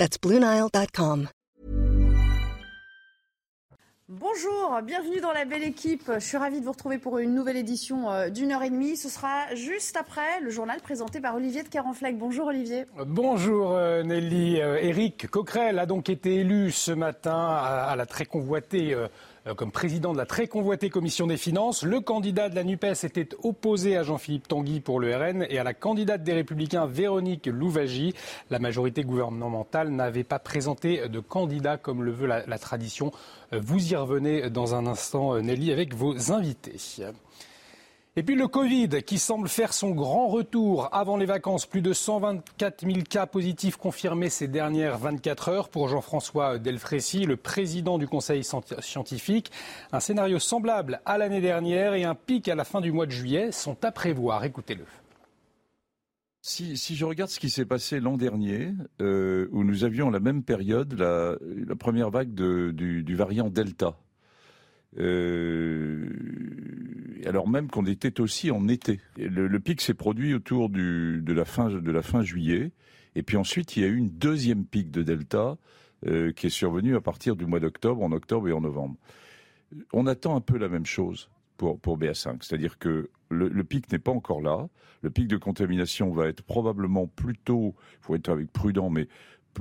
That's 0.00 0.16
BlueNile.com. 0.18 1.28
Bonjour, 4.08 4.80
bienvenue 4.82 5.20
dans 5.20 5.32
la 5.32 5.44
belle 5.44 5.62
équipe. 5.62 6.10
Je 6.14 6.24
suis 6.24 6.38
ravie 6.38 6.60
de 6.60 6.64
vous 6.64 6.72
retrouver 6.72 6.96
pour 6.96 7.18
une 7.18 7.34
nouvelle 7.34 7.58
édition 7.58 8.10
euh, 8.10 8.30
d'une 8.30 8.50
heure 8.50 8.62
et 8.62 8.70
demie. 8.70 8.96
Ce 8.96 9.10
sera 9.10 9.54
juste 9.54 9.98
après 9.98 10.40
le 10.40 10.48
journal 10.48 10.80
présenté 10.80 11.20
par 11.20 11.34
Olivier 11.34 11.64
de 11.64 11.68
Carenfleck. 11.68 12.16
Bonjour 12.16 12.46
Olivier. 12.46 12.86
Bonjour 13.06 13.72
euh, 13.72 14.02
Nelly. 14.02 14.56
Éric 14.56 15.28
Coquerel 15.28 15.78
a 15.78 15.84
donc 15.84 16.08
été 16.08 16.36
élu 16.36 16.70
ce 16.70 16.92
matin 16.92 17.36
à, 17.36 17.94
la 17.94 18.06
très 18.06 18.24
convoitée 18.24 18.94
euh, 18.94 19.00
euh, 19.04 19.08
comme 19.56 19.72
président 19.72 20.12
de 20.12 20.18
la 20.18 20.26
très 20.26 20.46
convoitée 20.46 20.90
commission 20.90 21.26
des 21.26 21.36
finances. 21.36 21.82
Le 21.82 22.00
candidat 22.00 22.48
de 22.48 22.54
la 22.54 22.64
NUPES 22.64 23.04
était 23.04 23.28
opposé 23.42 23.96
à 23.96 24.02
Jean-Philippe 24.02 24.48
Tanguy 24.48 24.80
pour 24.80 25.00
le 25.00 25.16
RN 25.16 25.46
et 25.48 25.58
à 25.58 25.64
la 25.64 25.74
candidate 25.74 26.22
des 26.22 26.32
Républicains 26.32 26.86
Véronique 26.86 27.46
Louvagie. 27.46 28.14
La 28.50 28.58
majorité 28.58 29.02
gouvernementale 29.02 29.90
n'avait 29.90 30.24
pas 30.24 30.38
présenté 30.38 31.08
de 31.08 31.20
candidat 31.20 31.76
comme 31.78 32.02
le 32.02 32.12
veut 32.12 32.26
la, 32.26 32.44
la 32.46 32.58
tradition. 32.58 33.12
Euh, 33.52 33.60
vous 33.62 33.92
y 33.92 33.96
revenez 33.96 34.50
dans 34.50 34.74
un 34.74 34.86
instant, 34.86 35.34
euh, 35.34 35.40
Nelly, 35.40 35.72
avec 35.72 35.94
vos 35.94 36.32
invités. 36.32 36.76
Et 38.16 38.24
puis 38.24 38.34
le 38.34 38.48
Covid 38.48 38.88
qui 39.06 39.18
semble 39.18 39.48
faire 39.48 39.72
son 39.72 39.92
grand 39.92 40.26
retour 40.26 40.88
avant 40.92 41.16
les 41.16 41.26
vacances. 41.26 41.64
Plus 41.64 41.80
de 41.80 41.92
124 41.92 42.84
000 42.84 43.02
cas 43.08 43.26
positifs 43.26 43.76
confirmés 43.76 44.30
ces 44.30 44.48
dernières 44.48 44.98
24 44.98 45.48
heures 45.48 45.68
pour 45.68 45.86
Jean-François 45.86 46.58
Delfrécy, 46.58 47.24
le 47.24 47.36
président 47.36 47.98
du 47.98 48.08
Conseil 48.08 48.42
scientifique. 48.80 49.52
Un 49.92 50.00
scénario 50.00 50.40
semblable 50.40 51.00
à 51.06 51.18
l'année 51.18 51.40
dernière 51.40 51.94
et 51.94 52.02
un 52.02 52.16
pic 52.16 52.48
à 52.48 52.56
la 52.56 52.64
fin 52.64 52.80
du 52.80 52.90
mois 52.90 53.06
de 53.06 53.12
juillet 53.12 53.52
sont 53.52 53.76
à 53.84 53.92
prévoir. 53.92 54.42
Écoutez-le. 54.44 54.84
Si, 56.42 56.74
je 56.76 57.04
regarde 57.04 57.30
ce 57.30 57.38
qui 57.38 57.50
s'est 57.50 57.66
passé 57.66 58.00
l'an 58.00 58.16
dernier, 58.16 58.72
euh, 59.00 59.46
où 59.52 59.62
nous 59.62 59.84
avions 59.84 60.10
la 60.10 60.20
même 60.20 60.42
période, 60.42 60.94
la, 60.94 61.76
première 61.76 62.10
vague 62.10 62.34
du, 62.34 63.04
du 63.04 63.14
variant 63.14 63.50
Delta, 63.50 63.94
euh, 64.98 66.08
alors 67.26 67.48
même 67.48 67.68
qu'on 67.68 67.86
était 67.86 68.20
aussi 68.20 68.50
en 68.50 68.68
été. 68.68 69.00
Le, 69.16 69.60
pic 69.60 69.80
s'est 69.80 69.94
produit 69.94 70.34
autour 70.34 70.68
de, 70.68 71.32
la 71.32 71.44
fin, 71.44 71.70
de 71.70 71.90
la 71.90 72.02
fin 72.02 72.22
juillet. 72.22 72.72
Et 73.14 73.22
puis 73.22 73.36
ensuite, 73.36 73.76
il 73.76 73.82
y 73.82 73.86
a 73.86 73.88
eu 73.88 73.96
une 73.96 74.10
deuxième 74.10 74.64
pic 74.64 74.90
de 74.90 75.02
Delta 75.02 75.56
euh, 76.06 76.32
qui 76.32 76.46
est 76.46 76.50
survenue 76.50 76.96
à 76.96 77.00
partir 77.00 77.36
du 77.36 77.46
mois 77.46 77.60
d'octobre, 77.60 78.02
en 78.02 78.12
octobre 78.12 78.48
et 78.48 78.52
en 78.52 78.60
novembre. 78.60 78.96
On 79.92 80.06
attend 80.06 80.36
un 80.36 80.40
peu 80.40 80.58
la 80.58 80.68
même 80.68 80.86
chose 80.86 81.28
pour, 81.56 81.78
pour 81.78 81.98
BA5. 81.98 82.38
C'est-à-dire 82.40 82.78
que 82.78 83.10
le, 83.30 83.64
pic 83.64 83.90
n'est 83.92 83.98
pas 83.98 84.10
encore 84.10 84.40
là. 84.40 84.68
Le 85.02 85.10
pic 85.10 85.28
de 85.28 85.36
contamination 85.36 86.10
va 86.10 86.28
être 86.28 86.42
probablement 86.42 87.06
plutôt, 87.06 87.74
il 88.00 88.04
faut 88.04 88.14
être 88.14 88.28
avec 88.28 88.52
prudent, 88.52 88.90
mais 88.90 89.08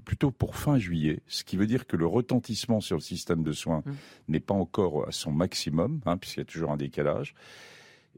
plutôt 0.06 0.32
pour 0.32 0.56
fin 0.56 0.78
juillet, 0.78 1.22
ce 1.28 1.44
qui 1.44 1.58
veut 1.58 1.68
dire 1.68 1.88
que 1.88 1.98
le 1.98 2.06
retentissement 2.06 2.82
sur 2.82 2.95
le 2.95 3.02
système 3.02 3.44
de 3.44 3.52
soins 3.52 3.84
mmh. 3.86 3.92
n'est 4.30 4.40
pas 4.40 4.54
encore 4.54 5.08
à 5.08 5.12
son 5.12 5.31
maximum, 5.31 6.02
hein, 6.06 6.18
puisqu'il 6.18 6.40
y 6.40 6.44
a 6.44 6.46
toujours 6.46 6.72
un 6.72 6.78
décalage. 6.78 7.34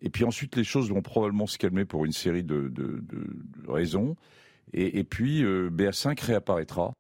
Et 0.02 0.10
puis 0.10 0.24
ensuite, 0.24 0.56
les 0.56 0.64
choses 0.64 0.90
vont 0.90 1.02
probablement 1.02 1.48
se 1.48 1.58
calmer 1.58 1.86
pour 1.86 2.06
une 2.06 2.12
série 2.12 2.44
de, 2.44 2.72
raisons. 3.68 4.16
Et, 4.74 5.04
puis, 5.04 5.44
euh, 5.44 5.70
BA5 5.70 6.20
réapparaîtra. 6.24 6.94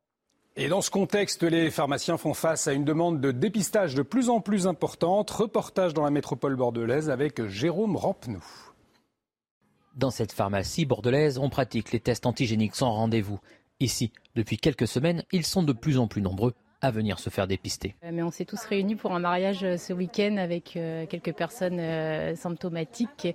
Et 0.57 0.67
dans 0.67 0.81
ce 0.81 0.91
contexte, 0.91 1.43
les 1.43 1.71
pharmaciens 1.71 2.17
font 2.17 2.33
face 2.33 2.67
à 2.67 2.73
une 2.73 2.83
demande 2.83 3.21
de 3.21 3.31
dépistage 3.31 3.95
de 3.95 4.01
plus 4.01 4.29
en 4.29 4.41
plus 4.41 4.67
importante. 4.67 5.31
Reportage 5.31 5.93
dans 5.93 6.03
la 6.03 6.11
métropole 6.11 6.55
bordelaise 6.55 7.09
avec 7.09 7.45
Jérôme 7.47 7.95
Rampenou. 7.95 8.43
Dans 9.95 10.11
cette 10.11 10.31
pharmacie 10.31 10.85
bordelaise, 10.85 11.37
on 11.37 11.49
pratique 11.49 11.91
les 11.91 11.99
tests 11.99 12.25
antigéniques 12.25 12.75
sans 12.75 12.91
rendez-vous. 12.91 13.39
Ici, 13.81 14.11
depuis 14.35 14.57
quelques 14.57 14.87
semaines, 14.87 15.23
ils 15.31 15.43
sont 15.43 15.63
de 15.63 15.73
plus 15.73 15.97
en 15.97 16.07
plus 16.07 16.21
nombreux 16.21 16.53
à 16.81 16.91
venir 16.91 17.17
se 17.17 17.31
faire 17.31 17.47
dépister. 17.47 17.95
Euh, 18.03 18.11
mais 18.13 18.21
on 18.21 18.29
s'est 18.29 18.45
tous 18.45 18.61
réunis 18.63 18.95
pour 18.95 19.13
un 19.13 19.19
mariage 19.19 19.63
euh, 19.63 19.77
ce 19.77 19.91
week-end 19.91 20.37
avec 20.37 20.75
euh, 20.75 21.07
quelques 21.07 21.33
personnes 21.33 21.81
symptomatiques 22.35 23.27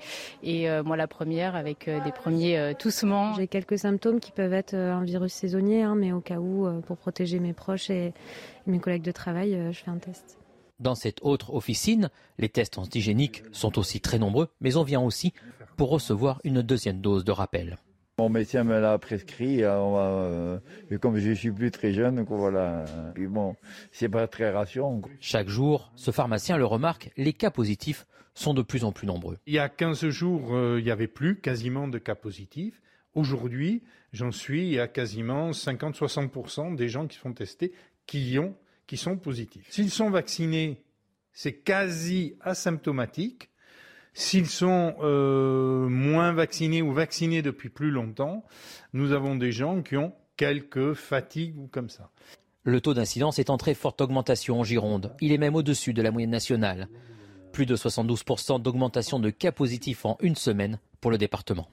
et 0.44 0.68
moi 0.82 0.96
la 0.96 1.08
première 1.08 1.56
avec 1.56 1.90
des 1.90 2.12
premiers 2.12 2.74
toussements. 2.78 3.34
J'ai 3.34 3.48
quelques 3.48 3.78
symptômes 3.78 4.20
qui 4.20 4.30
peuvent 4.30 4.52
être 4.52 4.74
un 4.74 5.02
virus 5.02 5.32
saisonnier, 5.32 5.82
hein, 5.82 5.96
mais 5.96 6.12
au 6.12 6.20
cas 6.20 6.38
où, 6.38 6.68
pour 6.82 6.96
protéger 6.96 7.40
mes 7.40 7.52
proches 7.52 7.90
et 7.90 8.12
mes 8.66 8.78
collègues 8.78 9.02
de 9.02 9.12
travail, 9.12 9.58
je 9.72 9.78
fais 9.78 9.90
un 9.90 9.98
test. 9.98 10.38
Dans 10.78 10.94
cette 10.94 11.18
autre 11.22 11.54
officine, 11.54 12.10
les 12.38 12.48
tests 12.48 12.78
antigéniques 12.78 13.42
sont 13.52 13.78
aussi 13.78 14.00
très 14.00 14.18
nombreux, 14.18 14.48
mais 14.60 14.76
on 14.76 14.84
vient 14.84 15.00
aussi 15.00 15.32
pour 15.76 15.90
recevoir 15.90 16.40
une 16.44 16.62
deuxième 16.62 17.00
dose 17.00 17.24
de 17.24 17.32
rappel. 17.32 17.78
Mon 18.18 18.30
médecin 18.30 18.64
me 18.64 18.80
l'a 18.80 18.96
prescrit, 18.96 19.62
euh, 19.62 20.58
euh, 20.90 20.98
comme 21.02 21.18
je 21.18 21.32
suis 21.32 21.50
plus 21.50 21.70
très 21.70 21.92
jeune, 21.92 22.24
voilà. 22.26 22.86
Puis 23.14 23.26
bon, 23.26 23.56
c'est 23.92 24.08
pas 24.08 24.26
très 24.26 24.48
rassurant. 24.48 25.02
Chaque 25.20 25.48
jour, 25.48 25.92
ce 25.96 26.10
pharmacien 26.10 26.56
le 26.56 26.64
remarque, 26.64 27.10
les 27.18 27.34
cas 27.34 27.50
positifs 27.50 28.06
sont 28.32 28.54
de 28.54 28.62
plus 28.62 28.84
en 28.84 28.92
plus 28.92 29.06
nombreux. 29.06 29.36
Il 29.44 29.52
y 29.52 29.58
a 29.58 29.68
15 29.68 30.08
jours, 30.08 30.56
euh, 30.56 30.78
il 30.78 30.84
n'y 30.84 30.90
avait 30.90 31.08
plus 31.08 31.42
quasiment 31.42 31.88
de 31.88 31.98
cas 31.98 32.14
positifs. 32.14 32.80
Aujourd'hui, 33.12 33.82
j'en 34.14 34.32
suis 34.32 34.80
à 34.80 34.88
quasiment 34.88 35.50
50-60% 35.50 36.74
des 36.74 36.88
gens 36.88 37.06
qui 37.06 37.18
sont 37.18 37.34
testés 37.34 37.74
qui, 38.06 38.38
ont, 38.38 38.54
qui 38.86 38.96
sont 38.96 39.18
positifs. 39.18 39.66
S'ils 39.68 39.90
sont 39.90 40.08
vaccinés, 40.08 40.82
c'est 41.34 41.52
quasi 41.52 42.36
asymptomatique. 42.40 43.50
S'ils 44.18 44.48
sont 44.48 44.94
euh, 45.02 45.90
moins 45.90 46.32
vaccinés 46.32 46.80
ou 46.80 46.90
vaccinés 46.90 47.42
depuis 47.42 47.68
plus 47.68 47.90
longtemps, 47.90 48.44
nous 48.94 49.12
avons 49.12 49.36
des 49.36 49.52
gens 49.52 49.82
qui 49.82 49.98
ont 49.98 50.14
quelques 50.38 50.94
fatigues 50.94 51.58
ou 51.58 51.66
comme 51.66 51.90
ça. 51.90 52.08
Le 52.62 52.80
taux 52.80 52.94
d'incidence 52.94 53.38
est 53.38 53.50
en 53.50 53.58
très 53.58 53.74
forte 53.74 54.00
augmentation 54.00 54.58
en 54.58 54.64
Gironde. 54.64 55.14
Il 55.20 55.32
est 55.32 55.38
même 55.38 55.54
au-dessus 55.54 55.92
de 55.92 56.00
la 56.00 56.12
moyenne 56.12 56.30
nationale. 56.30 56.88
Plus 57.52 57.66
de 57.66 57.76
72% 57.76 58.62
d'augmentation 58.62 59.20
de 59.20 59.28
cas 59.28 59.52
positifs 59.52 60.06
en 60.06 60.16
une 60.20 60.34
semaine 60.34 60.78
pour 61.02 61.10
le 61.10 61.18
département. 61.18 61.68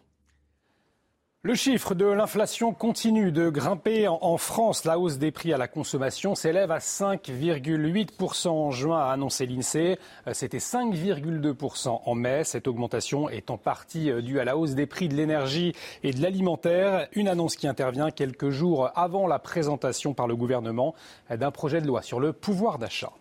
Le 1.46 1.56
chiffre 1.56 1.94
de 1.94 2.06
l'inflation 2.06 2.74
continue 2.74 3.34
de 3.34 3.50
grimper 3.50 4.08
en 4.08 4.38
France. 4.38 4.86
La 4.86 4.98
hausse 4.98 5.18
des 5.18 5.32
prix 5.32 5.52
à 5.52 5.58
la 5.58 5.68
consommation 5.68 6.36
s'élève 6.36 6.72
à 6.72 6.78
5,8% 6.78 8.48
en 8.48 8.72
juin, 8.72 8.98
a 8.98 9.12
annoncé 9.12 9.46
l'INSEE. 9.46 10.00
C'était 10.32 10.60
5,2% 10.60 12.00
en 12.06 12.16
mai. 12.16 12.46
Cette 12.46 12.70
augmentation 12.70 13.28
est 13.28 13.50
en 13.50 13.58
partie 13.58 14.10
due 14.22 14.40
à 14.40 14.46
la 14.46 14.56
hausse 14.56 14.74
des 14.74 14.86
prix 14.86 15.10
de 15.10 15.16
l'énergie 15.16 15.76
et 16.02 16.14
de 16.14 16.22
l'alimentaire. 16.22 17.10
Une 17.12 17.28
annonce 17.28 17.58
qui 17.58 17.68
intervient 17.68 18.10
quelques 18.10 18.50
jours 18.50 18.92
avant 18.96 19.28
la 19.28 19.38
présentation 19.38 20.14
par 20.14 20.28
le 20.28 20.38
gouvernement 20.38 20.96
d'un 21.30 21.52
projet 21.52 21.82
de 21.82 21.88
loi 21.88 22.02
sur 22.04 22.22
le 22.22 22.32
pouvoir 22.32 22.80
d'achat. 22.80 23.12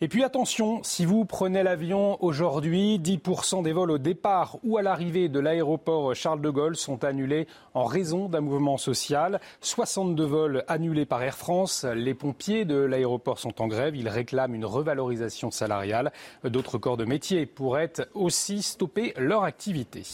Et 0.00 0.06
puis 0.06 0.22
attention, 0.22 0.80
si 0.84 1.04
vous 1.04 1.24
prenez 1.24 1.64
l'avion 1.64 2.22
aujourd'hui, 2.22 3.00
10% 3.00 3.64
des 3.64 3.72
vols 3.72 3.90
au 3.90 3.98
départ 3.98 4.56
ou 4.62 4.78
à 4.78 4.82
l'arrivée 4.82 5.28
de 5.28 5.40
l'aéroport 5.40 6.14
Charles 6.14 6.40
de 6.40 6.50
Gaulle 6.50 6.76
sont 6.76 7.02
annulés 7.02 7.48
en 7.74 7.84
raison 7.84 8.28
d'un 8.28 8.40
mouvement 8.40 8.76
social. 8.76 9.40
62 9.60 10.24
vols 10.24 10.64
annulés 10.68 11.04
par 11.04 11.20
Air 11.24 11.36
France. 11.36 11.84
Les 11.84 12.14
pompiers 12.14 12.64
de 12.64 12.76
l'aéroport 12.76 13.40
sont 13.40 13.60
en 13.60 13.66
grève. 13.66 13.96
Ils 13.96 14.08
réclament 14.08 14.54
une 14.54 14.64
revalorisation 14.64 15.50
salariale. 15.50 16.12
D'autres 16.44 16.78
corps 16.78 16.96
de 16.96 17.04
métier 17.04 17.44
pourraient 17.44 17.94
aussi 18.14 18.62
stopper 18.62 19.14
leur 19.16 19.42
activité. 19.42 20.04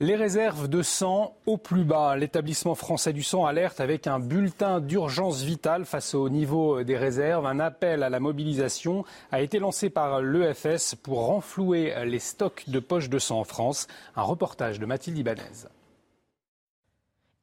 Les 0.00 0.14
réserves 0.14 0.68
de 0.68 0.80
sang 0.80 1.34
au 1.44 1.56
plus 1.56 1.82
bas. 1.82 2.16
L'établissement 2.16 2.76
français 2.76 3.12
du 3.12 3.24
sang 3.24 3.46
alerte 3.46 3.80
avec 3.80 4.06
un 4.06 4.20
bulletin 4.20 4.78
d'urgence 4.78 5.42
vitale 5.42 5.84
face 5.84 6.14
au 6.14 6.28
niveau 6.28 6.84
des 6.84 6.96
réserves. 6.96 7.46
Un 7.46 7.58
appel 7.58 8.04
à 8.04 8.08
la 8.08 8.20
mobilisation 8.20 9.04
a 9.32 9.42
été 9.42 9.58
lancé 9.58 9.90
par 9.90 10.22
l'EFS 10.22 10.94
pour 10.94 11.26
renflouer 11.26 11.94
les 12.06 12.20
stocks 12.20 12.62
de 12.68 12.78
poches 12.78 13.08
de 13.08 13.18
sang 13.18 13.40
en 13.40 13.44
France. 13.44 13.88
Un 14.14 14.22
reportage 14.22 14.78
de 14.78 14.86
Mathilde 14.86 15.18
Ibanez. 15.18 15.66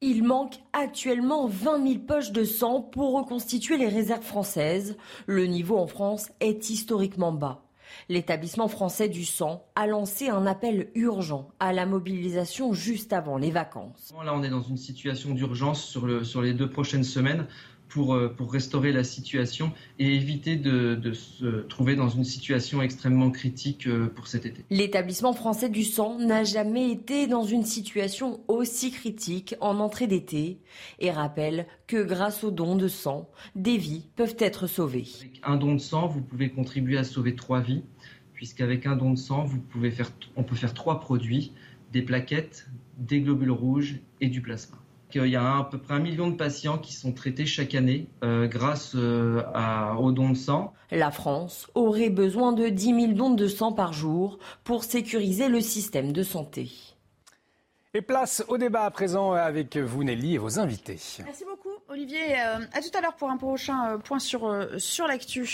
Il 0.00 0.24
manque 0.24 0.54
actuellement 0.72 1.48
20 1.48 1.86
000 1.86 1.98
poches 2.06 2.32
de 2.32 2.44
sang 2.44 2.80
pour 2.80 3.18
reconstituer 3.18 3.76
les 3.76 3.88
réserves 3.88 4.24
françaises. 4.24 4.96
Le 5.26 5.44
niveau 5.44 5.76
en 5.76 5.86
France 5.86 6.30
est 6.40 6.70
historiquement 6.70 7.32
bas. 7.32 7.65
L'établissement 8.08 8.68
français 8.68 9.08
du 9.08 9.24
sang 9.24 9.66
a 9.74 9.86
lancé 9.86 10.28
un 10.28 10.46
appel 10.46 10.88
urgent 10.94 11.48
à 11.60 11.72
la 11.72 11.86
mobilisation 11.86 12.72
juste 12.72 13.12
avant 13.12 13.38
les 13.38 13.50
vacances. 13.50 14.12
Là, 14.24 14.34
on 14.34 14.42
est 14.42 14.50
dans 14.50 14.62
une 14.62 14.76
situation 14.76 15.34
d'urgence 15.34 15.84
sur, 15.84 16.42
les 16.42 16.54
deux 16.54 16.70
prochaines 16.70 17.04
semaines 17.04 17.46
pour, 17.88 18.14
euh, 18.14 18.28
pour 18.28 18.52
restaurer 18.52 18.92
la 18.92 19.04
situation 19.04 19.72
et 19.98 20.14
éviter 20.14 20.56
de, 20.56 20.94
de, 20.94 21.12
se 21.12 21.62
trouver 21.62 21.96
dans 21.96 22.08
une 22.08 22.24
situation 22.24 22.82
extrêmement 22.82 23.30
critique 23.30 23.86
euh, 23.86 24.08
pour 24.08 24.26
cet 24.26 24.46
été. 24.46 24.64
L'établissement 24.70 25.32
français 25.32 25.68
du 25.68 25.84
sang 25.84 26.18
n'a 26.18 26.44
jamais 26.44 26.90
été 26.90 27.26
dans 27.26 27.44
une 27.44 27.64
situation 27.64 28.40
aussi 28.48 28.90
critique 28.90 29.54
en 29.60 29.78
entrée 29.78 30.06
d'été 30.06 30.58
et 30.98 31.10
rappelle 31.10 31.66
que 31.86 32.02
grâce 32.02 32.44
aux 32.44 32.50
dons 32.50 32.76
de 32.76 32.88
sang, 32.88 33.28
des 33.54 33.76
vies 33.76 34.08
peuvent 34.16 34.36
être 34.38 34.66
sauvées. 34.66 35.06
Avec 35.20 35.40
un 35.42 35.56
don 35.56 35.74
de 35.74 35.80
sang, 35.80 36.06
vous 36.06 36.22
pouvez 36.22 36.50
contribuer 36.50 36.98
à 36.98 37.04
sauver 37.04 37.34
trois 37.34 37.60
vies, 37.60 37.82
puisqu'avec 38.34 38.86
un 38.86 38.96
don 38.96 39.12
de 39.12 39.18
sang, 39.18 39.44
vous 39.44 39.60
pouvez 39.60 39.90
faire, 39.90 40.10
on 40.36 40.42
peut 40.42 40.56
faire 40.56 40.74
trois 40.74 41.00
produits, 41.00 41.52
des 41.92 42.02
plaquettes, 42.02 42.68
des 42.98 43.20
globules 43.20 43.50
rouges 43.50 44.00
et 44.20 44.28
du 44.28 44.40
plasma. 44.40 44.76
Il 45.14 45.28
y 45.28 45.36
a 45.36 45.58
à 45.58 45.64
peu 45.64 45.78
près 45.78 45.94
un 45.94 45.98
million 45.98 46.28
de 46.28 46.36
patients 46.36 46.78
qui 46.78 46.92
sont 46.92 47.12
traités 47.12 47.46
chaque 47.46 47.74
année 47.74 48.08
euh, 48.22 48.46
grâce 48.46 48.92
euh, 48.94 49.42
à, 49.54 49.96
aux 49.98 50.12
dons 50.12 50.30
de 50.30 50.36
sang. 50.36 50.74
La 50.90 51.10
France 51.10 51.68
aurait 51.74 52.10
besoin 52.10 52.52
de 52.52 52.68
10 52.68 52.84
000 53.00 53.12
dons 53.12 53.30
de 53.30 53.46
sang 53.46 53.72
par 53.72 53.92
jour 53.92 54.38
pour 54.62 54.84
sécuriser 54.84 55.48
le 55.48 55.60
système 55.60 56.12
de 56.12 56.22
santé. 56.22 56.70
Et 57.94 58.02
place 58.02 58.44
au 58.48 58.58
débat 58.58 58.84
à 58.84 58.90
présent 58.90 59.32
avec 59.32 59.78
vous 59.78 60.04
Nelly 60.04 60.34
et 60.34 60.38
vos 60.38 60.58
invités. 60.58 61.00
Merci 61.24 61.44
beaucoup 61.44 61.55
Olivier. 61.96 62.38
Euh, 62.38 62.58
à 62.74 62.82
tout 62.82 62.90
à 62.92 63.00
l'heure 63.00 63.14
pour 63.14 63.30
un 63.30 63.38
prochain 63.38 63.92
euh, 63.92 63.96
point 63.96 64.18
sur, 64.18 64.46
euh, 64.46 64.76
sur 64.76 65.06
l'actu. 65.06 65.48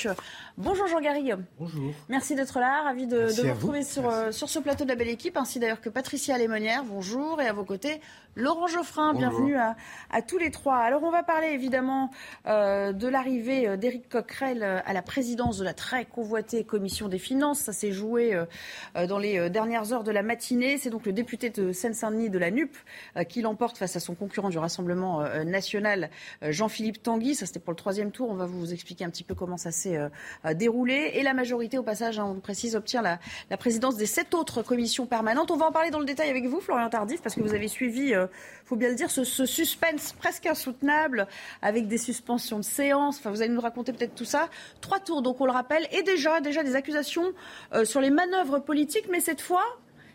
Bonjour 0.59 0.89
Jean 0.89 1.01
Garry. 1.01 1.31
Bonjour. 1.61 1.93
Merci 2.09 2.35
d'être 2.35 2.59
là. 2.59 2.83
Ravi 2.83 3.07
de, 3.07 3.27
de 3.27 3.43
vous 3.43 3.55
retrouver 3.55 3.85
sur, 3.85 4.11
sur 4.33 4.49
ce 4.49 4.59
plateau 4.59 4.83
de 4.83 4.89
la 4.89 4.97
belle 4.97 5.09
équipe, 5.09 5.37
ainsi 5.37 5.61
d'ailleurs 5.61 5.81
que 5.81 5.89
Patricia 5.89 6.37
Lémonière. 6.37 6.83
Bonjour. 6.83 7.41
Et 7.41 7.47
à 7.47 7.53
vos 7.53 7.63
côtés, 7.63 8.01
Laurent 8.35 8.67
Geoffrin. 8.67 9.13
Bonjour. 9.13 9.29
Bienvenue 9.31 9.57
à, 9.57 9.77
à, 10.11 10.23
tous 10.23 10.39
les 10.39 10.51
trois. 10.51 10.77
Alors 10.77 11.03
on 11.03 11.11
va 11.11 11.23
parler 11.23 11.49
évidemment 11.49 12.11
euh, 12.47 12.93
de 12.93 13.07
l'arrivée 13.07 13.77
d'Éric 13.77 14.09
Coquerel 14.09 14.63
à 14.63 14.93
la 14.93 15.03
présidence 15.03 15.59
de 15.59 15.65
la 15.65 15.75
très 15.75 16.07
convoitée 16.07 16.65
commission 16.65 17.09
des 17.09 17.19
finances. 17.19 17.61
Ça 17.61 17.73
s'est 17.75 17.93
joué 17.93 18.35
euh, 18.35 19.07
dans 19.07 19.19
les 19.19 19.51
dernières 19.51 19.93
heures 19.93 20.05
de 20.05 20.11
la 20.11 20.23
matinée. 20.23 20.79
C'est 20.79 20.89
donc 20.89 21.05
le 21.05 21.13
député 21.13 21.51
de 21.51 21.73
Seine-Saint-Denis 21.73 22.31
de 22.31 22.39
la 22.39 22.51
NUP 22.51 22.75
euh, 23.19 23.25
qui 23.25 23.43
l'emporte 23.43 23.77
face 23.77 23.97
à 23.97 24.01
son 24.01 24.15
concurrent 24.15 24.49
du 24.49 24.59
Rassemblement 24.59 25.23
national, 25.45 26.09
Jean-Philippe 26.43 27.03
Tanguy. 27.03 27.35
Ça, 27.35 27.47
c'était 27.47 27.61
pour 27.61 27.73
le 27.73 27.77
troisième 27.77 28.11
tour. 28.11 28.31
On 28.31 28.35
va 28.35 28.47
vous 28.47 28.73
expliquer 28.73 29.05
un 29.05 29.11
petit 29.11 29.25
peu 29.25 29.35
comment 29.35 29.57
ça 29.57 29.71
s'est 29.71 29.97
euh, 29.97 30.55
déroulé. 30.55 31.13
Et 31.15 31.23
la 31.23 31.35
majorité, 31.35 31.79
au 31.79 31.83
passage, 31.83 32.19
hein, 32.19 32.27
on 32.27 32.35
le 32.35 32.41
précise, 32.41 32.77
obtient 32.77 33.03
la, 33.03 33.19
présidence 33.57 33.97
des 33.97 34.07
sept 34.07 34.35
autres 34.35 34.63
commissions 34.63 35.07
permanentes. 35.07 35.51
On 35.51 35.57
va 35.57 35.67
en 35.67 35.73
parler 35.73 35.91
dans 35.91 35.99
le 35.99 36.05
détail 36.05 36.31
avec 36.31 36.47
vous, 36.47 36.61
Florian 36.61 36.89
Tardif, 36.89 37.23
parce 37.23 37.35
que 37.35 37.41
vous 37.41 37.55
avez 37.55 37.69
suivi, 37.69 38.09
il 38.09 38.15
euh, 38.15 38.27
faut 38.65 38.77
bien 38.77 38.89
le 38.89 38.95
dire, 38.95 39.11
ce, 39.11 39.25
suspense 39.25 40.13
presque 40.13 40.47
insoutenable 40.47 41.27
avec 41.61 41.87
des 41.89 41.99
suspensions 41.99 42.59
de 42.59 42.65
séance. 42.65 43.19
Enfin, 43.19 43.31
vous 43.31 43.43
allez 43.43 43.53
nous 43.53 43.61
raconter 43.61 43.93
peut-être 43.93 44.15
tout 44.15 44.25
ça. 44.25 44.49
Trois 44.81 45.01
tours, 45.01 45.23
donc 45.23 45.41
on 45.41 45.47
le 45.47 45.53
rappelle, 45.53 45.87
et 45.93 46.03
déjà, 46.03 46.41
déjà 46.41 46.63
des 46.63 46.75
accusations 46.75 47.33
euh, 47.75 47.85
sur 47.85 48.01
les 48.01 48.11
manœuvres 48.11 48.59
politiques, 48.59 49.09
mais 49.11 49.21
cette 49.21 49.41
fois, 49.41 49.65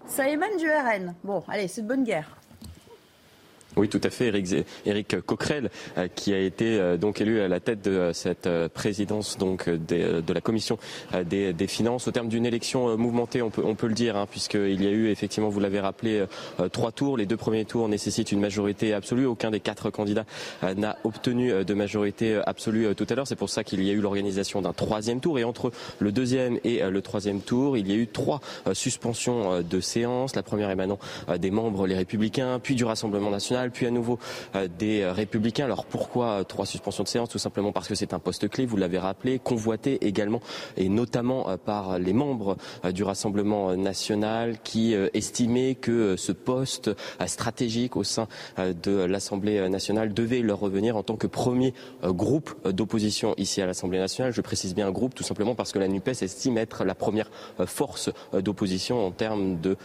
ça 0.05 0.27
émane 0.27 0.57
du 0.57 0.69
RN. 0.69 1.15
Bon, 1.23 1.43
allez, 1.47 1.67
c'est 1.67 1.81
de 1.81 1.87
bonne 1.87 2.03
guerre. 2.03 2.37
Oui, 3.77 3.89
tout 3.89 4.01
à 4.03 4.09
fait. 4.09 4.33
Éric 4.85 5.21
Coquerel, 5.21 5.69
euh, 5.97 6.07
qui 6.13 6.33
a 6.33 6.39
été 6.39 6.79
euh, 6.79 6.97
donc 6.97 7.21
élu 7.21 7.41
à 7.41 7.47
la 7.47 7.59
tête 7.59 7.83
de 7.83 8.09
cette 8.12 8.47
euh, 8.47 8.68
présidence 8.69 9.38
donc 9.38 9.69
de 9.69 10.33
la 10.33 10.41
commission 10.41 10.79
des, 11.25 11.53
finances 11.68 12.07
au 12.07 12.12
terme 12.12 12.27
d'une 12.27 12.45
élection 12.45 12.97
mouvementée, 12.97 13.41
on 13.41 13.50
peut, 13.50 13.62
on 13.63 13.75
peut 13.75 13.88
le 13.88 13.94
dire, 13.94 14.15
hein, 14.15 14.25
puisqu'il 14.29 14.81
y 14.81 14.88
a 14.88 14.89
eu 14.89 15.09
effectivement, 15.09 15.50
vous 15.50 15.59
l'avez 15.59 15.79
rappelé, 15.79 16.25
trois 16.71 16.91
tours. 16.91 17.18
Les 17.18 17.25
deux 17.25 17.38
premiers 17.38 17.65
tours 17.65 17.88
nécessitent 17.89 18.31
une 18.31 18.39
majorité 18.39 18.94
absolue. 18.94 19.25
Aucun 19.25 19.51
des 19.51 19.59
quatre 19.59 19.89
candidats 19.89 20.25
n'a 20.75 20.97
obtenu 21.03 21.65
de 21.65 21.74
majorité 21.74 22.41
absolue 22.45 22.95
tout 22.95 23.06
à 23.09 23.15
l'heure. 23.15 23.27
C'est 23.27 23.35
pour 23.35 23.50
ça 23.50 23.63
qu'il 23.63 23.83
y 23.83 23.89
a 23.89 23.94
eu 23.94 24.00
l'organisation 24.00 24.62
d'un 24.62 24.74
troisième 24.74 25.19
tour. 25.19 25.39
Et 25.39 25.44
entre 25.44 25.71
le 26.00 26.12
deuxième 26.12 26.59
et 26.63 26.81
le 26.81 27.01
troisième 27.01 27.41
tour, 27.41 27.77
il 27.77 27.88
y 27.89 27.94
a 27.94 27.95
eu 27.95 28.07
trois 28.07 28.39
suspensions 28.74 29.62
de 29.62 29.79
séance. 29.81 30.35
La 30.35 30.44
première 30.44 30.69
émanant 30.69 31.00
des 31.38 31.51
membres 31.51 31.85
les 31.85 31.95
Républicains, 31.95 32.59
puis 32.63 32.75
du 32.75 32.85
Rassemblement 32.85 33.29
national 33.29 33.66
puis 33.69 33.85
à 33.85 33.91
nouveau 33.91 34.19
euh, 34.55 34.67
des 34.67 35.05
républicains. 35.05 35.65
Alors 35.65 35.85
pourquoi 35.85 36.27
euh, 36.27 36.43
trois 36.43 36.65
suspensions 36.65 37.03
de 37.03 37.07
séance? 37.07 37.29
Tout 37.29 37.37
simplement 37.37 37.71
parce 37.71 37.87
que 37.87 37.95
c'est 37.95 38.13
un 38.13 38.19
poste 38.19 38.49
clé, 38.49 38.65
vous 38.65 38.77
l'avez 38.77 38.97
rappelé, 38.97 39.39
convoité 39.39 40.05
également 40.05 40.41
et 40.75 40.89
notamment 40.89 41.49
euh, 41.49 41.57
par 41.57 41.99
les 41.99 42.13
membres 42.13 42.57
du 42.93 43.03
Rassemblement 43.03 43.75
national 43.75 44.57
qui 44.63 44.93
estimaient 45.13 45.75
que 45.75 46.15
ce 46.17 46.31
poste 46.31 46.91
stratégique 47.25 47.95
au 47.95 48.03
sein 48.03 48.27
de 48.57 48.91
l'Assemblée 48.91 49.67
nationale 49.69 50.13
devait 50.13 50.39
leur 50.39 50.59
revenir 50.59 50.97
en 50.97 51.03
tant 51.03 51.15
que 51.15 51.27
premier 51.27 51.73
groupe 52.03 52.55
d'opposition 52.69 53.33
ici 53.37 53.61
à 53.61 53.65
l'Assemblée 53.65 53.99
nationale. 53.99 54.33
Je 54.33 54.41
précise 54.41 54.75
bien 54.75 54.91
groupe 54.91 55.15
tout 55.15 55.23
simplement 55.23 55.55
parce 55.55 55.71
que 55.71 55.79
la 55.79 55.87
NUPES 55.87 56.21
estime 56.21 56.57
être 56.57 56.83
la 56.83 56.95
première 56.95 57.29
force 57.65 58.09
d'opposition 58.33 59.05
en 59.05 59.11
termes 59.11 59.59
de 59.59 59.77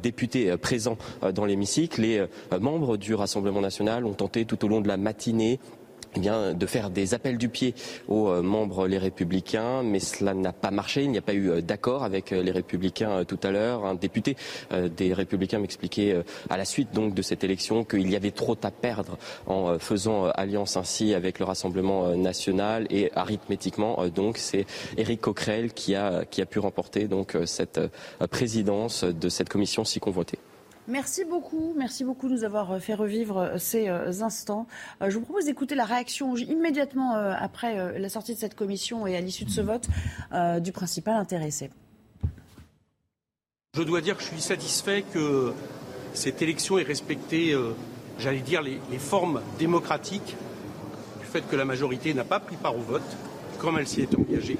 députés 0.00 0.56
présents 0.56 0.98
dans 1.34 1.44
l'hémicycle. 1.44 2.28
Membres 2.58 2.96
du 2.96 3.14
Rassemblement 3.30 3.60
national 3.60 4.06
ont 4.06 4.14
tenté 4.14 4.44
tout 4.44 4.64
au 4.64 4.68
long 4.68 4.80
de 4.80 4.88
la 4.88 4.96
matinée 4.96 5.60
eh 6.16 6.54
de 6.54 6.66
faire 6.66 6.90
des 6.90 7.14
appels 7.14 7.38
du 7.38 7.48
pied 7.48 7.76
aux 8.08 8.28
euh, 8.28 8.42
membres 8.42 8.88
les 8.88 8.98
républicains, 8.98 9.84
mais 9.84 10.00
cela 10.00 10.34
n'a 10.34 10.52
pas 10.52 10.72
marché. 10.72 11.04
Il 11.04 11.12
n'y 11.12 11.18
a 11.18 11.22
pas 11.22 11.34
eu 11.34 11.48
euh, 11.48 11.60
d'accord 11.60 12.02
avec 12.02 12.32
euh, 12.32 12.42
les 12.42 12.50
républicains 12.50 13.24
tout 13.24 13.38
à 13.44 13.52
l'heure. 13.52 13.84
Un 13.84 13.94
député 13.94 14.36
des 14.96 15.14
républicains 15.14 15.60
m'expliquait 15.60 16.16
à 16.48 16.56
la 16.56 16.64
suite 16.64 16.92
donc 16.92 17.14
de 17.14 17.22
cette 17.22 17.44
élection 17.44 17.84
qu'il 17.84 18.10
y 18.10 18.16
avait 18.16 18.32
trop 18.32 18.56
à 18.64 18.72
perdre 18.72 19.16
en 19.46 19.78
faisant 19.78 20.26
alliance 20.30 20.76
ainsi 20.76 21.14
avec 21.14 21.38
le 21.38 21.44
Rassemblement 21.44 22.16
national 22.16 22.86
et 22.90 23.10
arithmétiquement 23.14 24.06
donc 24.08 24.38
c'est 24.38 24.66
Éric 24.96 25.20
Coquerel 25.20 25.72
qui 25.72 25.94
a 25.94 26.24
qui 26.24 26.42
a 26.42 26.46
pu 26.46 26.58
remporter 26.58 27.08
donc 27.08 27.36
cette 27.44 27.80
présidence 28.30 29.04
de 29.04 29.28
cette 29.28 29.48
commission 29.48 29.84
si 29.84 30.00
convoitée. 30.00 30.38
Merci 30.90 31.24
beaucoup, 31.24 31.72
merci 31.76 32.02
beaucoup 32.02 32.28
de 32.28 32.34
nous 32.34 32.42
avoir 32.42 32.72
euh, 32.72 32.80
fait 32.80 32.94
revivre 32.94 33.38
euh, 33.38 33.58
ces 33.58 33.88
euh, 33.88 34.22
instants. 34.22 34.66
Je 35.00 35.16
vous 35.16 35.20
propose 35.20 35.44
d'écouter 35.44 35.76
la 35.76 35.84
réaction 35.84 36.34
immédiatement 36.36 37.14
après 37.14 37.98
la 37.98 38.08
sortie 38.08 38.34
de 38.34 38.40
cette 38.40 38.56
commission 38.56 39.06
et 39.06 39.16
à 39.16 39.20
l'issue 39.20 39.44
de 39.44 39.50
ce 39.50 39.60
vote 39.60 39.88
du 40.60 40.72
principal 40.72 41.14
intéressé. 41.14 41.70
Je 43.74 43.82
dois 43.82 44.00
dire 44.00 44.16
que 44.16 44.22
je 44.22 44.28
suis 44.28 44.40
satisfait 44.40 45.04
que 45.12 45.52
cette 46.12 46.42
élection 46.42 46.78
ait 46.78 46.82
respecté, 46.82 47.56
j'allais 48.18 48.40
dire, 48.40 48.62
les, 48.62 48.80
les, 48.90 48.98
formes 48.98 49.40
démocratiques 49.58 50.36
du 51.20 51.26
fait 51.26 51.42
que 51.42 51.56
la 51.56 51.64
majorité 51.64 52.12
n'a 52.14 52.24
pas 52.24 52.40
pris 52.40 52.56
part 52.56 52.76
au 52.76 52.82
vote, 52.82 53.16
comme 53.58 53.78
elle 53.78 53.86
s'y 53.86 54.02
est 54.02 54.14
engagée. 54.14 54.58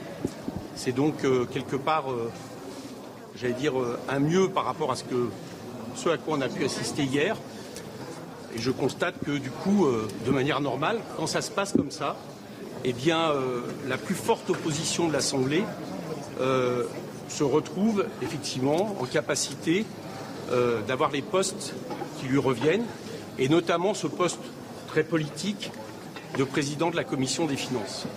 C'est 0.74 0.92
donc 0.92 1.22
quelque 1.52 1.76
part, 1.76 2.06
j'allais 3.36 3.54
dire, 3.54 3.74
un 4.08 4.20
mieux 4.20 4.48
par 4.48 4.64
rapport 4.64 4.92
à 4.92 4.96
ce 4.96 5.04
que 5.04 5.28
ce 5.94 6.08
à 6.08 6.18
quoi 6.18 6.36
on 6.38 6.40
a 6.40 6.48
pu 6.48 6.64
assister 6.64 7.04
hier. 7.04 7.36
Et 8.54 8.58
je 8.58 8.70
constate 8.70 9.14
que 9.24 9.32
du 9.32 9.50
coup, 9.50 9.86
euh, 9.86 10.08
de 10.26 10.30
manière 10.30 10.60
normale, 10.60 10.98
quand 11.16 11.26
ça 11.26 11.40
se 11.40 11.50
passe 11.50 11.72
comme 11.72 11.90
ça, 11.90 12.16
eh 12.84 12.92
bien, 12.92 13.30
euh, 13.30 13.60
la 13.88 13.96
plus 13.96 14.14
forte 14.14 14.50
opposition 14.50 15.06
de 15.06 15.12
l'Assemblée 15.12 15.64
euh, 16.40 16.84
se 17.28 17.44
retrouve 17.44 18.06
effectivement 18.22 18.96
en 19.00 19.04
capacité 19.04 19.84
d'avoir 20.88 21.12
les 21.12 21.22
postes 21.22 21.74
qui 22.18 22.26
lui 22.26 22.38
reviennent, 22.38 22.84
et 23.38 23.48
notamment 23.48 23.94
ce 23.94 24.08
poste 24.08 24.40
très 24.88 25.04
politique 25.04 25.70
de 26.36 26.42
président 26.42 26.90
de 26.90 26.96
la 26.96 27.04
Commission 27.04 27.46
des 27.46 27.54
finances. 27.54 28.08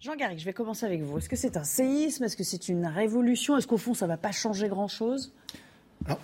Jean 0.00 0.14
Garrigue, 0.14 0.38
je 0.38 0.44
vais 0.44 0.52
commencer 0.52 0.86
avec 0.86 1.02
vous. 1.02 1.18
Est-ce 1.18 1.28
que 1.28 1.34
c'est 1.34 1.56
un 1.56 1.64
séisme? 1.64 2.22
Est-ce 2.22 2.36
que 2.36 2.44
c'est 2.44 2.68
une 2.68 2.86
révolution? 2.86 3.56
Est-ce 3.56 3.66
qu'au 3.66 3.78
fond, 3.78 3.92
ça 3.94 4.04
ne 4.04 4.10
va 4.10 4.16
pas 4.18 4.30
changer 4.30 4.68
grand-chose? 4.68 5.32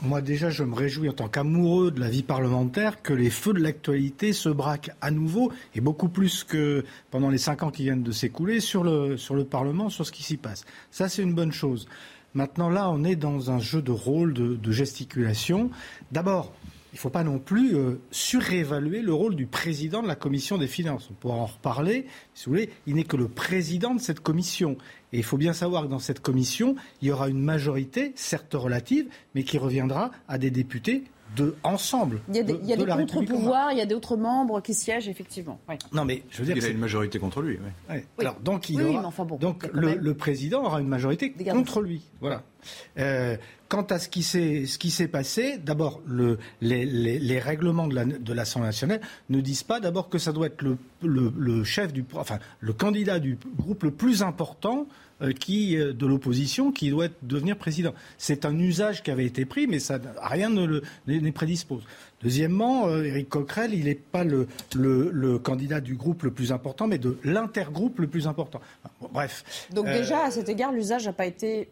Moi 0.03 0.21
déjà, 0.21 0.51
je 0.51 0.65
me 0.65 0.75
réjouis 0.75 1.09
en 1.09 1.13
tant 1.13 1.29
qu'amoureux 1.29 1.91
de 1.91 2.01
la 2.01 2.09
vie 2.09 2.23
parlementaire 2.23 3.03
que 3.03 3.13
les 3.13 3.31
feux 3.31 3.53
de 3.53 3.61
l'actualité 3.61 4.33
se 4.33 4.49
braquent 4.49 4.91
à 5.01 5.11
nouveau, 5.11 5.53
et 5.75 5.81
beaucoup 5.81 6.09
plus 6.09 6.45
que 6.45 6.85
pendant 7.11 7.31
les 7.31 7.39
cinq 7.39 7.63
ans 7.63 7.71
qui 7.71 7.85
viennent 7.85 8.03
de 8.03 8.13
s'écouler, 8.13 8.61
sur 8.61 8.85
le, 8.85 9.17
sur 9.17 9.35
le 9.35 9.45
Parlement, 9.45 9.89
sur 9.89 10.07
ce 10.07 10.13
qui 10.13 10.23
s'y 10.23 10.37
passe. 10.37 10.65
Ça, 10.91 11.09
c'est 11.09 11.23
une 11.23 11.35
bonne 11.35 11.53
chose. 11.53 11.89
Maintenant, 12.35 12.69
là, 12.69 12.91
on 12.91 13.05
est 13.05 13.17
dans 13.17 13.51
un 13.51 13.59
jeu 13.59 13.83
de 13.83 13.91
rôle, 13.91 14.35
de 14.35 14.73
gesticulation. 14.73 15.71
D'abord, 16.13 16.53
il 16.93 16.97
ne 16.97 16.99
faut 16.99 17.11
pas 17.11 17.23
non 17.23 17.39
plus 17.39 17.77
euh, 17.77 18.01
surévaluer 18.11 19.01
le 19.01 19.15
rôle 19.15 19.37
du 19.37 19.47
président 19.47 20.03
de 20.03 20.09
la 20.09 20.17
commission 20.17 20.59
des 20.59 20.67
finances. 20.67 21.09
On 21.11 21.15
pourra 21.15 21.37
en 21.37 21.47
reparler, 21.47 22.07
si 22.35 22.47
vous 22.47 22.53
voulez. 22.53 22.71
Il 22.87 22.97
n'est 22.97 23.05
que 23.05 23.17
le 23.17 23.29
président 23.29 23.95
de 23.95 24.01
cette 24.01 24.21
commission. 24.21 24.77
Et 25.13 25.19
il 25.19 25.25
faut 25.25 25.37
bien 25.37 25.53
savoir 25.53 25.85
que 25.85 25.89
dans 25.89 26.01
cette 26.01 26.21
commission, 26.21 26.75
il 27.01 27.09
y 27.09 27.13
aura 27.13 27.29
une 27.29 27.41
majorité, 27.41 28.13
certes 28.17 28.55
relative, 28.55 29.09
mais 29.35 29.45
qui 29.45 29.57
reviendra 29.59 30.11
à 30.27 30.39
des 30.39 30.51
députés 30.51 31.05
de 31.37 31.55
ensemble. 31.63 32.21
Il 32.29 32.37
y 32.37 32.41
a 32.41 32.43
des, 32.43 32.55
de, 32.55 32.59
il 32.63 32.69
y 32.69 32.73
a 32.73 32.77
de 32.77 32.85
des 32.85 32.91
contre-pouvoirs, 32.91 33.73
il 33.73 33.79
y 33.79 33.81
a 33.81 33.87
d'autres 33.87 34.17
membres 34.17 34.61
qui 34.61 34.75
siègent, 34.75 35.09
effectivement. 35.09 35.61
Oui. 35.69 35.77
Non, 35.93 36.05
mais 36.05 36.25
je 36.31 36.39
veux 36.39 36.47
dire. 36.47 36.57
Il 36.57 36.65
a 36.65 36.69
une 36.69 36.79
majorité 36.79 37.19
contre 37.19 37.41
lui. 37.41 37.59
Oui. 37.63 37.71
Oui. 37.91 38.03
Alors, 38.19 38.41
donc, 38.41 38.69
il 38.69 38.83
oui, 38.83 38.97
aura, 38.97 39.07
enfin 39.07 39.25
bon, 39.25 39.37
donc 39.37 39.69
le, 39.73 39.95
le, 39.95 40.15
président 40.15 40.65
aura 40.65 40.81
une 40.81 40.89
majorité 40.89 41.33
contre 41.33 41.83
lui. 41.83 42.03
Voilà. 42.21 42.43
Euh, 42.99 43.37
quant 43.71 43.83
à 43.83 44.01
ce 44.01 44.09
qui 44.09 44.25
s'est 44.25 44.67
ce 44.67 44.79
qui 44.79 44.91
s'est 44.91 45.09
passé, 45.09 45.57
d'abord 45.57 46.03
le, 46.05 46.39
les, 46.61 46.85
les, 46.85 47.21
les, 47.21 47.39
règlements 47.39 47.87
de, 47.87 47.95
la, 47.95 48.05
de 48.05 48.33
l'Assemblée 48.35 48.67
nationale 48.67 49.01
ne 49.31 49.41
disent 49.41 49.63
pas 49.63 49.79
d'abord 49.79 50.09
que 50.09 50.19
ça 50.19 50.33
doit 50.33 50.49
être 50.49 50.61
le, 50.61 50.77
le, 51.05 51.33
le, 51.39 51.63
chef 51.63 51.93
du 51.93 52.05
enfin 52.15 52.41
le 52.59 52.73
candidat 52.73 53.21
du 53.21 53.39
groupe 53.57 53.85
le 53.85 53.93
plus 53.93 54.23
important 54.25 54.89
euh, 55.23 55.33
qui 55.33 55.79
euh, 55.79 55.93
de 55.93 56.05
l'opposition 56.05 56.73
qui 56.73 56.91
doit 56.91 57.05
être, 57.05 57.17
devenir 57.23 57.57
président. 57.57 57.95
C'est 58.19 58.45
un 58.45 58.59
usage 58.59 59.05
qui 59.05 59.13
avait 59.13 59.25
été 59.25 59.45
pris, 59.45 59.69
mais 59.69 59.79
ça 59.79 60.01
rien 60.21 60.49
ne 60.49 60.67
le 60.67 60.83
ne 61.07 61.31
prédispose. 61.31 61.85
Deuxièmement, 62.25 62.89
euh, 62.89 63.05
Éric 63.05 63.29
Coquerel, 63.29 63.73
il 63.73 63.85
n'est 63.85 63.95
pas 63.95 64.25
le, 64.25 64.49
le, 64.75 65.11
le, 65.13 65.39
candidat 65.39 65.81
du 65.81 65.95
groupe 65.95 66.25
le 66.25 66.33
plus 66.33 66.51
important, 66.51 66.89
mais 66.89 66.99
de 66.99 67.19
l'intergroupe 67.23 68.01
le 68.01 68.09
plus 68.09 68.27
important. 68.27 68.61
Bon, 69.01 69.09
bref. 69.13 69.69
Donc 69.73 69.87
déjà, 69.87 70.25
à 70.25 70.31
cet 70.33 70.49
égard, 70.49 70.73
l'usage 70.73 71.07
n'a 71.07 71.13
pas 71.13 71.27
été 71.27 71.69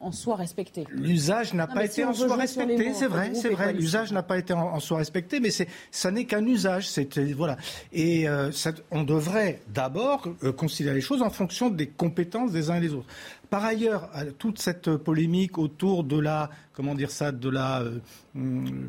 en 0.00 0.12
soi 0.12 0.36
respecté. 0.36 0.84
L'usage 0.90 1.54
n'a 1.54 1.66
pas 1.66 1.84
été 1.84 1.94
si 1.94 2.04
en 2.04 2.12
soi 2.12 2.36
respecté, 2.36 2.92
c'est 2.94 3.06
vrai, 3.06 3.32
c'est 3.34 3.50
vrai. 3.50 3.72
L'usage 3.72 4.12
n'a 4.12 4.22
pas 4.22 4.38
été 4.38 4.52
en, 4.52 4.74
en, 4.74 4.80
soi 4.80 4.98
respecté, 4.98 5.40
mais 5.40 5.50
ça 5.90 6.10
n'est 6.10 6.24
qu'un 6.26 6.44
usage. 6.44 6.88
C'était 6.88 7.32
voilà. 7.32 7.56
Et 7.92 8.28
euh, 8.28 8.52
ça, 8.52 8.72
on 8.90 9.02
devrait 9.02 9.60
d'abord 9.68 10.28
euh, 10.42 10.52
considérer 10.52 10.94
les 10.96 11.00
choses 11.00 11.22
en 11.22 11.30
fonction 11.30 11.70
des 11.70 11.88
compétences 11.88 12.52
des 12.52 12.70
uns 12.70 12.76
et 12.76 12.80
des 12.80 12.92
autres. 12.92 13.08
Par 13.50 13.64
ailleurs, 13.64 14.10
toute 14.38 14.58
cette 14.58 14.96
polémique 14.96 15.58
autour 15.58 16.02
de 16.02 16.18
la, 16.18 16.50
comment 16.74 16.94
dire 16.94 17.10
ça, 17.10 17.32
de 17.32 17.48
la 17.48 17.82
euh, 17.82 18.00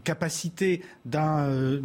capacité 0.04 0.82
d'un 1.06 1.48
euh, 1.48 1.82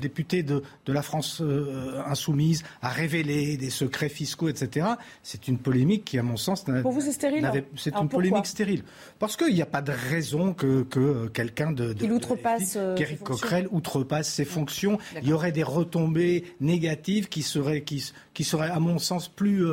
député 0.00 0.42
de, 0.42 0.62
de, 0.86 0.92
la 0.92 1.02
France 1.02 1.40
euh, 1.40 2.02
insoumise 2.06 2.62
à 2.82 2.88
révéler 2.88 3.56
des 3.56 3.70
secrets 3.70 4.08
fiscaux, 4.08 4.48
etc., 4.48 4.86
c'est 5.22 5.48
une 5.48 5.58
polémique 5.58 6.04
qui, 6.04 6.18
à 6.18 6.22
mon 6.22 6.36
sens, 6.36 6.64
pour 6.82 6.92
vous 6.92 7.00
c'est 7.00 7.12
stérile. 7.12 7.64
C'est 7.76 7.94
une 7.96 8.08
polémique 8.08 8.46
stérile 8.46 8.82
parce 9.18 9.36
qu'il 9.36 9.54
n'y 9.54 9.62
a 9.62 9.66
pas 9.66 9.82
de 9.82 9.92
raison 9.92 10.54
que, 10.54 10.82
que 10.82 11.28
quelqu'un 11.28 11.72
de, 11.72 11.92
de, 11.92 12.04
il 12.04 12.12
outrepasse, 12.12 12.78
qu'Éric 12.96 13.22
Coquerel 13.22 13.68
outrepasse 13.70 14.32
ses 14.32 14.44
fonctions. 14.44 14.98
Il 15.22 15.28
y 15.28 15.32
aurait 15.32 15.52
des 15.52 15.62
retombées 15.62 16.44
négatives 16.60 17.28
qui 17.28 17.42
seraient, 17.42 17.82
qui, 17.82 18.12
qui 18.32 18.44
seraient, 18.44 18.70
à 18.70 18.80
mon 18.80 18.98
sens, 18.98 19.28
plus, 19.28 19.64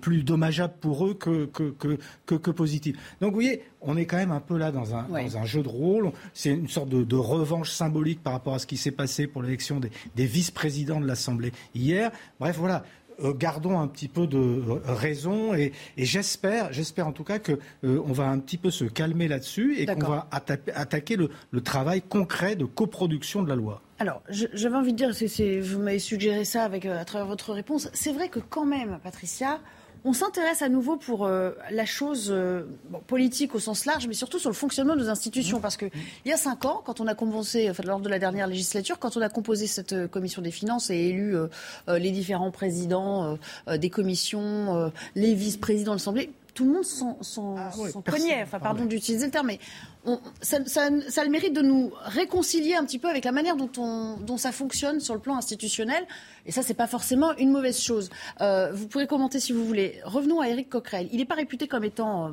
plus 0.00 0.22
dommageables 0.22 0.74
pour 0.80 1.06
eux 1.06 1.14
que, 1.14 1.46
que 1.46 1.70
que, 1.70 1.98
que, 2.26 2.34
que 2.34 2.50
positive. 2.50 2.98
Donc 3.20 3.30
vous 3.30 3.40
voyez, 3.40 3.62
on 3.80 3.96
est 3.96 4.06
quand 4.06 4.16
même 4.16 4.32
un 4.32 4.40
peu 4.40 4.56
là 4.58 4.72
dans 4.72 4.94
un, 4.94 5.06
ouais. 5.10 5.24
dans 5.24 5.38
un 5.38 5.44
jeu 5.44 5.62
de 5.62 5.68
rôle. 5.68 6.12
C'est 6.34 6.50
une 6.50 6.68
sorte 6.68 6.88
de, 6.88 7.02
de, 7.04 7.16
revanche 7.16 7.70
symbolique 7.70 8.22
par 8.22 8.32
rapport 8.32 8.54
à 8.54 8.58
ce 8.58 8.66
qui 8.66 8.76
s'est 8.76 8.90
passé 8.90 9.26
pour 9.26 9.42
l'élection 9.42 9.80
des, 9.80 9.90
des 10.16 10.26
vice-présidents 10.26 11.00
de 11.00 11.06
l'Assemblée 11.06 11.52
hier. 11.74 12.10
Bref, 12.38 12.56
voilà. 12.58 12.82
Euh, 13.22 13.34
gardons 13.34 13.78
un 13.78 13.86
petit 13.86 14.08
peu 14.08 14.26
de 14.26 14.38
euh, 14.38 14.80
raison 14.86 15.54
et, 15.54 15.72
et 15.96 16.04
j'espère, 16.04 16.72
j'espère 16.72 17.06
en 17.06 17.12
tout 17.12 17.24
cas 17.24 17.38
que 17.38 17.52
euh, 17.84 18.02
on 18.06 18.12
va 18.12 18.28
un 18.28 18.38
petit 18.38 18.56
peu 18.56 18.70
se 18.70 18.84
calmer 18.84 19.28
là-dessus 19.28 19.78
et 19.78 19.86
qu'on 19.86 20.08
va 20.08 20.28
atta 20.30 20.56
attaquer 20.74 21.16
le, 21.16 21.28
le, 21.50 21.60
travail 21.60 22.00
concret 22.00 22.56
de 22.56 22.64
coproduction 22.64 23.42
de 23.42 23.48
la 23.48 23.56
loi. 23.56 23.82
Alors, 23.98 24.22
j'avais 24.30 24.76
envie 24.76 24.92
de 24.92 24.96
dire, 24.96 25.14
c 25.14 25.26
est, 25.26 25.28
c 25.28 25.44
est, 25.44 25.60
vous 25.60 25.80
m'avez 25.80 25.98
suggéré 25.98 26.46
ça 26.46 26.64
avec, 26.64 26.86
à 26.86 27.04
travers 27.04 27.26
votre 27.26 27.52
réponse. 27.52 27.90
C'est 27.92 28.12
vrai 28.12 28.30
que 28.30 28.38
quand 28.38 28.64
même, 28.64 28.98
Patricia, 29.02 29.60
on 30.04 30.12
s'intéresse 30.12 30.62
à 30.62 30.68
nouveau 30.68 30.96
pour 30.96 31.26
euh, 31.26 31.52
la 31.70 31.84
chose 31.84 32.28
euh, 32.30 32.62
bon, 32.88 33.00
politique 33.00 33.54
au 33.54 33.58
sens 33.58 33.84
large, 33.84 34.06
mais 34.06 34.14
surtout 34.14 34.38
sur 34.38 34.50
le 34.50 34.54
fonctionnement 34.54 34.94
de 34.94 35.00
nos 35.00 35.08
institutions. 35.08 35.58
Mmh. 35.58 35.62
Parce 35.62 35.76
que 35.76 35.86
il 36.24 36.28
y 36.30 36.32
a 36.32 36.36
cinq 36.36 36.64
ans, 36.64 36.82
quand 36.84 37.00
on 37.00 37.06
a 37.06 37.14
commencé, 37.14 37.68
enfin, 37.70 37.82
lors 37.84 38.00
de 38.00 38.08
la 38.08 38.18
dernière 38.18 38.46
législature, 38.46 38.98
quand 38.98 39.16
on 39.16 39.20
a 39.20 39.28
composé 39.28 39.66
cette 39.66 39.92
euh, 39.92 40.08
commission 40.08 40.42
des 40.42 40.50
finances 40.50 40.90
et 40.90 40.96
élu 40.96 41.34
euh, 41.36 41.48
les 41.88 42.10
différents 42.10 42.50
présidents 42.50 43.38
euh, 43.68 43.76
des 43.76 43.90
commissions, 43.90 44.92
les 45.14 45.34
vice-présidents 45.34 45.92
de 45.92 45.96
l'Assemblée, 45.96 46.30
tout 46.54 46.64
le 46.64 46.72
monde 46.72 46.84
s'en, 46.84 47.56
ah, 47.58 47.70
oui, 47.78 47.90
cognait. 48.04 48.42
Enfin, 48.42 48.58
pardon 48.58 48.84
d'utiliser 48.84 49.26
le 49.26 49.32
terme, 49.32 49.48
mais 49.48 49.58
on, 50.04 50.18
ça, 50.40 50.58
ça, 50.66 50.88
ça, 51.08 51.20
a 51.20 51.24
le 51.24 51.30
mérite 51.30 51.52
de 51.54 51.62
nous 51.62 51.92
réconcilier 52.02 52.74
un 52.74 52.84
petit 52.84 52.98
peu 52.98 53.08
avec 53.08 53.24
la 53.24 53.32
manière 53.32 53.56
dont, 53.56 53.70
on, 53.78 54.16
dont 54.16 54.36
ça 54.36 54.52
fonctionne 54.52 55.00
sur 55.00 55.14
le 55.14 55.20
plan 55.20 55.36
institutionnel. 55.36 56.06
Et 56.46 56.52
ça, 56.52 56.62
c'est 56.62 56.74
pas 56.74 56.86
forcément 56.86 57.36
une 57.36 57.50
mauvaise 57.50 57.80
chose. 57.80 58.10
Euh, 58.40 58.72
vous 58.72 58.88
pourrez 58.88 59.06
commenter 59.06 59.40
si 59.40 59.52
vous 59.52 59.64
voulez. 59.64 60.00
Revenons 60.04 60.40
à 60.40 60.48
Éric 60.48 60.70
Coquerel. 60.70 61.08
Il 61.12 61.18
n'est 61.18 61.26
pas 61.26 61.34
réputé 61.34 61.68
comme 61.68 61.84
étant 61.84 62.28
euh, 62.28 62.30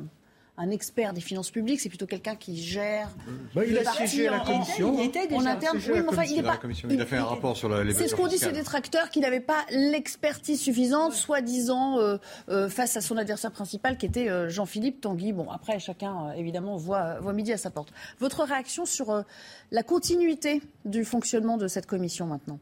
un 0.58 0.70
expert 0.70 1.12
des 1.12 1.20
finances 1.20 1.50
publiques, 1.50 1.80
c'est 1.80 1.88
plutôt 1.88 2.06
quelqu'un 2.06 2.34
qui 2.34 2.60
gère. 2.60 3.08
Bah, 3.54 3.62
il 3.66 3.78
a 3.78 3.84
siégé 3.92 4.28
à 4.28 4.32
la 4.32 4.40
commission. 4.40 4.94
Il 4.98 5.06
était 5.06 5.26
déjà 5.26 5.40
en 5.40 5.46
interne. 5.46 5.78
Oui, 5.90 6.00
enfin, 6.06 6.24
il, 6.24 6.38
est 6.38 6.42
pas, 6.42 6.58
il, 6.64 6.92
il, 6.92 7.00
a 7.00 7.06
fait 7.06 7.16
un 7.16 7.24
rapport 7.24 7.56
sur 7.56 7.68
la. 7.68 7.90
C'est 7.92 8.08
ce 8.08 8.14
qu'on 8.14 8.26
dit 8.26 8.38
ses 8.38 8.52
détracteurs, 8.52 9.10
qu'il 9.10 9.22
n'avait 9.22 9.40
pas 9.40 9.64
l'expertise 9.70 10.60
suffisante, 10.60 11.12
ouais. 11.12 11.16
soi-disant, 11.16 11.98
euh, 11.98 12.18
euh, 12.48 12.68
face 12.68 12.96
à 12.96 13.00
son 13.00 13.16
adversaire 13.16 13.52
principal, 13.52 13.96
qui 13.96 14.06
était 14.06 14.28
euh, 14.28 14.48
Jean-Philippe 14.48 15.00
Tanguy. 15.00 15.32
Bon, 15.32 15.48
après, 15.50 15.78
chacun, 15.78 16.32
évidemment, 16.32 16.76
voit, 16.76 17.20
voit 17.20 17.32
midi 17.32 17.52
à 17.52 17.56
sa 17.56 17.70
porte. 17.70 17.92
Votre 18.18 18.42
réaction 18.44 18.84
sur 18.84 19.10
euh, 19.10 19.22
la 19.70 19.82
continuité 19.82 20.60
du 20.84 21.04
fonctionnement 21.04 21.56
de 21.56 21.68
cette 21.68 21.86
commission 21.86 22.26
maintenant? 22.26 22.58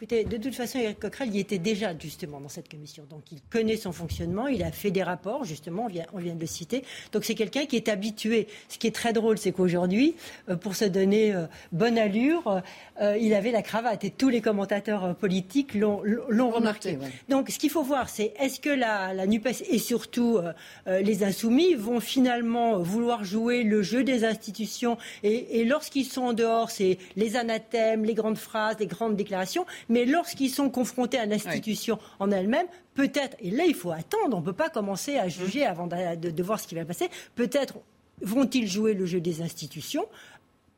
Écoutez, 0.00 0.22
de 0.22 0.36
toute 0.36 0.54
façon, 0.54 0.78
Eric 0.78 1.00
Coquerel 1.00 1.34
y 1.34 1.40
était 1.40 1.58
déjà 1.58 1.90
justement 1.98 2.40
dans 2.40 2.48
cette 2.48 2.70
commission. 2.70 3.02
Donc 3.10 3.32
il 3.32 3.40
connaît 3.50 3.76
son 3.76 3.90
fonctionnement, 3.90 4.46
il 4.46 4.62
a 4.62 4.70
fait 4.70 4.92
des 4.92 5.02
rapports, 5.02 5.42
justement, 5.42 5.86
on 5.86 5.88
vient, 5.88 6.06
on 6.12 6.18
vient 6.18 6.36
de 6.36 6.40
le 6.40 6.46
citer. 6.46 6.84
Donc 7.10 7.24
c'est 7.24 7.34
quelqu'un 7.34 7.66
qui 7.66 7.74
est 7.74 7.88
habitué. 7.88 8.46
Ce 8.68 8.78
qui 8.78 8.86
est 8.86 8.94
très 8.94 9.12
drôle, 9.12 9.38
c'est 9.38 9.50
qu'aujourd'hui, 9.50 10.14
euh, 10.48 10.54
pour 10.54 10.76
se 10.76 10.84
donner 10.84 11.34
euh, 11.34 11.46
bonne 11.72 11.98
allure, 11.98 12.62
euh, 13.02 13.16
il 13.18 13.34
avait 13.34 13.50
la 13.50 13.62
cravate 13.62 14.04
et 14.04 14.10
tous 14.12 14.28
les 14.28 14.40
commentateurs 14.40 15.16
politiques 15.16 15.74
l'ont, 15.74 16.00
l'ont 16.04 16.50
remarqué. 16.50 16.90
remarqué 16.90 16.96
ouais. 17.16 17.22
Donc 17.28 17.50
ce 17.50 17.58
qu'il 17.58 17.70
faut 17.70 17.82
voir, 17.82 18.08
c'est 18.08 18.34
est-ce 18.38 18.60
que 18.60 18.70
la, 18.70 19.12
la 19.14 19.26
NUPES 19.26 19.64
et 19.68 19.78
surtout 19.78 20.38
les 20.86 21.24
insoumis 21.24 21.74
vont 21.74 21.98
finalement 21.98 22.78
vouloir 22.78 23.24
jouer 23.24 23.64
le 23.64 23.82
jeu 23.82 24.04
des 24.04 24.24
institutions 24.24 24.96
et, 25.24 25.60
et 25.60 25.64
lorsqu'ils 25.64 26.04
sont 26.04 26.22
en 26.22 26.32
dehors, 26.34 26.70
c'est 26.70 26.98
les 27.16 27.34
anathèmes, 27.34 28.04
les 28.04 28.14
grandes 28.14 28.38
phrases, 28.38 28.76
les 28.78 28.86
grandes 28.86 29.16
déclarations 29.16 29.66
mais 29.88 30.04
lorsqu'ils 30.04 30.50
sont 30.50 30.70
confrontés 30.70 31.18
à 31.18 31.26
l'institution 31.26 31.98
oui. 32.00 32.08
en 32.20 32.30
elle-même, 32.30 32.66
peut-être, 32.94 33.36
et 33.40 33.50
là 33.50 33.64
il 33.66 33.74
faut 33.74 33.90
attendre, 33.92 34.36
on 34.36 34.40
ne 34.40 34.44
peut 34.44 34.52
pas 34.52 34.70
commencer 34.70 35.16
à 35.16 35.28
juger 35.28 35.64
mmh. 35.64 35.70
avant 35.70 35.86
de, 35.86 36.16
de, 36.16 36.30
de 36.30 36.42
voir 36.42 36.60
ce 36.60 36.66
qui 36.66 36.74
va 36.74 36.84
passer, 36.84 37.08
peut-être 37.34 37.74
vont-ils 38.22 38.66
jouer 38.66 38.94
le 38.94 39.06
jeu 39.06 39.20
des 39.20 39.42
institutions 39.42 40.06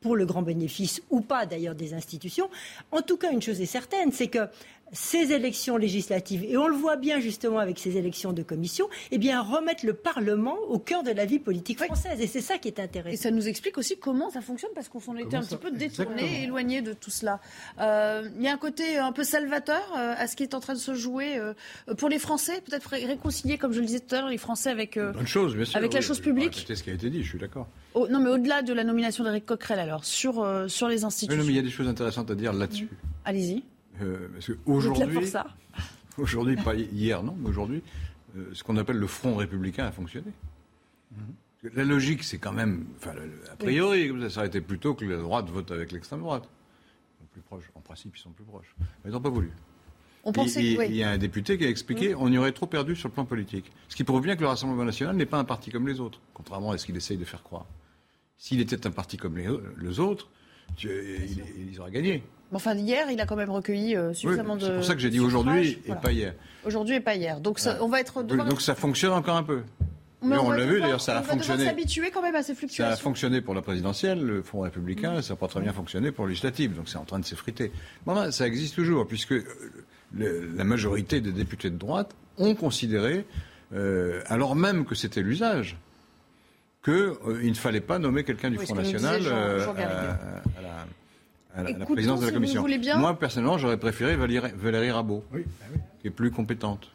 pour 0.01 0.15
le 0.15 0.25
grand 0.25 0.41
bénéfice 0.41 1.01
ou 1.09 1.21
pas 1.21 1.45
d'ailleurs 1.45 1.75
des 1.75 1.93
institutions. 1.93 2.49
En 2.91 3.01
tout 3.01 3.17
cas, 3.17 3.31
une 3.31 3.41
chose 3.41 3.61
est 3.61 3.67
certaine, 3.67 4.11
c'est 4.11 4.27
que 4.27 4.49
ces 4.91 5.31
élections 5.31 5.77
législatives, 5.77 6.43
et 6.43 6.57
on 6.57 6.67
le 6.67 6.75
voit 6.75 6.97
bien 6.97 7.19
justement 7.19 7.59
avec 7.59 7.79
ces 7.79 7.97
élections 7.97 8.33
de 8.33 8.43
commission, 8.43 8.89
eh 9.11 9.17
bien 9.17 9.41
remettre 9.41 9.85
le 9.85 9.93
Parlement 9.93 10.57
au 10.69 10.79
cœur 10.79 11.03
de 11.03 11.11
la 11.11 11.25
vie 11.25 11.39
politique 11.39 11.83
française. 11.83 12.19
Et 12.19 12.27
c'est 12.27 12.41
ça 12.41 12.57
qui 12.57 12.67
est 12.67 12.79
intéressant. 12.79 13.13
Et 13.13 13.17
ça 13.17 13.31
nous 13.31 13.47
explique 13.47 13.77
aussi 13.77 13.97
comment 13.97 14.29
ça 14.29 14.41
fonctionne, 14.41 14.71
parce 14.75 14.89
qu'on 14.89 14.99
s'en 14.99 15.15
était 15.15 15.37
un 15.37 15.41
petit 15.41 15.57
peu 15.57 15.71
détourné, 15.71 16.43
éloigné 16.43 16.81
de 16.81 16.93
tout 16.93 17.11
cela. 17.11 17.39
Euh, 17.79 18.29
il 18.37 18.43
y 18.43 18.47
a 18.47 18.53
un 18.53 18.57
côté 18.57 18.97
un 18.97 19.11
peu 19.11 19.23
salvateur 19.23 19.81
euh, 19.97 20.13
à 20.17 20.27
ce 20.27 20.35
qui 20.35 20.43
est 20.43 20.53
en 20.53 20.59
train 20.59 20.73
de 20.73 20.79
se 20.79 20.93
jouer 20.93 21.37
euh, 21.37 21.53
pour 21.97 22.09
les 22.09 22.19
Français, 22.19 22.61
peut-être 22.61 22.89
réconcilier, 22.89 23.57
comme 23.57 23.73
je 23.73 23.79
le 23.79 23.85
disais 23.85 23.99
tout 23.99 24.15
à 24.15 24.19
l'heure, 24.19 24.29
les 24.29 24.37
Français 24.37 24.69
avec, 24.69 24.97
Bonne 24.97 25.27
chose, 25.27 25.55
bien 25.55 25.65
sûr, 25.65 25.77
avec 25.77 25.91
oui, 25.91 25.95
la 25.95 26.01
chose 26.01 26.19
publique. 26.19 26.65
C'est 26.67 26.75
ce 26.75 26.83
qui 26.83 26.89
a 26.89 26.93
été 26.93 27.09
dit, 27.09 27.23
je 27.23 27.29
suis 27.29 27.39
d'accord. 27.39 27.67
Oh, 27.93 28.07
non, 28.09 28.19
mais 28.19 28.29
au-delà 28.29 28.61
de 28.61 28.73
la 28.73 28.83
nomination 28.83 29.23
d'Éric 29.23 29.45
Coquerel, 29.45 29.79
alors, 29.79 30.05
sur, 30.05 30.41
euh, 30.41 30.67
sur 30.67 30.87
les 30.87 31.03
institutions. 31.03 31.33
Oui, 31.33 31.39
non, 31.39 31.45
mais 31.45 31.53
il 31.53 31.57
y 31.57 31.59
a 31.59 31.63
des 31.63 31.69
choses 31.69 31.87
intéressantes 31.87 32.31
à 32.31 32.35
dire 32.35 32.53
là-dessus. 32.53 32.87
Allez-y. 33.25 33.63
Euh, 34.01 34.27
parce 34.33 34.47
qu'aujourd'hui, 34.47 35.31
aujourd'hui, 36.17 36.55
pas 36.55 36.75
hier, 36.75 37.23
non, 37.23 37.35
mais 37.39 37.49
aujourd'hui, 37.49 37.83
euh, 38.37 38.49
ce 38.53 38.63
qu'on 38.63 38.77
appelle 38.77 38.97
le 38.97 39.07
front 39.07 39.35
républicain 39.35 39.85
a 39.85 39.91
fonctionné. 39.91 40.31
Mm-hmm. 41.13 41.71
La 41.75 41.83
logique, 41.83 42.23
c'est 42.23 42.39
quand 42.39 42.53
même, 42.53 42.85
enfin, 42.97 43.13
a 43.51 43.55
priori, 43.55 44.09
oui. 44.09 44.31
ça 44.31 44.39
aurait 44.39 44.47
été 44.47 44.61
plutôt 44.61 44.95
que 44.95 45.05
la 45.05 45.17
droite 45.17 45.49
vote 45.49 45.71
avec 45.71 45.91
l'extrême 45.91 46.21
droite. 46.21 46.49
Ils 46.49 47.23
sont 47.23 47.29
plus 47.31 47.41
proches, 47.41 47.71
en 47.75 47.81
principe, 47.81 48.17
ils 48.17 48.19
sont 48.19 48.31
plus 48.31 48.45
proches. 48.45 48.75
Mais 48.79 49.11
ils 49.11 49.11
n'ont 49.11 49.21
pas 49.21 49.29
voulu. 49.29 49.51
On 50.23 50.31
pensait, 50.31 50.63
il, 50.63 50.77
oui. 50.77 50.85
il, 50.89 50.95
y 50.95 51.03
a 51.03 51.11
un 51.11 51.17
député 51.17 51.57
qui 51.57 51.65
a 51.65 51.69
expliqué 51.69 52.13
qu'on 52.13 52.29
mmh. 52.29 52.33
y 52.33 52.37
aurait 52.37 52.51
trop 52.51 52.67
perdu 52.67 52.95
sur 52.95 53.09
le 53.09 53.13
plan 53.13 53.25
politique. 53.25 53.71
Ce 53.89 53.95
qui 53.95 54.03
prouve 54.03 54.21
bien 54.21 54.35
que 54.35 54.41
le 54.41 54.47
Rassemblement 54.47 54.85
national 54.85 55.15
n'est 55.15 55.25
pas 55.25 55.37
un 55.37 55.43
parti 55.43 55.71
comme 55.71 55.87
les 55.87 55.99
autres, 55.99 56.19
contrairement 56.33 56.71
à 56.71 56.77
ce 56.77 56.85
qu'il 56.85 56.95
essaye 56.95 57.17
de 57.17 57.25
faire 57.25 57.43
croire. 57.43 57.65
S'il 58.37 58.59
était 58.59 58.87
un 58.87 58.91
parti 58.91 59.17
comme 59.17 59.37
les, 59.37 59.47
les 59.79 59.99
autres, 59.99 60.29
tu, 60.75 60.89
il, 60.89 61.71
il, 61.71 61.79
aurait 61.79 61.91
gagné. 61.91 62.23
Enfin, 62.53 62.75
hier, 62.75 63.09
il 63.09 63.21
a 63.21 63.25
quand 63.25 63.35
même 63.35 63.49
recueilli 63.49 63.95
euh, 63.95 64.13
suffisamment 64.13 64.55
oui, 64.55 64.61
de. 64.61 64.65
C'est 64.65 64.75
pour 64.75 64.85
ça 64.85 64.93
que 64.93 64.99
j'ai 64.99 65.09
dit 65.09 65.19
aujourd'hui 65.19 65.69
et 65.69 65.81
voilà. 65.85 66.01
pas 66.01 66.11
hier. 66.11 66.33
Aujourd'hui 66.65 66.95
et 66.95 66.99
pas 66.99 67.15
hier. 67.15 67.39
Donc, 67.39 67.59
ça, 67.59 67.77
on 67.81 67.87
va 67.87 67.99
être. 68.01 68.23
Donc, 68.23 68.61
ça 68.61 68.75
fonctionne 68.75 69.13
encore 69.13 69.37
un 69.37 69.43
peu. 69.43 69.61
Mais, 70.23 70.35
Mais 70.35 70.37
on, 70.37 70.47
on 70.47 70.51
l'a 70.51 70.65
vu, 70.65 70.79
d'ailleurs, 70.79 71.01
ça 71.01 71.17
a 71.17 71.23
fonctionné. 71.23 71.63
On 71.63 71.65
va 71.65 71.71
s'habituer 71.71 72.11
quand 72.11 72.21
même 72.21 72.35
à 72.35 72.43
ces 72.43 72.53
fluctuations. 72.53 72.85
Ça 72.85 72.93
a 72.93 72.95
fonctionné 72.95 73.41
pour 73.41 73.55
la 73.55 73.63
présidentielle, 73.63 74.21
le 74.21 74.43
Front 74.43 74.59
républicain, 74.59 75.17
mmh. 75.17 75.21
ça 75.23 75.33
n'a 75.33 75.37
pas 75.37 75.47
très 75.47 75.61
bien 75.61 75.73
fonctionné 75.73 76.11
pour 76.11 76.25
le 76.25 76.29
législatif. 76.29 76.75
Donc, 76.75 76.89
c'est 76.89 76.97
en 76.97 77.05
train 77.05 77.17
de 77.17 77.25
s'effriter. 77.25 77.71
Bon, 78.05 78.31
ça 78.31 78.45
existe 78.45 78.75
toujours, 78.75 79.07
puisque 79.07 79.33
le, 80.13 80.51
la 80.55 80.63
majorité 80.63 81.21
des 81.21 81.31
députés 81.31 81.71
de 81.71 81.77
droite 81.77 82.11
ont 82.37 82.53
considéré, 82.53 83.25
euh, 83.73 84.21
alors 84.27 84.55
même 84.55 84.85
que 84.85 84.93
c'était 84.93 85.21
l'usage, 85.21 85.77
qu'il 86.83 86.93
euh, 86.93 87.43
ne 87.43 87.53
fallait 87.53 87.81
pas 87.81 87.99
nommer 87.99 88.23
quelqu'un 88.23 88.49
du 88.49 88.57
oui, 88.57 88.65
Front 88.65 88.75
National 88.75 89.21
Jean, 89.21 89.31
euh, 89.31 89.65
Jean 89.65 89.75
à, 89.75 89.81
à, 89.81 90.61
la, 90.61 90.85
à, 91.55 91.63
la, 91.63 91.71
la, 91.71 91.85
présidence 91.85 92.21
de 92.21 92.25
la 92.25 92.31
Commission. 92.31 92.65
Moi, 92.97 93.17
personnellement, 93.17 93.57
j'aurais 93.57 93.77
préféré 93.77 94.15
Valérie, 94.15 94.51
Valérie 94.55 94.91
Rabault, 94.91 95.23
oui, 95.33 95.43
bah 95.45 95.65
oui. 95.73 95.79
qui 96.01 96.07
est 96.07 96.11
plus 96.11 96.31
compétente 96.31 96.91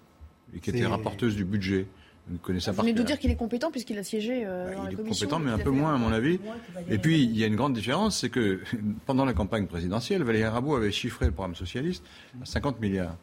et 0.54 0.60
qui 0.60 0.70
était 0.70 0.86
rapporteuse 0.86 1.36
du 1.36 1.44
budget. 1.44 1.86
Vous 2.28 2.38
connaissez 2.38 2.66
ça 2.66 2.70
Vous 2.72 2.78
par 2.78 2.84
venez 2.84 2.94
de 2.94 3.02
dire 3.04 3.18
qu'il 3.18 3.30
est 3.30 3.36
compétent 3.36 3.70
puisqu'il 3.70 3.98
a 3.98 4.02
siégé 4.02 4.44
euh, 4.44 4.74
dans 4.74 4.82
la 4.82 4.90
Il 4.90 4.94
est 4.94 4.96
commission. 4.96 5.28
compétent, 5.28 5.38
mais 5.38 5.52
un 5.52 5.64
peu 5.64 5.70
moins, 5.70 5.94
à 5.94 5.98
mon 5.98 6.10
avis. 6.12 6.40
Et 6.88 6.98
puis, 6.98 7.22
il 7.22 7.36
y 7.36 7.44
a 7.44 7.46
une 7.46 7.54
grande 7.54 7.74
différence, 7.74 8.18
c'est 8.18 8.30
que 8.30 8.60
pendant 9.06 9.24
la 9.24 9.32
campagne 9.32 9.66
présidentielle, 9.66 10.24
Valérie 10.24 10.48
Rabault 10.48 10.74
avait 10.74 10.90
chiffré 10.90 11.26
le 11.26 11.32
programme 11.32 11.54
socialiste 11.54 12.04
à 12.42 12.46
50 12.46 12.80
milliards. 12.80 13.16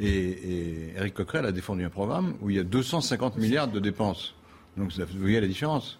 Et, 0.00 0.08
et 0.08 0.94
Éric 0.96 1.14
Coquerel 1.14 1.44
a 1.44 1.52
défendu 1.52 1.84
un 1.84 1.90
programme 1.90 2.36
où 2.40 2.50
il 2.50 2.56
y 2.56 2.58
a 2.58 2.64
250 2.64 3.36
milliards 3.36 3.68
de 3.68 3.80
dépenses. 3.80 4.34
Donc, 4.76 4.92
vous 4.92 5.20
voyez 5.20 5.40
la 5.40 5.46
différence. 5.46 5.98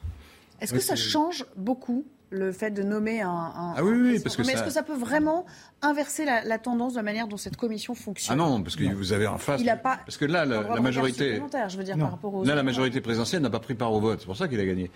Est-ce 0.60 0.72
que 0.72 0.80
ça 0.80 0.96
change 0.96 1.44
beaucoup 1.56 2.04
le 2.30 2.52
fait 2.52 2.70
de 2.70 2.82
nommer 2.82 3.20
un. 3.22 3.28
un- 3.30 3.74
Ah 3.76 3.82
oui, 3.82 3.90
un 3.92 4.02
oui, 4.12 4.20
parce 4.20 4.36
que 4.36 4.42
Mais 4.42 4.48
ça- 4.48 4.54
est-ce 4.54 4.64
que 4.64 4.70
ça 4.70 4.82
peut 4.82 4.96
vraiment 4.96 5.46
inverser 5.80 6.24
la, 6.24 6.42
la 6.44 6.58
tendance 6.58 6.92
de 6.92 6.98
la 6.98 7.02
manière 7.02 7.28
dont 7.28 7.36
cette 7.36 7.56
commission 7.56 7.94
Ah 7.96 8.02
fonctionne 8.02 8.36
non, 8.38 8.62
parce 8.62 8.76
que 8.76 8.84
vous 8.92 9.12
avez 9.12 9.26
en 9.26 9.38
face. 9.38 9.60
Il 9.60 9.70
a 9.70 9.76
pas 9.76 9.98
Parce 10.04 10.16
que 10.16 10.24
là, 10.24 10.44
la, 10.44 10.80
majorité. 10.80 11.40
je 11.68 11.76
veux 11.76 11.84
dire, 11.84 11.96
Non. 11.96 12.04
par 12.06 12.10
rapport 12.12 12.34
aux 12.34 12.44
Là, 12.44 12.54
la 12.54 12.62
majorité 12.62 13.00
présidentielle 13.00 13.42
n'a 13.42 13.50
pas 13.50 13.60
pris 13.60 13.74
part 13.74 13.92
au 13.92 14.00
vote. 14.00 14.18
C'est 14.20 14.26
pour 14.26 14.36
ça 14.36 14.48
qu'il 14.48 14.58
a 14.60 14.64
gagné. 14.66 14.90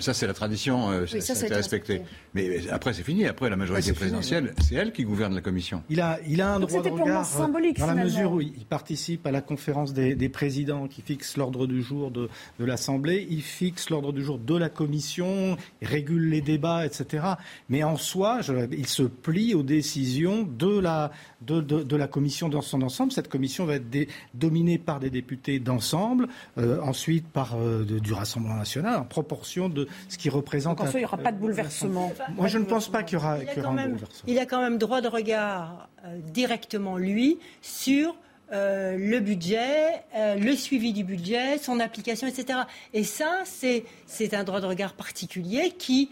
Ça, 0.00 0.12
c'est 0.14 0.26
la 0.26 0.34
tradition. 0.34 0.90
euh, 0.90 1.06
ça, 1.06 1.14
Oui, 1.16 1.22
ça, 1.22 1.34
ça 1.34 1.34
ça 1.34 1.40
a 1.40 1.42
a 1.42 1.46
été 1.46 1.46
été 1.46 1.54
respecté. 1.56 1.92
respecté. 1.94 2.14
Mais, 2.34 2.48
mais 2.64 2.70
après, 2.70 2.92
c'est 2.92 3.02
fini. 3.02 3.26
Après, 3.26 3.48
la 3.48 3.56
majorité 3.56 3.92
présidentielle, 3.92 4.54
c'est 4.60 4.74
elle 4.74 4.92
qui 4.92 5.04
gouverne 5.04 5.34
la 5.34 5.40
commission. 5.40 5.82
Il 5.88 6.00
a, 6.00 6.18
il 6.26 6.40
a 6.42 6.54
un 6.54 6.60
Donc 6.60 6.70
droit 6.70 6.82
de 6.82 6.88
regard 6.90 7.20
euh, 7.20 7.24
symbolique, 7.24 7.78
dans 7.78 7.86
la 7.86 7.92
finalement. 7.92 8.12
mesure 8.12 8.32
où 8.32 8.40
il 8.40 8.66
participe 8.66 9.26
à 9.26 9.30
la 9.30 9.40
conférence 9.40 9.92
des, 9.92 10.14
des 10.14 10.28
présidents 10.28 10.88
qui 10.88 11.00
fixe 11.02 11.36
l'ordre 11.36 11.66
du 11.66 11.82
jour 11.82 12.10
de, 12.10 12.28
de 12.58 12.64
l'Assemblée, 12.64 13.26
il 13.30 13.42
fixe 13.42 13.88
l'ordre 13.90 14.12
du 14.12 14.22
jour 14.24 14.38
de 14.38 14.56
la 14.56 14.68
Commission, 14.68 15.56
il 15.80 15.88
régule 15.88 16.28
les 16.28 16.40
débats, 16.40 16.73
etc. 16.82 17.24
Mais 17.68 17.82
en 17.84 17.96
soi, 17.96 18.40
je- 18.40 18.68
il 18.72 18.86
se 18.86 19.02
plie 19.02 19.54
aux 19.54 19.62
décisions 19.62 20.42
de 20.42 20.78
la, 20.78 21.10
de, 21.42 21.60
de- 21.60 21.82
de 21.82 21.96
la 21.96 22.06
Commission 22.08 22.48
dans 22.48 22.62
son 22.62 22.82
ensemble. 22.82 23.12
Cette 23.12 23.28
Commission 23.28 23.64
va 23.66 23.74
être 23.76 23.90
dé- 23.90 24.08
dominée 24.34 24.78
par 24.78 25.00
des 25.00 25.10
députés 25.10 25.58
d'ensemble, 25.58 26.28
euh, 26.58 26.80
ensuite 26.82 27.26
par 27.28 27.56
euh, 27.56 27.84
de- 27.84 27.98
du 27.98 28.12
Rassemblement 28.12 28.56
national, 28.56 28.98
en 29.00 29.04
proportion 29.04 29.68
de 29.68 29.86
ce 30.08 30.16
qui 30.18 30.30
représente. 30.30 30.78
Donc 30.78 30.86
en 30.88 30.90
soi, 30.90 31.00
il 31.00 31.02
n'y 31.02 31.06
aura 31.06 31.18
pas 31.18 31.32
de 31.32 31.38
bouleversement. 31.38 32.12
Moi, 32.36 32.48
je 32.48 32.58
ne 32.58 32.64
pense 32.64 32.88
pas 32.88 33.02
qu'il 33.02 33.18
y 33.18 33.20
aura, 33.20 33.38
Il 33.38 33.48
a, 33.48 33.52
qu'il 33.52 33.62
y 33.62 33.64
aura 33.66 33.68
quand 33.68 33.72
un 33.72 33.82
même, 33.82 33.90
bouleversement. 33.92 34.24
il 34.26 34.38
a 34.38 34.46
quand 34.46 34.60
même 34.62 34.78
droit 34.78 35.00
de 35.00 35.08
regard 35.08 35.88
euh, 36.06 36.18
directement, 36.32 36.96
lui, 36.96 37.38
sur 37.62 38.14
euh, 38.52 38.96
le 38.98 39.20
budget, 39.20 40.04
euh, 40.14 40.34
le 40.36 40.54
suivi 40.54 40.92
du 40.92 41.02
budget, 41.02 41.56
son 41.58 41.80
application, 41.80 42.26
etc. 42.28 42.60
Et 42.92 43.02
ça, 43.02 43.40
c'est 43.44 43.84
c'est 44.06 44.34
un 44.34 44.44
droit 44.44 44.60
de 44.60 44.66
regard 44.66 44.92
particulier 44.92 45.72
qui 45.78 46.10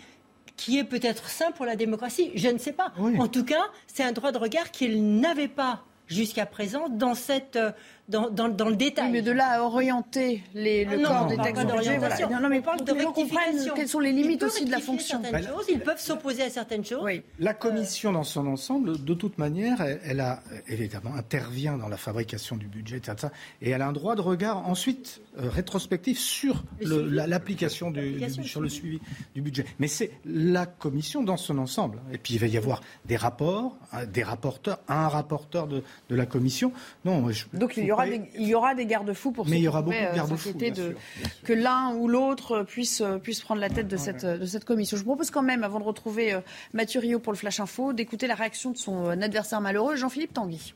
qui 0.64 0.78
est 0.78 0.85
peut-être 0.85 1.28
sain 1.28 1.50
pour 1.50 1.66
la 1.66 1.75
démocratie. 1.75 2.31
Je 2.37 2.49
ne 2.49 2.59
sais 2.59 2.73
pas. 2.73 2.92
En 3.19 3.26
tout 3.26 3.45
cas, 3.45 3.64
c'est 3.88 4.04
un 4.04 4.12
droit 4.12 4.31
de 4.31 4.38
regard 4.38 4.71
qu'il 4.71 5.19
n'avait 5.19 5.49
pas 5.49 5.83
jusqu'à 6.07 6.47
présent 6.47 6.88
dans, 6.88 7.16
cette, 7.16 7.57
euh, 7.57 7.73
dans, 8.09 8.28
dans, 8.30 8.49
dans 8.49 8.68
le 8.68 8.76
détail. 8.76 9.11
mais 9.12 9.23
de 9.23 9.30
là 9.30 9.61
à 9.61 9.62
orienter 9.62 10.42
les, 10.54 10.85
le 10.85 10.92
Ah 10.92 10.97
non, 10.97 11.09
corps 11.09 11.23
on 11.25 11.26
des 11.28 11.37
textes 11.37 11.66
du 11.66 11.73
budget, 11.73 11.99
voilà. 11.99 12.16
d'orientation. 12.16 12.40
Non, 12.40 12.49
mais 12.49 12.59
On 12.59 12.62
parle 12.62 12.76
pour 12.78 12.87
de 12.87 12.92
rectification. 12.92 13.75
quelles 13.75 13.88
sont 13.88 14.00
les 14.00 14.12
limites 14.12 14.42
aussi 14.42 14.64
de 14.64 14.71
la 14.71 14.80
fonction. 14.80 15.23
certaines 15.23 15.47
choses, 15.47 15.66
ils 15.68 15.80
peuvent 15.80 16.00
s'opposer 16.00 16.42
à 16.42 16.50
certaines 16.50 16.85
choses. 16.85 17.09
La 17.38 17.54
commission 17.54 18.12
dans 18.12 18.25
son 18.25 18.47
ensemble, 18.47 19.02
de 19.04 19.14
toute 19.14 19.38
manière, 19.38 19.80
elle, 19.80 20.00
elle 20.04 20.21
a 20.21 20.42
évidemment 20.68 21.14
intervient 21.14 21.76
dans 21.78 21.88
la 21.88 21.97
fabrication 21.97 22.56
du 22.56 22.66
budget, 22.66 22.97
etc. 22.99 23.28
Et 23.61 23.71
elle 23.71 23.82
a 23.82 23.87
un 23.88 23.92
droit 23.92 24.14
de 24.16 24.21
regard 24.21 24.68
ensuite 24.68 25.21
euh, 25.38 25.49
rétrospectif 25.49 26.18
sur 26.18 26.62
la- 26.80 27.26
l'application 27.26 27.90
du, 27.90 28.12
du- 28.12 28.44
sur 28.44 28.61
le 28.61 28.68
suivi 28.68 29.00
du 29.35 29.40
budget. 29.42 29.64
Mais 29.78 29.88
c'est 29.88 30.11
la 30.26 30.66
commission 30.66 31.23
dans 31.23 31.37
son 31.37 31.59
ensemble. 31.59 32.00
Et 32.12 32.18
puis 32.18 32.35
il 32.35 32.40
va 32.40 32.47
y 32.47 32.56
avoir 32.59 32.82
des 33.06 33.16
rapports, 33.16 33.76
hein, 33.92 34.04
des 34.06 34.23
rapporteurs, 34.23 34.78
un 34.88 35.09
rapporteur 35.09 35.66
de, 35.68 35.82
de 36.11 36.16
la 36.16 36.26
commission. 36.26 36.73
Non, 37.04 37.30
je- 37.30 37.47
Donc 37.54 37.76
il 37.76 37.85
y 37.85 37.88
faut 37.88 38.01
aura 38.02 38.18
pas- 38.18 38.18
des, 38.18 38.30
il 38.38 38.47
y 38.49 38.54
aura 38.54 38.75
des 38.75 38.87
garde-fous 38.87 39.32
pour 39.32 39.44
Mais 39.47 39.52
ceux 39.52 39.56
il 39.56 39.59
y 39.59 39.62
qui 39.62 39.68
aura 39.68 39.82
pourraient, 39.82 40.00
beaucoup 40.00 40.12
de 40.59 40.80
euh, 40.80 40.92
garde-fous, 40.94 40.99
que 41.44 41.52
l'un 41.52 41.94
ou 41.94 42.09
l'autre 42.09 42.62
puisse, 42.62 43.00
euh, 43.00 43.18
puisse 43.18 43.40
prendre 43.40 43.61
la 43.61 43.71
tête 43.71 43.88
de 43.88 43.97
cette, 43.97 44.25
de 44.25 44.47
cette 44.47 44.64
commission. 44.64 44.97
Je 44.97 45.02
vous 45.02 45.09
propose 45.11 45.30
quand 45.30 45.42
même, 45.42 45.64
avant 45.64 45.78
de 45.80 45.85
retrouver 45.85 46.32
euh, 46.32 46.40
Mathieu 46.73 47.00
Rio 47.00 47.18
pour 47.18 47.32
le 47.32 47.38
Flash 47.38 47.61
Info, 47.61 47.92
d'écouter 47.92 48.26
la 48.26 48.35
réaction 48.35 48.71
de 48.71 48.76
son 48.76 49.06
adversaire 49.09 49.61
malheureux, 49.61 49.97
Jean-Philippe 49.97 50.35
Tanguy. 50.35 50.75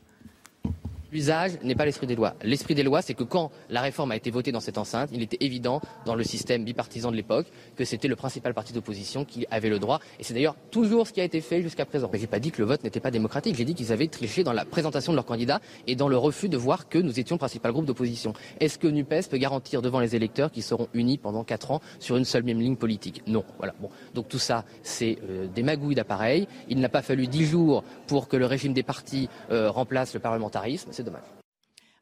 L'usage 1.11 1.53
n'est 1.63 1.75
pas 1.75 1.85
l'esprit 1.85 2.05
des 2.05 2.15
lois. 2.15 2.35
L'esprit 2.43 2.75
des 2.75 2.83
lois, 2.83 3.01
c'est 3.01 3.13
que 3.13 3.23
quand 3.23 3.51
la 3.69 3.81
réforme 3.81 4.11
a 4.11 4.15
été 4.15 4.29
votée 4.29 4.51
dans 4.51 4.59
cette 4.59 4.77
enceinte, 4.77 5.09
il 5.13 5.21
était 5.21 5.37
évident 5.39 5.79
dans 6.05 6.15
le 6.15 6.23
système 6.23 6.65
bipartisan 6.65 7.11
de 7.11 7.15
l'époque 7.15 7.47
que 7.77 7.85
c'était 7.85 8.09
le 8.09 8.17
principal 8.17 8.53
parti 8.53 8.73
d'opposition 8.73 9.23
qui 9.23 9.45
avait 9.49 9.69
le 9.69 9.79
droit. 9.79 10.01
Et 10.19 10.23
c'est 10.23 10.33
d'ailleurs 10.33 10.55
toujours 10.69 11.07
ce 11.07 11.13
qui 11.13 11.21
a 11.21 11.23
été 11.23 11.39
fait 11.39 11.61
jusqu'à 11.61 11.85
présent. 11.85 12.09
Mais 12.11 12.19
j'ai 12.19 12.27
pas 12.27 12.39
dit 12.39 12.51
que 12.51 12.61
le 12.61 12.67
vote 12.67 12.83
n'était 12.83 12.99
pas 12.99 13.11
démocratique. 13.11 13.55
J'ai 13.55 13.63
dit 13.63 13.73
qu'ils 13.73 13.93
avaient 13.93 14.07
triché 14.07 14.43
dans 14.43 14.51
la 14.51 14.65
présentation 14.65 15.13
de 15.13 15.15
leurs 15.15 15.25
candidats 15.25 15.61
et 15.87 15.95
dans 15.95 16.09
le 16.09 16.17
refus 16.17 16.49
de 16.49 16.57
voir 16.57 16.89
que 16.89 16.97
nous 16.97 17.19
étions 17.19 17.35
le 17.35 17.39
principal 17.39 17.71
groupe 17.71 17.85
d'opposition. 17.85 18.33
Est-ce 18.59 18.77
que 18.77 18.87
NUPES 18.87 19.29
peut 19.29 19.37
garantir 19.37 19.81
devant 19.81 20.01
les 20.01 20.15
électeurs 20.15 20.51
qu'ils 20.51 20.63
seront 20.63 20.89
unis 20.93 21.17
pendant 21.17 21.43
quatre 21.45 21.71
ans 21.71 21.81
sur 21.99 22.17
une 22.17 22.25
seule 22.25 22.43
même 22.43 22.59
ligne 22.59 22.75
politique? 22.75 23.23
Non. 23.27 23.45
Voilà. 23.59 23.73
Bon. 23.79 23.89
Donc 24.13 24.27
tout 24.27 24.39
ça, 24.39 24.65
c'est 24.83 25.17
euh, 25.29 25.47
des 25.47 25.63
magouilles 25.63 25.95
d'appareils. 25.95 26.47
Il 26.67 26.79
n'a 26.79 26.89
pas 26.89 27.01
fallu 27.01 27.27
dix 27.27 27.45
jours 27.45 27.83
pour 28.07 28.27
que 28.27 28.35
le 28.35 28.45
régime 28.45 28.73
des 28.73 28.83
partis 28.83 29.29
euh, 29.51 29.71
remplace 29.71 30.13
le 30.13 30.19
parlementarisme. 30.19 30.91
C'est 30.97 31.03
dommage. 31.03 31.21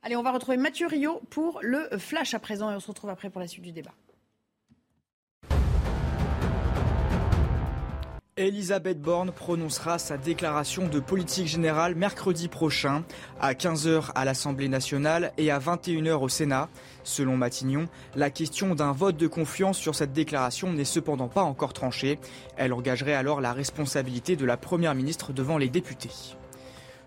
Allez, 0.03 0.15
on 0.15 0.23
va 0.23 0.31
retrouver 0.31 0.55
Mathieu 0.55 0.87
Rio 0.87 1.21
pour 1.29 1.59
le 1.61 1.89
Flash 1.97 2.33
à 2.33 2.39
présent 2.39 2.71
et 2.71 2.75
on 2.75 2.79
se 2.79 2.87
retrouve 2.87 3.09
après 3.09 3.29
pour 3.29 3.41
la 3.41 3.47
suite 3.47 3.65
du 3.65 3.73
débat. 3.73 3.91
Elisabeth 8.37 9.01
Borne 9.01 9.33
prononcera 9.33 9.99
sa 9.99 10.17
déclaration 10.17 10.87
de 10.87 11.01
politique 11.01 11.47
générale 11.47 11.95
mercredi 11.95 12.47
prochain 12.47 13.03
à 13.41 13.53
15h 13.53 14.11
à 14.15 14.23
l'Assemblée 14.23 14.69
nationale 14.69 15.33
et 15.37 15.51
à 15.51 15.59
21h 15.59 16.13
au 16.13 16.29
Sénat. 16.29 16.69
Selon 17.03 17.35
Matignon, 17.35 17.89
la 18.15 18.29
question 18.29 18.75
d'un 18.75 18.93
vote 18.93 19.17
de 19.17 19.27
confiance 19.27 19.77
sur 19.77 19.93
cette 19.93 20.13
déclaration 20.13 20.71
n'est 20.71 20.85
cependant 20.85 21.27
pas 21.27 21.43
encore 21.43 21.73
tranchée. 21.73 22.17
Elle 22.55 22.71
engagerait 22.71 23.13
alors 23.13 23.41
la 23.41 23.51
responsabilité 23.51 24.37
de 24.37 24.45
la 24.45 24.55
Première 24.55 24.95
ministre 24.95 25.33
devant 25.33 25.57
les 25.57 25.67
députés. 25.67 26.37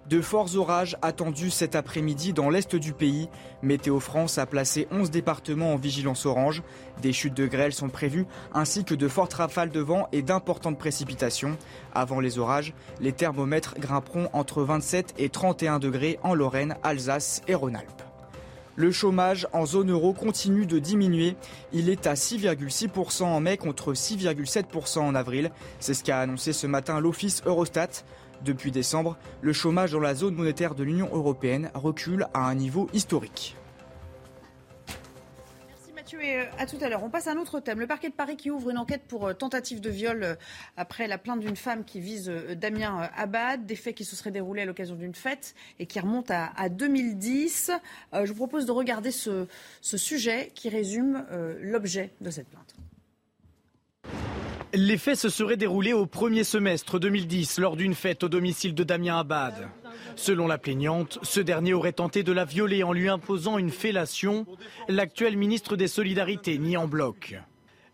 De 0.09 0.23
forts 0.23 0.57
orages 0.57 0.97
attendus 1.03 1.51
cet 1.51 1.75
après-midi 1.75 2.33
dans 2.33 2.49
l'est 2.49 2.75
du 2.75 2.95
pays. 2.95 3.29
Météo 3.61 4.01
France 4.01 4.39
a 4.39 4.47
placé 4.47 4.89
11 4.91 5.11
départements 5.11 5.75
en 5.75 5.77
vigilance 5.77 6.25
orange. 6.25 6.63
Des 7.03 7.13
chutes 7.13 7.35
de 7.35 7.47
grêle 7.47 7.75
sont 7.75 7.91
prévues 7.91 8.25
ainsi 8.55 8.85
que 8.85 8.95
de 8.95 9.07
fortes 9.07 9.35
rafales 9.35 9.69
de 9.69 9.81
vent 9.81 10.09
et 10.13 10.23
d'importantes 10.23 10.79
précipitations. 10.79 11.59
Avant 11.95 12.21
les 12.21 12.39
orages, 12.39 12.73
les 13.01 13.13
thermomètres 13.13 13.75
grimperont 13.79 14.31
entre 14.33 14.63
27 14.63 15.15
et 15.19 15.29
31 15.29 15.79
degrés 15.79 16.19
en 16.23 16.35
Lorraine, 16.35 16.77
Alsace 16.83 17.43
et 17.47 17.55
Rhône-Alpes. 17.55 18.03
Le 18.77 18.93
chômage 18.93 19.49
en 19.53 19.67
zone 19.67 19.91
euro 19.91 20.13
continue 20.13 20.65
de 20.65 20.79
diminuer. 20.79 21.35
Il 21.73 21.91
est 21.91 22.07
à 22.07 22.15
6,6% 22.15 23.25
en 23.25 23.41
mai 23.41 23.57
contre 23.57 23.93
6,7% 23.93 25.01
en 25.01 25.17
avril. 25.17 25.51
C'est 25.81 25.95
ce 25.95 26.05
qu'a 26.05 26.21
annoncé 26.21 26.53
ce 26.53 26.69
matin 26.69 27.01
l'Office 27.01 27.43
Eurostat. 27.45 28.05
Depuis 28.45 28.71
décembre, 28.71 29.17
le 29.43 29.53
chômage 29.53 29.93
dans 29.93 30.01
la 30.01 30.15
zone 30.15 30.35
monétaire 30.35 30.75
de 30.75 30.85
l'Union 30.85 31.09
européenne 31.13 31.71
recule 31.75 32.29
à 32.35 32.49
un 32.49 32.55
niveau 32.55 32.89
historique. 32.93 33.57
Merci 35.67 35.93
Mathieu 35.93 36.23
et 36.23 36.39
euh, 36.39 36.45
à 36.59 36.67
tout 36.67 36.77
à 36.81 36.89
l'heure. 36.89 37.03
On 37.03 37.11
passe 37.11 37.27
à 37.27 37.33
un 37.33 37.37
autre 37.37 37.59
thème. 37.59 37.81
Le 37.81 37.89
parquet 37.89 38.11
de 38.11 38.15
Paris 38.15 38.37
qui 38.37 38.51
ouvre 38.51 38.71
une 38.71 38.79
enquête 38.79 39.03
pour 39.09 39.27
euh, 39.27 39.35
tentative 39.35 39.81
de 39.81 39.91
viol 39.91 40.23
euh, 40.23 40.35
après 40.77 41.09
la 41.09 41.19
plainte 41.19 41.41
d'une 41.41 41.57
femme 41.57 41.85
qui 41.85 41.99
vise 41.99 42.31
Damien 42.57 43.11
Abad, 43.17 43.67
des 43.67 43.77
faits 43.77 43.97
qui 43.97 44.05
se 44.05 44.15
seraient 44.15 44.31
déroulés 44.31 44.63
à 44.63 44.67
l'occasion 44.67 44.95
d'une 44.95 45.17
fête 45.17 45.55
et 45.81 45.87
qui 45.87 45.99
remontent 45.99 46.33
à, 46.33 46.53
à 46.57 46.69
2010. 46.69 47.73
Euh, 48.15 48.25
je 48.25 48.31
vous 48.31 48.37
propose 48.37 48.67
de 48.67 48.73
regarder 48.73 49.11
ce, 49.11 49.47
sujet 49.81 50.53
qui 50.55 50.69
résume 50.69 51.27
l'objet 51.61 52.11
de 52.21 52.31
cette 52.31 52.49
plainte. 52.49 52.78
Les 54.75 54.99
faits 54.99 55.17
se 55.19 55.31
seraient 55.31 55.57
déroulés 55.57 55.95
au 55.95 56.05
premier 56.05 56.45
semestre 56.45 56.99
2010 56.99 57.59
lors 57.59 57.75
d'une 57.75 57.95
fête 57.95 58.23
au 58.25 58.29
domicile 58.29 58.75
de 58.75 58.85
Damien 58.85 59.19
Abad. 59.19 59.69
Selon 60.15 60.47
la 60.47 60.59
plaignante, 60.59 61.19
ce 61.23 61.41
dernier 61.41 61.73
aurait 61.73 61.93
tenté 61.93 62.23
de 62.23 62.33
la 62.33 62.45
violer 62.45 62.83
en 62.83 62.93
lui 62.93 63.09
imposant 63.09 63.57
une 63.57 63.71
fellation. 63.71 64.47
L'actuel 64.89 65.39
ministre 65.39 65.77
des 65.77 65.89
Solidarités 65.89 66.59
nie 66.59 66.77
en 66.77 66.87
bloc. 66.87 67.41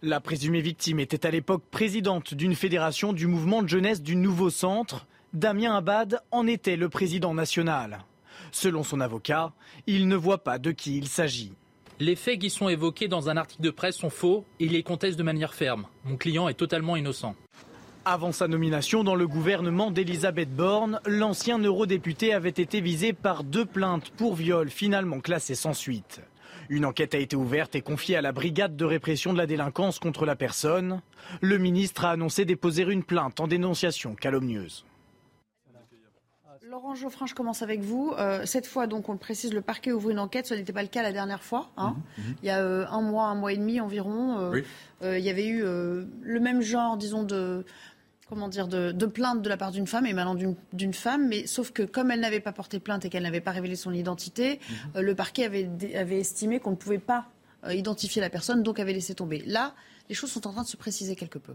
La 0.03 0.21
présumée 0.21 0.61
victime 0.61 0.99
était 0.99 1.27
à 1.27 1.31
l'époque 1.31 1.63
présidente 1.71 2.35
d'une 2.35 2.57
fédération 2.57 3.13
du 3.13 3.29
mouvement 3.29 3.63
de 3.63 3.69
jeunesse 3.69 4.03
du 4.03 4.17
nouveau 4.17 4.51
centre. 4.51 5.07
Damien 5.33 5.77
Abad 5.77 6.23
en 6.33 6.47
était 6.49 6.77
le 6.77 6.89
président 6.89 7.35
national. 7.35 8.05
Selon 8.51 8.83
son 8.83 9.01
avocat, 9.01 9.53
il 9.87 10.09
ne 10.09 10.17
voit 10.17 10.43
pas 10.43 10.59
de 10.59 10.73
qui 10.73 10.99
il 10.99 11.07
s'agit. 11.07 11.53
Les 12.01 12.17
faits 12.17 12.41
qui 12.41 12.51
sont 12.51 12.69
évoqués 12.69 13.07
dans 13.07 13.29
un 13.29 13.37
article 13.37 13.63
de 13.63 13.71
presse 13.71 13.97
sont 13.97 14.11
faux 14.11 14.45
et 14.59 14.65
il 14.65 14.73
les 14.73 14.83
conteste 14.83 15.17
de 15.17 15.23
manière 15.23 15.55
ferme. 15.55 15.87
Mon 16.05 16.17
client 16.17 16.49
est 16.49 16.55
totalement 16.55 16.97
innocent. 16.97 17.37
Avant 18.05 18.33
sa 18.33 18.49
nomination 18.49 19.05
dans 19.05 19.15
le 19.15 19.29
gouvernement 19.29 19.93
d'Elisabeth 19.93 20.55
Borne, 20.55 21.01
l'ancien 21.07 21.59
eurodéputé 21.59 22.35
avait 22.35 22.51
été 22.51 22.81
visé 22.81 23.13
par 23.13 23.45
deux 23.45 23.65
plaintes 23.65 24.11
pour 24.11 24.35
viol 24.35 24.71
finalement 24.71 25.21
classées 25.21 25.55
sans 25.55 25.73
suite. 25.73 26.21
Une 26.69 26.85
enquête 26.85 27.15
a 27.15 27.19
été 27.19 27.37
ouverte 27.37 27.77
et 27.77 27.81
confiée 27.81 28.17
à 28.17 28.23
la 28.23 28.33
brigade 28.33 28.77
de 28.77 28.85
répression 28.85 29.33
de 29.33 29.39
la 29.39 29.47
délinquance 29.47 30.01
contre 30.01 30.27
la 30.27 30.35
personne. 30.35 31.01
Le 31.41 31.59
ministre 31.59 32.05
a 32.05 32.11
annoncé 32.11 32.45
déposer 32.45 32.83
une 32.83 33.05
plainte 33.05 33.39
en 33.39 33.47
dénonciation 33.47 34.17
calomnieuse. 34.17 34.85
Laurent 36.75 36.97
Geoffrin, 36.97 37.27
je 37.27 37.37
commence 37.37 37.63
avec 37.63 37.83
vous. 37.83 38.13
Euh, 38.19 38.45
cette 38.47 38.67
fois, 38.67 38.89
donc, 38.89 39.09
on 39.09 39.13
le 39.13 39.19
précise, 39.19 39.55
le 39.55 39.61
parquet 39.61 39.93
ouvre 39.93 40.11
une 40.11 40.19
enquête. 40.19 40.49
Ce 40.49 40.55
n'était 40.55 40.73
pas 40.73 40.83
le 40.83 40.89
cas 40.89 41.05
la 41.05 41.13
dernière 41.13 41.45
fois. 41.45 41.71
Hein. 41.77 41.95
Mhm, 42.19 42.25
mhm. 42.25 42.35
Il 42.43 42.47
y 42.47 42.51
a 42.51 42.59
euh, 42.59 42.85
un 42.91 43.01
mois, 43.01 43.27
un 43.27 43.37
mois 43.37 43.53
et 43.53 43.57
demi 43.57 43.81
environ. 43.81 44.41
Euh, 45.01 45.17
il 45.17 45.25
y 45.25 45.31
avait 45.31 45.47
eu 45.47 45.61
le 45.63 46.41
même 46.41 46.63
genre, 46.63 46.97
disons, 46.97 47.23
de 47.23 47.65
comment 48.29 48.49
dire, 48.49 48.67
de, 48.67 49.07
plainte 49.07 49.41
de 49.41 49.49
la 49.49 49.57
part 49.57 49.71
d'une 49.71 49.87
femme 49.87 50.05
et 50.05 50.13
maintenant 50.15 50.35
d'une 50.73 50.95
femme, 50.95 51.29
mais 51.29 51.47
sauf 51.47 51.71
que 51.71 51.85
comme 51.85 52.11
elle 52.11 52.19
n'avait 52.19 52.41
pas 52.41 52.51
porté 52.51 52.81
plainte 52.81 53.05
et 53.05 53.09
qu'elle 53.09 53.23
n'avait 53.23 53.41
pas 53.41 53.53
révélé 53.53 53.77
son 53.77 53.93
identité, 53.93 54.59
mhm. 54.97 55.01
le 55.01 55.15
parquet 55.15 55.45
avait, 55.45 55.71
avait 55.95 56.19
estimé 56.19 56.59
qu'on 56.59 56.73
ne 56.73 56.77
pouvait 56.77 56.99
pas 56.99 57.27
identifier 57.71 58.21
la 58.21 58.31
personne, 58.31 58.65
donc 58.65 58.81
avait 58.81 58.95
laissé 58.95 59.15
tomber. 59.15 59.45
Là, 59.47 59.75
les 60.09 60.17
choses 60.17 60.33
sont 60.33 60.45
en 60.49 60.53
train 60.53 60.63
de 60.63 60.69
se 60.69 60.77
préciser 60.77 61.15
quelque 61.15 61.39
peu. 61.39 61.55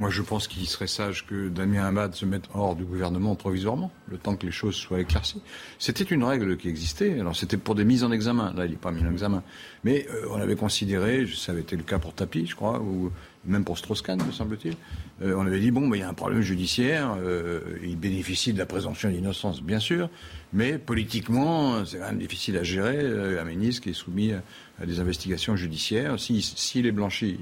Moi, 0.00 0.10
je 0.10 0.22
pense 0.22 0.48
qu'il 0.48 0.66
serait 0.66 0.88
sage 0.88 1.24
que 1.24 1.48
Damien 1.48 1.86
Hamad 1.86 2.14
se 2.14 2.26
mette 2.26 2.44
hors 2.52 2.74
du 2.74 2.84
gouvernement 2.84 3.36
provisoirement, 3.36 3.92
le 4.08 4.18
temps 4.18 4.34
que 4.34 4.44
les 4.44 4.52
choses 4.52 4.74
soient 4.74 5.00
éclaircies. 5.00 5.40
C'était 5.78 6.04
une 6.04 6.24
règle 6.24 6.56
qui 6.56 6.68
existait. 6.68 7.20
Alors, 7.20 7.36
c'était 7.36 7.56
pour 7.56 7.76
des 7.76 7.84
mises 7.84 8.02
en 8.02 8.10
examen. 8.10 8.52
Là, 8.54 8.66
il 8.66 8.72
n'est 8.72 8.76
pas 8.76 8.90
mis 8.90 9.02
en 9.02 9.10
examen. 9.12 9.44
Mais 9.84 10.06
euh, 10.10 10.26
on 10.30 10.40
avait 10.40 10.56
considéré, 10.56 11.26
ça 11.28 11.52
avait 11.52 11.60
été 11.60 11.76
le 11.76 11.84
cas 11.84 12.00
pour 12.00 12.12
Tapi, 12.12 12.44
je 12.44 12.56
crois, 12.56 12.80
ou 12.80 13.12
même 13.44 13.64
pour 13.64 13.78
Strauss-Kahn, 13.78 14.20
me 14.26 14.32
semble-t-il. 14.32 14.74
Euh, 15.22 15.36
on 15.36 15.46
avait 15.46 15.60
dit, 15.60 15.70
bon, 15.70 15.92
il 15.94 16.00
y 16.00 16.02
a 16.02 16.08
un 16.08 16.14
problème 16.14 16.42
judiciaire, 16.42 17.16
euh, 17.20 17.60
il 17.84 17.96
bénéficie 17.96 18.52
de 18.52 18.58
la 18.58 18.66
présomption 18.66 19.10
d'innocence, 19.10 19.62
bien 19.62 19.80
sûr, 19.80 20.10
mais 20.52 20.76
politiquement, 20.76 21.84
c'est 21.84 21.98
quand 21.98 22.06
même 22.06 22.18
difficile 22.18 22.56
à 22.58 22.64
gérer. 22.64 23.38
un 23.38 23.44
ministre 23.44 23.82
qui 23.82 23.90
est 23.90 23.94
soumis 23.94 24.32
à, 24.32 24.86
des 24.86 24.98
investigations 24.98 25.54
judiciaires, 25.54 26.18
s'il 26.18 26.42
si, 26.42 26.80
est 26.80 26.92
blanchi, 26.92 27.38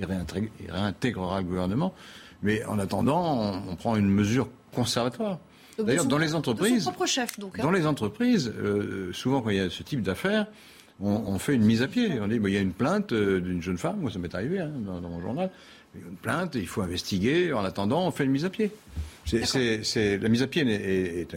réintégrera 0.00 1.40
le 1.40 1.46
gouvernement. 1.46 1.94
Mais 2.42 2.64
en 2.64 2.78
attendant, 2.78 3.62
on, 3.68 3.76
prend 3.76 3.96
une 3.96 4.08
mesure 4.08 4.48
conservatoire. 4.74 5.38
D'ailleurs, 5.78 6.04
dans 6.04 6.18
les 6.18 6.34
entreprises, 6.34 6.90
chef, 7.06 7.38
donc, 7.38 7.58
hein. 7.58 7.62
dans 7.62 7.70
les 7.70 7.86
entreprises, 7.86 8.52
euh, 8.56 9.12
souvent 9.12 9.40
quand 9.40 9.50
il 9.50 9.56
y 9.56 9.60
a 9.60 9.70
ce 9.70 9.82
type 9.82 10.02
d'affaires, 10.02 10.46
on, 11.00 11.38
fait 11.38 11.54
une 11.54 11.64
mise 11.64 11.82
à 11.82 11.88
pied. 11.88 12.20
On 12.20 12.28
dit, 12.28 12.38
il 12.42 12.52
y 12.52 12.56
a 12.56 12.60
une 12.60 12.72
plainte 12.72 13.12
euh, 13.12 13.40
d'une 13.40 13.62
jeune 13.62 13.78
femme, 13.78 14.00
moi 14.00 14.10
ça 14.10 14.18
m'est 14.18 14.34
arrivé 14.34 14.60
hein, 14.60 14.70
dans, 14.84 15.00
mon 15.00 15.20
journal, 15.20 15.50
il 15.94 16.00
y 16.00 16.04
a 16.04 16.08
une 16.08 16.16
plainte, 16.16 16.54
il 16.54 16.66
faut 16.66 16.82
investiguer. 16.82 17.52
En 17.52 17.64
attendant, 17.64 18.06
on 18.06 18.10
fait 18.10 18.24
une 18.24 18.30
mise 18.30 18.44
à 18.44 18.50
pied. 18.50 18.70
C'est, 19.24 20.18
la 20.18 20.28
mise 20.28 20.42
à 20.42 20.46
pied 20.46 20.62
est, 20.62 21.22
est, 21.22 21.36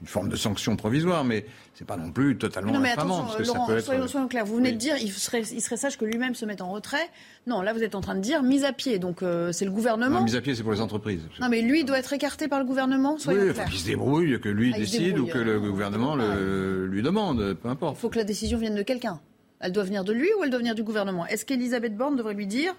une 0.00 0.06
forme 0.06 0.28
de 0.28 0.36
sanction 0.36 0.76
provisoire, 0.76 1.24
mais 1.24 1.46
c'est 1.74 1.86
pas 1.86 1.96
non 1.96 2.12
plus 2.12 2.36
totalement 2.38 2.72
non, 2.72 2.80
mais 2.80 2.90
infamant, 2.90 3.22
parce 3.22 3.36
que 3.36 3.42
Laurent, 3.42 3.66
ça 3.66 3.74
peut 3.74 3.80
soyons, 3.80 4.04
être... 4.04 4.10
soyons 4.10 4.28
clairs. 4.28 4.44
Vous 4.44 4.56
venez 4.56 4.72
de 4.72 4.76
dire 4.76 4.96
il 5.00 5.10
serait, 5.10 5.42
il 5.42 5.60
serait 5.60 5.76
sage 5.76 5.98
que 5.98 6.04
lui-même 6.04 6.34
se 6.34 6.44
mette 6.44 6.60
en 6.60 6.70
retrait. 6.70 7.08
Non, 7.46 7.62
là 7.62 7.72
vous 7.72 7.82
êtes 7.82 7.94
en 7.94 8.00
train 8.00 8.14
de 8.14 8.20
dire 8.20 8.42
mise 8.42 8.64
à 8.64 8.72
pied. 8.72 8.98
Donc 8.98 9.22
euh, 9.22 9.52
c'est 9.52 9.64
le 9.64 9.70
gouvernement. 9.70 10.18
Non, 10.18 10.24
mise 10.24 10.36
à 10.36 10.40
pied, 10.40 10.54
c'est 10.54 10.62
pour 10.62 10.72
les 10.72 10.80
entreprises. 10.80 11.22
Non, 11.40 11.48
mais 11.48 11.62
lui 11.62 11.84
doit 11.84 11.98
être 11.98 12.12
écarté 12.12 12.48
par 12.48 12.58
le 12.58 12.64
gouvernement. 12.64 13.18
Soyons 13.18 13.40
oui, 13.40 13.46
il 13.48 13.54
faut 13.54 13.68
qu'il 13.68 13.80
se 13.80 13.86
débrouille, 13.86 14.40
que 14.40 14.48
lui 14.48 14.72
ah, 14.74 14.78
décide 14.78 15.18
ou 15.18 15.26
que 15.26 15.38
le 15.38 15.60
gouvernement 15.60 16.16
le, 16.16 16.86
lui 16.86 17.02
demande, 17.02 17.54
peu 17.54 17.68
importe. 17.68 17.96
Il 17.96 18.00
faut 18.00 18.10
que 18.10 18.18
la 18.18 18.24
décision 18.24 18.58
vienne 18.58 18.74
de 18.74 18.82
quelqu'un. 18.82 19.20
Elle 19.60 19.72
doit 19.72 19.84
venir 19.84 20.04
de 20.04 20.12
lui 20.12 20.28
ou 20.38 20.44
elle 20.44 20.50
doit 20.50 20.60
venir 20.60 20.74
du 20.74 20.84
gouvernement? 20.84 21.26
Est-ce 21.26 21.44
qu'Elisabeth 21.44 21.96
Borne 21.96 22.16
devrait 22.16 22.34
lui 22.34 22.46
dire 22.46 22.74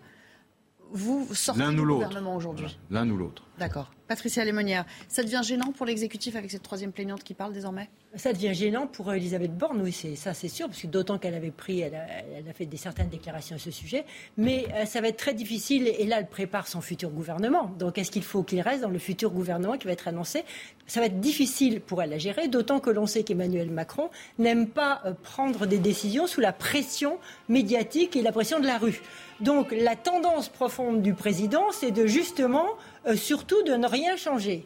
vous 0.91 1.27
sortez 1.33 1.67
du 1.69 1.81
gouvernement 1.85 2.35
aujourd'hui? 2.35 2.77
L'un 2.89 3.09
ou 3.09 3.17
l'autre. 3.17 3.43
D'accord. 3.59 3.91
Patricia 4.07 4.43
Lémonière, 4.43 4.85
ça 5.07 5.21
devient 5.21 5.41
gênant 5.43 5.71
pour 5.71 5.85
l'exécutif 5.85 6.35
avec 6.35 6.49
cette 6.49 6.63
troisième 6.63 6.91
plaignante 6.91 7.23
qui 7.23 7.35
parle 7.35 7.53
désormais? 7.53 7.89
Ça 8.15 8.33
devient 8.33 8.55
gênant 8.55 8.87
pour 8.87 9.13
Elisabeth 9.13 9.55
Borne, 9.55 9.81
oui, 9.83 9.91
c'est, 9.91 10.15
ça 10.15 10.33
c'est 10.33 10.47
sûr, 10.47 10.67
parce 10.67 10.81
que 10.81 10.87
d'autant 10.87 11.19
qu'elle 11.19 11.35
avait 11.35 11.51
pris, 11.51 11.81
elle 11.81 11.93
a, 11.93 12.53
fait 12.53 12.65
des 12.65 12.77
certaines 12.77 13.09
déclarations 13.09 13.57
à 13.57 13.59
ce 13.59 13.69
sujet, 13.69 14.05
mais 14.35 14.65
euh, 14.73 14.85
ça 14.85 14.99
va 15.01 15.09
être 15.09 15.17
très 15.17 15.35
difficile, 15.35 15.87
et 15.87 16.07
là 16.07 16.17
elle 16.19 16.27
prépare 16.27 16.67
son 16.67 16.81
futur 16.81 17.11
gouvernement. 17.11 17.71
Donc 17.77 17.99
est-ce 17.99 18.09
qu'il 18.09 18.23
faut 18.23 18.41
qu'il 18.41 18.61
reste 18.61 18.81
dans 18.81 18.89
le 18.89 18.97
futur 18.97 19.29
gouvernement 19.29 19.77
qui 19.77 19.85
va 19.85 19.93
être 19.93 20.07
annoncé? 20.07 20.43
Ça 20.87 21.01
va 21.01 21.05
être 21.05 21.19
difficile 21.19 21.81
pour 21.81 22.01
elle 22.01 22.13
à 22.13 22.17
gérer, 22.17 22.47
d'autant 22.47 22.79
que 22.79 22.89
l'on 22.89 23.05
sait 23.05 23.21
qu'Emmanuel 23.21 23.69
Macron 23.69 24.09
n'aime 24.39 24.67
pas 24.67 25.01
euh, 25.05 25.13
prendre 25.21 25.67
des 25.67 25.77
décisions 25.77 26.25
sous 26.25 26.41
la 26.41 26.51
pression 26.51 27.19
médiatique 27.47 28.15
et 28.15 28.23
la 28.23 28.31
pression 28.31 28.59
de 28.59 28.65
la 28.65 28.79
rue. 28.79 29.01
Donc 29.39 29.71
la 29.71 29.95
tendance 29.95 30.49
profonde 30.49 31.01
du 31.01 31.13
président, 31.13 31.65
c'est 31.71 31.91
de 31.91 32.05
justement, 32.07 32.65
euh, 32.65 32.88
surtout, 33.15 33.61
de 33.63 33.73
ne 33.73 33.87
rien 33.87 34.17
changer. 34.17 34.65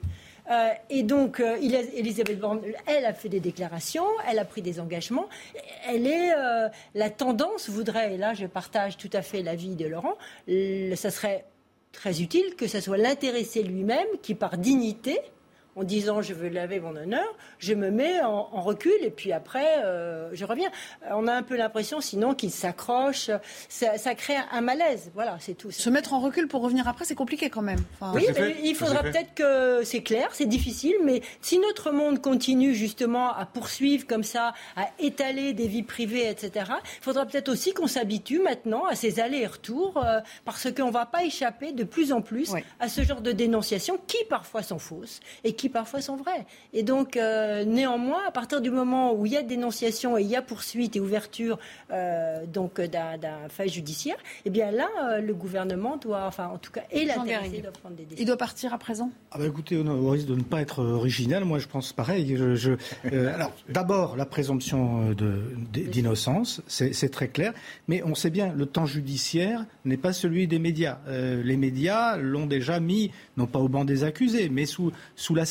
Euh, 0.51 0.69
et 0.89 1.03
donc, 1.03 1.39
euh, 1.39 1.55
Elisabeth 1.95 2.39
Borne, 2.39 2.61
elle 2.85 3.05
a 3.05 3.13
fait 3.13 3.29
des 3.29 3.39
déclarations, 3.39 4.05
elle 4.29 4.39
a 4.39 4.45
pris 4.45 4.61
des 4.61 4.79
engagements. 4.79 5.27
Elle 5.87 6.07
est, 6.07 6.31
la 6.95 7.09
tendance 7.09 7.69
voudrait, 7.69 8.15
et 8.15 8.17
là 8.17 8.33
je 8.33 8.45
partage 8.45 8.97
tout 8.97 9.09
à 9.13 9.21
fait 9.21 9.41
l'avis 9.41 9.75
de 9.75 9.85
Laurent, 9.85 10.17
ça 10.95 11.11
serait 11.11 11.45
très 11.93 12.21
utile 12.21 12.55
que 12.57 12.67
ce 12.67 12.81
soit 12.81 12.97
l'intéressé 12.97 13.63
lui-même 13.63 14.07
qui, 14.21 14.35
par 14.35 14.57
dignité, 14.57 15.19
en 15.75 15.83
disant 15.83 16.21
je 16.21 16.33
veux 16.33 16.49
laver 16.49 16.79
mon 16.79 16.95
honneur, 16.95 17.35
je 17.59 17.73
me 17.73 17.89
mets 17.89 18.21
en, 18.21 18.43
recul 18.61 18.93
et 19.01 19.09
puis 19.09 19.31
après 19.31 19.83
euh, 19.83 20.29
je 20.33 20.45
reviens. 20.45 20.69
On 21.11 21.27
a 21.27 21.33
un 21.33 21.43
peu 21.43 21.55
l'impression 21.57 22.01
sinon 22.01 22.33
qu'il 22.33 22.51
s'accroche, 22.51 23.29
ça, 23.69 24.15
crée 24.15 24.35
un 24.51 24.61
malaise. 24.61 25.11
Voilà, 25.13 25.37
c'est 25.39 25.55
tout. 25.55 25.71
Se 25.71 25.89
mettre 25.89 26.13
en 26.13 26.19
recul 26.19 26.47
pour 26.47 26.61
revenir 26.61 26.87
après, 26.87 27.05
c'est 27.05 27.15
compliqué 27.15 27.49
quand 27.49 27.61
même. 27.61 27.79
oui, 28.13 28.25
mais 28.35 28.55
il 28.63 28.75
faudra 28.75 29.03
peut-être 29.03 29.33
que 29.33 29.83
c'est 29.83 30.01
clair, 30.01 30.29
c'est 30.33 30.45
difficile, 30.45 30.95
mais 31.03 31.21
si 31.41 31.59
notre 31.59 31.91
monde 31.91 32.21
continue 32.21 32.73
justement 32.73 33.33
à 33.33 33.45
poursuivre 33.45 34.05
comme 34.07 34.23
ça, 34.23 34.53
à 34.75 34.89
étaler 34.99 35.53
des 35.53 35.67
vies 35.67 35.83
privées, 35.83 36.29
etc., 36.29 36.71
il 36.99 37.03
faudra 37.03 37.25
peut-être 37.25 37.49
aussi 37.49 37.73
qu'on 37.73 37.87
s'habitue 37.87 38.39
maintenant 38.39 38.85
à 38.85 38.95
ces 38.95 39.19
allers 39.19 39.41
et 39.41 39.47
retours 39.47 39.97
euh, 39.97 40.19
parce 40.45 40.71
qu'on 40.71 40.87
ne 40.87 40.91
va 40.91 41.05
pas 41.05 41.23
échapper 41.23 41.71
de 41.71 41.83
plus 41.83 42.11
en 42.11 42.21
plus 42.21 42.51
à 42.79 42.89
ce 42.89 43.01
genre 43.03 43.21
de 43.21 43.31
dénonciations 43.31 43.99
qui 44.07 44.17
parfois 44.29 44.63
sont 44.63 44.79
fausses 44.79 45.19
et 45.43 45.53
qui 45.53 45.62
qui 45.63 45.69
parfois 45.69 46.01
sont 46.01 46.17
vraies. 46.17 46.45
Et 46.73 46.83
donc, 46.83 47.15
euh, 47.15 47.63
néanmoins, 47.63 48.19
à 48.27 48.31
partir 48.31 48.59
du 48.59 48.69
moment 48.69 49.13
où 49.13 49.25
il 49.25 49.31
y 49.31 49.37
a 49.37 49.43
dénonciation 49.43 50.17
et 50.17 50.21
il 50.21 50.27
y 50.27 50.35
a 50.35 50.41
poursuite 50.41 50.97
et 50.97 50.99
ouverture 50.99 51.57
euh, 51.89 52.45
donc 52.45 52.81
d'un 52.81 53.47
fait 53.47 53.69
judiciaire, 53.69 54.17
eh 54.43 54.49
bien 54.49 54.71
là, 54.71 54.89
euh, 55.03 55.21
le 55.21 55.33
gouvernement 55.33 55.95
doit, 55.95 56.25
enfin 56.27 56.47
en 56.47 56.57
tout 56.57 56.73
cas, 56.73 56.81
et 56.91 57.05
l'intéressé 57.05 57.61
doit 57.61 57.71
prendre 57.71 57.95
des 57.95 58.03
décisions. 58.03 58.23
Il 58.23 58.27
doit 58.27 58.35
partir 58.35 58.73
à 58.73 58.77
présent? 58.77 59.09
Ah 59.31 59.37
bah 59.37 59.45
Écoutez, 59.45 59.77
au 59.77 60.09
risque 60.09 60.27
de 60.27 60.35
ne 60.35 60.41
pas 60.41 60.59
être 60.59 60.83
original, 60.83 61.45
moi 61.45 61.59
je 61.59 61.67
pense 61.69 61.93
pareil. 61.93 62.35
Je, 62.35 62.73
alors, 63.33 63.53
d'abord, 63.69 64.17
la 64.17 64.25
présomption 64.25 65.15
d'innocence, 65.71 66.61
c'est 66.67 67.09
très 67.09 67.29
clair, 67.29 67.53
mais 67.87 68.03
on 68.03 68.15
sait 68.15 68.31
bien, 68.31 68.51
le 68.53 68.65
temps 68.65 68.85
judiciaire 68.85 69.65
n'est 69.85 69.95
pas 69.95 70.11
celui 70.11 70.45
des 70.45 70.59
médias. 70.59 70.97
les 71.07 71.55
médias 71.55 72.17
l'ont 72.17 72.47
déjà 72.47 72.81
mis, 72.81 73.11
non 73.37 73.45
pas 73.45 73.59
au 73.59 73.69
banc 73.69 73.85
des 73.85 74.03
accusés, 74.03 74.49
mais 74.49 74.65
sous, 74.65 74.91
sous 75.15 75.35
la 75.35 75.45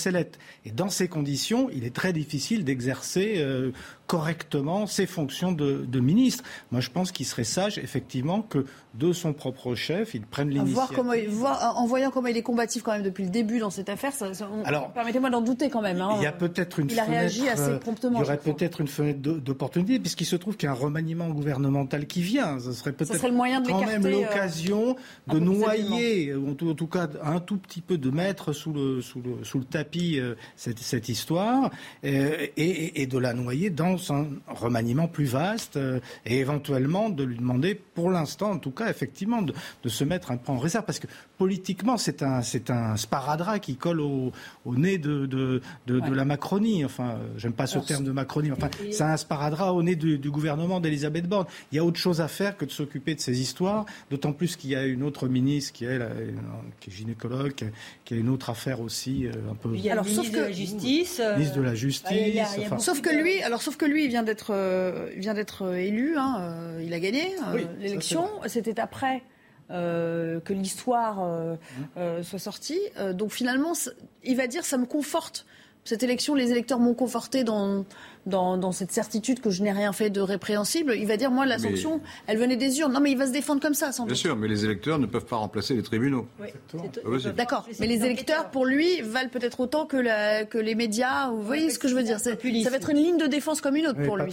et 0.64 0.70
dans 0.70 0.88
ces 0.88 1.08
conditions, 1.08 1.68
il 1.72 1.84
est 1.84 1.94
très 1.94 2.12
difficile 2.12 2.64
d'exercer 2.64 3.34
euh, 3.38 3.72
correctement 4.06 4.86
ses 4.86 5.06
fonctions 5.06 5.52
de, 5.52 6.00
ministre. 6.00 6.44
Moi, 6.70 6.80
je 6.80 6.90
pense 6.90 7.12
qu'il 7.12 7.24
serait 7.24 7.44
sage, 7.44 7.78
effectivement, 7.78 8.42
que 8.42 8.66
de 8.94 9.12
son 9.12 9.32
propre 9.32 9.74
chef, 9.74 10.14
il 10.14 10.22
prenne 10.22 10.50
l'initiative. 10.50 10.98
en 10.98 11.86
voyant 11.86 12.10
comment 12.10 12.28
il 12.28 12.36
est 12.36 12.42
combatif 12.42 12.82
quand 12.82 12.92
même 12.92 13.02
depuis 13.02 13.24
le 13.24 13.30
début 13.30 13.58
dans 13.58 13.70
cette 13.70 13.88
affaire, 13.88 14.12
permettez-moi 14.94 15.30
d'en 15.30 15.40
douter 15.40 15.70
quand 15.70 15.80
même. 15.80 16.00
Hein. 16.00 16.16
Il 16.18 16.24
y 16.24 16.26
a 16.26 16.32
peut-être 16.32 16.80
une 16.80 16.90
il 16.90 16.98
a 16.98 17.04
réagi 17.04 17.48
assez 17.48 17.70
euh, 17.70 17.78
promptement. 17.78 18.18
Il 18.18 18.22
y 18.22 18.24
aurait 18.24 18.36
peut-être 18.36 18.80
une 18.80 18.88
fenêtre 18.88 19.20
d'opportunité, 19.20 19.98
puisqu'il 19.98 20.26
se 20.26 20.36
trouve 20.36 20.56
qu'il 20.56 20.66
y 20.66 20.68
a 20.68 20.72
un 20.72 20.78
remaniement 20.78 21.28
gouvernemental 21.30 22.06
qui 22.06 22.22
vient. 22.22 22.58
Ce 22.60 22.72
serait 22.72 22.92
peut-être 22.92 23.18
quand 23.18 23.86
même 23.86 24.04
euh, 24.04 24.10
l'occasion 24.10 24.96
de 25.28 25.38
noyer, 25.38 26.34
en 26.34 26.54
tout, 26.54 26.70
en 26.70 26.74
tout, 26.74 26.86
cas 26.86 27.08
un 27.22 27.40
tout 27.40 27.56
petit 27.56 27.80
peu 27.80 27.96
de 27.96 28.10
mettre 28.10 28.52
sous 28.52 28.72
le, 28.72 29.00
sous 29.00 29.22
le, 29.22 29.44
sous 29.44 29.58
le 29.58 29.64
tapis 29.64 29.91
euh, 30.00 30.34
cette, 30.56 30.78
cette, 30.78 31.08
histoire 31.08 31.70
et, 32.02 32.52
et, 32.56 33.02
et 33.02 33.06
de 33.06 33.18
la 33.18 33.34
noyer 33.34 33.70
dans 33.70 34.12
un 34.12 34.26
remaniement 34.48 35.08
plus 35.08 35.24
vaste 35.24 35.76
euh, 35.76 36.00
et 36.26 36.38
éventuellement 36.38 37.10
de 37.10 37.24
lui 37.24 37.36
demander, 37.36 37.74
pour 37.74 38.10
l'instant 38.10 38.52
en 38.52 38.58
tout 38.58 38.70
cas, 38.70 38.88
effectivement, 38.88 39.42
de, 39.42 39.52
se 39.88 40.04
mettre 40.04 40.30
un 40.30 40.36
peu 40.36 40.52
en 40.52 40.58
réserve. 40.58 40.84
Parce 40.84 40.98
que 40.98 41.06
politiquement, 41.38 41.96
c'est 41.96 42.22
un, 42.22 42.42
c'est 42.42 42.70
un 42.70 42.96
sparadrap 42.96 43.60
qui 43.60 43.76
colle 43.76 44.00
au, 44.00 44.32
nez 44.66 44.98
de, 44.98 45.26
de, 45.26 45.60
la 45.86 46.24
Macronie. 46.24 46.84
Enfin, 46.84 47.18
j'aime 47.36 47.52
pas 47.52 47.66
ce 47.66 47.78
terme 47.78 48.04
de 48.04 48.12
Macronie. 48.12 48.52
Enfin, 48.52 48.70
c'est 48.90 49.02
un 49.02 49.16
sparadrap 49.16 49.74
au 49.74 49.82
nez 49.82 49.96
du, 49.96 50.30
gouvernement 50.30 50.80
d'Elisabeth 50.80 51.28
Borne. 51.28 51.46
Il 51.70 51.76
y 51.76 51.78
a 51.78 51.84
autre 51.84 51.98
chose 51.98 52.20
à 52.20 52.28
faire 52.28 52.56
que 52.56 52.64
de 52.64 52.70
s'occuper 52.70 53.14
de 53.14 53.20
ces 53.20 53.40
histoires, 53.40 53.84
d'autant 54.10 54.32
plus 54.32 54.56
qu'il 54.56 54.70
y 54.70 54.76
a 54.76 54.86
une 54.86 55.02
autre 55.02 55.28
ministre 55.28 55.72
qui 55.72 55.84
est, 55.84 56.00
qui 56.80 56.90
est 56.90 56.92
gynécologue, 56.92 57.52
qui 58.04 58.14
a 58.14 58.16
une 58.16 58.28
autre 58.28 58.50
affaire 58.50 58.80
aussi 58.80 59.26
euh, 59.26 59.32
un 59.50 59.54
peu. 59.54 59.74
Il 59.82 59.86
y 59.86 59.90
a 59.90 59.92
alors, 59.92 60.06
sauf 60.06 60.30
que, 60.30 60.36
de 60.36 60.42
la 60.42 60.52
justice. 60.52 61.20
Ministre 61.34 61.56
de 61.56 61.62
la 61.62 61.74
justice. 61.74 62.40
sauf 62.78 63.00
que 63.00 63.10
lui, 63.10 63.42
alors 63.42 63.62
sauf 63.62 63.76
que 63.76 63.84
lui, 63.84 64.04
il 64.04 64.08
vient 64.08 64.22
d'être 64.22 64.52
euh, 64.54 65.10
vient 65.16 65.34
d'être 65.34 65.62
euh, 65.62 65.74
élu. 65.74 66.16
Hein, 66.16 66.36
euh, 66.40 66.82
il 66.84 66.94
a 66.94 67.00
gagné 67.00 67.34
l'élection. 67.80 68.28
C'était 68.46 68.80
après. 68.80 69.22
que 69.68 70.52
l'histoire 70.52 71.24
mmh. 71.96 72.22
soit 72.22 72.38
sortie. 72.38 72.80
donc 73.14 73.32
finalement, 73.32 73.72
il 74.22 74.36
va 74.36 74.46
dire 74.46 74.64
ça 74.64 74.76
me 74.76 74.86
conforte 74.86 75.46
cette 75.84 76.02
élection, 76.02 76.34
les 76.34 76.50
électeurs 76.52 76.78
m'ont 76.78 76.94
conforté 76.94 77.42
dans, 77.42 77.84
dans, 78.26 78.72
cette 78.72 78.92
certitude 78.92 79.40
que 79.40 79.50
je 79.50 79.62
n'ai 79.62 79.72
rien 79.72 79.92
fait 79.92 80.10
de 80.10 80.20
répréhensible. 80.20 80.94
Il 80.96 81.06
va 81.06 81.16
dire, 81.16 81.30
moi, 81.32 81.44
la 81.44 81.58
sanction, 81.58 82.00
elle 82.28 82.38
venait 82.38 82.56
des 82.56 82.78
urnes. 82.78 82.92
Non, 82.92 83.00
mais 83.00 83.10
il 83.10 83.18
va 83.18 83.26
se 83.26 83.32
défendre 83.32 83.60
comme 83.60 83.74
ça, 83.74 83.90
sans 83.90 84.06
Bien 84.06 84.14
sûr, 84.14 84.36
mais 84.36 84.46
les 84.46 84.64
électeurs 84.64 85.00
ne 85.00 85.06
peuvent 85.06 85.24
pas 85.24 85.36
remplacer 85.36 85.74
les 85.74 85.82
tribunaux. 85.82 86.28
D'accord, 87.36 87.66
mais 87.80 87.86
les 87.86 88.04
électeurs, 88.04 88.50
pour 88.50 88.64
lui, 88.64 89.00
valent 89.00 89.30
peut-être 89.30 89.58
autant 89.58 89.86
que, 89.86 89.96
la, 89.96 90.44
que 90.44 90.58
les 90.58 90.76
médias. 90.76 91.30
Vous 91.30 91.42
voyez 91.42 91.70
ce 91.70 91.78
que 91.78 91.88
je 91.88 91.94
veux 91.94 92.04
dire 92.04 92.20
Ça 92.20 92.30
va 92.30 92.76
être 92.76 92.90
une 92.90 92.96
ligne 92.96 93.18
de 93.18 93.26
défense 93.26 93.60
comme 93.60 93.76
une 93.76 93.88
autre 93.88 94.02
pour 94.02 94.16
lui. 94.16 94.32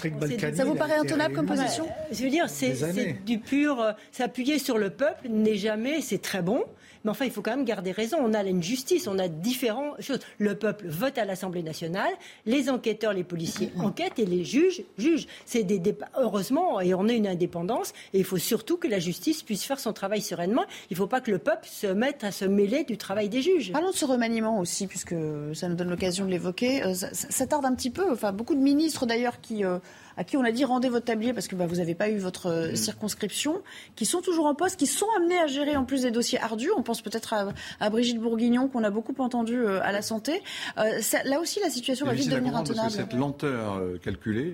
Ça 0.53 0.65
vous 0.65 0.75
paraît 0.75 0.97
intenable 0.97 1.35
comme 1.35 1.47
position 1.47 1.87
Je 2.11 2.23
veux 2.23 2.29
dire, 2.29 2.45
c'est 2.47 3.23
du 3.25 3.39
pur. 3.39 3.79
Euh, 3.79 3.91
s'appuyer 4.11 4.59
sur 4.59 4.77
le 4.77 4.89
peuple 4.89 5.29
n'est 5.29 5.55
jamais. 5.55 6.01
C'est 6.01 6.21
très 6.21 6.41
bon. 6.41 6.63
Mais 7.03 7.11
enfin, 7.11 7.25
il 7.25 7.31
faut 7.31 7.41
quand 7.41 7.55
même 7.55 7.65
garder 7.65 7.91
raison. 7.91 8.17
On 8.21 8.33
a 8.33 8.43
une 8.43 8.63
justice, 8.63 9.07
on 9.07 9.19
a 9.19 9.27
différentes 9.27 10.01
choses. 10.01 10.19
Le 10.37 10.55
peuple 10.55 10.87
vote 10.87 11.17
à 11.17 11.25
l'Assemblée 11.25 11.63
nationale, 11.63 12.11
les 12.45 12.69
enquêteurs, 12.69 13.13
les 13.13 13.23
policiers 13.23 13.71
enquêtent 13.79 14.19
et 14.19 14.25
les 14.25 14.43
juges 14.43 14.83
jugent. 14.97 15.27
C'est 15.45 15.63
des, 15.63 15.81
heureusement, 16.17 16.81
et 16.81 16.93
on 16.93 17.07
a 17.07 17.13
une 17.13 17.27
indépendance. 17.27 17.93
Et 18.13 18.19
il 18.19 18.25
faut 18.25 18.37
surtout 18.37 18.77
que 18.77 18.87
la 18.87 18.99
justice 18.99 19.43
puisse 19.43 19.63
faire 19.63 19.79
son 19.79 19.93
travail 19.93 20.21
sereinement. 20.21 20.65
Il 20.89 20.93
ne 20.93 20.97
faut 20.97 21.07
pas 21.07 21.21
que 21.21 21.31
le 21.31 21.39
peuple 21.39 21.67
se 21.67 21.87
mette 21.87 22.23
à 22.23 22.31
se 22.31 22.45
mêler 22.45 22.83
du 22.83 22.97
travail 22.97 23.29
des 23.29 23.41
juges. 23.41 23.71
Parlons 23.71 23.91
de 23.91 23.95
ce 23.95 24.05
remaniement 24.05 24.59
aussi, 24.59 24.87
puisque 24.87 25.15
ça 25.53 25.67
nous 25.67 25.75
donne 25.75 25.89
l'occasion 25.89 26.25
de 26.25 26.31
l'évoquer. 26.31 26.83
Euh, 26.83 26.93
ça, 26.93 27.47
tarde 27.47 27.65
un 27.65 27.75
petit 27.75 27.89
peu. 27.89 28.11
Enfin, 28.11 28.31
beaucoup 28.31 28.55
de 28.55 28.61
ministres 28.61 29.05
d'ailleurs 29.05 29.41
qui 29.41 29.63
euh, 29.63 29.79
à 30.19 30.25
qui 30.25 30.35
on 30.35 30.43
a 30.43 30.51
dit 30.51 30.65
rendez 30.65 30.89
votre 30.89 31.05
tablier 31.05 31.33
parce 31.33 31.47
que 31.47 31.55
bah, 31.55 31.65
vous 31.65 31.77
n'avez 31.77 31.95
pas 31.95 32.09
eu 32.09 32.17
votre 32.17 32.47
euh, 32.47 32.71
mm. 32.73 32.75
circonscription, 32.75 33.61
qui 33.95 34.05
sont 34.05 34.21
toujours 34.21 34.47
en 34.47 34.53
poste, 34.53 34.77
qui 34.77 34.85
sont 34.85 35.07
amenés 35.15 35.39
à 35.39 35.47
gérer 35.47 35.77
en 35.77 35.85
plus 35.85 36.01
des 36.01 36.11
dossiers 36.11 36.39
ardus. 36.39 36.71
On 36.75 36.83
pense 36.83 37.01
peut-être 37.01 37.33
à, 37.79 37.89
Brigitte 37.89 38.19
Bourguignon 38.19 38.67
qu'on 38.67 38.83
a 38.83 38.89
beaucoup 38.89 39.15
entendu 39.19 39.55
euh, 39.55 39.81
à 39.81 39.93
la 39.93 40.01
santé. 40.01 40.43
Euh, 40.77 40.99
là 41.23 41.39
aussi, 41.39 41.61
la 41.61 41.69
situation 41.69 42.05
va 42.05 42.13
vite 42.13 42.29
devenir 42.29 42.53
intenable. 42.55 42.91
cette 42.91 43.13
lenteur 43.13 43.81
calculée 44.01 44.53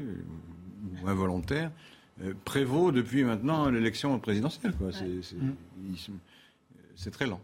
ou 1.03 1.07
involontaire 1.07 1.71
prévaut 2.45 2.91
depuis 2.91 3.23
maintenant 3.23 3.69
l'élection 3.69 4.17
présidentielle. 4.19 4.73
C'est 6.95 7.11
très 7.11 7.25
lent. 7.25 7.41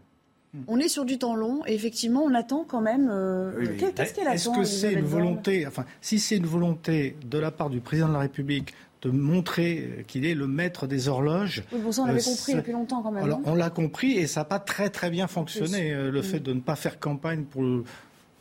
On 0.68 0.78
est 0.78 0.88
sur 0.88 1.04
du 1.04 1.18
temps 1.18 1.34
long 1.34 1.62
et 1.66 1.74
effectivement, 1.74 2.22
on 2.22 2.34
attend 2.34 2.64
quand 2.68 2.82
même. 2.82 3.08
Euh, 3.10 3.66
qu'est-ce 3.78 4.12
qu'elle 4.12 4.28
attend 4.28 4.34
Est-ce 4.34 4.50
que 4.50 4.64
c'est 4.64 4.92
une 4.92 5.06
volonté, 5.06 5.66
enfin, 5.66 5.86
si 6.02 6.18
c'est 6.18 6.36
une 6.36 6.46
volonté 6.46 7.16
de 7.24 7.38
la 7.38 7.50
part 7.50 7.70
du 7.70 7.80
président 7.80 8.08
de 8.08 8.12
la 8.12 8.18
République 8.18 8.74
de 9.02 9.10
montrer 9.10 10.04
qu'il 10.06 10.24
est 10.24 10.34
le 10.34 10.46
maître 10.46 10.86
des 10.86 11.08
horloges. 11.08 11.64
Oui, 11.72 11.80
bon, 11.80 11.90
ça, 11.90 12.02
on 12.02 12.06
l'avait 12.06 12.20
euh, 12.20 12.24
compris 12.24 12.54
depuis 12.54 12.72
longtemps 12.72 13.02
quand 13.02 13.10
même. 13.10 13.24
Alors, 13.24 13.40
on 13.44 13.54
l'a 13.54 13.70
compris 13.70 14.12
et 14.12 14.26
ça 14.28 14.40
n'a 14.40 14.44
pas 14.44 14.60
très 14.60 14.90
très 14.90 15.10
bien 15.10 15.26
fonctionné, 15.26 15.92
euh, 15.92 16.10
le 16.10 16.20
mm. 16.20 16.22
fait 16.22 16.40
de 16.40 16.52
ne 16.52 16.60
pas 16.60 16.76
faire 16.76 17.00
campagne 17.00 17.42
pour 17.42 17.62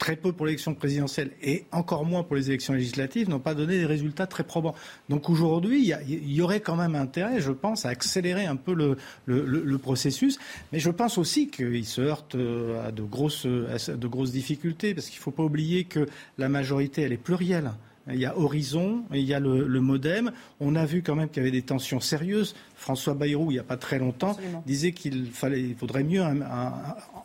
très 0.02 0.16
peu 0.16 0.34
pour 0.34 0.48
l'élection 0.48 0.74
présidentielle 0.74 1.30
et 1.44 1.66
encore 1.72 2.06
moins 2.06 2.24
pour 2.24 2.36
les 2.36 2.50
élections 2.50 2.74
législatives, 2.74 3.30
n'ont 3.30 3.38
pas 3.38 3.54
donné 3.54 3.78
des 3.78 3.86
résultats 3.86 4.26
très 4.26 4.44
probants. 4.44 4.74
Donc 5.10 5.30
aujourd'hui, 5.30 5.94
il 6.08 6.34
y, 6.34 6.42
aurait 6.42 6.60
quand 6.60 6.76
même 6.76 6.96
intérêt, 6.96 7.40
je 7.40 7.52
pense, 7.52 7.86
à 7.86 7.90
accélérer 7.90 8.48
un 8.48 8.56
peu 8.56 8.74
le, 8.74 9.78
processus. 9.78 10.40
Mais 10.74 10.80
je 10.80 10.90
pense 10.90 11.20
aussi 11.20 11.50
qu'il 11.50 11.86
se 11.86 12.02
heurte 12.02 12.34
euh, 12.34 12.88
à 12.88 12.92
de 12.92 13.04
grosses, 13.04 13.46
à 13.46 13.96
de 13.96 14.08
grosses 14.08 14.32
difficultés, 14.32 14.96
parce 14.96 15.08
qu'il 15.08 15.20
ne 15.20 15.24
faut 15.24 15.30
pas 15.30 15.44
oublier 15.44 15.84
que 15.84 16.08
la 16.40 16.50
majorité, 16.50 17.04
elle 17.04 17.14
est 17.14 17.18
plurielle. 17.18 17.72
Il 18.08 18.20
y 18.20 18.26
a 18.26 18.36
Horizon, 18.36 19.04
il 19.14 19.22
y 19.22 19.36
a 19.36 19.40
le, 19.40 19.68
le 19.68 19.82
Modem. 19.82 20.32
On 20.60 20.76
a 20.76 20.86
vu 20.86 21.04
quand 21.04 21.16
même 21.16 21.30
qu'il 21.30 21.38
y 21.38 21.42
avait 21.42 21.52
des 21.52 21.62
tensions 21.62 22.00
sérieuses. 22.00 22.56
François 22.82 23.14
Bayrou, 23.14 23.52
il 23.52 23.54
n'y 23.54 23.60
a 23.60 23.64
pas 23.64 23.78
très 23.78 24.00
longtemps, 24.00 24.36
disait 24.66 24.92
qu'il 24.92 25.28
fallait, 25.32 25.62
il 25.62 25.76
faudrait 25.76 26.04
mieux, 26.04 26.24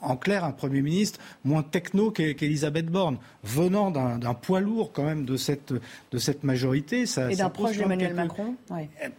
en 0.03 0.16
clair, 0.19 0.45
un 0.45 0.53
Premier 0.53 0.83
ministre 0.83 1.19
moins 1.45 1.62
techno 1.62 2.11
qu'Elisabeth 2.11 2.87
Borne, 2.87 3.16
venant 3.42 3.90
d'un 3.90 4.35
poids 4.35 4.61
lourd 4.61 4.92
quand 4.92 5.05
même 5.05 5.25
de 5.25 5.38
cette, 5.38 5.73
de 5.73 6.19
cette 6.19 6.45
majorité. 6.45 7.07
Ça, 7.07 7.33
et 7.33 7.37
d'un 7.37 7.49
proche 7.49 7.79
d'Emmanuel 7.79 8.12
Macron 8.12 8.55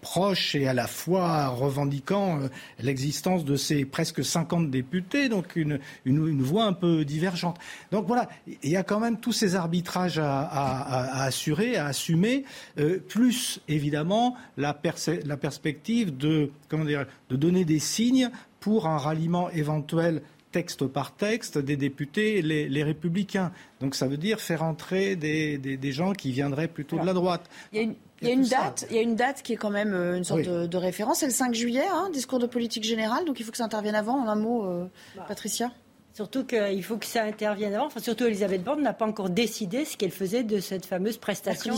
Proche 0.01 0.53
et 0.53 0.67
à 0.67 0.75
la 0.75 0.85
fois 0.85 1.47
revendiquant 1.47 2.39
euh, 2.39 2.49
l'existence 2.79 3.43
de 3.43 3.55
ces 3.55 3.85
presque 3.85 4.23
50 4.23 4.69
députés, 4.69 5.29
donc 5.29 5.55
une, 5.55 5.79
une, 6.05 6.41
voix 6.43 6.65
un 6.65 6.73
peu 6.73 7.03
divergente. 7.03 7.57
Donc 7.91 8.05
voilà, 8.05 8.29
il 8.61 8.69
y 8.69 8.75
a 8.75 8.83
quand 8.83 8.99
même 8.99 9.19
tous 9.19 9.33
ces 9.33 9.55
arbitrages 9.55 10.19
à, 10.19 10.41
à, 10.41 11.23
assurer, 11.23 11.77
à 11.77 11.87
assumer, 11.87 12.45
euh, 12.77 12.99
plus 12.99 13.59
évidemment 13.67 14.35
la, 14.55 14.79
la 15.25 15.37
perspective 15.37 16.15
de 16.15 16.26
de, 16.27 16.51
comment 16.69 16.85
dire, 16.85 17.05
de 17.29 17.35
donner 17.35 17.65
des 17.65 17.79
signes 17.79 18.29
pour 18.59 18.87
un 18.87 18.97
ralliement 18.97 19.49
éventuel 19.51 20.21
texte 20.51 20.87
par 20.87 21.15
texte 21.15 21.57
des 21.57 21.77
députés, 21.77 22.41
les, 22.41 22.69
les 22.69 22.83
républicains. 22.83 23.51
Donc 23.81 23.95
ça 23.95 24.07
veut 24.07 24.17
dire 24.17 24.39
faire 24.39 24.63
entrer 24.63 25.15
des, 25.15 25.57
des, 25.57 25.91
gens 25.91 26.13
qui 26.13 26.31
viendraient 26.31 26.67
plutôt 26.67 26.97
de 26.97 27.05
la 27.05 27.13
droite. 27.13 27.49
Il 27.73 27.77
y 27.77 27.79
a 27.79 27.83
une, 27.83 27.95
il 28.21 28.27
y 28.27 28.31
a 28.31 28.33
une 28.33 28.43
date, 28.43 28.87
il 28.89 28.95
y 28.95 28.99
a 28.99 29.01
une 29.01 29.15
date 29.15 29.43
qui 29.43 29.53
est 29.53 29.57
quand 29.57 29.69
même 29.69 29.93
euh, 29.93 30.17
une 30.17 30.23
sorte 30.23 30.41
de, 30.41 30.77
référence. 30.77 31.19
C'est 31.19 31.27
le 31.27 31.31
5 31.31 31.53
juillet, 31.53 31.85
hein, 31.91 32.09
discours 32.11 32.39
de 32.39 32.47
politique 32.47 32.83
générale. 32.83 33.25
Donc 33.25 33.39
il 33.39 33.43
faut 33.43 33.51
que 33.51 33.57
ça 33.57 33.65
intervienne 33.65 33.95
avant. 33.95 34.17
En 34.17 34.27
un 34.27 34.35
mot, 34.35 34.65
euh, 34.65 34.85
bah. 35.15 35.25
Patricia. 35.27 35.71
Surtout 36.17 36.45
qu'il 36.45 36.83
faut 36.83 36.97
que 36.97 37.05
ça 37.05 37.21
intervienne 37.21 37.75
avant. 37.75 37.85
Enfin, 37.85 37.99
surtout, 37.99 38.25
Elisabeth 38.25 38.63
Borne 38.63 38.81
n'a 38.81 38.93
pas 38.93 39.05
encore 39.05 39.29
décidé 39.29 39.85
ce 39.85 39.95
qu'elle 39.95 40.09
faisait 40.09 40.41
de 40.41 40.59
cette 40.59 40.87
fameuse 40.87 41.17
prestation, 41.17 41.75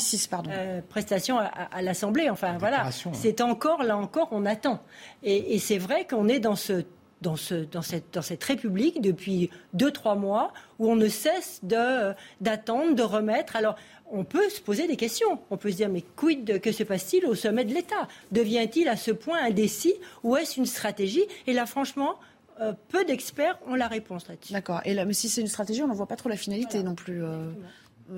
euh, 0.49 0.79
prestation 0.87 1.37
à, 1.39 1.81
l'Assemblée. 1.81 2.29
Enfin, 2.29 2.57
voilà. 2.57 2.85
Hein. 2.85 3.11
C'est 3.11 3.41
encore, 3.41 3.83
là 3.83 3.97
encore, 3.97 4.29
on 4.31 4.45
attend. 4.45 4.81
Et, 5.23 5.59
c'est 5.59 5.77
vrai 5.77 6.07
qu'on 6.07 6.29
est 6.29 6.39
dans 6.39 6.55
ce 6.55 6.85
dans, 7.19 7.35
ce, 7.35 7.53
dans, 7.53 7.81
cette, 7.81 8.13
dans 8.13 8.21
cette 8.21 8.41
République 8.41 9.01
depuis 9.01 9.49
deux, 9.73 9.91
trois 9.91 10.15
mois 10.15 10.53
où 10.79 10.89
on 10.89 10.95
ne 10.95 11.09
cesse 11.09 11.59
d'attendre, 11.61 12.95
de, 12.95 13.03
remettre. 13.03 13.57
Alors, 13.57 13.75
on 14.09 14.23
peut 14.23 14.47
se 14.47 14.61
poser 14.61 14.87
des 14.87 14.95
questions. 14.95 15.39
On 15.49 15.57
peut 15.57 15.69
se 15.69 15.75
dire, 15.75 15.89
mais 15.89 16.05
quid, 16.15 16.61
que 16.61 16.71
se 16.71 16.83
passe-t-il 16.83 17.25
au 17.25 17.35
sommet 17.35 17.65
de 17.65 17.73
l'État? 17.73 18.07
Devient-il 18.31 18.87
à 18.87 18.95
ce 18.95 19.11
point 19.11 19.43
indécis 19.43 19.95
ou 20.23 20.37
est-ce 20.37 20.57
une 20.57 20.65
stratégie? 20.65 21.25
Et 21.45 21.51
là, 21.51 21.65
franchement, 21.65 22.15
euh, 22.61 22.73
peu 22.89 23.05
d'experts 23.05 23.57
ont 23.67 23.75
la 23.75 23.87
réponse 23.87 24.27
là-dessus. 24.27 24.53
D'accord. 24.53 24.81
Et 24.85 24.93
là, 24.93 25.05
mais 25.05 25.13
si 25.13 25.29
c'est 25.29 25.41
une 25.41 25.47
stratégie, 25.47 25.81
on 25.81 25.87
n'en 25.87 25.93
voit 25.93 26.07
pas 26.07 26.15
trop 26.15 26.29
la 26.29 26.37
finalité 26.37 26.83
non 26.83 26.95
plus. 26.95 27.23
Euh, 27.23 27.51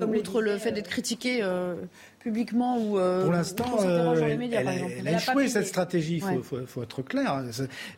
Comme 0.00 0.10
outre 0.10 0.40
le 0.40 0.58
fait 0.58 0.72
d'être 0.72 0.88
critiqué 0.88 1.40
euh, 1.42 1.76
publiquement 2.22 2.78
ou 2.78 2.98
euh, 2.98 3.24
pour 3.24 3.32
l'instant 3.32 3.78
elle, 3.82 4.52
elle, 4.52 5.08
a 5.08 5.16
échoué 5.16 5.48
cette 5.48 5.66
stratégie. 5.66 6.22
Il 6.32 6.42
faut, 6.42 6.82
être 6.82 7.02
clair. 7.02 7.44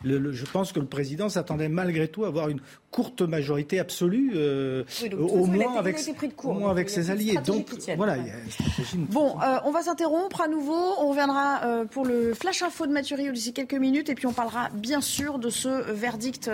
je 0.03 0.45
pense 0.51 0.71
que 0.71 0.79
le 0.79 0.87
président 0.87 1.29
s'attendait 1.29 1.69
malgré 1.69 2.07
tout 2.07 2.25
à 2.25 2.27
avoir 2.27 2.49
une 2.49 2.59
courte 2.91 3.21
majorité 3.21 3.79
absolue, 3.79 4.31
euh, 4.35 4.85
au, 5.19 5.45
moins 5.45 5.75
avec, 5.75 5.97
au 6.43 6.53
moins 6.53 6.71
avec 6.71 6.89
ses 6.89 7.11
alliés. 7.11 7.37
Donc 7.45 7.67
voilà, 7.97 8.17
il 8.17 8.27
y 8.27 8.29
a 8.29 8.39
une 8.39 8.51
stratégie. 8.51 8.97
Bon, 8.97 9.35
euh, 9.41 9.57
on 9.65 9.71
va 9.71 9.81
s'interrompre 9.81 10.41
à 10.41 10.47
nouveau. 10.47 10.95
On 10.99 11.09
reviendra 11.09 11.85
pour 11.91 12.05
le 12.05 12.33
flash 12.33 12.61
info 12.63 12.87
de 12.87 12.93
Mathurio 12.93 13.31
d'ici 13.31 13.53
quelques 13.53 13.73
minutes, 13.73 14.09
et 14.09 14.15
puis 14.15 14.27
on 14.27 14.33
parlera 14.33 14.69
bien 14.73 15.01
sûr 15.01 15.39
de 15.39 15.49
ce 15.49 15.91
verdict 15.91 16.49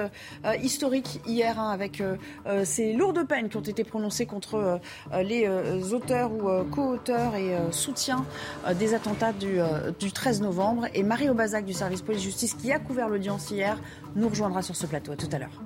historique 0.61 1.21
hier 1.27 1.59
hein, 1.59 1.69
avec 1.69 2.03
ces 2.63 2.93
lourdes 2.93 3.25
peines 3.27 3.49
qui 3.49 3.57
ont 3.57 3.61
été 3.61 3.83
prononcées 3.83 4.25
contre 4.25 4.79
les 5.21 5.47
auteurs 5.93 6.31
ou 6.31 6.49
co-auteurs 6.71 7.35
et 7.35 7.60
euh, 7.60 7.60
soutien 7.71 8.25
euh, 8.65 8.73
des 8.73 8.93
attentats 8.93 9.33
du, 9.33 9.59
13 10.11 10.41
euh, 10.41 10.43
novembre. 10.43 10.87
Et 10.93 11.03
Marie 11.03 11.29
Aubazac 11.29 11.65
du 11.65 11.73
service 11.73 12.01
police-justice 12.01 12.55
qui 12.55 12.71
a 12.71 12.79
couvert 12.79 13.09
l'audience 13.09 13.51
hier 13.51 13.77
nous 14.15 14.29
rejoindra 14.29 14.61
sur 14.61 14.75
ce 14.75 14.85
plateau. 14.85 15.11
À 15.11 15.15
tout 15.15 15.29
à 15.31 15.39
l'heure. 15.39 15.61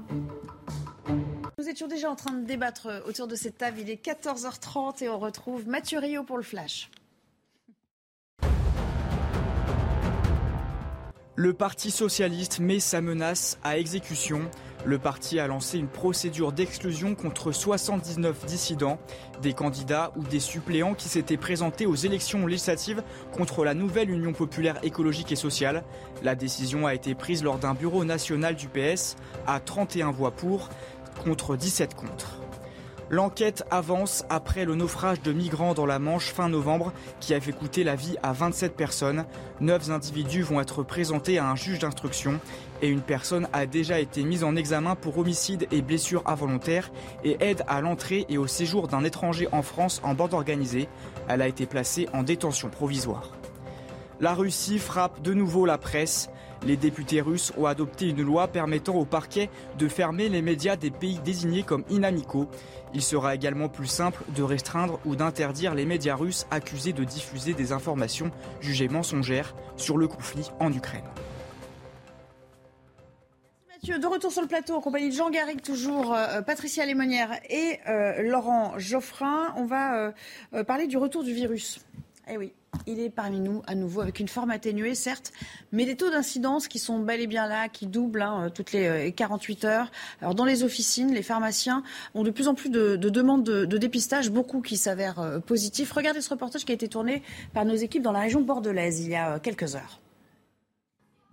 Nous 1.57 1.69
étions 1.69 1.87
déjà 1.87 2.09
en 2.09 2.15
train 2.15 2.33
de 2.33 2.45
débattre 2.45 2.89
autour 3.07 3.27
de 3.27 3.35
cette 3.35 3.57
table. 3.57 3.77
Il 3.79 3.89
est 3.89 4.03
14h30 4.03 5.03
et 5.03 5.09
on 5.09 5.19
retrouve 5.19 5.67
Mathieu 5.67 5.99
Rio 5.99 6.23
pour 6.23 6.37
le 6.37 6.43
flash. 6.43 6.89
Le 11.37 11.53
Parti 11.53 11.91
socialiste 11.91 12.59
met 12.61 12.79
sa 12.79 13.01
menace 13.01 13.57
à 13.61 13.77
exécution. 13.77 14.49
Le 14.85 14.99
parti 14.99 15.39
a 15.39 15.47
lancé 15.47 15.79
une 15.79 15.87
procédure 15.87 16.51
d'exclusion 16.51 17.15
contre 17.15 17.51
79 17.51 18.45
dissidents, 18.45 18.99
des 19.41 19.53
candidats 19.53 20.11
ou 20.15 20.21
des 20.21 20.39
suppléants 20.39 20.93
qui 20.93 21.09
s'étaient 21.09 21.37
présentés 21.37 21.87
aux 21.87 21.95
élections 21.95 22.45
législatives 22.45 23.01
contre 23.31 23.65
la 23.65 23.73
nouvelle 23.73 24.11
Union 24.11 24.31
populaire 24.31 24.77
écologique 24.83 25.31
et 25.31 25.35
sociale. 25.35 25.83
La 26.21 26.35
décision 26.35 26.85
a 26.85 26.93
été 26.93 27.15
prise 27.15 27.43
lors 27.43 27.57
d'un 27.57 27.73
bureau 27.73 28.05
national 28.05 28.55
du 28.55 28.67
PS 28.67 29.15
à 29.47 29.59
31 29.59 30.11
voix 30.11 30.29
pour 30.31 30.69
contre 31.23 31.55
17 31.55 31.95
contre. 31.95 32.44
L'enquête 33.11 33.63
avance 33.69 34.25
après 34.31 34.65
le 34.65 34.73
naufrage 34.73 35.21
de 35.21 35.31
migrants 35.31 35.75
dans 35.75 35.85
la 35.85 35.99
Manche 35.99 36.33
fin 36.33 36.49
novembre 36.49 36.91
qui 37.19 37.35
a 37.35 37.39
fait 37.39 37.51
coûter 37.51 37.83
la 37.83 37.95
vie 37.95 38.15
à 38.23 38.33
27 38.33 38.75
personnes. 38.75 39.25
Neuf 39.61 39.91
individus 39.91 40.41
vont 40.41 40.59
être 40.59 40.81
présentés 40.81 41.37
à 41.37 41.47
un 41.47 41.55
juge 41.55 41.77
d'instruction 41.77 42.39
et 42.81 42.87
une 42.87 43.01
personne 43.01 43.47
a 43.53 43.67
déjà 43.67 43.99
été 43.99 44.23
mise 44.23 44.43
en 44.43 44.55
examen 44.55 44.95
pour 44.95 45.19
homicide 45.19 45.67
et 45.71 45.83
blessure 45.83 46.23
involontaire 46.25 46.91
et 47.23 47.37
aide 47.41 47.63
à 47.67 47.79
l'entrée 47.79 48.25
et 48.27 48.39
au 48.39 48.47
séjour 48.47 48.87
d'un 48.87 49.03
étranger 49.03 49.47
en 49.51 49.61
France 49.61 50.01
en 50.03 50.15
bande 50.15 50.33
organisée. 50.33 50.89
Elle 51.27 51.43
a 51.43 51.47
été 51.47 51.67
placée 51.67 52.09
en 52.11 52.23
détention 52.23 52.69
provisoire. 52.69 53.33
La 54.19 54.33
Russie 54.33 54.79
frappe 54.79 55.21
de 55.21 55.33
nouveau 55.33 55.67
la 55.67 55.77
presse. 55.77 56.29
Les 56.65 56.77
députés 56.77 57.21
russes 57.21 57.53
ont 57.57 57.65
adopté 57.65 58.09
une 58.09 58.23
loi 58.23 58.47
permettant 58.47 58.95
au 58.95 59.05
parquet 59.05 59.49
de 59.77 59.87
fermer 59.87 60.29
les 60.29 60.41
médias 60.41 60.75
des 60.75 60.89
pays 60.89 61.19
désignés 61.23 61.63
comme 61.63 61.83
inamicaux. 61.89 62.49
Il 62.93 63.03
sera 63.03 63.35
également 63.35 63.69
plus 63.69 63.87
simple 63.87 64.23
de 64.35 64.41
restreindre 64.41 64.99
ou 65.05 65.15
d'interdire 65.15 65.75
les 65.75 65.85
médias 65.85 66.15
russes 66.15 66.47
accusés 66.49 66.93
de 66.93 67.03
diffuser 67.03 67.53
des 67.53 67.71
informations 67.71 68.31
jugées 68.61 68.87
mensongères 68.87 69.53
sur 69.77 69.97
le 69.97 70.07
conflit 70.07 70.49
en 70.59 70.73
Ukraine. 70.73 71.03
Mathieu, 73.69 73.99
de 73.99 74.07
retour 74.07 74.31
sur 74.31 74.41
le 74.41 74.47
plateau 74.47 74.73
en 74.73 74.81
compagnie 74.81 75.09
de 75.09 75.13
Jean 75.13 75.29
Garrigue, 75.29 75.61
toujours 75.61 76.15
euh, 76.15 76.41
Patricia 76.41 76.85
Lémonière 76.87 77.29
et 77.49 77.79
euh, 77.87 78.23
Laurent 78.23 78.79
Geoffrin. 78.79 79.53
On 79.57 79.65
va 79.65 80.13
euh, 80.53 80.63
parler 80.63 80.87
du 80.87 80.97
retour 80.97 81.23
du 81.23 81.33
virus. 81.33 81.85
Eh 82.27 82.37
oui, 82.37 82.53
il 82.87 82.99
est 82.99 83.11
parmi 83.11 83.39
nous 83.39 83.61
à 83.67 83.75
nouveau 83.75 84.01
avec 84.01 84.19
une 84.19 84.27
forme 84.27 84.49
atténuée, 84.49 84.95
certes, 84.95 85.31
mais 85.71 85.85
des 85.85 85.95
taux 85.95 86.09
d'incidence 86.09 86.67
qui 86.67 86.79
sont 86.79 86.99
bel 86.99 87.21
et 87.21 87.27
bien 87.27 87.47
là, 87.47 87.69
qui 87.69 87.85
doublent 87.85 88.23
hein, 88.23 88.49
toutes 88.53 88.71
les 88.71 89.13
48 89.15 89.65
heures. 89.65 89.91
Alors 90.21 90.33
dans 90.33 90.45
les 90.45 90.63
officines, 90.63 91.13
les 91.13 91.21
pharmaciens 91.21 91.83
ont 92.15 92.23
de 92.23 92.31
plus 92.31 92.47
en 92.47 92.55
plus 92.55 92.69
de, 92.69 92.95
demandes 92.95 93.43
de, 93.43 93.65
de, 93.65 93.77
dépistage, 93.77 94.31
beaucoup 94.31 94.61
qui 94.61 94.75
s'avèrent 94.77 95.41
positifs. 95.45 95.91
Regardez 95.91 96.21
ce 96.21 96.31
reportage 96.31 96.65
qui 96.65 96.71
a 96.71 96.75
été 96.75 96.87
tourné 96.87 97.21
par 97.53 97.63
nos 97.63 97.75
équipes 97.75 98.01
dans 98.01 98.11
la 98.11 98.21
région 98.21 98.41
bordelaise 98.41 99.01
il 99.01 99.09
y 99.09 99.15
a 99.15 99.39
quelques 99.39 99.75
heures. 99.75 99.99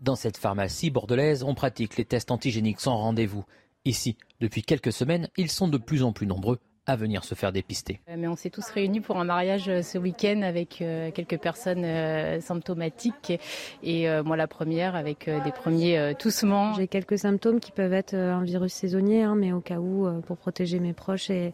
Dans 0.03 0.17
cette 0.17 0.37
pharmacie 0.37 0.91
bordelaise, 0.91 1.43
on 1.43 1.55
pratique 1.55 1.97
les 1.97 2.05
tests 2.05 2.33
antigéniques 2.33 2.81
sans 2.81 2.97
rendez-vous. 2.97 3.45
Ici, 3.85 4.17
depuis 4.41 4.63
quelques 4.63 4.93
semaines, 4.93 5.29
ils 5.37 5.51
sont 5.51 5.69
de 5.69 5.79
plus 5.79 6.03
en 6.03 6.13
plus 6.13 6.27
nombreux 6.27 6.59
à 6.87 6.97
venir 6.97 7.25
se 7.25 7.35
faire 7.35 7.53
dépister. 7.53 8.01
Euh, 8.09 8.17
mais 8.19 8.27
on 8.27 8.37
s'est 8.37 8.51
tous 8.51 8.69
réunis 8.69 9.01
pour 9.01 9.19
un 9.19 9.25
mariage 9.25 9.69
euh, 9.69 9.83
ce 9.83 9.99
week-end 9.99 10.43
avec 10.43 10.83
euh, 10.83 11.11
quelques 11.13 11.39
personnes 11.39 11.83
symptomatiques 12.41 13.33
et 13.83 14.07
moi 14.23 14.37
la 14.37 14.47
première 14.47 14.95
avec 14.95 15.29
des 15.29 15.53
premiers 15.53 16.15
toussements. 16.19 16.75
J'ai 16.75 16.89
quelques 16.89 17.19
symptômes 17.19 17.61
qui 17.61 17.73
peuvent 17.73 17.93
être 17.93 18.15
un 18.15 18.43
virus 18.43 18.73
saisonnier, 18.73 19.23
hein, 19.23 19.35
mais 19.35 19.53
au 19.53 19.61
cas 19.61 19.79
où, 19.79 20.09
pour 20.23 20.37
protéger 20.37 20.79
mes 20.81 20.93
proches 20.93 21.31
et 21.31 21.53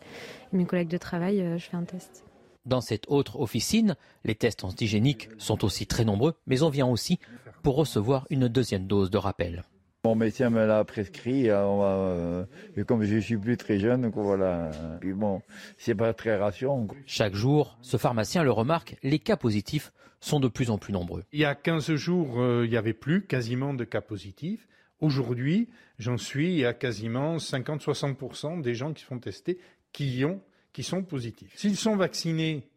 mes 0.52 0.64
collègues 0.64 0.88
de 0.88 0.98
travail, 0.98 1.44
je 1.56 1.64
fais 1.64 1.76
un 1.76 1.84
test. 1.84 2.24
Dans 2.66 2.80
cette 2.80 3.04
autre 3.08 3.40
officine, 3.40 3.96
les 4.24 4.34
tests 4.34 4.64
antigéniques 4.64 5.28
sont 5.38 5.64
aussi 5.64 5.86
très 5.86 6.04
nombreux, 6.04 6.34
mais 6.46 6.62
on 6.62 6.70
vient 6.70 6.86
aussi 6.86 7.18
pour 7.62 7.76
recevoir 7.76 8.26
une 8.30 8.48
deuxième 8.48 8.86
dose 8.86 9.10
de 9.10 9.18
rappel. 9.18 9.64
Mon 10.04 10.14
médecin 10.14 10.48
me 10.48 10.64
l'a 10.64 10.84
prescrit, 10.84 11.50
euh, 11.50 11.56
euh, 11.58 12.44
et 12.76 12.84
comme 12.84 13.02
je 13.02 13.18
suis 13.18 13.36
plus 13.36 13.56
très 13.56 13.78
jeune, 13.80 14.10
voilà. 14.14 14.70
Puis 15.00 15.12
bon, 15.12 15.42
c'est 15.76 15.94
pas 15.94 16.14
très 16.14 16.36
rassurant. 16.36 16.86
Chaque 17.04 17.34
jour, 17.34 17.76
ce 17.82 17.96
pharmacien 17.96 18.44
le 18.44 18.52
remarque, 18.52 18.96
les 19.02 19.18
cas 19.18 19.36
positifs 19.36 19.92
sont 20.20 20.40
de 20.40 20.48
plus 20.48 20.70
en 20.70 20.78
plus 20.78 20.92
nombreux. 20.92 21.24
Il 21.32 21.40
y 21.40 21.44
a 21.44 21.54
15 21.54 21.94
jours, 21.94 22.40
euh, 22.40 22.64
il 22.64 22.70
n'y 22.70 22.76
avait 22.76 22.92
plus 22.92 23.26
quasiment 23.26 23.74
de 23.74 23.84
cas 23.84 24.00
positifs. 24.00 24.68
Aujourd'hui, 25.00 25.68
j'en 25.98 26.16
suis 26.16 26.64
à 26.64 26.74
quasiment 26.74 27.36
50-60% 27.36 28.60
des 28.60 28.74
gens 28.74 28.92
qui 28.92 29.04
sont 29.04 29.18
testés 29.18 29.58
qui, 29.92 30.24
ont, 30.24 30.40
qui 30.72 30.82
sont 30.82 31.02
positifs. 31.02 31.52
S'ils 31.56 31.76
sont 31.76 31.96
vaccinés, 31.96 32.68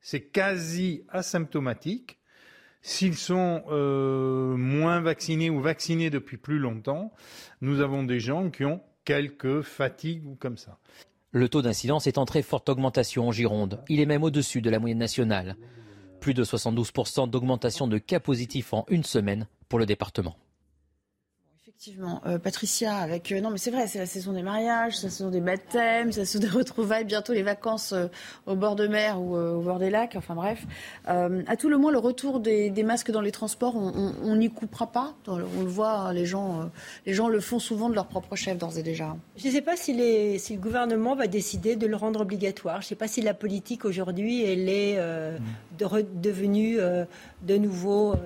c'est 0.00 0.22
quasi 0.22 1.04
asymptomatique. 1.08 2.18
S'ils 2.82 3.16
sont 3.16 3.62
euh, 3.70 4.56
moins 4.56 5.00
vaccinés 5.00 5.50
ou 5.50 5.60
vaccinés 5.60 6.10
depuis 6.10 6.38
plus 6.38 6.58
longtemps, 6.58 7.12
nous 7.60 7.80
avons 7.80 8.04
des 8.04 8.20
gens 8.20 8.50
qui 8.50 8.64
ont 8.64 8.80
quelques 9.04 9.60
fatigues 9.62 10.26
ou 10.26 10.34
comme 10.34 10.56
ça. 10.56 10.78
Le 11.32 11.48
taux 11.48 11.62
d'incidence 11.62 12.06
est 12.06 12.18
en 12.18 12.24
très 12.24 12.42
forte 12.42 12.68
augmentation 12.68 13.28
en 13.28 13.32
Gironde. 13.32 13.82
Il 13.88 14.00
est 14.00 14.06
même 14.06 14.24
au-dessus 14.24 14.62
de 14.62 14.70
la 14.70 14.78
moyenne 14.78 14.98
nationale. 14.98 15.56
Plus 16.20 16.34
de 16.34 16.42
72% 16.42 17.30
d'augmentation 17.30 17.86
de 17.86 17.98
cas 17.98 18.20
positifs 18.20 18.72
en 18.72 18.84
une 18.88 19.04
semaine 19.04 19.46
pour 19.68 19.78
le 19.78 19.86
département. 19.86 20.36
Effectivement, 21.82 22.20
euh, 22.26 22.38
Patricia, 22.38 22.94
avec 22.96 23.32
euh, 23.32 23.40
non 23.40 23.48
mais 23.48 23.56
c'est 23.56 23.70
vrai, 23.70 23.86
c'est 23.86 24.00
la 24.00 24.04
saison 24.04 24.34
des 24.34 24.42
mariages, 24.42 24.98
c'est 24.98 25.06
la 25.06 25.10
saison 25.10 25.30
des 25.30 25.40
baptêmes, 25.40 26.12
c'est 26.12 26.20
la 26.20 26.26
saison 26.26 26.44
des 26.44 26.50
retrouvailles, 26.58 27.06
bientôt 27.06 27.32
les 27.32 27.42
vacances 27.42 27.94
euh, 27.94 28.08
au 28.44 28.54
bord 28.54 28.76
de 28.76 28.86
mer 28.86 29.18
ou 29.18 29.34
au 29.34 29.62
bord 29.62 29.78
des 29.78 29.88
lacs, 29.88 30.14
enfin 30.14 30.34
bref. 30.34 30.66
à 31.06 31.56
tout 31.56 31.70
le 31.70 31.78
moins, 31.78 31.90
le 31.90 31.96
retour 31.96 32.40
des, 32.40 32.70
masques 32.82 33.10
dans 33.10 33.22
les 33.22 33.32
transports, 33.32 33.76
on 33.76 34.36
n'y 34.36 34.50
coupera 34.50 34.92
pas. 34.92 35.14
On 35.26 35.38
le 35.38 35.44
voit, 35.44 35.92
hein, 35.92 36.12
les 36.12 36.26
gens, 36.26 36.70
les 37.06 37.14
gens 37.14 37.28
le 37.28 37.40
font 37.40 37.58
souvent 37.58 37.88
de 37.88 37.94
leur 37.94 38.08
propre 38.08 38.36
chef 38.36 38.58
d'ores 38.58 38.76
et 38.76 38.82
déjà. 38.82 39.16
Je 39.36 39.46
ne 39.46 39.52
sais 39.52 39.62
pas 39.62 39.76
si, 39.76 39.94
les, 39.94 40.38
si, 40.38 40.56
le 40.56 40.60
gouvernement 40.60 41.14
va 41.14 41.28
décider 41.28 41.76
de 41.76 41.86
le 41.86 41.96
rendre 41.96 42.20
obligatoire. 42.20 42.82
Je 42.82 42.86
ne 42.86 42.88
sais 42.88 42.94
pas 42.94 43.08
si 43.08 43.22
la 43.22 43.32
politique 43.32 43.86
aujourd'hui, 43.86 44.44
elle 44.44 44.68
est 44.68 44.96
de, 44.98 46.06
devenue 46.14 46.76
de 46.76 47.56
nouveau, 47.56 48.16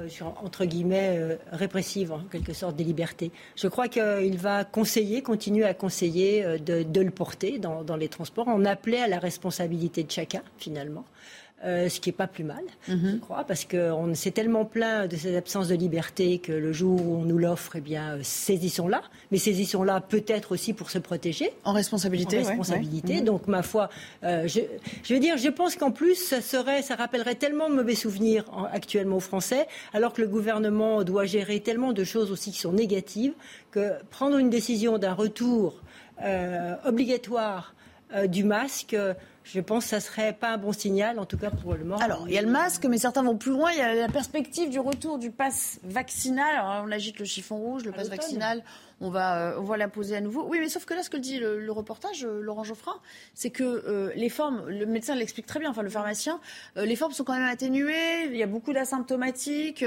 entre 0.42 0.64
guillemets, 0.64 1.38
répressive 1.52 2.12
en 2.12 2.20
quelque 2.30 2.52
sorte 2.52 2.74
des 2.74 2.84
libertés. 2.84 3.30
Je 3.56 3.68
crois 3.68 3.88
qu'il 3.88 4.36
va 4.36 4.64
conseiller, 4.64 5.22
continuer 5.22 5.64
à 5.64 5.74
conseiller 5.74 6.44
euh, 6.44 6.58
de, 6.58 7.00
le 7.00 7.10
porter 7.10 7.58
dans, 7.58 7.82
dans, 7.82 7.96
les 7.96 8.08
transports, 8.08 8.48
en 8.48 8.64
appeler 8.64 8.98
à 8.98 9.08
la 9.08 9.18
responsabilité 9.18 10.02
de 10.02 10.10
chacun, 10.10 10.42
finalement. 10.58 11.04
Euh, 11.64 11.88
ce 11.88 11.98
qui 11.98 12.10
n'est 12.10 12.14
pas 12.14 12.26
plus 12.26 12.44
mal, 12.44 12.62
mhm. 12.88 13.12
je 13.14 13.16
crois, 13.20 13.44
parce 13.44 13.64
qu'on 13.64 14.14
s'est 14.14 14.32
tellement 14.32 14.66
plaint 14.66 15.10
de 15.10 15.16
cette 15.16 15.34
absence 15.34 15.68
de 15.68 15.74
liberté 15.74 16.38
que 16.38 16.52
le 16.52 16.74
jour 16.74 17.00
où 17.00 17.16
on 17.16 17.24
nous 17.24 17.38
l'offre, 17.38 17.76
eh 17.76 17.80
bien, 17.80 18.16
euh, 18.16 18.20
saisissons-la. 18.22 19.00
Mais 19.32 19.38
saisissons-la 19.38 20.02
peut-être 20.02 20.52
aussi 20.52 20.74
pour 20.74 20.90
se 20.90 20.98
protéger. 20.98 21.52
En 21.64 21.72
responsabilité. 21.72 22.36
En 22.36 22.48
responsabilité. 22.48 23.22
Donc, 23.22 23.46
ma 23.46 23.62
foi, 23.62 23.88
euh, 24.24 24.46
je, 24.46 24.60
je, 25.04 25.14
veux 25.14 25.20
dire, 25.20 25.38
je 25.38 25.48
pense 25.48 25.76
qu'en 25.76 25.90
plus, 25.90 26.16
ça, 26.16 26.42
serait, 26.42 26.82
ça 26.82 26.96
rappellerait 26.96 27.36
tellement 27.36 27.70
de 27.70 27.74
mauvais 27.74 27.94
souvenirs 27.94 28.44
actuellement 28.70 29.16
aux 29.16 29.20
Français, 29.20 29.66
alors 29.94 30.12
que 30.12 30.20
le 30.20 30.28
gouvernement 30.28 31.02
doit 31.02 31.24
gérer 31.24 31.60
tellement 31.60 31.94
de 31.94 32.04
choses 32.04 32.30
aussi 32.30 32.50
qui 32.52 32.58
sont 32.58 32.72
négatives, 32.72 33.32
que 33.70 33.92
prendre 34.10 34.36
une 34.36 34.50
décision 34.50 34.98
d'un 34.98 35.14
retour 35.14 35.80
obligatoire 36.84 37.74
du 38.28 38.44
masque 38.44 38.96
je 39.44 39.60
pense 39.60 39.84
que 39.84 39.90
ça 39.90 40.00
serait 40.00 40.32
pas 40.32 40.54
un 40.54 40.58
bon 40.58 40.72
signal, 40.72 41.18
en 41.18 41.26
tout 41.26 41.36
cas 41.36 41.50
pour 41.50 41.74
le 41.74 41.84
moment. 41.84 41.98
Alors, 41.98 42.24
il 42.26 42.34
y 42.34 42.38
a 42.38 42.42
le 42.42 42.50
masque, 42.50 42.86
mais 42.86 42.98
certains 42.98 43.22
vont 43.22 43.36
plus 43.36 43.52
loin. 43.52 43.70
Il 43.72 43.78
y 43.78 43.82
a 43.82 43.94
la 43.94 44.08
perspective 44.08 44.70
du 44.70 44.80
retour 44.80 45.18
du 45.18 45.30
pass 45.30 45.78
vaccinal. 45.84 46.54
Alors, 46.54 46.84
on 46.86 46.90
agite 46.90 47.18
le 47.18 47.26
chiffon 47.26 47.56
rouge, 47.56 47.84
le 47.84 47.92
pass 47.92 48.08
vaccinal 48.08 48.62
on 49.00 49.10
va, 49.10 49.38
euh, 49.38 49.58
on 49.58 49.64
va 49.64 49.76
l'imposer 49.76 50.16
à 50.16 50.20
nouveau. 50.20 50.46
Oui, 50.48 50.58
mais 50.60 50.68
sauf 50.68 50.84
que 50.84 50.94
là, 50.94 51.02
ce 51.02 51.10
que 51.10 51.16
dit 51.16 51.38
le, 51.38 51.70
reportage, 51.70 52.24
euh, 52.24 52.40
Laurent 52.40 52.64
Geoffrin, 52.64 52.94
c'est 53.34 53.50
que 53.50 53.64
euh, 53.64 54.12
les 54.14 54.28
formes, 54.28 54.68
le 54.68 54.86
médecin 54.86 55.14
l'explique 55.14 55.46
très 55.46 55.60
bien, 55.60 55.70
enfin 55.70 55.82
le 55.82 55.90
pharmacien, 55.90 56.40
les 56.76 56.96
formes 56.96 57.12
sont 57.12 57.24
quand 57.24 57.34
même 57.34 57.48
atténuées, 57.48 58.26
il 58.26 58.36
y 58.36 58.42
a 58.42 58.46
beaucoup 58.46 58.72
d'asymptomatiques. 58.72 59.84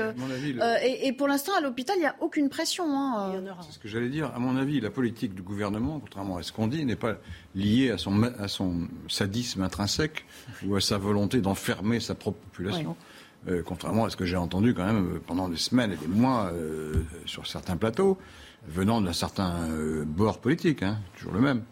et, 0.83 1.13
pour 1.13 1.27
l'instant, 1.27 1.53
à 1.57 1.61
l'hôpital, 1.61 1.95
il 1.97 2.01
n'y 2.01 2.05
a 2.05 2.15
aucune 2.19 2.49
pression. 2.49 2.85
Hein, 2.87 3.41
c'est 3.65 3.73
ce 3.73 3.79
que 3.79 3.87
j'allais 3.87 4.09
dire. 4.09 4.31
À 4.35 4.39
mon 4.39 4.57
avis, 4.57 4.79
la 4.81 4.89
politique 4.89 5.33
du 5.33 5.41
gouvernement, 5.41 5.99
contrairement 5.99 6.37
à 6.37 6.43
ce 6.43 6.51
qu'on 6.51 6.67
dit, 6.67 6.85
n'est 6.85 6.95
pas 6.95 7.17
liée 7.55 7.91
à 7.91 7.97
son, 7.97 8.23
à 8.23 8.47
son 8.47 8.87
sadisme 9.07 9.63
intrinsèque 9.63 10.25
ou 10.65 10.75
à 10.75 10.81
sa 10.81 10.97
volonté 10.97 11.41
d'enfermer 11.41 11.99
sa 11.99 12.15
propre 12.15 12.39
population. 12.39 12.95
contrairement 13.65 14.05
à 14.05 14.09
ce 14.09 14.17
que 14.17 14.25
j'ai 14.25 14.35
entendu 14.35 14.73
quand 14.73 14.85
même 14.85 15.19
pendant 15.25 15.47
des 15.47 15.57
semaines 15.57 15.93
et 15.93 15.95
des 15.95 16.07
mois 16.07 16.51
sur 17.25 17.47
certains 17.47 17.77
plateaux 17.77 18.17
venant 18.67 19.01
d'un 19.01 19.13
certain 19.13 19.63
euh, 19.69 20.03
bord 20.05 20.39
politique, 20.39 20.83
hein, 20.83 20.99
toujours 21.17 21.33
le 21.33 21.41
même. 21.41 21.63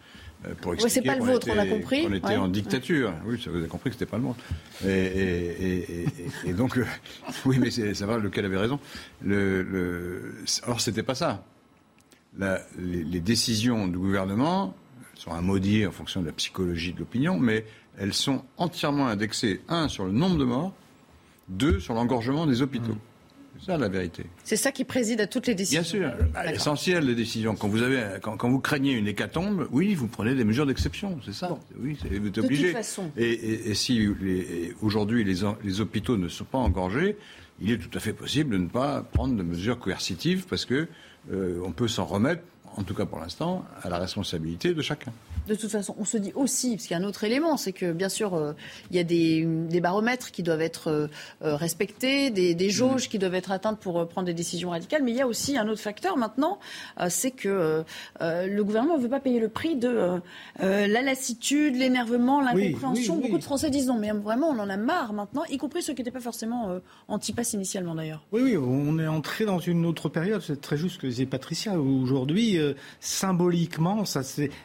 Euh, 0.45 0.53
pour 0.61 0.73
expliquer 0.73 0.93
c'est 0.93 1.01
pas 1.01 1.15
le 1.15 1.23
vôtre, 1.23 1.47
on 1.53 1.57
a 1.57 1.65
compris. 1.65 2.05
On 2.07 2.13
était 2.13 2.35
en 2.35 2.47
dictature. 2.47 3.13
Oui, 3.25 3.41
ça 3.41 3.49
vous 3.49 3.57
avez 3.57 3.67
compris 3.67 3.89
que 3.89 3.95
c'était 3.95 4.09
pas 4.09 4.17
le 4.17 4.23
vôtre. 4.23 4.39
Et, 4.85 6.53
donc, 6.53 6.77
euh, 6.77 6.85
oui, 7.45 7.57
mais 7.59 7.71
ça 7.71 8.05
va, 8.05 8.17
lequel 8.17 8.45
avait 8.45 8.57
raison. 8.57 8.79
Le, 9.21 9.61
le, 9.63 10.35
alors, 10.63 10.79
c'était 10.81 11.03
pas 11.03 11.15
ça. 11.15 11.43
les, 12.77 13.19
décisions 13.19 13.87
du 13.87 13.97
gouvernement 13.97 14.75
sont 15.15 15.31
à 15.31 15.41
maudire 15.41 15.89
en 15.89 15.93
fonction 15.93 16.21
de 16.21 16.27
la 16.27 16.33
psychologie 16.33 16.93
de 16.93 16.99
l'opinion, 16.99 17.39
mais 17.39 17.65
elles 17.97 18.13
sont 18.13 18.43
entièrement 18.57 19.07
indexées, 19.07 19.61
un, 19.69 19.87
sur 19.87 20.05
le 20.05 20.11
nombre 20.11 20.37
de 20.37 20.43
morts, 20.43 20.73
deux, 21.47 21.79
sur 21.79 21.93
l'engorgement 21.93 22.45
des 22.45 22.61
hôpitaux. 22.61 22.93
Mmh. 22.93 23.14
C'est 23.59 23.67
ça 23.67 23.77
la 23.77 23.87
vérité. 23.87 24.25
C'est 24.43 24.57
ça 24.57 24.71
qui 24.71 24.83
préside 24.83 25.21
à 25.21 25.27
toutes 25.27 25.47
les 25.47 25.55
décisions. 25.55 25.81
Bien 25.81 25.89
sûr. 25.89 26.27
Bah, 26.33 26.51
l'essentiel 26.51 27.05
des 27.05 27.15
décisions. 27.15 27.55
Quand 27.55 27.67
vous, 27.67 27.83
avez, 27.83 28.19
quand, 28.21 28.49
vous 28.49 28.59
craignez 28.59 28.93
une 28.93 29.07
hécatombe, 29.07 29.67
oui, 29.71 29.95
vous 29.95 30.07
prenez 30.07 30.35
des 30.35 30.43
mesures 30.43 30.65
d'exception. 30.65 31.19
C'est 31.25 31.33
ça. 31.33 31.57
Oui, 31.79 31.97
vous 32.01 32.27
êtes 32.27 32.37
obligé. 32.37 32.63
De 32.63 32.67
toute 32.69 32.77
façon. 32.77 33.11
Et, 33.17 33.73
si 33.73 34.07
aujourd'hui 34.81 35.23
les, 35.23 35.35
les 35.63 35.81
hôpitaux 35.81 36.17
ne 36.17 36.27
sont 36.27 36.45
pas 36.45 36.57
engorgés, 36.57 37.17
il 37.61 37.71
est 37.71 37.77
tout 37.77 37.95
à 37.97 37.99
fait 37.99 38.13
possible 38.13 38.51
de 38.51 38.57
ne 38.57 38.67
pas 38.67 39.01
prendre 39.01 39.35
de 39.35 39.43
mesures 39.43 39.79
coercitives 39.79 40.45
parce 40.49 40.65
que 40.65 40.87
euh, 41.31 41.59
on 41.63 41.71
peut 41.71 41.87
s'en 41.87 42.05
remettre, 42.05 42.43
en 42.77 42.83
tout 42.83 42.93
cas 42.93 43.05
pour 43.05 43.19
l'instant, 43.19 43.65
à 43.83 43.89
la 43.89 43.97
responsabilité 43.97 44.73
de 44.73 44.81
chacun. 44.81 45.11
De 45.47 45.53
toute 45.53 45.69
façon, 45.69 45.95
on 45.99 46.05
se 46.05 46.17
dit 46.17 46.31
aussi, 46.33 46.75
parce 46.75 46.87
qu'il 46.87 46.97
y 46.97 46.99
a 46.99 47.03
un 47.03 47.07
autre 47.07 47.23
élément, 47.23 47.55
c'est 47.55 47.71
que 47.71 47.91
bien 47.91 48.09
sûr, 48.09 48.33
euh, 48.33 48.53
il 48.89 48.97
y 48.97 48.99
a 48.99 49.03
des, 49.03 49.45
baromètres 49.79 50.31
qui 50.31 50.41
doivent 50.41 50.61
être 50.61 50.87
euh, 50.87 51.07
euh, 51.43 51.55
respectés, 51.55 52.31
des, 52.31 52.69
jauges 52.69 53.09
qui 53.09 53.19
doivent 53.19 53.35
être 53.35 53.51
atteintes 53.51 53.79
pour 53.79 54.07
prendre 54.07 54.25
des 54.25 54.33
décisions 54.33 54.71
radicales, 54.71 55.03
mais 55.03 55.11
il 55.11 55.17
y 55.17 55.21
a 55.21 55.27
aussi 55.27 55.57
un 55.57 55.67
autre 55.67 55.81
facteur 55.81 56.17
maintenant, 56.17 56.59
c'est 57.09 57.29
que 57.31 57.83
le 58.19 58.63
gouvernement 58.63 58.97
ne 58.97 59.03
veut 59.03 59.09
pas 59.09 59.19
payer 59.19 59.39
le 59.39 59.49
prix 59.49 59.75
de 59.75 60.19
la 60.59 61.01
lassitude, 61.01 61.75
l'énervement, 61.75 62.41
l'incompréhension. 62.41 63.17
Beaucoup 63.17 63.37
de 63.37 63.43
Français 63.43 63.69
disent 63.69 63.87
non, 63.87 63.97
mais 63.99 64.11
vraiment, 64.11 64.49
on 64.49 64.59
en 64.59 64.69
a 64.69 64.77
marre 64.77 65.13
maintenant, 65.13 65.43
y 65.45 65.57
compris 65.57 65.83
ceux 65.83 65.93
qui 65.93 66.01
n'étaient 66.01 66.11
pas 66.11 66.19
forcément 66.19 66.79
anti-pass 67.07 67.53
initialement 67.53 67.93
d'ailleurs. 67.93 68.23
Oui, 68.31 68.41
oui, 68.41 68.57
on 68.57 68.97
est 68.97 69.07
entré 69.07 69.45
dans 69.45 69.59
une 69.59 69.85
autre 69.85 70.09
période, 70.09 70.41
c'est 70.41 70.59
très 70.59 70.77
juste 70.77 70.95
ce 70.95 70.99
que 70.99 71.07
disait 71.07 71.27
Patricia. 71.27 71.77
Aujourd'hui, 71.79 72.57
symboliquement, 72.99 74.03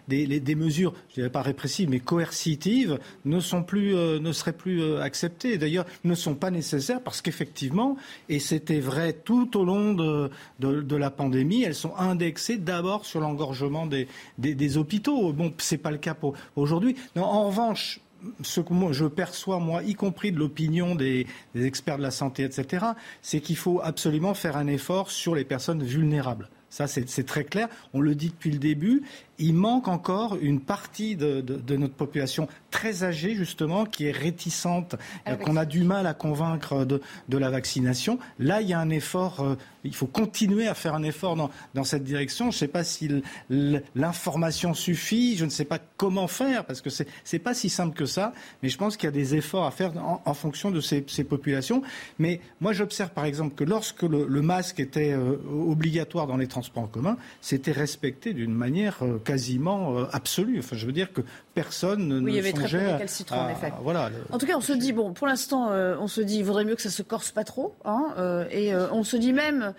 des, 0.08 0.54
mesures, 0.54 0.94
je 1.10 1.14
dirais 1.14 1.30
pas 1.30 1.42
répressives, 1.42 1.88
mais 1.90 2.00
coercitives, 2.00 2.98
ne, 3.24 3.38
euh, 3.38 4.32
seraient 4.32 4.52
plus 4.52 4.82
euh, 4.82 5.00
acceptées. 5.00 5.58
D'ailleurs, 5.58 5.86
ne 6.04 6.14
sont 6.14 6.34
pas 6.34 6.50
nécessaires 6.50 7.02
parce 7.02 7.22
qu'effectivement, 7.22 7.96
et 8.28 8.38
c'était 8.38 8.80
vrai 8.80 9.12
tout 9.12 9.56
au 9.56 9.64
long 9.64 9.94
de, 9.94 10.96
la 10.96 11.10
pandémie, 11.10 11.62
elles 11.62 11.74
sont 11.74 11.94
indexées 11.96 12.58
d'abord 12.58 13.04
sur 13.04 13.20
l'engorgement 13.20 13.86
des, 13.86 14.76
hôpitaux. 14.76 15.32
Bon, 15.32 15.52
c'est 15.58 15.78
pas 15.78 15.90
le 15.90 15.98
cas 15.98 16.16
aujourd'hui. 16.56 16.96
En 17.16 17.46
revanche, 17.46 18.00
ce 18.42 18.60
que 18.60 18.74
je 18.92 19.06
perçois, 19.06 19.58
moi, 19.58 19.82
y 19.82 19.94
compris 19.94 20.32
de 20.32 20.38
l'opinion 20.38 20.94
des, 20.94 21.26
des, 21.54 21.66
experts 21.66 21.98
de 21.98 22.02
la 22.02 22.10
santé, 22.10 22.44
etc., 22.44 22.86
c'est 23.22 23.40
qu'il 23.40 23.56
faut 23.56 23.80
absolument 23.82 24.34
faire 24.34 24.56
un 24.56 24.66
effort 24.66 25.10
sur 25.10 25.34
les 25.34 25.44
personnes 25.44 25.82
vulnérables. 25.82 26.48
Ça, 26.70 26.86
c'est 26.86 27.26
très 27.26 27.44
clair. 27.44 27.68
On 27.92 28.00
le 28.00 28.14
dit 28.14 28.28
depuis 28.28 28.52
le 28.52 28.58
début 28.58 29.02
il 29.40 29.54
manque 29.54 29.88
encore 29.88 30.36
une 30.40 30.60
partie 30.60 31.16
de, 31.16 31.42
notre 31.76 31.94
population 31.94 32.46
très 32.70 33.02
âgée, 33.02 33.34
justement, 33.34 33.86
qui 33.86 34.06
est 34.06 34.12
réticente, 34.12 34.96
ah 35.24 35.34
qu'on 35.34 35.56
a 35.56 35.64
du 35.64 35.82
mal 35.82 36.06
à 36.06 36.14
convaincre 36.14 36.84
de, 36.84 37.00
la 37.38 37.50
vaccination. 37.50 38.18
Là, 38.38 38.60
il 38.60 38.68
y 38.68 38.74
a 38.74 38.78
un 38.78 38.90
effort, 38.90 39.40
euh, 39.40 39.56
il 39.82 39.94
faut 39.94 40.06
continuer 40.06 40.68
à 40.68 40.74
faire 40.74 40.94
un 40.94 41.02
effort 41.02 41.36
dans, 41.74 41.84
cette 41.84 42.04
direction. 42.04 42.50
Je 42.50 42.56
ne 42.56 42.58
sais 42.58 42.68
pas 42.68 42.84
si 42.84 43.08
l'information 43.48 44.74
suffit, 44.74 45.36
je 45.36 45.46
ne 45.46 45.50
sais 45.50 45.64
pas 45.64 45.78
comment 45.96 46.28
faire, 46.28 46.66
parce 46.66 46.82
que 46.82 46.90
ce 46.90 47.04
n'est 47.32 47.38
pas 47.38 47.54
si 47.54 47.70
simple 47.70 47.96
que 47.96 48.04
ça, 48.04 48.34
mais 48.62 48.68
je 48.68 48.76
pense 48.76 48.98
qu'il 48.98 49.06
y 49.06 49.08
a 49.08 49.12
des 49.12 49.34
efforts 49.34 49.64
à 49.64 49.70
faire 49.70 49.92
en, 49.96 50.34
fonction 50.34 50.70
de 50.70 50.80
ces, 50.80 51.02
populations. 51.24 51.82
Mais 52.18 52.40
moi, 52.60 52.74
j'observe 52.74 53.10
par 53.10 53.24
exemple 53.24 53.54
que 53.54 53.64
lorsque 53.64 54.02
le, 54.02 54.42
masque 54.42 54.80
était 54.80 55.12
euh, 55.12 55.36
obligatoire 55.66 56.26
dans 56.26 56.36
les 56.36 56.46
transports 56.46 56.82
en 56.82 56.88
commun, 56.88 57.16
c'était 57.40 57.72
respecté 57.72 58.34
d'une 58.34 58.54
manière 58.54 58.98
euh, 59.02 59.18
quasiment 59.30 59.96
euh, 59.96 60.06
absolu. 60.12 60.58
Enfin, 60.58 60.76
je 60.76 60.84
veux 60.86 60.92
dire 60.92 61.12
que 61.12 61.20
personne 61.54 62.08
ne 62.08 62.20
oui, 62.20 62.32
il 62.32 62.34
y 62.34 62.38
avait 62.40 62.52
très 62.52 62.68
peu 62.68 62.90
en 63.30 63.48
effet. 63.48 63.72
Voilà, 63.80 64.10
En 64.32 64.38
tout 64.38 64.46
cas, 64.46 64.56
on 64.56 64.60
se 64.60 64.72
dit, 64.72 64.92
bon, 64.92 65.12
pour 65.12 65.28
l'instant, 65.28 65.70
euh, 65.70 65.96
on 66.00 66.08
se 66.08 66.20
dit, 66.20 66.38
il 66.38 66.44
vaudrait 66.44 66.64
mieux 66.64 66.74
que 66.74 66.82
ça 66.82 66.90
se 66.90 67.02
corse 67.02 67.30
pas 67.30 67.44
trop. 67.44 67.76
Hein, 67.84 68.12
euh, 68.18 68.44
et 68.50 68.74
on 68.74 69.04
se 69.04 69.16
dit 69.16 69.32
même, 69.32 69.72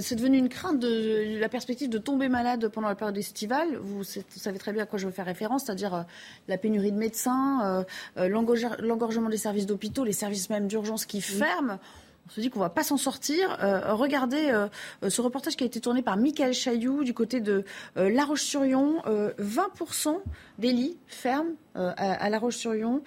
c'est 0.00 0.14
devenu 0.14 0.38
une 0.38 0.48
crainte 0.48 0.78
de, 0.80 1.38
la 1.38 1.50
perspective 1.50 1.90
de 1.90 1.98
tomber 1.98 2.30
malade 2.30 2.68
pendant 2.68 2.88
la 2.88 2.94
période 2.94 3.18
estivale. 3.18 3.76
Vous, 3.82 3.98
vous, 3.98 4.04
savez 4.04 4.58
très 4.58 4.72
bien 4.72 4.84
à 4.84 4.86
quoi 4.86 4.98
je 4.98 5.04
veux 5.04 5.12
faire 5.12 5.26
référence, 5.26 5.64
c'est-à-dire 5.66 6.06
la 6.48 6.56
pénurie 6.56 6.92
de 6.92 6.96
médecins, 6.96 7.84
l'engorgement 8.16 9.28
des 9.28 9.36
services 9.36 9.66
d'hôpitaux, 9.66 10.04
les 10.04 10.12
services 10.12 10.48
même 10.48 10.66
d'urgence 10.66 11.04
qui 11.04 11.20
ferment 11.20 11.78
on 12.26 12.30
se 12.30 12.40
dit 12.40 12.50
qu'on 12.50 12.60
va 12.60 12.70
pas 12.70 12.82
s'en 12.82 12.96
sortir. 12.96 13.58
Euh, 13.62 13.94
regardez 13.94 14.50
euh, 14.50 14.68
ce 15.08 15.20
reportage 15.20 15.56
qui 15.56 15.64
a 15.64 15.66
été 15.66 15.80
tourné 15.80 16.02
par 16.02 16.16
Michael 16.16 16.54
Chailloux 16.54 17.04
du 17.04 17.12
côté 17.12 17.40
de 17.40 17.64
euh, 17.96 18.10
La 18.10 18.24
Roche-sur-Yon. 18.24 19.02
20% 19.38 20.20
des 20.58 20.72
lits 20.72 20.96
ferment 21.06 21.52
à, 21.74 22.30
La 22.30 22.38
Roche-sur-Yon. 22.38 23.02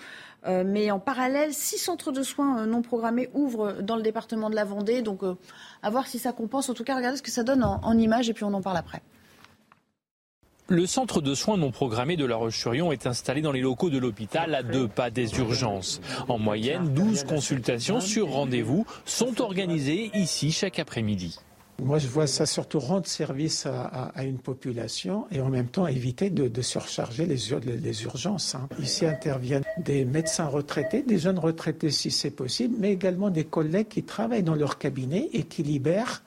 mais 0.46 0.92
en 0.92 1.00
parallèle, 1.00 1.54
six 1.54 1.78
centres 1.78 2.12
de 2.12 2.22
soins 2.24 2.66
non 2.66 2.82
programmés 2.82 3.30
ouvrent 3.34 3.82
dans 3.82 3.96
le 3.96 4.02
département 4.02 4.50
de 4.50 4.56
la 4.56 4.66
Vendée. 4.66 5.02
Donc, 5.02 5.22
à 5.82 5.90
voir 5.90 6.08
si 6.08 6.20
ça 6.20 6.32
compense. 6.32 6.70
En 6.70 6.74
tout 6.74 6.84
cas, 6.84 6.96
regardez 6.96 7.18
ce 7.18 7.24
que 7.24 7.32
ça 7.32 7.44
donne 7.44 7.64
en 7.64 7.98
images 7.98 8.30
et 8.30 8.34
puis 8.34 8.44
on 8.44 8.54
en 8.54 8.62
parle 8.62 8.78
après. 8.78 9.02
Le 10.70 10.86
centre 10.86 11.22
de 11.22 11.34
soins 11.34 11.56
non 11.56 11.72
programmés 11.72 12.18
de 12.18 12.26
La 12.26 12.36
Roche-sur-Yon 12.36 12.92
est 12.92 13.08
installé 13.08 13.42
dans 13.42 13.54
les 13.54 13.62
locaux 13.62 13.90
de 13.90 13.98
l'hôpital 13.98 14.54
à 14.54 14.64
deux 14.64 14.90
pas 14.90 15.10
des 15.10 15.38
urgences. 15.38 16.02
En 16.28 16.38
moyenne, 16.38 16.94
12 16.94 17.24
consultations 17.24 18.02
sur 18.02 18.28
rendez-vous 18.28 18.86
sont 19.06 19.42
organisées 19.42 20.12
ici 20.14 20.52
chaque 20.52 20.80
après-midi. 20.80 21.40
Moi, 21.82 22.00
je 22.00 22.08
vois 22.08 22.28
ça 22.28 22.46
surtout 22.46 22.80
rendre 22.80 23.06
service 23.06 23.66
à, 23.66 24.12
une 24.24 24.40
population 24.40 25.28
et 25.32 25.40
en 25.40 25.50
même 25.50 25.68
temps 25.68 25.88
éviter 25.88 26.30
de, 26.32 26.62
surcharger 26.62 27.26
les, 27.26 28.04
urgences. 28.04 28.56
Hein. 28.56 28.68
Ici 28.82 29.06
interviennent 29.06 29.64
des 29.78 30.04
médecins 30.04 30.48
retraités, 30.48 31.04
des 31.04 31.20
jeunes 31.20 31.40
retraités 31.40 31.92
si 31.92 32.12
c'est 32.12 32.32
possible, 32.32 32.76
mais 32.80 32.92
également 32.92 33.30
des 33.30 33.46
collègues 33.46 33.88
qui 33.88 34.04
travaillent 34.04 34.44
dans 34.44 34.56
leur 34.56 34.80
cabinet 34.80 35.30
et 35.32 35.44
qui 35.44 35.64
libèrent 35.64 36.24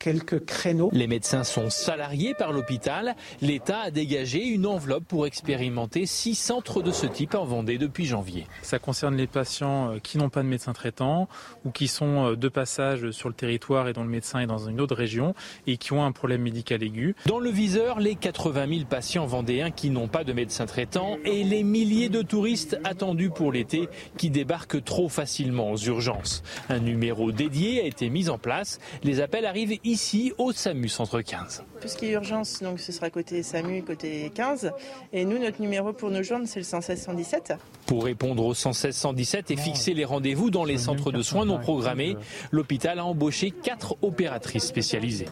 quelques 0.00 0.44
créneaux. 0.46 0.88
Les 0.92 1.06
médecins 1.06 1.44
sont 1.44 1.70
salariés 1.70 2.34
par 2.34 2.52
l'hôpital. 2.52 3.14
L'État 3.42 3.80
a 3.80 3.90
dégagé 3.90 4.42
une 4.44 4.66
enveloppe 4.66 5.04
pour 5.04 5.26
expérimenter 5.26 6.06
six 6.06 6.34
centres 6.34 6.82
de 6.82 6.90
ce 6.90 7.06
type 7.06 7.34
en 7.34 7.44
Vendée 7.44 7.76
depuis 7.76 8.06
janvier. 8.06 8.46
Ça 8.62 8.78
concerne 8.78 9.14
les 9.14 9.26
patients 9.26 9.92
euh, 9.92 9.98
qui 9.98 10.16
n'ont 10.16 10.30
pas 10.30 10.42
de 10.42 10.48
médecin 10.48 10.72
traitant 10.72 11.28
ou 11.64 11.70
qui 11.70 11.86
sont 11.86 12.30
euh, 12.30 12.36
de 12.36 12.48
passage 12.48 13.10
sur 13.10 13.28
le 13.28 13.34
territoire 13.34 13.88
et 13.88 13.92
dont 13.92 14.02
le 14.02 14.08
médecin 14.08 14.40
est 14.40 14.46
dans 14.46 14.68
une 14.68 14.80
autre 14.80 14.96
région 14.96 15.34
et 15.66 15.76
qui 15.76 15.92
ont 15.92 16.02
un 16.02 16.12
problème 16.12 16.42
médical 16.42 16.82
aigu. 16.82 17.14
Dans 17.26 17.38
le 17.38 17.50
viseur, 17.50 18.00
les 18.00 18.14
80 18.14 18.68
000 18.68 18.80
patients 18.88 19.26
vendéens 19.26 19.70
qui 19.70 19.90
n'ont 19.90 20.08
pas 20.08 20.24
de 20.24 20.32
médecin 20.32 20.64
traitant 20.64 21.18
et 21.26 21.44
les 21.44 21.62
milliers 21.62 22.08
de 22.08 22.22
touristes 22.22 22.78
attendus 22.84 23.30
pour 23.30 23.52
l'été 23.52 23.88
qui 24.16 24.30
débarquent 24.30 24.82
trop 24.82 25.10
facilement 25.10 25.72
aux 25.72 25.76
urgences. 25.78 26.42
Un 26.70 26.78
numéro 26.78 27.32
dédié 27.32 27.82
a 27.82 27.84
été 27.84 28.08
mis 28.08 28.30
en 28.30 28.38
place. 28.38 28.78
Les 29.02 29.20
appels 29.20 29.44
arrivent 29.44 29.78
ici 29.90 30.32
au 30.38 30.52
SAMU 30.52 30.88
Centre 30.88 31.20
15. 31.20 31.64
Tout 31.80 31.88
ce 31.88 31.96
qui 31.96 32.06
est 32.06 32.12
urgence, 32.12 32.62
donc 32.62 32.80
ce 32.80 32.92
sera 32.92 33.10
côté 33.10 33.42
SAMU, 33.42 33.82
côté 33.82 34.30
15. 34.34 34.72
Et 35.12 35.24
nous, 35.24 35.38
notre 35.38 35.60
numéro 35.60 35.92
pour 35.92 36.10
nous 36.10 36.22
joindre, 36.22 36.46
c'est 36.46 36.60
le 36.60 36.64
116 36.64 37.02
117. 37.02 37.54
Pour 37.86 38.04
répondre 38.04 38.44
au 38.44 38.54
116 38.54 38.94
117 38.94 39.50
et 39.50 39.56
fixer 39.56 39.94
les 39.94 40.04
rendez-vous 40.04 40.50
dans 40.50 40.64
les 40.64 40.78
centres 40.78 41.10
de 41.10 41.22
soins 41.22 41.44
non 41.44 41.58
programmés, 41.58 42.16
l'hôpital 42.52 42.98
a 42.98 43.04
embauché 43.04 43.50
quatre 43.50 43.96
opératrices 44.02 44.66
spécialisées. 44.66 45.28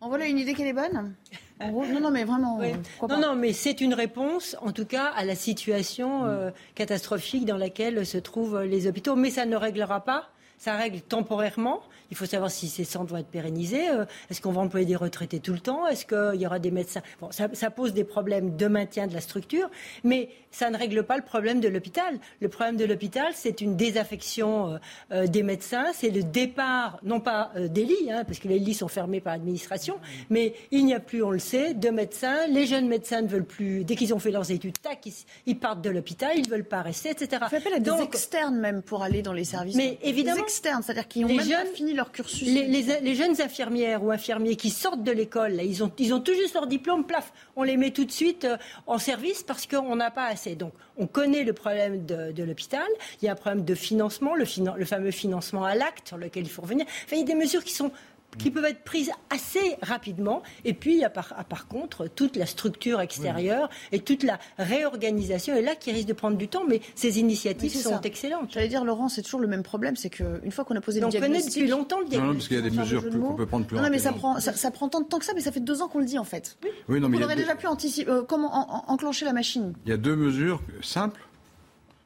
En 0.00 0.08
voilà 0.08 0.26
une 0.26 0.38
idée 0.38 0.54
qu'elle 0.54 0.68
est 0.68 0.72
bonne? 0.72 1.14
Non, 1.60 2.00
non, 2.00 2.10
mais 2.10 2.24
vraiment. 2.24 2.60
Non, 3.08 3.20
non, 3.20 3.34
mais 3.34 3.52
c'est 3.52 3.80
une 3.80 3.94
réponse, 3.94 4.56
en 4.60 4.70
tout 4.70 4.84
cas, 4.84 5.06
à 5.16 5.24
la 5.24 5.34
situation 5.34 6.24
euh, 6.24 6.50
catastrophique 6.76 7.46
dans 7.46 7.56
laquelle 7.56 8.06
se 8.06 8.18
trouvent 8.18 8.62
les 8.62 8.86
hôpitaux. 8.86 9.16
Mais 9.16 9.30
ça 9.30 9.44
ne 9.44 9.56
réglera 9.56 10.04
pas 10.04 10.28
ça 10.58 10.76
règle 10.76 11.00
temporairement. 11.00 11.80
Il 12.10 12.16
faut 12.16 12.26
savoir 12.26 12.50
si 12.50 12.68
ces 12.68 12.84
centres 12.84 13.10
vont 13.10 13.18
être 13.18 13.28
pérennisés. 13.28 13.88
Euh, 13.90 14.04
est-ce 14.30 14.40
qu'on 14.40 14.52
va 14.52 14.60
employer 14.62 14.86
des 14.86 14.96
retraités 14.96 15.40
tout 15.40 15.52
le 15.52 15.60
temps? 15.60 15.86
Est-ce 15.86 16.06
qu'il 16.06 16.40
y 16.40 16.46
aura 16.46 16.58
des 16.58 16.70
médecins? 16.70 17.02
Bon, 17.20 17.30
ça, 17.30 17.48
ça, 17.52 17.70
pose 17.70 17.92
des 17.92 18.04
problèmes 18.04 18.56
de 18.56 18.66
maintien 18.66 19.06
de 19.06 19.14
la 19.14 19.20
structure, 19.20 19.70
mais 20.04 20.30
ça 20.50 20.70
ne 20.70 20.78
règle 20.78 21.02
pas 21.02 21.16
le 21.16 21.22
problème 21.22 21.60
de 21.60 21.68
l'hôpital. 21.68 22.18
Le 22.40 22.48
problème 22.48 22.76
de 22.76 22.84
l'hôpital, 22.84 23.32
c'est 23.34 23.60
une 23.60 23.76
désaffection 23.76 24.72
euh, 24.72 24.78
euh, 25.12 25.26
des 25.26 25.42
médecins, 25.42 25.86
c'est 25.92 26.10
le 26.10 26.22
départ, 26.22 26.98
non 27.02 27.20
pas 27.20 27.52
des 27.56 27.84
lits, 27.84 28.10
hein, 28.10 28.24
parce 28.24 28.38
que 28.38 28.48
les 28.48 28.58
lits 28.58 28.74
sont 28.74 28.88
fermés 28.88 29.20
par 29.20 29.34
l'administration, 29.34 29.98
mais 30.30 30.54
il 30.70 30.84
n'y 30.84 30.94
a 30.94 31.00
plus, 31.00 31.22
on 31.22 31.30
le 31.30 31.38
sait, 31.38 31.74
de 31.74 31.90
médecins. 31.90 32.46
Les 32.48 32.66
jeunes 32.66 32.88
médecins 32.88 33.20
ne 33.20 33.28
veulent 33.28 33.44
plus, 33.44 33.84
dès 33.84 33.96
qu'ils 33.96 34.14
ont 34.14 34.18
fait 34.18 34.30
leurs 34.30 34.50
études, 34.50 34.80
tac, 34.80 35.06
ils, 35.46 35.58
partent 35.58 35.82
de 35.82 35.90
l'hôpital, 35.90 36.32
ils 36.36 36.46
ne 36.46 36.48
veulent 36.48 36.64
pas 36.64 36.82
rester, 36.82 37.10
etc. 37.10 37.42
Fait 37.50 37.80
des 37.80 38.02
externes 38.02 38.58
même 38.58 38.82
pour 38.82 39.02
aller 39.02 39.22
dans 39.22 39.32
les 39.32 39.44
services. 39.44 39.76
Mais 39.76 39.98
évidemment, 40.02 40.44
c'est-à-dire 40.48 41.08
qu'ils 41.08 41.24
ont 41.24 41.28
même 41.28 41.66
fini 41.74 41.94
cursus. 42.06 42.46
Les, 42.46 43.14
jeunes 43.14 43.40
infirmières 43.40 44.02
ou 44.02 44.10
infirmiers 44.10 44.56
qui 44.56 44.70
sortent 44.70 45.02
de 45.02 45.12
l'école, 45.12 45.60
ils 45.62 45.82
ont, 45.82 45.90
ils 45.98 46.14
ont 46.14 46.20
tout 46.20 46.34
juste 46.34 46.54
leur 46.54 46.66
diplôme, 46.66 47.04
plaf, 47.04 47.32
on 47.56 47.62
les 47.62 47.76
met 47.76 47.90
tout 47.90 48.04
de 48.04 48.10
suite 48.10 48.44
euh, 48.44 48.56
en 48.86 48.98
service 48.98 49.42
parce 49.42 49.66
qu'on 49.66 49.96
n'a 49.96 50.10
pas 50.10 50.26
assez. 50.26 50.54
Donc, 50.54 50.72
on 50.96 51.06
connaît 51.06 51.44
le 51.44 51.52
problème 51.52 52.04
de, 52.06 52.42
l'hôpital. 52.42 52.86
Il 53.20 53.26
y 53.26 53.28
a 53.28 53.32
un 53.32 53.36
problème 53.36 53.64
de 53.64 53.74
financement, 53.74 54.34
le, 54.34 54.44
le 54.76 54.84
fameux 54.84 55.10
financement 55.10 55.64
à 55.64 55.74
l'acte 55.74 56.08
sur 56.08 56.18
lequel 56.18 56.44
il 56.44 56.50
faut 56.50 56.62
revenir. 56.62 56.86
Il 57.10 57.18
y 57.18 57.20
a 57.20 57.24
des 57.24 57.34
mesures 57.34 57.64
qui 57.64 57.74
sont 57.74 57.90
qui 58.36 58.50
peuvent 58.50 58.64
être 58.64 58.84
prises 58.84 59.10
assez 59.30 59.76
rapidement. 59.82 60.42
Et 60.64 60.74
puis, 60.74 60.94
il 60.94 61.00
y 61.00 61.04
a 61.04 61.10
par, 61.10 61.34
par 61.48 61.66
contre 61.66 62.06
toute 62.08 62.36
la 62.36 62.46
structure 62.46 63.00
extérieure 63.00 63.68
et 63.92 64.00
toute 64.00 64.22
la 64.22 64.38
réorganisation. 64.58 65.56
Et 65.56 65.62
là, 65.62 65.74
qui 65.74 65.92
risque 65.92 66.08
de 66.08 66.12
prendre 66.12 66.36
du 66.36 66.48
temps, 66.48 66.64
mais 66.68 66.80
ces 66.94 67.18
initiatives 67.18 67.74
sont 67.74 68.00
excellentes. 68.02 68.50
J'allais 68.52 68.68
dire, 68.68 68.84
Laurent, 68.84 69.08
c'est 69.08 69.22
toujours 69.22 69.40
le 69.40 69.48
même 69.48 69.62
problème, 69.62 69.96
c'est 69.96 70.10
qu'une 70.10 70.52
fois 70.52 70.64
qu'on 70.64 70.76
a 70.76 70.80
posé 70.80 71.00
le 71.00 71.08
diagnostic... 71.08 71.30
On 71.30 71.40
connaît 71.40 71.50
depuis 71.50 71.66
longtemps 71.68 72.00
le 72.00 72.06
diagnostic. 72.06 72.28
Non, 72.28 72.34
parce 72.34 72.48
qu'il 72.48 72.56
y 72.56 72.60
a 72.60 72.70
des 72.70 72.76
mesures 72.76 73.10
qu'on 73.10 73.34
peut 73.34 73.46
prendre 73.46 73.66
plus 73.66 73.76
Non, 73.76 73.88
mais 73.90 73.98
ça 73.98 74.12
prend, 74.12 74.38
ça, 74.40 74.70
prend 74.70 74.88
tant 74.88 75.00
de 75.00 75.06
temps 75.06 75.18
que 75.18 75.24
ça, 75.24 75.32
mais 75.34 75.40
ça 75.40 75.52
fait 75.52 75.60
deux 75.60 75.82
ans 75.82 75.88
qu'on 75.88 76.00
le 76.00 76.04
dit, 76.04 76.18
en 76.18 76.24
fait. 76.24 76.58
Oui, 76.88 77.00
non, 77.00 77.08
mais 77.08 77.16
Vous 77.16 77.24
aurez 77.24 77.36
déjà 77.36 77.54
pu 77.54 77.66
anticiper, 77.66 78.10
euh, 78.10 78.22
comment 78.22 78.90
enclencher 78.90 79.24
la 79.24 79.32
machine 79.32 79.72
Il 79.86 79.90
y 79.90 79.92
a 79.92 79.96
deux 79.96 80.16
mesures 80.16 80.60
simples 80.82 81.20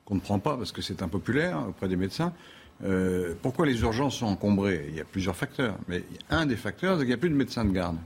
qu'on 0.04 0.14
ne 0.14 0.20
prend 0.20 0.38
pas 0.38 0.56
parce 0.56 0.72
que 0.72 0.82
c'est 0.82 1.02
impopulaire 1.02 1.66
auprès 1.68 1.88
des 1.88 1.96
médecins. 1.96 2.32
Euh, 2.84 3.34
pourquoi 3.40 3.66
les 3.66 3.80
urgences 3.80 4.16
sont 4.16 4.26
encombrées? 4.26 4.86
Il 4.88 4.96
y 4.96 5.00
a 5.00 5.04
plusieurs 5.04 5.36
facteurs, 5.36 5.76
mais 5.88 6.02
un 6.30 6.46
des 6.46 6.56
facteurs, 6.56 6.96
c'est 6.96 7.00
qu'il 7.00 7.08
n'y 7.08 7.14
a 7.14 7.18
plus 7.18 7.30
de 7.30 7.34
médecins 7.34 7.64
de 7.64 7.72
garde. 7.72 7.96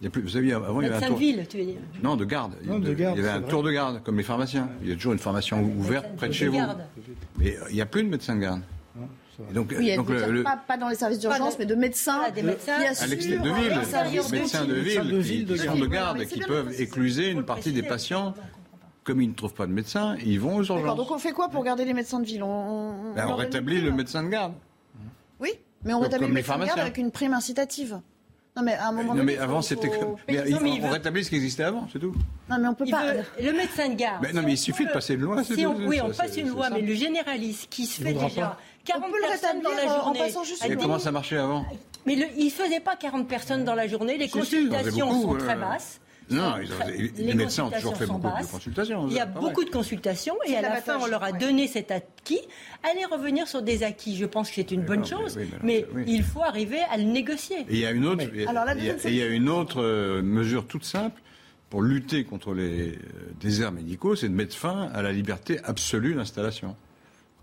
Il 0.00 0.04
y 0.04 0.06
a 0.06 0.10
plus, 0.10 0.22
vous 0.22 0.30
savez, 0.30 0.52
avant, 0.52 0.80
il 0.80 0.88
y 0.88 0.90
avait 0.90 1.04
un 1.04 1.08
tour... 1.08 1.18
ville, 1.18 1.46
tu 1.48 1.58
veux 1.58 1.64
dire. 1.64 1.76
Non, 2.02 2.16
de 2.16 2.24
garde. 2.24 2.54
Non, 2.64 2.78
de 2.78 2.94
garde, 2.94 3.18
il 3.18 3.22
y 3.22 3.26
avait 3.26 3.38
un 3.38 3.42
tour 3.42 3.62
de 3.62 3.70
garde, 3.70 4.02
comme 4.02 4.16
les 4.16 4.22
pharmaciens. 4.22 4.70
Il 4.82 4.88
y 4.88 4.92
a 4.92 4.94
toujours 4.94 5.12
une 5.12 5.18
formation 5.18 5.62
ouverte 5.62 6.16
près 6.16 6.28
de 6.28 6.32
chez 6.32 6.48
vous. 6.48 6.58
Mais 7.38 7.56
euh, 7.56 7.64
il 7.68 7.74
n'y 7.74 7.82
a 7.82 7.86
plus 7.86 8.02
de 8.02 8.08
médecins 8.08 8.34
de 8.34 8.40
garde. 8.40 8.62
Et 9.50 9.54
donc, 9.54 9.74
oui, 9.78 9.96
donc 9.96 10.10
le, 10.10 10.32
le... 10.32 10.42
Pas, 10.42 10.60
pas, 10.68 10.76
dans 10.76 10.90
les 10.90 10.94
services 10.94 11.18
d'urgence, 11.18 11.58
mais 11.58 11.64
de 11.64 11.74
médecins, 11.74 12.30
des 12.34 12.42
médecins. 12.42 12.78
Qui 12.78 13.04
à 13.04 13.06
l'extérieur 13.06 13.42
de 13.42 13.48
ville, 13.48 13.70
médecins 13.70 14.64
de 14.66 14.74
ville, 14.74 15.08
de 15.08 15.16
ville, 15.16 15.46
qui, 15.46 15.80
de 15.80 15.86
garde, 15.86 16.24
qui 16.26 16.40
peuvent 16.40 16.78
écluser 16.78 17.30
une 17.30 17.44
partie 17.44 17.72
des 17.72 17.82
patients 17.82 18.34
comme 19.10 19.22
ils 19.22 19.28
ne 19.28 19.34
trouvent 19.34 19.54
pas 19.54 19.66
de 19.66 19.72
médecin, 19.72 20.16
ils 20.24 20.38
vont 20.38 20.56
aux 20.56 20.62
urgences. 20.62 20.96
Donc 20.96 21.10
on 21.10 21.18
fait 21.18 21.32
quoi 21.32 21.48
pour 21.48 21.64
garder 21.64 21.84
les 21.84 21.94
médecins 21.94 22.20
de 22.20 22.26
ville 22.26 22.44
On, 22.44 22.46
on, 22.46 23.12
ben, 23.12 23.26
on 23.28 23.34
rétablit 23.34 23.80
le 23.80 23.90
médecin 23.90 24.22
de 24.22 24.28
garde. 24.28 24.52
Oui, 25.40 25.50
mais 25.84 25.94
on 25.94 25.98
rétablit 25.98 26.28
le 26.28 26.32
médecin 26.32 26.58
de 26.58 26.64
garde 26.64 26.78
avec 26.78 26.96
une 26.96 27.10
prime 27.10 27.34
incitative. 27.34 28.00
Non 28.56 28.62
mais 28.62 28.74
à 28.74 28.88
un 28.88 28.92
moment 28.92 29.14
non, 29.14 29.20
donné, 29.20 29.34
mais 29.34 29.38
avant 29.38 29.62
c'était 29.62 29.88
comme... 29.88 30.16
mais 30.28 30.42
mais 30.60 30.80
on, 30.82 30.86
on 30.86 30.90
rétablit 30.90 31.24
ce 31.24 31.30
qui 31.30 31.36
existait 31.36 31.64
avant, 31.64 31.88
c'est 31.92 31.98
tout. 31.98 32.14
Non 32.48 32.58
mais 32.60 32.68
on 32.68 32.74
peut 32.74 32.84
il 32.86 32.90
pas. 32.92 33.14
Veut... 33.14 33.24
Le 33.40 33.52
médecin 33.52 33.88
de 33.88 33.94
garde. 33.94 34.22
Mais 34.22 34.32
non 34.32 34.42
mais 34.44 34.52
il 34.52 34.58
suffit 34.58 34.86
de 34.86 34.92
passer 34.92 35.14
une 35.14 35.22
loi. 35.22 35.42
Si 35.42 35.66
on... 35.66 35.74
Oui, 35.74 36.00
on 36.00 36.10
passe 36.10 36.36
une 36.36 36.48
loi, 36.48 36.68
mais 36.70 36.82
le 36.82 36.94
généraliste 36.94 37.68
qui 37.68 37.86
se 37.86 38.00
fait 38.00 38.12
déjà 38.12 38.58
40 38.84 39.10
personnes 39.28 39.62
dans 39.62 39.70
la 39.70 39.86
journée. 39.86 40.20
En 40.20 40.24
passant 40.24 40.44
juste 40.44 40.64
et 40.64 40.76
comment 40.76 41.00
ça 41.00 41.10
marchait 41.10 41.38
avant 41.38 41.64
Mais 42.06 42.14
le... 42.14 42.26
il 42.36 42.50
faisait 42.50 42.80
pas 42.80 42.94
40 42.94 43.26
personnes 43.26 43.64
dans 43.64 43.74
la 43.74 43.88
journée. 43.88 44.18
Les 44.18 44.28
consultations 44.28 45.22
sont 45.22 45.34
très 45.34 45.56
basses. 45.56 46.00
Non, 46.30 46.54
ils 46.62 47.26
les, 47.26 47.34
médecins 47.34 47.64
ont 47.64 47.70
toujours 47.70 47.96
fait 47.96 48.06
beaucoup 48.06 48.20
basses. 48.20 48.46
de 48.46 48.52
consultations. 48.52 49.06
Il 49.08 49.14
y 49.14 49.20
a 49.20 49.26
beaucoup 49.26 49.64
de 49.64 49.70
consultations 49.70 50.36
et 50.46 50.56
à 50.56 50.62
la 50.62 50.76
fin, 50.76 50.98
on 51.00 51.06
leur 51.06 51.22
a 51.22 51.32
donné 51.32 51.66
cet 51.66 51.90
acquis. 51.90 52.40
Allez 52.82 53.04
revenir 53.04 53.48
sur 53.48 53.62
des 53.62 53.82
acquis, 53.82 54.16
je 54.16 54.26
pense 54.26 54.48
que 54.48 54.56
c'est 54.56 54.70
une 54.70 54.82
bonne 54.82 55.04
chose, 55.04 55.38
mais 55.62 55.86
il 56.06 56.22
faut 56.22 56.42
arriver 56.42 56.80
à 56.90 56.96
le 56.96 57.04
négocier. 57.04 57.60
Et 57.60 57.74
il 57.74 57.78
y 57.78 57.86
a 57.86 57.90
une 57.90 58.06
autre, 58.06 58.24
il 59.04 59.14
y 59.14 59.22
a 59.22 59.26
une 59.26 59.48
autre 59.48 59.82
euh, 59.82 60.22
mesure 60.22 60.66
toute 60.66 60.84
simple 60.84 61.20
pour 61.68 61.82
lutter 61.82 62.24
contre 62.24 62.52
les 62.52 62.88
euh, 62.88 62.96
déserts 63.40 63.72
médicaux, 63.72 64.16
c'est 64.16 64.28
de 64.28 64.34
mettre 64.34 64.56
fin 64.56 64.90
à 64.92 65.02
la 65.02 65.12
liberté 65.12 65.60
absolue 65.64 66.14
d'installation 66.14 66.76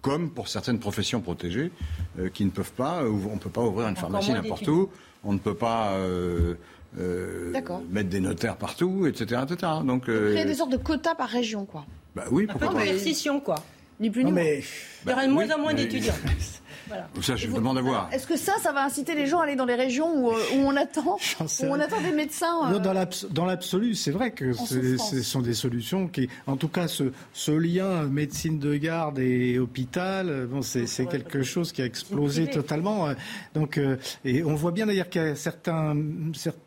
comme 0.01 0.29
pour 0.29 0.47
certaines 0.47 0.79
professions 0.79 1.21
protégées 1.21 1.71
euh, 2.19 2.29
qui 2.29 2.45
ne 2.45 2.49
peuvent 2.49 2.71
pas, 2.71 3.03
on 3.03 3.33
ne 3.33 3.39
peut 3.39 3.49
pas 3.49 3.63
ouvrir 3.63 3.87
une 3.87 3.95
pharmacie 3.95 4.31
n'importe 4.31 4.67
où, 4.67 4.89
on 5.23 5.33
ne 5.33 5.39
peut 5.39 5.55
pas 5.55 5.93
euh, 5.93 6.55
euh, 6.99 7.53
mettre 7.89 8.09
des 8.09 8.19
notaires 8.19 8.57
partout, 8.57 9.07
etc. 9.07 9.41
etc. 9.43 9.71
Donc, 9.85 10.09
euh... 10.09 10.33
Créer 10.33 10.45
des 10.45 10.55
sortes 10.55 10.71
de 10.71 10.77
quotas 10.77 11.15
par 11.15 11.29
région, 11.29 11.65
quoi. 11.65 11.85
Bah 12.15 12.25
oui, 12.31 12.47
pourquoi 12.47 12.69
pas. 12.69 12.73
coercition, 12.73 13.39
quoi. 13.39 13.55
Ni 13.99 14.09
plus 14.09 14.23
ni 14.23 14.31
moins. 14.31 14.41
Mais... 14.41 14.63
Il 15.05 15.09
y 15.09 15.13
aura 15.13 15.27
de 15.27 15.31
moins 15.31 15.49
en 15.51 15.59
moins 15.59 15.73
d'étudiants. 15.73 16.13
Voilà. 16.87 17.07
Ça, 17.21 17.35
je 17.35 17.47
vous... 17.47 17.57
demande 17.57 17.77
à 17.77 17.81
voir. 17.81 18.09
Est-ce 18.11 18.27
que 18.27 18.37
ça, 18.37 18.53
ça 18.61 18.71
va 18.71 18.83
inciter 18.83 19.15
les 19.15 19.27
gens 19.27 19.39
à 19.39 19.43
aller 19.43 19.55
dans 19.55 19.65
les 19.65 19.75
régions 19.75 20.13
où, 20.15 20.31
euh, 20.31 20.39
où 20.55 20.59
on 20.59 20.75
attend, 20.75 21.17
où 21.39 21.65
on 21.65 21.79
attend 21.79 22.01
des 22.01 22.11
médecins 22.11 22.71
euh... 22.71 22.79
Dans 23.29 23.45
l'absolu, 23.45 23.95
c'est 23.95 24.11
vrai 24.11 24.31
que 24.31 24.53
ce 24.53 25.21
sont 25.21 25.41
des 25.41 25.53
solutions 25.53 26.07
qui, 26.07 26.29
en 26.45 26.57
tout 26.57 26.67
cas, 26.67 26.87
ce, 26.87 27.11
ce 27.33 27.51
lien 27.51 28.03
médecine 28.03 28.59
de 28.59 28.75
garde 28.75 29.19
et 29.19 29.59
hôpital, 29.59 30.47
bon, 30.49 30.61
c'est 30.61 31.05
quelque 31.05 31.43
chose 31.43 31.71
qui 31.71 31.81
a 31.81 31.85
explosé 31.85 32.47
totalement. 32.47 33.09
Donc, 33.53 33.77
euh, 33.77 33.97
et 34.25 34.43
on 34.43 34.55
voit 34.55 34.71
bien 34.71 34.85
d'ailleurs 34.85 35.09
qu'il 35.09 35.21
y 35.21 35.25
a 35.25 35.35
certains, 35.35 35.95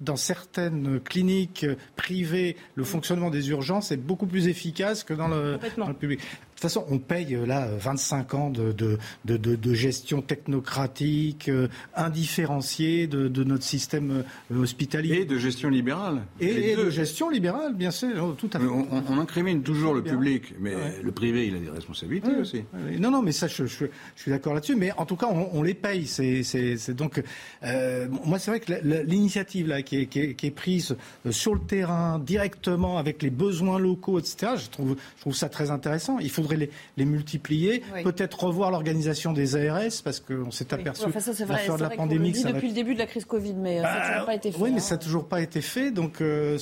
dans 0.01 0.17
certaines 0.17 1.01
cliniques 1.01 1.67
privées, 1.97 2.57
le 2.75 2.85
fonctionnement 2.85 3.31
des 3.31 3.51
urgences 3.51 3.93
est 3.93 3.97
beaucoup 3.97 4.27
plus 4.27 4.49
efficace 4.49 5.05
que 5.05 5.15
dans 5.15 5.29
le, 5.29 5.59
dans 5.77 5.89
le 5.89 5.95
public. 5.95 6.21
De 6.61 6.69
toute 6.69 6.75
façon, 6.75 6.87
on 6.91 6.99
paye 6.99 7.35
euh, 7.35 7.47
là 7.47 7.71
25 7.79 8.35
ans 8.35 8.51
de, 8.51 8.73
de, 8.73 8.99
de, 9.25 9.39
de 9.39 9.73
gestion 9.73 10.21
technocratique, 10.21 11.49
euh, 11.49 11.69
indifférenciée 11.97 13.07
de, 13.07 13.45
notre 13.45 13.65
système 13.65 14.25
euh, 14.53 14.61
hospitalier. 14.61 15.21
Et 15.21 15.25
de 15.25 15.39
gestion 15.39 15.71
libérale. 15.71 16.21
Et, 16.39 16.77
de 16.77 16.91
gestion 16.91 17.31
libérale, 17.31 17.75
bien 17.75 17.91
sûr, 17.91 18.11
oh, 18.23 18.33
tout 18.33 18.51
à 18.53 18.59
fait. 18.59 18.67
On, 18.67 18.87
on, 19.09 19.19
incrimine 19.19 19.63
toujours 19.63 19.95
le 19.95 20.03
public, 20.03 20.53
mais 20.61 20.75
le 21.03 21.13
privé, 21.13 21.47
il 21.47 21.57
a 21.57 21.61
des 21.61 21.71
responsabilités 21.71 22.37
aussi. 22.39 22.63
Non, 22.99 23.11
non, 23.11 23.23
mais 23.23 23.33
ça, 23.33 23.47
je, 23.47 23.65
je, 23.65 23.87
je 24.15 24.21
suis 24.21 24.31
d'accord 24.31 24.53
là-dessus. 24.53 24.77
Mais 24.77 24.93
en 24.99 25.07
tout 25.07 25.17
cas, 25.17 25.29
on, 25.31 25.49
on 25.55 25.63
les 25.63 25.73
paye. 25.73 26.07
C'est, 26.07 26.91
donc, 26.91 27.23
euh, 27.63 28.07
moi, 28.27 28.39
c'est 28.39 28.51
vrai 28.51 28.61
que 28.61 28.71
l'initiative 29.07 29.67
là 29.67 29.81
qui 29.81 30.03
est, 30.03 30.07
qui, 30.07 30.21
est, 30.21 30.35
qui 30.35 30.49
est, 30.49 30.51
prise 30.51 30.95
sur 31.31 31.55
le 31.55 31.61
terrain, 31.61 32.19
directement 32.19 32.99
avec 32.99 33.23
les 33.23 33.31
besoins 33.31 33.79
locaux, 33.79 34.19
etc. 34.19 34.53
Je 34.57 34.69
trouve, 34.69 34.97
je 35.17 35.21
trouve 35.23 35.35
ça 35.35 35.49
très 35.49 35.71
intéressant. 35.71 36.19
Il 36.19 36.31
faudrait 36.31 36.50
les, 36.57 36.71
les 36.97 37.05
multiplier, 37.05 37.83
peut-être 38.05 38.45
revoir 38.45 38.71
l'organisation 38.71 39.33
des 39.33 39.57
ARS, 39.57 40.03
parce 40.05 40.21
qu'on 40.21 40.51
s'est 40.51 40.73
aperçu 40.73 41.05
oui. 41.05 41.09
enfin, 41.11 41.21
ça, 41.21 41.45
vrai, 41.45 41.67
de 41.67 41.83
la 41.83 41.91
pandémie. 41.91 42.35
Ça 42.35 42.53
depuis 42.53 42.69
le 42.69 42.75
début 42.75 42.95
de 42.95 42.99
la 42.99 43.07
crise 43.07 43.25
Covid, 43.25 43.55
mais 43.55 43.81
bah, 43.81 43.93
ça 43.93 43.99
n'a 43.99 44.11
toujours 44.11 44.27
pas 44.27 44.35
été 44.35 44.53
fait. 44.53 44.61
Oui, 44.61 44.71
mais 44.73 44.81
ça 44.81 44.95
n'a 44.95 44.99
toujours 44.99 45.27
pas 45.27 45.41
été 45.41 45.61
fait, 45.61 45.91
donc 45.91 46.17
il 46.21 46.27
euh, 46.27 46.59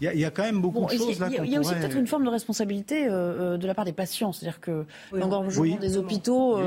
y, 0.00 0.06
y, 0.06 0.24
a 0.24 0.30
quand 0.30 0.42
même 0.42 0.60
beaucoup 0.60 0.86
de 0.86 0.90
choses 0.90 1.20
là. 1.20 1.28
Il 1.30 1.50
y, 1.50 1.56
a 1.56 1.60
aussi 1.60 1.74
peut-être 1.74 1.96
une 1.96 2.06
forme 2.06 2.24
de 2.24 2.30
responsabilité 2.30 3.06
euh, 3.08 3.56
de 3.56 3.66
la 3.66 3.74
part 3.74 3.84
des 3.84 3.92
patients, 3.92 4.32
c'est-à-dire 4.32 4.60
que 4.60 4.84
l'engorgement 5.12 5.76
des 5.76 5.96
hôpitaux. 5.96 6.58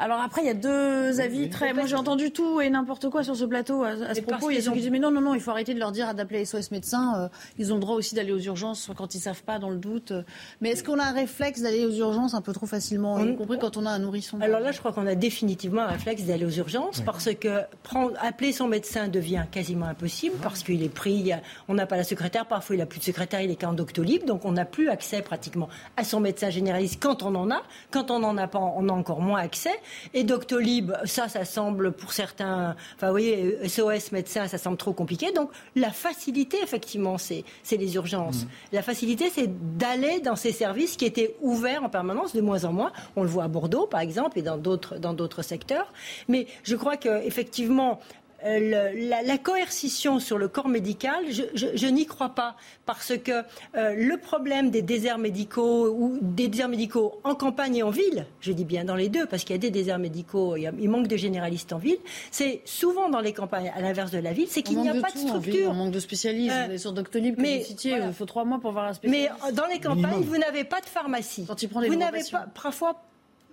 Alors 0.00 0.20
après, 0.20 0.42
il 0.42 0.46
y 0.46 0.50
a 0.50 0.54
deux 0.54 1.20
avis 1.20 1.50
très. 1.50 1.72
Moi, 1.72 1.86
j'ai 1.86 1.96
entendu 1.96 2.30
tout 2.30 2.60
et 2.60 2.70
n'importe 2.70 3.08
quoi 3.10 3.24
sur 3.24 3.34
ce 3.34 3.44
plateau 3.44 3.82
à, 3.82 4.14
ce 4.14 4.20
propos. 4.20 4.50
Il 4.50 4.54
y 4.54 4.58
a 4.58 4.62
ceux 4.62 4.70
qui 4.70 4.80
disent 4.80 4.90
mais 4.90 5.00
non, 5.00 5.10
non, 5.10 5.20
non, 5.20 5.34
il 5.34 5.40
faut 5.40 5.50
arrêter 5.50 5.74
de 5.74 5.80
leur 5.80 5.90
dire 5.90 6.14
d'appeler 6.14 6.44
SOS 6.44 6.70
médecin. 6.70 7.14
Euh, 7.16 7.28
ils 7.58 7.72
ont 7.72 7.76
le 7.76 7.80
droit 7.80 7.96
aussi 7.96 8.14
d'aller 8.14 8.32
aux 8.32 8.38
urgences 8.38 8.90
quand 8.96 9.14
ils 9.16 9.20
savent 9.20 9.42
pas, 9.42 9.58
dans 9.58 9.70
le 9.70 9.78
doute. 9.78 10.12
Mais 10.60 10.70
est-ce 10.70 10.84
qu'on 10.84 11.00
a 11.00 11.04
un 11.04 11.12
réflexe 11.12 11.62
d'aller 11.62 11.84
aux 11.84 11.92
urgences 11.92 12.34
un 12.34 12.40
peu 12.40 12.52
trop 12.52 12.66
facilement, 12.66 13.18
y 13.18 13.34
compris 13.34 13.58
quand 13.58 13.76
on 13.76 13.86
a 13.86 13.90
un 13.90 13.98
nourrisson? 13.98 14.40
Alors 14.40 14.60
là, 14.60 14.70
je 14.70 14.78
crois 14.78 14.92
qu'on 14.92 15.06
a 15.06 15.16
définitivement 15.16 15.82
un 15.82 15.88
réflexe 15.88 16.22
d'aller 16.22 16.44
aux 16.44 16.50
urgences 16.50 17.00
parce 17.00 17.34
que 17.34 17.62
prendre, 17.82 18.12
appeler 18.20 18.52
son 18.52 18.68
médecin 18.68 19.08
devient 19.08 19.46
quasiment 19.50 19.86
impossible 19.86 20.36
parce 20.42 20.62
qu'il 20.62 20.82
est 20.84 20.88
pris. 20.88 21.32
On 21.66 21.74
n'a 21.74 21.86
pas 21.86 21.96
la 21.96 22.04
secrétaire. 22.04 22.46
Parfois, 22.46 22.76
il 22.76 22.78
n'a 22.78 22.86
plus 22.86 23.00
de 23.00 23.04
secrétaire. 23.04 23.40
Il 23.40 23.50
est 23.50 23.60
qu'en 23.60 23.72
doctolib, 23.72 24.24
donc 24.24 24.44
on 24.44 24.52
n'a 24.52 24.64
plus 24.64 24.90
accès 24.90 25.22
pratiquement 25.22 25.68
à 25.96 26.04
son 26.04 26.20
médecin 26.20 26.50
généraliste 26.50 27.02
quand 27.02 27.24
on 27.24 27.34
en 27.34 27.50
a. 27.50 27.62
Quand 27.90 28.12
on 28.12 28.20
n'en 28.20 28.36
a 28.36 28.46
pas, 28.46 28.60
on 28.60 28.88
a 28.88 28.92
encore 28.92 29.20
moins 29.20 29.40
accès. 29.40 29.72
Et 30.14 30.24
Doctolib 30.24 30.92
ça, 31.04 31.28
ça 31.28 31.44
semble 31.44 31.92
pour 31.92 32.12
certains, 32.12 32.76
enfin, 32.96 33.06
vous 33.06 33.12
voyez, 33.12 33.68
SOS 33.68 34.12
médecin, 34.12 34.48
ça 34.48 34.58
semble 34.58 34.76
trop 34.76 34.92
compliqué. 34.92 35.32
Donc, 35.32 35.50
la 35.76 35.90
facilité, 35.90 36.58
effectivement, 36.62 37.18
c'est 37.18 37.44
les 37.70 37.94
urgences. 37.94 38.44
Mmh. 38.44 38.48
La 38.72 38.82
facilité, 38.82 39.30
c'est 39.32 39.48
d'aller 39.78 40.20
dans 40.20 40.36
ces 40.36 40.52
services 40.52 40.96
qui 40.96 41.04
étaient 41.04 41.36
ouverts 41.40 41.84
en 41.84 41.88
permanence, 41.88 42.34
de 42.34 42.40
moins 42.40 42.64
en 42.64 42.72
moins. 42.72 42.92
On 43.16 43.22
le 43.22 43.28
voit 43.28 43.44
à 43.44 43.48
Bordeaux, 43.48 43.86
par 43.86 44.00
exemple, 44.00 44.38
et 44.38 44.42
dans 44.42 44.56
d'autres 44.58 45.42
secteurs. 45.42 45.92
Mais 46.28 46.46
je 46.62 46.76
crois 46.76 46.96
qu'effectivement, 46.96 48.00
euh, 48.44 48.92
la, 49.24 49.38
coercition 49.38 50.20
sur 50.20 50.38
le 50.38 50.48
corps 50.48 50.68
médical, 50.68 51.24
je, 51.28 51.86
n'y 51.86 52.06
crois 52.06 52.30
pas, 52.30 52.56
parce 52.86 53.16
que 53.16 53.32
euh, 53.76 53.94
le 53.96 54.16
problème 54.16 54.70
des 54.70 54.82
déserts 54.82 55.18
médicaux 55.18 55.90
ou 55.90 56.18
des 56.20 56.48
déserts 56.48 56.68
médicaux 56.68 57.20
en 57.24 57.34
campagne 57.34 57.76
et 57.76 57.82
en 57.82 57.90
ville, 57.90 58.26
je 58.40 58.52
dis 58.52 58.64
bien 58.64 58.84
dans 58.84 58.94
les 58.94 59.08
deux, 59.08 59.26
parce 59.26 59.42
qu'il 59.42 59.54
y 59.54 59.58
a 59.58 59.60
des 59.60 59.70
déserts 59.70 59.98
médicaux, 59.98 60.56
il, 60.56 60.88
manque 60.88 61.08
de 61.08 61.16
généralistes 61.16 61.72
en 61.72 61.78
ville, 61.78 61.98
c'est 62.30 62.62
souvent 62.64 63.08
dans 63.08 63.20
les 63.20 63.32
campagnes, 63.32 63.72
à 63.74 63.80
l'inverse 63.80 64.12
de 64.12 64.18
la 64.18 64.32
ville, 64.32 64.48
c'est 64.48 64.62
qu'il 64.62 64.80
n'y 64.80 64.88
a 64.88 64.94
pas 64.94 65.10
de, 65.10 65.18
structure. 65.18 65.70
on 65.70 65.74
manque 65.74 65.92
de 65.92 66.00
spécialistes. 66.00 66.54
Euh, 66.70 66.78
sur 66.78 66.92
Doctolib, 66.92 67.36
mais 67.38 67.66
il 67.84 68.12
faut 68.12 68.26
trois 68.26 68.44
mois 68.44 68.60
pour 68.60 68.72
voir 68.72 68.86
un 68.86 68.94
spécialiste. 68.94 69.32
Mais 69.44 69.52
dans 69.52 69.66
les 69.66 69.80
campagnes, 69.80 70.22
vous 70.22 70.38
n'avez 70.38 70.64
pas 70.64 70.80
de 70.80 70.86
pharmacie. 70.86 71.46
vous 71.70 71.96
n'avez 71.96 72.22
pas 72.30 72.46
parfois 72.54 73.02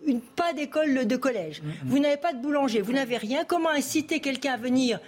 une, 0.06 0.22
pas 0.22 0.54
d'école 0.54 1.06
de 1.06 1.16
collège. 1.16 1.62
Mm, 1.62 1.68
mm. 1.68 1.74
Vous 1.86 2.00
n'avez 2.00 2.18
pas 2.18 2.34
de 2.34 2.42
boulanger, 2.42 2.82
vous 2.82 2.94
n'avez 2.94 3.18
rien. 3.18 3.44
Comment 3.46 3.70
inciter 3.70 4.20
quelqu'un 4.20 4.54
à 4.54 4.58
venir 4.58 5.00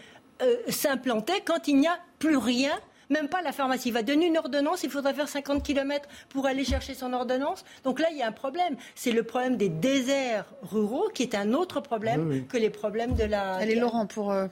euh, 0.41 0.56
s'implanter 0.70 1.41
quand 1.45 1.68
il 1.68 1.78
n'y 1.78 1.88
a 1.88 1.98
plus 2.20 2.38
rien? 2.38 2.72
Même 3.10 3.30
pas 3.30 3.41
la 3.41 3.54
pharmacie. 3.54 3.89
Il 3.89 3.93
va 3.93 4.04
donner 4.04 4.28
une 4.28 4.38
ordonnance, 4.38 4.84
il 4.84 4.89
faudra 4.89 5.14
faire 5.14 5.30
50 5.30 5.64
km 5.64 6.10
pour 6.28 6.45
aller 6.45 6.66
chercher 6.66 6.93
son 6.93 7.14
ordonnance. 7.14 7.64
Donc 7.86 8.02
là, 8.02 8.08
il 8.12 8.18
y 8.18 8.22
a 8.22 8.28
un 8.28 8.34
problème. 8.34 8.76
C'est 8.95 9.14
le 9.14 9.24
problème 9.24 9.56
des 9.56 9.70
déserts 9.70 10.45
ruraux 10.62 11.10
qui 11.14 11.24
est 11.24 11.34
un 11.34 11.54
autre 11.54 11.80
problème 11.80 12.45
que 12.48 12.58
les 12.58 12.70
problèmes 12.70 13.16
de 13.16 13.24
la. 13.24 13.56
Allez, 13.56 13.76
Laurent, 13.76 14.08
pour. 14.08 14.32
Euh, 14.32 14.48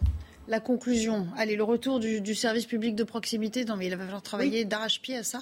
la 0.48 0.60
conclusion, 0.60 1.28
allez, 1.38 1.56
le 1.56 1.64
retour 1.64 2.00
du, 2.00 2.36
service 2.36 2.66
public 2.66 2.96
de 2.96 3.04
proximité, 3.04 3.66
non 3.66 3.78
mais 3.78 3.88
il 3.88 3.96
va 3.96 4.04
falloir 4.04 4.22
travailler 4.22 4.64
d'arrache-pied 4.64 5.18
à 5.18 5.24
ça 5.24 5.40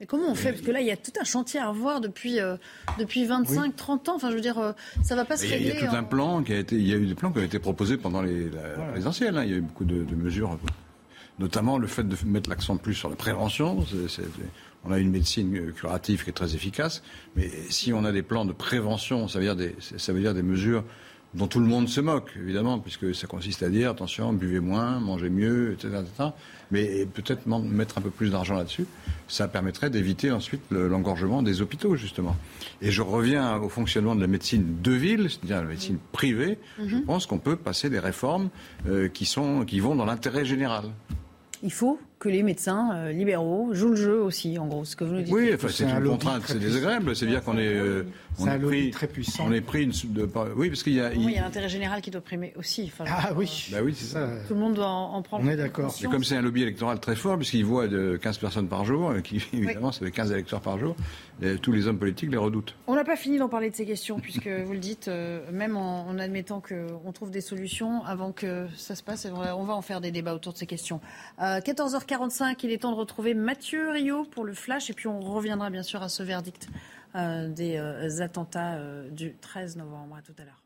mais 0.00 0.06
comment 0.06 0.28
on 0.28 0.34
fait 0.34 0.52
Parce 0.52 0.62
que 0.62 0.70
là, 0.70 0.80
il 0.80 0.86
y 0.86 0.90
a 0.90 0.96
tout 0.96 1.12
un 1.18 1.24
chantier 1.24 1.58
à 1.58 1.68
revoir 1.68 2.02
depuis, 2.02 2.38
euh, 2.38 2.56
depuis 2.98 3.24
25, 3.24 3.74
30 3.74 4.08
ans. 4.10 4.16
Enfin, 4.16 4.30
je 4.30 4.34
veux 4.34 4.42
dire, 4.42 4.58
euh, 4.58 4.72
ça 5.02 5.16
va 5.16 5.24
pas 5.24 5.38
se 5.38 5.42
régler. 5.42 5.72
Il 5.74 5.80
y 5.80 5.86
a 5.86 5.88
tout 5.88 5.96
un 5.96 6.02
plan 6.02 6.42
qui 6.42 6.52
a 6.52 6.58
été, 6.58 6.76
il 6.76 6.86
y 6.86 6.92
a 6.92 6.96
eu 6.96 7.06
des 7.06 7.14
plans 7.14 7.32
qui 7.32 7.38
ont 7.38 7.44
été 7.44 7.58
proposés 7.58 7.96
pendant 7.96 8.20
les, 8.20 8.50
la 8.50 8.90
présidentielle. 8.90 9.38
Hein. 9.38 9.44
Il 9.44 9.50
y 9.50 9.54
a 9.54 9.56
eu 9.56 9.62
beaucoup 9.62 9.86
de, 9.86 10.14
mesures, 10.14 10.58
notamment 11.38 11.78
le 11.78 11.86
fait 11.86 12.06
de 12.06 12.16
mettre 12.26 12.50
l'accent 12.50 12.76
plus 12.76 12.94
sur 12.94 13.08
la 13.08 13.16
prévention. 13.16 13.84
on 14.84 14.92
a 14.92 14.98
une 14.98 15.10
médecine 15.10 15.72
curative 15.72 16.24
qui 16.24 16.30
est 16.30 16.34
très 16.34 16.54
efficace, 16.54 17.02
mais 17.34 17.50
si 17.70 17.94
on 17.94 18.04
a 18.04 18.12
des 18.12 18.22
plans 18.22 18.44
de 18.44 18.52
prévention, 18.52 19.28
ça 19.28 19.38
veut 19.38 19.46
dire 19.46 19.56
des, 19.56 19.74
ça 19.80 20.12
veut 20.12 20.20
dire 20.20 20.34
des 20.34 20.42
mesures 20.42 20.84
dont 21.34 21.46
tout 21.46 21.60
le 21.60 21.66
monde 21.66 21.88
se 21.88 22.00
moque, 22.00 22.32
évidemment, 22.36 22.78
puisque 22.78 23.14
ça 23.14 23.26
consiste 23.26 23.62
à 23.62 23.68
dire 23.68 23.90
attention, 23.90 24.32
buvez 24.32 24.60
moins, 24.60 25.00
mangez 25.00 25.30
mieux, 25.30 25.72
etc. 25.72 26.02
mais 26.70 27.06
peut-être 27.06 27.46
mettre 27.46 27.98
un 27.98 28.00
peu 28.00 28.10
plus 28.10 28.30
d'argent 28.30 28.54
là-dessus, 28.54 28.86
ça 29.28 29.48
permettrait 29.48 29.90
d'éviter 29.90 30.30
ensuite 30.30 30.62
l'engorgement 30.70 31.42
des 31.42 31.62
hôpitaux, 31.62 31.96
justement. 31.96 32.36
Et 32.82 32.90
je 32.90 33.02
reviens 33.02 33.56
au 33.56 33.68
fonctionnement 33.68 34.14
de 34.14 34.20
la 34.20 34.26
médecine 34.26 34.80
de 34.82 34.92
ville, 34.92 35.28
c'est-à-dire 35.30 35.56
la 35.56 35.68
médecine 35.68 35.98
privée. 36.12 36.58
Je 36.78 36.96
mhm. 36.96 37.04
pense 37.04 37.26
qu'on 37.26 37.38
peut 37.38 37.56
passer 37.56 37.90
des 37.90 37.98
réformes 37.98 38.50
euh, 38.88 39.08
qui, 39.08 39.26
sont, 39.26 39.64
qui 39.64 39.80
vont 39.80 39.94
dans 39.94 40.04
l'intérêt 40.04 40.44
général. 40.44 40.84
il 41.62 41.72
faut 41.72 41.98
que 42.26 42.30
les 42.32 42.42
médecins 42.42 42.90
euh, 42.94 43.12
libéraux 43.12 43.72
jouent 43.72 43.90
le 43.90 43.96
jeu 43.96 44.20
aussi, 44.20 44.58
en 44.58 44.66
gros, 44.66 44.84
ce 44.84 44.96
que 44.96 45.04
vous 45.04 45.14
nous 45.14 45.22
dites. 45.22 45.32
Oui, 45.32 45.50
enfin, 45.54 45.68
c'est 45.70 45.84
une 45.84 46.04
contrainte, 46.04 46.42
c'est 46.46 46.58
désagréable. 46.58 47.14
C'est-à-dire 47.14 47.42
qu'on 47.42 47.56
est, 47.56 47.66
euh, 47.66 48.02
on 48.40 48.48
est 48.48 48.58
pris, 48.58 48.90
très 48.90 49.06
puissant. 49.06 49.44
On 49.46 49.52
est 49.52 49.60
pris 49.60 49.84
une, 49.84 49.92
de, 50.12 50.28
oui, 50.56 50.68
parce 50.68 50.82
qu'il 50.82 50.94
y 50.94 51.00
a. 51.00 51.12
il 51.12 51.30
y 51.30 51.38
a 51.38 51.42
l'intérêt 51.42 51.68
général 51.68 52.02
qui 52.02 52.10
doit 52.10 52.20
primer 52.20 52.52
aussi. 52.56 52.92
ah 53.06 53.30
oui, 53.36 53.68
bah 53.70 53.78
oui, 53.82 53.94
c'est 53.96 54.06
ça. 54.06 54.28
Tout 54.48 54.54
le 54.54 54.60
monde 54.60 54.74
doit 54.74 54.88
en, 54.88 55.22
prendre. 55.22 55.44
On 55.44 55.48
est 55.48 55.56
d'accord. 55.56 55.94
Et 56.02 56.06
comme 56.06 56.24
c'est 56.24 56.36
un 56.36 56.42
lobby 56.42 56.62
électoral 56.62 56.98
très 56.98 57.16
fort, 57.16 57.36
puisqu'il 57.36 57.64
voit 57.64 57.86
de 57.86 58.18
15 58.20 58.38
personnes 58.38 58.68
par 58.68 58.84
jour, 58.84 59.12
qui 59.22 59.36
évidemment, 59.52 59.92
c'est 59.92 60.10
15 60.10 60.32
électeurs 60.32 60.60
par 60.60 60.78
jour, 60.78 60.96
et 61.40 61.56
tous 61.56 61.72
les 61.72 61.86
hommes 61.86 61.98
politiques 61.98 62.30
les 62.30 62.36
redoutent. 62.36 62.74
On 62.88 62.94
n'a 62.94 63.04
pas 63.04 63.16
fini 63.16 63.38
d'en 63.38 63.48
parler 63.48 63.70
de 63.70 63.76
ces 63.76 63.86
questions, 63.86 64.18
puisque 64.18 64.48
vous 64.48 64.72
le 64.72 64.78
dites, 64.78 65.08
euh, 65.08 65.40
même 65.52 65.76
en, 65.76 66.08
en 66.08 66.18
admettant 66.18 66.60
qu'on 66.60 67.12
trouve 67.12 67.30
des 67.30 67.40
solutions, 67.40 68.04
avant 68.04 68.32
que 68.32 68.66
ça 68.76 68.94
se 68.94 69.02
passe, 69.02 69.26
on 69.32 69.64
va 69.64 69.74
en 69.74 69.82
faire 69.82 70.00
des 70.00 70.10
débats 70.10 70.34
autour 70.34 70.52
de 70.52 70.58
ces 70.58 70.66
questions. 70.66 71.00
14h45, 72.16 72.56
il 72.64 72.72
est 72.72 72.78
temps 72.78 72.92
de 72.92 72.96
retrouver 72.96 73.34
Mathieu 73.34 73.90
Rio 73.90 74.24
pour 74.24 74.44
le 74.44 74.54
flash 74.54 74.90
et 74.90 74.92
puis 74.92 75.06
on 75.06 75.20
reviendra 75.20 75.70
bien 75.70 75.82
sûr 75.82 76.02
à 76.02 76.08
ce 76.08 76.22
verdict 76.22 76.68
euh, 77.14 77.48
des 77.48 77.76
euh, 77.76 78.22
attentats 78.22 78.74
euh, 78.74 79.08
du 79.10 79.34
13 79.34 79.76
novembre. 79.76 80.16
À 80.16 80.22
tout 80.22 80.34
à 80.38 80.44
l'heure. 80.44 80.62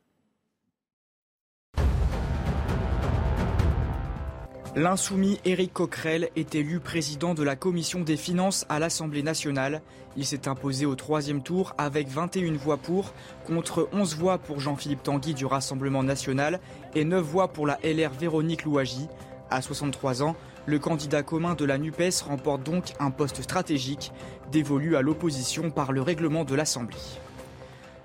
L'insoumis 4.76 5.40
Éric 5.44 5.72
Coquerel 5.72 6.28
est 6.36 6.54
élu 6.54 6.78
président 6.78 7.34
de 7.34 7.42
la 7.42 7.56
commission 7.56 8.00
des 8.02 8.16
finances 8.16 8.64
à 8.68 8.78
l'Assemblée 8.78 9.24
nationale. 9.24 9.82
Il 10.16 10.24
s'est 10.24 10.46
imposé 10.46 10.86
au 10.86 10.94
troisième 10.94 11.42
tour 11.42 11.74
avec 11.76 12.06
21 12.06 12.52
voix 12.52 12.76
pour, 12.76 13.12
contre 13.44 13.88
11 13.92 14.14
voix 14.14 14.38
pour 14.38 14.60
Jean-Philippe 14.60 15.02
Tanguy 15.02 15.34
du 15.34 15.46
Rassemblement 15.46 16.04
national 16.04 16.60
et 16.94 17.04
9 17.04 17.20
voix 17.20 17.48
pour 17.48 17.66
la 17.66 17.80
LR 17.82 18.12
Véronique 18.12 18.64
Louagie. 18.64 19.08
À 19.50 19.60
63 19.62 20.22
ans, 20.22 20.36
le 20.66 20.78
candidat 20.78 21.22
commun 21.22 21.54
de 21.54 21.64
la 21.64 21.78
NUPES 21.78 22.22
remporte 22.26 22.62
donc 22.62 22.94
un 23.00 23.10
poste 23.10 23.42
stratégique 23.42 24.12
dévolu 24.52 24.96
à 24.96 25.02
l'opposition 25.02 25.70
par 25.70 25.92
le 25.92 26.02
règlement 26.02 26.44
de 26.44 26.54
l'Assemblée. 26.54 26.96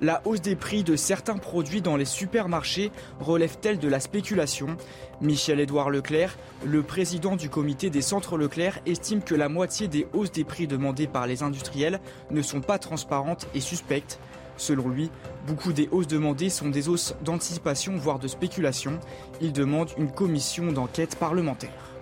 La 0.02 0.22
hausse 0.26 0.42
des 0.42 0.58
prix 0.58 0.84
de 0.84 0.98
certains 0.98 1.38
produits 1.38 1.82
dans 1.82 1.96
les 1.96 2.06
supermarchés 2.06 2.92
relève-t-elle 3.22 3.80
de 3.80 3.88
la 3.88 4.02
spéculation? 4.02 4.76
Michel-Édouard 5.22 5.90
Leclerc, 5.90 6.38
le 6.66 6.84
président 6.84 7.38
du 7.38 7.50
comité 7.50 7.90
des 7.90 8.02
centres 8.02 8.38
Leclerc, 8.38 8.82
estime 8.86 9.22
que 9.22 9.36
la 9.36 9.48
moitié 9.48 9.88
des 9.88 10.06
hausses 10.14 10.34
des 10.34 10.44
prix 10.44 10.68
demandées 10.68 11.08
par 11.08 11.28
les 11.28 11.44
industriels 11.44 12.02
ne 12.30 12.42
sont 12.42 12.60
pas 12.60 12.78
transparentes 12.78 13.48
et 13.56 13.62
suspectes. 13.62 14.20
Selon 14.58 14.90
lui, 14.90 15.12
beaucoup 15.48 15.72
des 15.72 15.88
hausses 15.92 16.08
demandées 16.08 16.50
sont 16.50 16.70
des 16.70 16.90
hausses 16.90 17.16
d'anticipation, 17.24 17.96
voire 17.96 18.20
de 18.20 18.28
spéculation. 18.28 19.00
Il 19.40 19.54
demande 19.54 19.92
une 19.98 20.12
commission 20.12 20.74
d'enquête 20.74 21.16
parlementaire. 21.16 21.95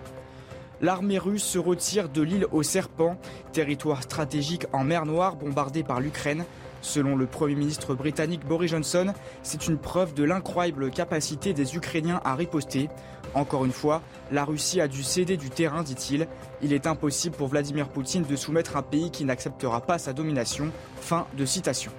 L'armée 0.80 1.18
russe 1.18 1.44
se 1.44 1.58
retire 1.58 2.08
de 2.08 2.22
l'île 2.22 2.46
aux 2.52 2.62
serpents, 2.62 3.16
territoire 3.52 4.02
stratégique 4.02 4.66
en 4.72 4.84
mer 4.84 5.06
Noire 5.06 5.36
bombardé 5.36 5.82
par 5.82 6.00
l'Ukraine. 6.00 6.44
Selon 6.82 7.16
le 7.16 7.26
Premier 7.26 7.54
ministre 7.54 7.94
britannique 7.94 8.46
Boris 8.46 8.70
Johnson, 8.70 9.14
c'est 9.42 9.68
une 9.68 9.78
preuve 9.78 10.12
de 10.12 10.22
l'incroyable 10.22 10.90
capacité 10.90 11.54
des 11.54 11.76
Ukrainiens 11.76 12.20
à 12.24 12.34
riposter. 12.34 12.90
Encore 13.34 13.64
une 13.64 13.72
fois, 13.72 14.02
la 14.30 14.44
Russie 14.44 14.80
a 14.80 14.88
dû 14.88 15.02
céder 15.02 15.36
du 15.36 15.48
terrain, 15.48 15.82
dit-il. 15.82 16.28
Il 16.60 16.72
est 16.72 16.86
impossible 16.86 17.36
pour 17.36 17.48
Vladimir 17.48 17.88
Poutine 17.88 18.24
de 18.24 18.36
soumettre 18.36 18.76
un 18.76 18.82
pays 18.82 19.10
qui 19.10 19.24
n'acceptera 19.24 19.80
pas 19.80 19.98
sa 19.98 20.12
domination. 20.12 20.70
Fin 21.00 21.26
de 21.36 21.46
citation. 21.46 21.90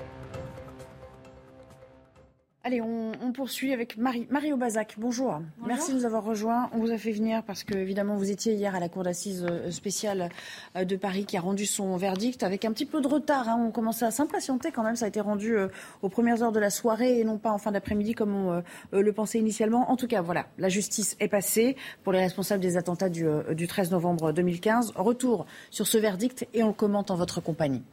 Allez, 2.68 2.82
on, 2.82 3.32
poursuit 3.32 3.74
avec 3.74 3.96
Marie, 3.96 4.26
Marie 4.32 4.52
Bazac. 4.54 4.96
Bonjour. 4.98 5.40
Merci 5.68 5.92
de 5.92 5.98
nous 5.98 6.06
avoir 6.06 6.24
rejoints. 6.24 6.72
On 6.74 6.80
vous 6.80 6.90
a 6.90 6.98
fait 6.98 7.12
venir 7.12 7.44
parce 7.44 7.64
que, 7.64 7.76
évidemment, 7.76 8.16
vous 8.16 8.32
étiez 8.32 8.56
hier 8.56 8.74
à 8.74 8.80
la 8.80 8.90
Cour 8.90 9.04
d'assises 9.04 9.46
euh, 9.48 9.70
spéciale 9.70 10.30
euh, 10.76 10.84
de 10.84 10.96
Paris 10.96 11.26
qui 11.26 11.38
a 11.38 11.42
rendu 11.42 11.68
son 11.68 11.96
verdict 11.96 12.42
avec 12.42 12.66
un 12.66 12.72
petit 12.72 12.88
peu 12.88 13.02
de 13.02 13.08
retard. 13.08 13.48
Hein. 13.50 13.64
On 13.68 13.70
commençait 13.70 14.06
à 14.06 14.10
s'impatienter 14.10 14.72
quand 14.72 14.82
même. 14.82 14.96
Ça 14.96 15.06
a 15.06 15.10
été 15.10 15.22
rendu 15.22 15.56
euh, 15.56 15.68
aux 16.02 16.10
premières 16.10 16.42
heures 16.42 16.52
de 16.52 16.60
la 16.60 16.72
soirée 16.72 17.20
et 17.20 17.24
non 17.24 17.38
pas 17.38 17.52
en 17.52 17.60
fin 17.60 17.72
d'après-midi 17.72 18.16
comme 18.16 18.34
on 18.34 18.64
le 18.92 19.14
pensait 19.14 19.38
initialement. 19.38 19.92
En 19.92 19.96
tout 19.96 20.08
cas, 20.08 20.24
voilà, 20.24 20.48
la 20.58 20.70
justice 20.70 21.16
est 21.20 21.28
passée 21.28 21.76
pour 22.04 22.14
les 22.14 22.20
responsables 22.20 22.64
des 22.64 22.78
attentats 22.78 23.10
du, 23.10 23.28
du 23.52 23.68
13 23.68 23.92
novembre 23.92 24.32
2015. 24.32 24.94
Retour 24.96 25.46
sur 25.70 25.86
ce 25.86 26.00
verdict 26.00 26.48
et 26.56 26.64
on 26.64 26.70
le 26.70 26.74
commente 26.74 27.12
en 27.12 27.16
votre 27.16 27.42
compagnie. 27.42 27.84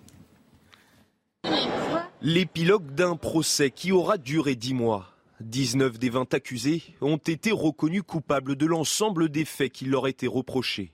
L'épilogue 2.24 2.94
d'un 2.94 3.16
procès 3.16 3.72
qui 3.72 3.90
aura 3.90 4.16
duré 4.16 4.54
dix 4.54 4.74
mois. 4.74 5.08
19 5.40 5.98
des 5.98 6.08
20 6.08 6.32
accusés 6.34 6.80
ont 7.00 7.16
été 7.16 7.50
reconnus 7.50 8.04
coupables 8.06 8.54
de 8.54 8.64
l'ensemble 8.64 9.28
des 9.28 9.44
faits 9.44 9.72
qui 9.72 9.86
leur 9.86 10.06
étaient 10.06 10.28
reprochés. 10.28 10.92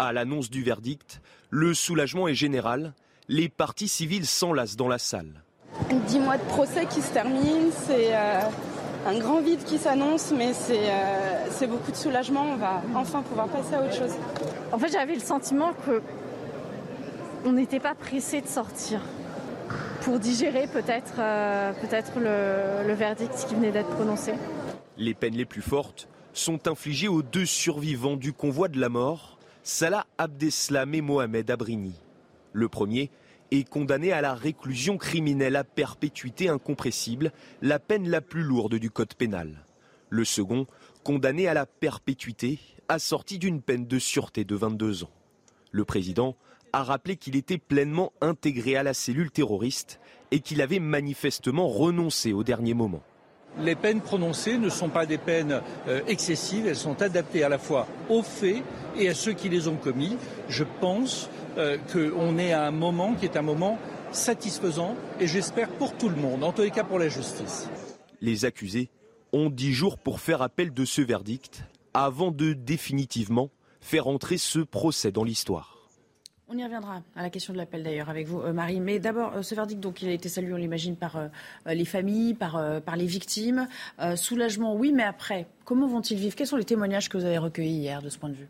À 0.00 0.12
l'annonce 0.12 0.50
du 0.50 0.64
verdict, 0.64 1.20
le 1.48 1.74
soulagement 1.74 2.26
est 2.26 2.34
général. 2.34 2.92
Les 3.28 3.48
parties 3.48 3.86
civiles 3.86 4.26
s'enlacent 4.26 4.74
dans 4.74 4.88
la 4.88 4.98
salle. 4.98 5.44
Dix 6.08 6.18
mois 6.18 6.38
de 6.38 6.42
procès 6.42 6.86
qui 6.86 7.02
se 7.02 7.12
terminent, 7.12 7.70
c'est 7.86 8.08
euh, 8.12 8.40
un 9.06 9.18
grand 9.20 9.40
vide 9.42 9.62
qui 9.62 9.78
s'annonce, 9.78 10.32
mais 10.36 10.50
euh, 10.70 11.46
c'est 11.52 11.68
beaucoup 11.68 11.92
de 11.92 11.96
soulagement. 11.96 12.46
On 12.50 12.56
va 12.56 12.82
enfin 12.96 13.22
pouvoir 13.22 13.46
passer 13.46 13.76
à 13.76 13.80
autre 13.80 13.94
chose. 13.94 14.14
En 14.72 14.78
fait, 14.80 14.90
j'avais 14.90 15.14
le 15.14 15.20
sentiment 15.20 15.72
que 15.86 16.02
on 17.44 17.52
n'était 17.52 17.78
pas 17.78 17.94
pressé 17.94 18.40
de 18.40 18.48
sortir 18.48 19.02
pour 20.02 20.18
digérer 20.18 20.66
peut-être 20.66 21.14
euh, 21.18 21.72
peut-être 21.80 22.12
le, 22.18 22.92
verdict 22.94 23.46
qui 23.48 23.54
venait 23.54 23.72
d'être 23.72 23.90
prononcé. 23.90 24.32
Les 24.96 25.14
peines 25.14 25.36
les 25.36 25.44
plus 25.44 25.62
fortes 25.62 26.08
sont 26.32 26.68
infligées 26.68 27.08
aux 27.08 27.22
deux 27.22 27.46
survivants 27.46 28.16
du 28.16 28.32
convoi 28.32 28.68
de 28.68 28.78
la 28.78 28.88
mort, 28.88 29.38
Salah 29.62 30.06
Abdeslam 30.18 30.94
et 30.94 31.00
Mohamed 31.00 31.50
Abrini. 31.50 31.94
Le 32.52 32.68
premier 32.68 33.10
est 33.50 33.68
condamné 33.68 34.12
à 34.12 34.20
la 34.20 34.34
réclusion 34.34 34.96
criminelle 34.98 35.56
à 35.56 35.64
perpétuité 35.64 36.48
incompressible, 36.48 37.32
la 37.62 37.78
peine 37.78 38.08
la 38.08 38.20
plus 38.20 38.42
lourde 38.42 38.74
du 38.74 38.90
code 38.90 39.14
pénal. 39.14 39.64
Le 40.10 40.24
second, 40.24 40.66
condamné 41.02 41.48
à 41.48 41.54
la 41.54 41.66
perpétuité, 41.66 42.58
assorti 42.88 43.38
d'une 43.38 43.62
peine 43.62 43.86
de 43.86 43.98
sûreté 43.98 44.44
de 44.44 44.54
22 44.54 45.04
ans. 45.04 45.10
Le 45.70 45.84
président 45.84 46.36
a 46.74 46.82
rappelé 46.82 47.16
qu'il 47.16 47.36
était 47.36 47.58
pleinement 47.58 48.12
intégré 48.20 48.76
à 48.76 48.82
la 48.82 48.94
cellule 48.94 49.30
terroriste 49.30 50.00
et 50.32 50.40
qu'il 50.40 50.60
avait 50.60 50.80
manifestement 50.80 51.68
renoncé 51.68 52.32
au 52.32 52.42
dernier 52.42 52.74
moment. 52.74 53.00
Les 53.60 53.76
peines 53.76 54.00
prononcées 54.00 54.58
ne 54.58 54.68
sont 54.68 54.88
pas 54.88 55.06
des 55.06 55.18
peines 55.18 55.60
euh, 55.86 56.00
excessives, 56.08 56.66
elles 56.66 56.74
sont 56.74 57.00
adaptées 57.00 57.44
à 57.44 57.48
la 57.48 57.58
fois 57.58 57.86
aux 58.10 58.24
faits 58.24 58.64
et 58.98 59.08
à 59.08 59.14
ceux 59.14 59.34
qui 59.34 59.48
les 59.48 59.68
ont 59.68 59.76
commis. 59.76 60.16
Je 60.48 60.64
pense 60.80 61.30
euh, 61.58 61.78
qu'on 61.92 62.38
est 62.38 62.52
à 62.52 62.66
un 62.66 62.72
moment 62.72 63.14
qui 63.14 63.26
est 63.26 63.36
un 63.36 63.42
moment 63.42 63.78
satisfaisant 64.10 64.96
et 65.20 65.28
j'espère 65.28 65.68
pour 65.68 65.96
tout 65.96 66.08
le 66.08 66.16
monde, 66.16 66.42
en 66.42 66.50
tous 66.50 66.62
les 66.62 66.72
cas 66.72 66.82
pour 66.82 66.98
la 66.98 67.08
justice. 67.08 67.68
Les 68.20 68.44
accusés 68.44 68.90
ont 69.32 69.48
dix 69.48 69.72
jours 69.72 69.96
pour 69.96 70.18
faire 70.18 70.42
appel 70.42 70.74
de 70.74 70.84
ce 70.84 71.02
verdict 71.02 71.62
avant 71.92 72.32
de 72.32 72.52
définitivement 72.52 73.50
faire 73.80 74.08
entrer 74.08 74.38
ce 74.38 74.58
procès 74.58 75.12
dans 75.12 75.22
l'histoire. 75.22 75.73
On 76.46 76.58
y 76.58 76.62
reviendra 76.62 77.02
à 77.16 77.22
la 77.22 77.30
question 77.30 77.54
de 77.54 77.58
l'appel 77.58 77.82
d'ailleurs 77.82 78.10
avec 78.10 78.26
vous, 78.26 78.40
euh, 78.42 78.52
Marie. 78.52 78.78
Mais 78.78 78.98
d'abord, 78.98 79.32
euh, 79.34 79.42
ce 79.42 79.54
verdict, 79.54 79.80
donc, 79.80 80.02
il 80.02 80.08
a 80.08 80.12
été 80.12 80.28
salué, 80.28 80.52
on 80.52 80.56
l'imagine, 80.56 80.94
par 80.94 81.16
euh, 81.16 81.28
les 81.66 81.86
familles, 81.86 82.34
par, 82.34 82.60
par 82.82 82.96
les 82.96 83.06
victimes. 83.06 83.66
soulagement, 84.16 84.74
oui, 84.74 84.92
mais 84.92 85.04
après, 85.04 85.46
comment 85.64 85.86
vont-ils 85.86 86.18
vivre? 86.18 86.36
Quels 86.36 86.46
sont 86.46 86.56
les 86.56 86.64
témoignages 86.64 87.08
que 87.08 87.16
vous 87.16 87.24
avez 87.24 87.38
recueillis 87.38 87.78
hier 87.78 88.02
de 88.02 88.10
ce 88.10 88.18
point 88.18 88.28
de 88.28 88.34
vue? 88.34 88.48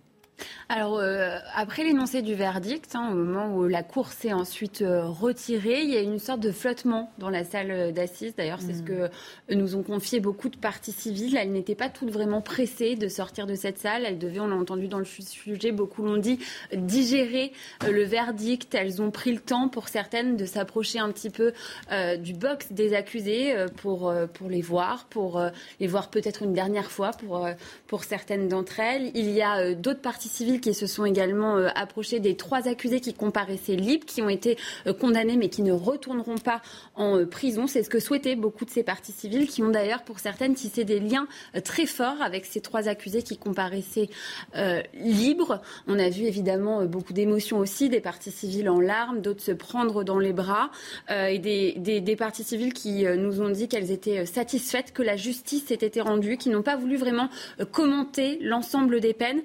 Alors, 0.68 0.99
euh, 0.99 1.39
après 1.55 1.85
l'énoncé 1.85 2.22
du 2.22 2.35
verdict, 2.35 2.95
hein, 2.95 3.11
au 3.12 3.14
moment 3.14 3.55
où 3.55 3.68
la 3.68 3.82
Cour 3.82 4.09
s'est 4.09 4.32
ensuite 4.32 4.82
euh, 4.82 5.05
retirée, 5.05 5.82
il 5.82 5.91
y 5.91 5.97
a 5.97 6.01
une 6.01 6.18
sorte 6.18 6.41
de 6.41 6.51
flottement 6.51 7.12
dans 7.18 7.30
la 7.30 7.45
salle 7.45 7.93
d'assises. 7.93 8.35
D'ailleurs, 8.35 8.61
c'est 8.61 8.74
ce 8.74 8.82
mm. 8.82 8.85
que 8.85 9.55
nous 9.55 9.76
ont 9.76 9.82
confié 9.82 10.20
beaucoup 10.20 10.49
de 10.49 10.57
parties 10.57 10.93
civiles. 10.93 11.37
Elles 11.37 11.53
n'étaient 11.53 11.74
pas 11.74 11.91
toutes 11.91 12.11
vraiment 12.11 12.41
pressées 12.41 12.97
de 12.97 13.09
sortir 13.09 13.47
de 13.47 13.55
cette 13.55 13.78
salle. 13.78 14.05
Elles 14.07 14.18
devaient, 14.18 14.41
on 14.41 14.49
l'a 14.49 14.57
entendu 14.57 14.89
dans 14.89 14.99
le 14.99 15.05
sujet, 15.05 15.70
beaucoup 15.70 16.03
l'ont 16.03 16.16
dit, 16.16 16.39
digérer 16.72 17.53
euh, 17.85 17.93
le 17.93 18.05
verdict. 18.05 18.74
Elles 18.74 19.03
ont 19.03 19.11
pris 19.11 19.32
le 19.32 19.41
temps, 19.41 19.68
pour 19.68 19.89
certaines, 19.89 20.37
de 20.37 20.47
s'approcher 20.47 20.99
un 20.99 21.11
petit 21.11 21.30
peu 21.30 21.53
du 22.18 22.32
box 22.32 22.72
des 22.72 22.95
accusés 22.95 23.55
pour, 23.76 24.12
pour 24.32 24.49
les 24.49 24.62
voir, 24.62 25.07
pour 25.07 25.43
les 25.80 25.87
voir 25.87 26.11
peut-être 26.11 26.43
une 26.43 26.53
dernière 26.53 26.91
fois 26.91 27.11
pour, 27.11 27.49
pour 27.87 28.05
certaines 28.05 28.49
d'entre 28.49 28.80
elles. 28.80 29.11
Il 29.14 29.30
y 29.30 29.43
a 29.43 29.74
d'autres 29.74 30.01
parties 30.01 30.24
civiles 30.29 30.61
qui 30.61 30.75
se 30.75 30.87
sont 30.87 31.05
également 31.05 31.57
euh, 31.57 31.68
approchés 31.75 32.20
des 32.20 32.37
trois 32.37 32.68
accusés 32.68 33.01
qui 33.01 33.14
comparaissaient 33.14 33.77
libres, 33.77 34.07
qui 34.07 34.22
ont 34.22 34.29
été 34.29 34.57
euh, 34.87 34.93
condamnés 34.93 35.37
mais 35.37 35.49
qui 35.49 35.62
ne 35.62 35.72
retourneront 35.72 36.39
pas 36.39 36.62
en 36.95 37.18
euh, 37.18 37.27
prison. 37.27 37.66
C'est 37.66 37.83
ce 37.83 37.91
que 37.91 38.01
souhaitaient 38.01 38.37
beaucoup 38.37 38.64
de 38.64 38.70
ces 38.70 38.83
parties 38.83 39.12
civiles, 39.12 39.49
qui 39.49 39.62
ont 39.62 39.70
d'ailleurs 39.70 40.03
pour 40.03 40.18
certaines 40.18 40.55
tissé 40.55 40.85
des 40.85 41.01
liens 41.01 41.27
très 41.64 41.87
forts 41.87 42.20
avec 42.20 42.45
ces 42.45 42.61
trois 42.61 42.89
accusés 42.89 43.22
qui 43.22 43.37
comparaissaient 43.37 44.09
libres. 44.95 45.61
On 45.87 45.99
a 45.99 46.09
vu 46.09 46.25
évidemment 46.25 46.85
beaucoup 46.85 47.12
d'émotions 47.12 47.59
aussi, 47.59 47.89
des 47.89 48.01
parties 48.01 48.31
civiles 48.31 48.68
en 48.68 48.81
larmes, 48.81 49.20
d'autres 49.20 49.43
se 49.43 49.53
prendre 49.53 50.05
dans 50.05 50.18
les 50.18 50.33
bras, 50.33 50.70
et 51.11 51.39
des, 51.39 52.16
parties 52.16 52.45
civiles 52.45 52.72
qui 52.72 53.05
nous 53.05 53.41
ont 53.41 53.51
dit 53.51 53.68
qu'elles 53.68 53.91
étaient 53.91 54.27
satisfaites 54.27 54.93
que 54.93 55.03
la 55.03 55.16
justice 55.16 55.70
ait 55.70 55.75
été 55.75 56.01
rendue, 56.01 56.37
qui 56.37 56.51
n'ont 56.51 56.62
pas 56.62 56.77
voulu 56.77 56.97
vraiment 56.97 57.29
commenter 57.72 58.39
l'ensemble 58.41 59.01
des 59.01 59.14
peines, 59.14 59.43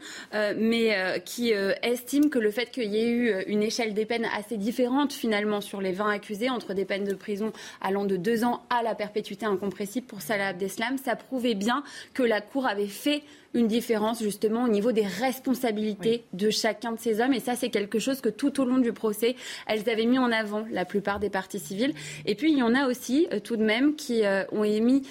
mais 0.69 1.21
qui 1.25 1.51
estime 1.81 2.29
que 2.29 2.39
le 2.39 2.51
fait 2.51 2.71
qu'il 2.71 2.91
y 2.93 2.97
ait 2.97 3.09
eu 3.09 3.33
une 3.47 3.63
échelle 3.63 3.93
des 3.93 4.05
peines 4.05 4.27
assez 4.37 4.57
différente 4.57 5.13
finalement 5.13 5.61
sur 5.61 5.81
les 5.81 5.91
20 5.91 6.09
accusés, 6.09 6.49
entre 6.49 6.73
des 6.73 6.85
peines 6.85 7.05
de 7.05 7.13
prison 7.13 7.51
allant 7.81 8.05
de 8.05 8.15
2 8.15 8.43
ans 8.43 8.63
à 8.69 8.83
la 8.83 8.95
perpétuité 8.95 9.45
incompressible 9.45 10.07
pour 10.07 10.21
Salah 10.21 10.49
Abdeslam, 10.49 10.97
ça 10.97 11.15
prouvait 11.15 11.55
bien 11.55 11.83
que 12.13 12.23
la 12.23 12.41
Cour 12.41 12.67
avait 12.67 12.87
fait 12.87 13.23
une 13.53 13.67
différence 13.67 14.21
justement 14.21 14.65
au 14.65 14.67
niveau 14.67 14.91
des 14.91 15.05
responsabilités 15.05 16.23
de 16.33 16.49
chacun 16.49 16.91
de 16.91 16.99
ces 16.99 17.19
hommes. 17.21 17.33
Et 17.33 17.39
ça, 17.39 17.55
c'est 17.55 17.69
quelque 17.69 17.99
chose 17.99 18.21
que 18.21 18.29
tout 18.29 18.59
au 18.59 18.65
long 18.65 18.77
du 18.77 18.93
procès, 18.93 19.35
elles 19.67 19.89
avaient 19.89 20.05
mis 20.05 20.19
en 20.19 20.31
avant, 20.31 20.65
la 20.71 20.85
plupart 20.85 21.19
des 21.19 21.29
parties 21.29 21.59
civiles. 21.59 21.93
Et 22.25 22.35
puis, 22.35 22.51
il 22.51 22.57
y 22.57 22.63
en 22.63 22.75
a 22.75 22.87
aussi, 22.87 23.27
euh, 23.33 23.39
tout 23.39 23.57
de 23.57 23.63
même, 23.63 23.95
qui 23.95 24.25
euh, 24.25 24.43
ont 24.51 24.63
émis 24.63 25.03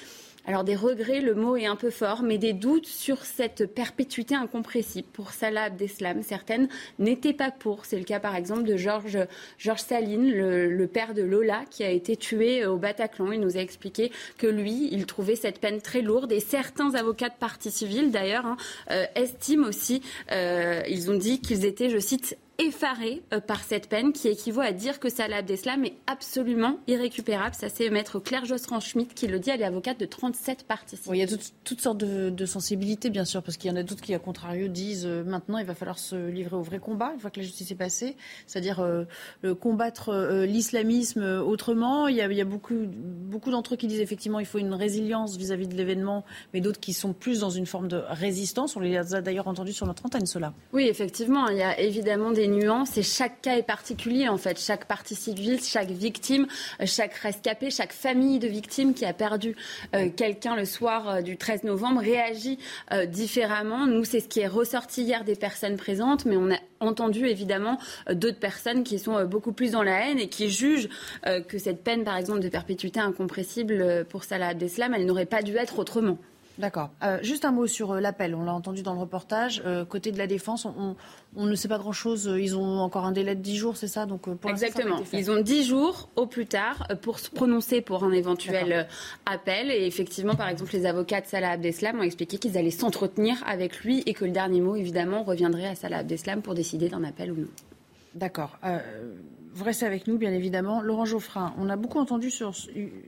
alors 0.49 0.65
des 0.65 0.77
regrets, 0.77 1.21
le 1.21 1.35
mot 1.35 1.57
est 1.57 1.67
un 1.67 1.77
peu 1.77 1.91
fort, 1.91 2.23
mais 2.23 2.39
des 2.39 2.55
doutes 2.55 2.87
sur 2.87 3.27
cette 3.27 3.67
perpétuité 3.67 4.35
incompressible. 4.35 5.07
Pour 5.13 5.33
Salah 5.33 5.65
Abdeslam, 5.65 6.23
certaines 6.23 6.69
n'étaient 6.99 7.35
pas 7.35 7.51
pour. 7.51 7.85
C'est 7.85 7.99
le 7.99 8.05
cas 8.05 8.19
par 8.19 8.35
exemple 8.35 8.63
de 8.63 8.75
Georges 8.79 9.19
George 9.59 9.81
Saline, 9.81 10.33
le, 10.33 10.87
père 10.87 11.13
de 11.13 11.21
Lola, 11.21 11.65
qui 11.69 11.85
a 11.85 11.91
été 11.91 12.17
tué 12.17 12.65
au 12.65 12.79
Bataclan. 12.79 13.33
Il 13.33 13.41
nous 13.41 13.59
a 13.59 13.61
expliqué 13.61 14.11
que 14.39 14.47
lui, 14.47 14.89
il 14.91 15.05
trouvait 15.05 15.37
cette 15.37 15.61
peine 15.61 15.83
très 15.83 16.01
lourde. 16.01 16.33
Et 16.33 16.41
certains 16.41 16.95
avocats 16.95 17.29
de 17.29 17.37
partie 17.39 17.71
civile, 17.71 18.11
d'ailleurs, 18.11 18.47
hein, 18.47 18.57
euh, 18.91 19.05
estiment 19.17 19.69
aussi, 19.69 20.01
euh, 20.33 20.81
ils 20.89 21.11
ont 21.11 21.19
dit 21.19 21.43
qu'ils 21.43 21.67
étaient, 21.67 21.91
je 21.91 21.99
cite, 21.99 22.39
effaré 22.59 23.23
euh, 23.33 23.41
par 23.41 23.63
cette 23.63 23.89
peine 23.89 24.13
qui 24.13 24.27
équivaut 24.27 24.61
à 24.61 24.73
dire 24.73 24.99
que 24.99 25.09
Salah 25.09 25.37
Abdeslam 25.39 25.85
est 25.85 25.95
absolument 26.09 26.81
irrécupérable. 26.89 27.55
Ça, 27.55 27.69
c'est 27.69 27.89
maître 27.89 28.19
Claire 28.19 28.45
Josserand-Schmidt 28.47 29.15
qui 29.15 29.29
le 29.29 29.39
dit. 29.39 29.51
Elle 29.51 29.63
est 29.63 29.65
avocate 29.65 29.99
de 30.01 30.07
37 30.07 30.65
parties. 30.65 30.99
il 31.07 31.17
y 31.17 31.23
a 31.23 31.27
toutes, 31.63 31.81
sortes 31.81 31.99
de, 31.99 32.47
sensibilités, 32.47 33.11
bien 33.11 33.25
sûr, 33.25 33.45
parce 33.45 33.57
qu'il 33.57 33.71
y 33.71 33.73
en 33.73 33.77
a 33.77 33.85
d'autres 33.85 34.01
qui, 34.01 34.13
à 34.13 34.19
contrario, 34.19 34.67
disent 34.67 35.07
euh, 35.07 35.23
maintenant, 35.23 35.59
il 35.59 35.67
va 35.67 35.77
falloir 35.77 36.01
se 36.01 36.17
livrer 36.17 36.57
au 36.57 36.63
vrai 36.63 36.81
combat 36.81 37.13
une 37.15 37.21
fois 37.21 37.31
que 37.31 37.39
la 37.39 37.47
justice 37.47 37.71
est 37.71 37.77
passée, 37.77 38.17
c'est-à-dire 38.49 38.81
euh, 38.81 39.05
combattre 39.61 40.45
l'islamisme 40.45 41.23
autrement. 41.23 42.09
Il 42.09 42.17
y 42.17 42.21
a, 42.21 42.45
beaucoup, 42.45 42.87
beaucoup 42.87 43.53
d'entre 43.53 43.75
eux 43.75 43.77
qui 43.77 43.87
disent 43.87 44.01
effectivement 44.01 44.41
il 44.41 44.47
faut 44.47 44.59
une 44.59 44.75
résilience 44.75 45.37
vis-à-vis 45.37 45.69
de 45.69 45.77
l'événement, 45.77 46.25
mais 46.53 46.61
d'autres 46.61 46.81
qui 46.81 46.93
sont 46.93 47.13
plus 47.13 47.41
dans 47.41 47.51
une 47.51 47.67
forme 47.67 47.87
de 47.87 48.03
résistance. 48.09 48.77
On 48.77 48.81
les 48.81 48.97
a 48.97 49.21
d'ailleurs 49.21 49.47
entendus 49.47 49.73
sur 49.73 49.87
notre 49.87 50.05
antenne, 50.07 50.27
cela. 50.27 50.55
Oui, 50.73 50.89
effectivement, 50.89 51.49
il 51.49 51.59
y 51.59 51.63
a 51.63 51.79
évidemment 51.79 52.33
des 52.33 52.48
nuances 52.49 52.97
et 52.99 53.03
chaque 53.03 53.43
cas 53.43 53.57
est 53.57 53.63
particulier 53.63 54.29
en 54.29 54.39
fait. 54.39 54.59
Chaque 54.59 54.87
partie 54.87 55.15
civile, 55.15 55.61
chaque 55.63 55.91
victime, 55.91 56.47
euh, 56.81 56.87
chaque 56.87 57.15
rescapé, 57.15 57.71
chaque 57.71 57.93
famille 57.93 58.39
de 58.39 58.49
victimes 58.49 58.95
qui 58.95 59.05
a 59.05 59.13
perdu 59.13 59.57
euh, 59.95 60.09
quelqu'un 60.15 60.57
le 60.57 60.65
soir 60.65 61.09
euh, 61.09 61.21
du 61.21 61.37
13 61.37 61.65
novembre 61.65 62.01
réagit 62.01 62.59
différemment. 63.09 63.87
Nous, 63.87 64.05
c'est 64.05 64.21
ce 64.21 64.29
qui 64.29 64.41
est 64.41 64.47
ressorti 64.47 65.03
hier 65.03 65.25
des 65.25 65.37
personnes 65.37 65.77
présentes, 65.77 66.25
mais 66.25 66.37
on 66.37 66.51
a 66.51 66.59
entendu 66.81 67.27
évidemment 67.27 67.79
d'autres 68.11 68.39
personnes 68.39 68.85
qui 68.85 68.99
sont 68.99 69.25
beaucoup 69.25 69.53
plus 69.53 69.73
dans 69.73 69.83
la 69.83 70.07
haine 70.07 70.19
et 70.19 70.29
qui 70.29 70.51
jugent 70.51 70.89
que 71.49 71.59
cette 71.59 71.83
peine, 71.83 72.05
par 72.05 72.17
exemple, 72.17 72.41
de 72.41 72.49
perpétuité 72.49 73.01
incompressible 73.01 74.07
pour 74.09 74.25
Salah 74.25 74.49
Abdeslam, 74.49 74.95
elle 74.95 75.07
n'aurait 75.07 75.27
pas 75.27 75.43
dû 75.43 75.57
être 75.57 75.79
autrement. 75.79 76.19
D'accord. 76.59 76.91
Euh, 77.05 77.19
juste 77.23 77.45
un 77.45 77.53
mot 77.53 77.69
sur 77.69 77.93
euh, 77.93 78.01
l'appel. 78.01 78.35
On 78.35 78.45
l'a 78.45 78.53
entendu 78.53 78.83
dans 78.83 78.93
le 78.93 78.99
reportage. 78.99 79.63
Euh, 79.65 79.85
côté 79.85 80.11
de 80.11 80.19
la 80.19 80.27
défense, 80.27 80.67
on, 80.67 80.97
ne 81.37 81.55
sait 81.55 81.69
pas 81.69 81.79
grand-chose. 81.79 82.29
Ils 82.39 82.57
ont 82.57 82.81
encore 82.81 83.05
un 83.05 83.13
délai 83.13 83.37
de 83.37 83.41
10 83.41 83.57
jours, 83.57 83.77
c'est 83.77 83.87
ça? 83.87 84.07
Donc 84.07 84.29
pour 84.29 84.51
Exactement. 84.51 85.01
Ils 85.13 85.31
ont 85.31 85.41
10 85.41 85.65
jours 85.69 86.09
au 86.17 86.27
plus 86.27 86.47
tard 86.47 86.89
pour 87.01 87.21
se 87.21 87.31
prononcer 87.31 87.81
pour 87.81 88.03
un 88.03 88.11
éventuel 88.11 88.89
appel. 89.25 89.71
Et 89.71 89.87
effectivement, 89.87 90.35
par 90.35 90.49
exemple, 90.49 90.73
les 90.73 90.85
avocats 90.85 91.21
de 91.21 91.27
Salah 91.27 91.51
Abdeslam 91.51 92.01
ont 92.01 92.03
expliqué 92.03 92.39
qu'ils 92.39 92.59
allaient 92.59 92.71
s'entretenir 92.71 93.37
avec 93.47 93.81
lui 93.85 94.03
et 94.07 94.15
que 94.15 94.25
le 94.25 94.33
dernier 94.33 94.61
mot, 94.61 94.75
évidemment, 94.75 95.23
reviendrait 95.23 95.67
à 95.69 95.75
Salah 95.77 95.99
Abdeslam 95.99 96.43
pour 96.43 96.55
décider 96.55 96.89
d'un 96.89 97.05
appel 97.05 97.31
ou 97.31 97.37
non. 97.37 97.49
D'accord 98.15 98.59
vous 99.59 99.65
restez 99.65 99.87
avec 99.87 100.07
nous, 100.07 100.19
bien 100.19 100.33
évidemment. 100.33 100.81
Laurent 100.81 101.05
Geoffrin, 101.05 101.53
on 101.59 101.69
a 101.69 101.75
beaucoup 101.75 101.99
entendu 101.99 102.31
sur, 102.31 102.53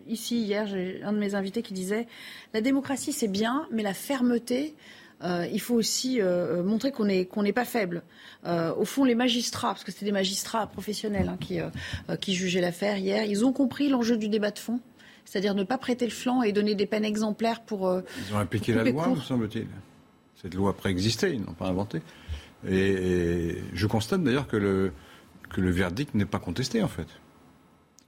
ici, 0.08 0.42
hier, 0.42 0.66
j'ai 0.66 1.00
un 1.04 1.12
de 1.12 1.18
mes 1.18 1.36
invités 1.36 1.62
qui 1.62 1.72
disait 1.72 2.08
la 2.52 2.60
démocratie, 2.60 3.12
c'est 3.12 3.28
bien, 3.28 3.68
mais 3.70 3.84
la 3.84 3.94
fermeté, 3.94 4.74
euh, 5.22 5.46
il 5.52 5.60
faut 5.60 5.76
aussi 5.76 6.20
euh, 6.20 6.64
montrer 6.64 6.90
qu'on 6.90 7.04
n'est 7.04 7.52
pas 7.52 7.64
faible. 7.64 8.02
Euh, 8.46 8.74
au 8.74 8.84
fond, 8.84 9.04
les 9.04 9.14
magistrats, 9.14 9.68
parce 9.68 9.84
que 9.84 9.92
c'était 9.92 10.06
des 10.06 10.12
magistrats 10.12 10.66
professionnels 10.66 11.28
hein, 11.28 11.38
qui, 11.40 11.60
qui 12.20 12.34
jugeaient 12.34 12.60
l'affaire 12.60 12.96
hier, 12.96 13.22
ils 13.24 13.44
ont 13.44 13.52
compris 13.52 13.88
l'enjeu 13.88 14.16
du 14.16 14.28
débat 14.28 14.50
de 14.50 14.58
fond, 14.58 14.80
c'est-à-dire 15.24 15.54
ne 15.54 15.62
pas 15.62 15.78
prêter 15.78 16.04
le 16.04 16.10
flanc 16.10 16.42
et 16.42 16.50
donner 16.50 16.74
des 16.74 16.86
peines 16.86 17.04
exemplaires 17.04 17.60
pour. 17.60 18.02
ils 18.28 18.34
ont 18.34 18.38
appliqué 18.38 18.74
la 18.74 18.82
loi, 18.82 19.06
me 19.06 19.16
semble-t-il. 19.20 19.68
Cette 20.42 20.54
loi 20.54 20.76
préexistait, 20.76 21.32
ils 21.32 21.40
n'ont 21.42 21.54
pas 21.54 21.68
inventé. 21.68 22.00
et 22.68 23.58
je 23.72 23.86
constate 23.86 24.24
d'ailleurs 24.24 24.48
que 24.48 24.56
le, 24.56 24.92
que 25.50 25.60
le 25.60 25.70
verdict 25.70 26.14
n'est 26.14 26.24
pas 26.24 26.38
contesté 26.38 26.82
en 26.82 26.88
fait. 26.88 27.06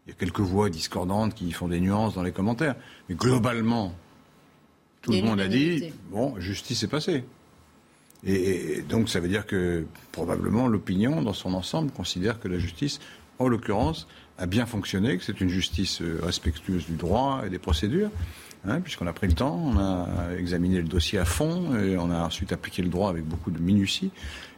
Il 0.06 0.10
y 0.10 0.12
a 0.12 0.16
quelques 0.16 0.40
voix 0.40 0.68
discordantes 0.70 1.34
qui 1.34 1.52
font 1.52 1.68
des 1.68 1.80
nuances 1.80 2.14
dans 2.14 2.22
les 2.22 2.32
commentaires, 2.32 2.74
mais 3.08 3.14
globalement, 3.14 3.94
tout 5.00 5.12
le 5.12 5.22
monde 5.22 5.40
a 5.40 5.48
dit 5.48 5.92
bon, 6.10 6.38
justice 6.40 6.82
est 6.82 6.88
passée. 6.88 7.24
Et, 8.24 8.82
donc 8.88 9.08
ça 9.08 9.20
veut 9.20 9.28
dire 9.28 9.46
que 9.46 9.84
probablement 10.12 10.68
l'opinion 10.68 11.22
dans 11.22 11.32
son 11.32 11.54
ensemble 11.54 11.90
considère 11.90 12.40
que 12.40 12.48
la 12.48 12.58
justice, 12.58 13.00
en 13.38 13.48
l'occurrence, 13.48 14.06
a 14.38 14.46
bien 14.46 14.66
fonctionné, 14.66 15.18
que 15.18 15.24
c'est 15.24 15.40
une 15.40 15.48
justice 15.48 16.00
euh, 16.02 16.20
respectueuse 16.22 16.86
du 16.86 16.94
droit 16.94 17.42
et 17.46 17.50
des 17.50 17.58
procédures, 17.58 18.10
hein, 18.64 18.80
puisqu'on 18.80 19.06
a 19.06 19.12
pris 19.12 19.26
le 19.26 19.34
temps, 19.34 19.56
on 19.56 19.76
a 19.76 20.36
examiné 20.36 20.78
le 20.78 20.88
dossier 20.88 21.18
à 21.18 21.24
fond, 21.24 21.76
et 21.76 21.96
on 21.96 22.10
a 22.10 22.24
ensuite 22.24 22.52
appliqué 22.52 22.82
le 22.82 22.88
droit 22.88 23.10
avec 23.10 23.24
beaucoup 23.24 23.50
de 23.50 23.60
minutie. 23.60 24.10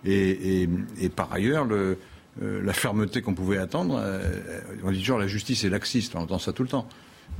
et 0.04 0.68
par 1.16 1.32
ailleurs, 1.32 1.64
le, 1.64 1.98
euh, 2.42 2.60
la 2.64 2.72
fermeté 2.72 3.22
qu'on 3.22 3.34
pouvait 3.34 3.58
attendre. 3.58 4.00
Euh, 4.02 4.40
on 4.82 4.90
dit 4.90 5.00
toujours 5.00 5.18
la 5.18 5.28
justice 5.28 5.64
est 5.64 5.68
laxiste, 5.68 6.16
on 6.16 6.20
entend 6.20 6.38
ça 6.38 6.52
tout 6.52 6.62
le 6.62 6.68
temps. 6.68 6.86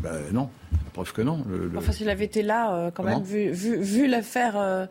Ben 0.00 0.32
non, 0.32 0.50
la 0.72 0.90
preuve 0.92 1.12
que 1.12 1.22
non. 1.22 1.44
Enfin, 1.76 1.92
s'il 1.92 2.08
avait 2.08 2.24
été 2.24 2.42
là, 2.42 2.74
euh, 2.74 2.90
quand 2.90 3.02
même, 3.02 3.22
vu, 3.22 3.50
vu, 3.52 4.06
l'affaire 4.06 4.88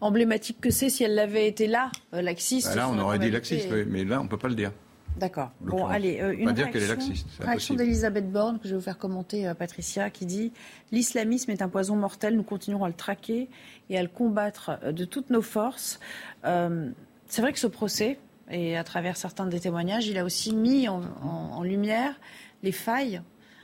emblématique 0.00 0.60
que 0.60 0.70
c'est, 0.70 0.90
si 0.90 1.04
elle 1.04 1.18
avait 1.18 1.46
été 1.46 1.66
là, 1.66 1.90
laxiste. 2.12 2.68
Ben 2.68 2.76
là, 2.76 2.88
on 2.88 2.98
aurait 2.98 3.18
dit 3.18 3.30
laxiste, 3.30 3.68
mais 3.88 4.04
là, 4.04 4.20
on 4.20 4.24
ne 4.24 4.28
peut 4.28 4.38
pas 4.38 4.48
le 4.48 4.54
dire. 4.54 4.72
D'accord. 5.16 5.50
Bon, 5.60 5.86
allez, 5.86 6.22
une 6.38 6.48
réaction, 6.48 7.74
d'Elisabeth 7.74 8.32
Borne 8.32 8.58
que 8.58 8.64
je 8.64 8.70
vais 8.70 8.78
vous 8.78 8.84
faire 8.84 8.98
commenter, 8.98 9.52
Patricia, 9.58 10.08
qui 10.08 10.24
dit 10.24 10.52
L'islamisme 10.90 11.50
est 11.50 11.60
un 11.60 11.68
poison 11.68 11.96
mortel, 11.96 12.34
nous 12.34 12.42
continuerons 12.42 12.84
à 12.84 12.88
le 12.88 12.94
traquer 12.94 13.48
et 13.90 13.98
à 13.98 14.02
le 14.02 14.08
combattre 14.08 14.78
de 14.90 15.04
toutes 15.04 15.28
nos 15.28 15.42
forces. 15.42 16.00
c'est 16.42 17.42
vrai 17.42 17.52
que 17.52 17.58
ce 17.58 17.66
procès, 17.66 18.18
et 18.50 18.76
à 18.76 18.84
travers 18.84 19.16
certains 19.16 19.46
des 19.46 19.60
témoignages, 19.60 20.06
il 20.06 20.18
a 20.18 20.24
aussi 20.24 20.54
mis 20.54 20.88
en, 20.88 21.62
lumière 21.62 22.14
les 22.62 22.72
failles, 22.72 23.22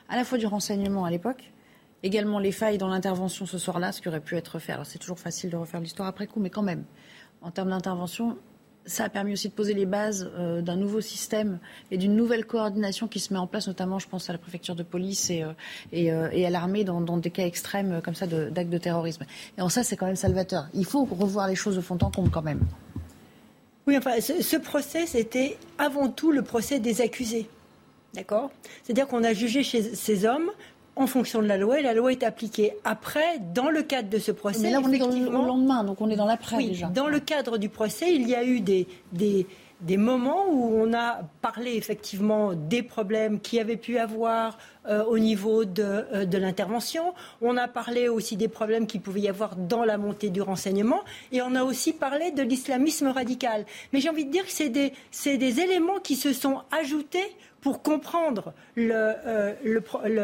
à 0.09 0.17
la 0.17 0.25
fois 0.25 0.39
du 0.39 0.47
renseignement 0.47 1.05
à 1.05 1.11
l'époque, 1.11 1.53
également 2.03 2.39
les 2.39 2.53
failles 2.53 2.79
dans 2.79 2.89
l'intervention 2.89 3.47
ce 3.47 3.59
soir-là, 3.59 3.93
ce 3.93 4.01
qui 4.01 4.09
aurait 4.09 4.21
pu 4.21 4.37
être 4.37 4.59
fait. 4.59 4.73
Alors 4.73 4.87
c'est 4.87 4.99
toujours 4.99 5.19
facile 5.19 5.51
de 5.51 5.57
refaire 5.57 5.81
l'histoire 5.81 6.09
après 6.09 6.27
coup, 6.27 6.41
mais 6.41 6.51
quand 6.51 6.63
même, 6.63 6.85
en 7.43 7.51
termes 7.51 7.71
d'intervention, 7.71 8.39
ça 8.89 9.05
a 9.05 9.09
permis 9.09 9.35
aussi 9.35 9.49
de 9.49 9.53
poser 9.53 9.75
les 9.75 9.85
bases 9.85 10.31
euh, 10.37 10.63
d'un 10.63 10.77
nouveau 10.77 11.01
système 11.01 11.59
et 11.91 11.99
d'une 11.99 12.17
nouvelle 12.17 12.47
coordination 12.47 13.07
qui 13.07 13.21
se 13.21 13.33
met 13.33 13.39
en 13.39 13.47
place, 13.47 13.67
notamment, 13.67 13.99
je 13.99 14.09
pense, 14.09 14.31
à 14.31 14.33
la 14.33 14.39
préfecture 14.39 14.75
de 14.75 14.83
police 14.83 15.29
et, 15.31 15.43
euh, 15.43 15.53
euh, 15.93 16.47
à 16.47 16.51
l'armée 16.51 16.85
dans, 16.85 17.01
des 17.19 17.31
cas 17.31 17.45
extrêmes 17.45 18.01
comme 18.03 18.15
ça 18.15 18.27
d'actes 18.27 18.71
de, 18.71 18.77
de, 18.77 18.79
terrorisme. 18.79 19.25
Et 19.59 19.63
en 19.63 19.69
ça, 19.69 19.83
c'est 19.83 19.97
quand 19.97 20.07
même 20.07 20.17
salvateur. 20.17 20.69
Il 20.73 20.87
faut 20.87 21.05
revoir 21.05 21.49
les 21.49 21.55
choses 21.55 21.77
au 21.77 21.83
fond 21.83 21.99
en 22.01 22.11
comble 22.11 22.31
quand 22.31 22.43
même. 22.43 22.61
Oui, 23.89 23.97
enfin, 23.97 24.21
ce, 24.21 24.57
procès, 24.59 25.07
c'était 25.07 25.57
avant 25.79 26.11
tout 26.11 26.31
le 26.31 26.43
procès 26.43 26.79
des 26.79 27.01
accusés. 27.01 27.49
D'accord? 28.13 28.51
C'est-à-dire 28.83 29.07
qu'on 29.07 29.25
a 29.25 29.33
jugé 29.33 29.63
chez 29.63 29.83
ces 29.83 30.27
hommes 30.27 30.51
en 30.95 31.07
fonction 31.07 31.41
de 31.41 31.47
la 31.47 31.57
loi 31.57 31.81
et 31.81 31.83
la 31.83 31.95
loi 31.95 32.13
est 32.13 32.23
appliquée. 32.23 32.75
Après, 32.85 33.39
dans 33.55 33.71
le 33.71 33.83
cadre 33.83 34.11
de 34.11 34.19
ce 34.19 34.31
procès. 34.31 34.61
Mais 34.61 34.73
là, 34.73 34.83
on 34.85 34.93
est 34.93 34.99
dans 34.99 35.09
le 35.09 35.47
lendemain, 35.47 35.85
donc 35.85 36.03
on 36.03 36.11
est 36.11 36.17
dans 36.17 36.27
l'après 36.27 36.57
oui, 36.57 36.69
déjà. 36.69 36.89
Dans 36.89 37.07
le 37.07 37.19
cadre 37.19 37.57
du 37.57 37.71
procès, 37.71 38.15
il 38.15 38.29
y 38.29 38.35
a 38.35 38.45
eu 38.45 38.61
des, 38.61 38.87
des, 39.13 39.47
des 39.81 39.97
moments 39.97 40.47
où 40.51 40.75
on 40.77 40.93
a 40.93 41.21
parlé 41.41 41.75
effectivement 41.77 42.53
des 42.55 42.83
problèmes 42.83 43.41
qui 43.41 43.61
avaient 43.61 43.77
pu 43.77 43.99
avoir 43.99 44.59
euh, 44.87 45.05
au 45.05 45.19
niveau 45.19 45.65
de, 45.65 45.83
euh, 45.83 46.25
de 46.25 46.39
l'intervention. 46.39 47.15
On 47.41 47.57
a 47.57 47.69
parlé 47.69 48.09
aussi 48.09 48.37
des 48.37 48.49
problèmes 48.49 48.87
qu'il 48.87 49.01
pouvait 49.01 49.21
y 49.21 49.29
avoir 49.29 49.57
dans 49.57 49.85
la 49.85 49.99
montée 49.99 50.31
du 50.31 50.43
renseignement. 50.43 51.03
Et 51.31 51.43
on 51.43 51.55
a 51.55 51.63
aussi 51.63 51.93
parlé 51.93 52.33
de 52.33 52.43
l'islamisme 52.43 53.09
radical. 53.09 53.67
Mais 53.93 54.01
j'ai 54.01 54.09
envie 54.09 54.25
de 54.25 54.33
dire 54.33 54.45
que 54.45 54.53
c'est 54.53 54.69
des, 54.69 54.93
des 55.25 55.61
éléments 55.61 56.01
qui 56.03 56.17
se 56.17 56.33
sont 56.33 56.63
ajoutés 56.71 57.37
pour 57.61 57.83
comprendre 57.83 58.53
euh, 58.79 59.55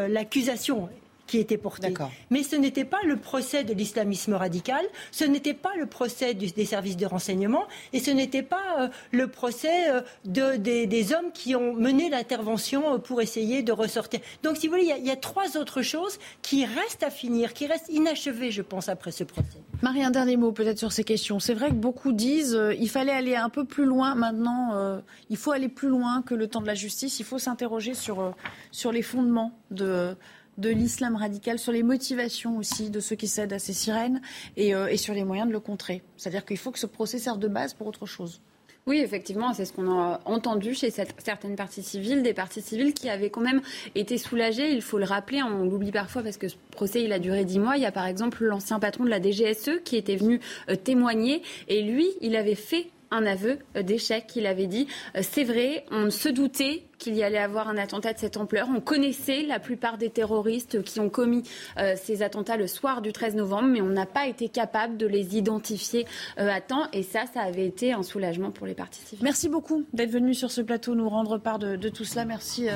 l'accusation. 0.07 0.89
Qui 1.27 1.39
était 1.39 1.57
porté. 1.57 1.93
Mais 2.29 2.43
ce 2.43 2.55
n'était 2.55 2.85
pas 2.85 3.01
le 3.05 3.17
procès 3.17 3.63
de 3.63 3.73
l'islamisme 3.73 4.33
radical, 4.33 4.85
ce 5.11 5.23
n'était 5.23 5.53
pas 5.53 5.75
le 5.77 5.85
procès 5.85 6.33
des 6.33 6.65
services 6.65 6.97
de 6.97 7.05
renseignement 7.05 7.65
et 7.93 7.99
ce 7.99 8.11
n'était 8.11 8.43
pas 8.43 8.79
euh, 8.79 8.87
le 9.11 9.27
procès 9.27 9.89
euh, 9.89 10.01
de, 10.25 10.55
des, 10.57 11.13
hommes 11.13 11.31
qui 11.33 11.55
ont 11.55 11.73
mené 11.73 12.09
l'intervention 12.09 12.95
euh, 12.95 12.97
pour 12.97 13.21
essayer 13.21 13.63
de 13.63 13.71
ressortir. 13.71 14.19
Donc, 14.43 14.57
si 14.57 14.67
vous 14.67 14.73
voulez, 14.73 14.93
il 14.97 15.05
y, 15.05 15.11
a, 15.11 15.15
trois 15.15 15.57
autres 15.57 15.81
choses 15.81 16.19
qui 16.41 16.65
restent 16.65 17.03
à 17.03 17.09
finir, 17.09 17.53
qui 17.53 17.67
restent 17.67 17.89
inachevées, 17.89 18.51
je 18.51 18.61
pense, 18.61 18.89
après 18.89 19.11
ce 19.11 19.23
procès. 19.23 19.59
Marie, 19.81 20.03
un 20.03 20.11
dernier 20.11 20.37
mot 20.37 20.51
peut-être 20.51 20.79
sur 20.79 20.91
ces 20.91 21.03
questions. 21.03 21.39
C'est 21.39 21.53
vrai 21.53 21.69
que 21.69 21.75
beaucoup 21.75 22.11
disent 22.11 22.59
il 22.79 22.89
fallait 22.89 23.11
aller 23.11 23.35
un 23.35 23.49
peu 23.49 23.65
plus 23.65 23.85
loin 23.85 24.15
maintenant. 24.15 25.01
il 25.29 25.37
faut 25.37 25.51
aller 25.51 25.69
plus 25.69 25.89
loin 25.89 26.21
que 26.21 26.33
le 26.33 26.47
temps 26.47 26.61
de 26.61 26.67
la 26.67 26.75
justice. 26.75 27.19
Il 27.19 27.25
faut 27.25 27.39
s'interroger 27.39 27.93
sur, 27.93 28.33
sur 28.71 28.91
les 28.91 29.01
fondements 29.01 29.51
de 29.71 30.15
de 30.57 30.69
l'islam 30.69 31.15
radical, 31.15 31.59
sur 31.59 31.71
les 31.71 31.83
motivations 31.83 32.57
aussi 32.57 32.89
de 32.89 32.99
ceux 32.99 33.15
qui 33.15 33.27
cèdent 33.27 33.53
à 33.53 33.59
ces 33.59 33.73
sirènes 33.73 34.21
euh, 34.57 34.87
et, 34.87 34.97
sur 34.97 35.13
les 35.13 35.23
moyens 35.23 35.47
de 35.47 35.53
le 35.53 35.59
contrer. 35.59 36.01
C'est-à-dire 36.17 36.45
qu'il 36.45 36.57
faut 36.57 36.71
que 36.71 36.79
ce 36.79 36.85
procès 36.85 37.19
serve 37.19 37.39
de 37.39 37.47
base 37.47 37.73
pour 37.73 37.87
autre 37.87 38.05
chose. 38.05 38.41
Oui, 38.87 38.99
effectivement, 38.99 39.51
c'est 39.51 39.65
ce 39.65 39.73
qu'on 39.73 39.91
a 39.91 40.21
entendu 40.25 40.75
chez 40.75 40.91
certaines 40.91 41.55
parties 41.55 41.81
civiles, 41.81 42.21
des 42.21 42.35
parties 42.35 42.61
civiles 42.61 42.93
qui 42.93 43.09
avaient 43.09 43.31
quand 43.31 43.41
même 43.41 43.61
été 43.95 44.19
soulagées. 44.19 44.71
Il 44.71 44.83
faut 44.83 44.99
le 44.99 45.05
rappeler, 45.05 45.41
on 45.41 45.63
l'oublie 45.63 45.91
parfois 45.91 46.21
parce 46.21 46.37
que 46.37 46.47
ce 46.47 46.55
procès 46.69 47.01
il 47.01 47.11
a 47.11 47.17
duré 47.17 47.45
dix 47.45 47.57
mois. 47.57 47.77
Il 47.77 47.81
y 47.81 47.87
a 47.87 47.91
par 47.91 48.05
exemple 48.05 48.43
l'ancien 48.43 48.79
patron 48.79 49.03
de 49.03 49.09
la 49.09 49.19
DGSE 49.19 49.81
qui 49.83 49.95
était 49.95 50.17
venu 50.17 50.39
euh, 50.69 50.75
témoigner 50.75 51.41
et 51.67 51.81
lui, 51.81 52.07
il 52.21 52.35
avait 52.35 52.53
fait 52.53 52.91
un 53.11 53.25
aveu 53.25 53.59
d'échec. 53.75 54.35
Il 54.35 54.45
avait 54.47 54.67
dit 54.67 54.87
euh, 55.15 55.21
c'est 55.21 55.43
vrai, 55.43 55.85
on 55.91 56.09
se 56.09 56.29
doutait 56.29 56.83
qu'il 56.97 57.15
y 57.15 57.23
allait 57.23 57.37
avoir 57.37 57.67
un 57.67 57.77
attentat 57.77 58.13
de 58.13 58.19
cette 58.19 58.37
ampleur. 58.37 58.67
On 58.73 58.79
connaissait 58.79 59.43
la 59.43 59.59
plupart 59.59 59.97
des 59.97 60.09
terroristes 60.09 60.81
qui 60.83 60.99
ont 60.99 61.09
commis 61.09 61.43
euh, 61.77 61.95
ces 61.97 62.21
attentats 62.21 62.57
le 62.57 62.67
soir 62.67 63.01
du 63.01 63.11
13 63.11 63.35
novembre, 63.35 63.67
mais 63.67 63.81
on 63.81 63.89
n'a 63.89 64.05
pas 64.05 64.27
été 64.27 64.49
capable 64.49 64.97
de 64.97 65.05
les 65.05 65.37
identifier 65.37 66.05
euh, 66.39 66.49
à 66.49 66.61
temps. 66.61 66.87
Et 66.93 67.03
ça, 67.03 67.25
ça 67.33 67.41
avait 67.41 67.65
été 67.65 67.93
un 67.93 68.03
soulagement 68.03 68.51
pour 68.51 68.65
les 68.65 68.75
parties 68.75 69.01
civiles. 69.01 69.23
Merci 69.23 69.49
beaucoup 69.49 69.83
d'être 69.93 70.11
venu 70.11 70.33
sur 70.33 70.51
ce 70.51 70.61
plateau 70.61 70.95
nous 70.95 71.09
rendre 71.09 71.37
part 71.37 71.59
de, 71.59 71.75
tout 71.89 72.05
cela. 72.05 72.25
Merci 72.25 72.67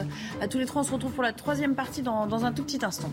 à 0.41 0.47
tous 0.47 0.57
les 0.57 0.65
trois. 0.65 0.81
On 0.81 0.85
se 0.85 0.91
retrouve 0.91 1.13
pour 1.13 1.23
la 1.23 1.33
troisième 1.33 1.75
partie 1.75 2.01
dans, 2.01 2.27
dans 2.27 2.45
un 2.45 2.51
tout 2.51 2.63
petit 2.63 2.83
instant. 2.83 3.09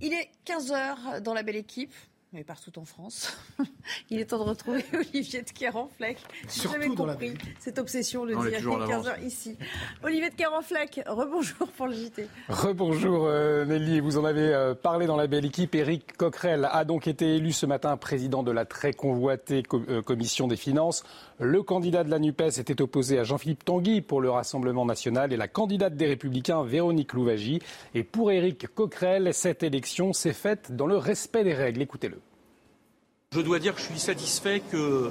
Il 0.00 0.12
est 0.12 0.28
15h 0.46 1.20
dans 1.22 1.34
la 1.34 1.42
belle 1.42 1.56
équipe 1.56 1.92
mais 2.34 2.42
partout 2.42 2.76
en 2.80 2.84
France. 2.84 3.36
Il 4.10 4.18
est 4.18 4.24
temps 4.26 4.38
de 4.38 4.50
retrouver 4.50 4.84
Olivier 4.92 5.42
de 5.42 5.50
Kerenfleck. 5.50 6.18
Surtout 6.48 6.94
dans 6.94 7.06
compris 7.06 7.34
cette 7.60 7.78
obsession 7.78 8.26
de 8.26 8.32
dire 8.32 8.60
15h 8.60 9.24
ici. 9.24 9.56
Olivier 10.02 10.30
de 10.30 10.34
Kerenfleck, 10.34 11.00
rebonjour 11.06 11.68
pour 11.68 11.86
le 11.86 11.94
JT. 11.94 12.26
Rebonjour 12.48 13.26
euh, 13.26 13.64
Nelly, 13.64 14.00
vous 14.00 14.18
en 14.18 14.24
avez 14.24 14.52
euh, 14.52 14.74
parlé 14.74 15.06
dans 15.06 15.16
la 15.16 15.28
belle 15.28 15.44
équipe. 15.44 15.76
Éric 15.76 16.16
Coquerel 16.16 16.68
a 16.70 16.84
donc 16.84 17.06
été 17.06 17.36
élu 17.36 17.52
ce 17.52 17.66
matin 17.66 17.96
président 17.96 18.42
de 18.42 18.50
la 18.50 18.64
très 18.64 18.92
convoitée 18.92 19.62
euh, 19.72 20.02
commission 20.02 20.48
des 20.48 20.56
finances. 20.56 21.04
Le 21.38 21.62
candidat 21.62 22.02
de 22.02 22.10
la 22.10 22.18
NUPES 22.18 22.58
était 22.58 22.82
opposé 22.82 23.18
à 23.20 23.24
Jean-Philippe 23.24 23.64
Tanguy 23.64 24.00
pour 24.00 24.20
le 24.20 24.30
Rassemblement 24.30 24.84
national 24.84 25.32
et 25.32 25.36
la 25.36 25.48
candidate 25.48 25.96
des 25.96 26.06
Républicains 26.06 26.64
Véronique 26.64 27.12
Louvagie. 27.12 27.60
Et 27.94 28.02
pour 28.02 28.32
Éric 28.32 28.74
Coquerel, 28.74 29.32
cette 29.32 29.62
élection 29.62 30.12
s'est 30.12 30.32
faite 30.32 30.74
dans 30.74 30.86
le 30.88 30.96
respect 30.96 31.44
des 31.44 31.54
règles. 31.54 31.82
Écoutez-le. 31.82 32.23
Je 33.34 33.40
dois 33.40 33.58
dire 33.58 33.74
que 33.74 33.80
je 33.80 33.86
suis 33.86 33.98
satisfait 33.98 34.62
que 34.70 35.10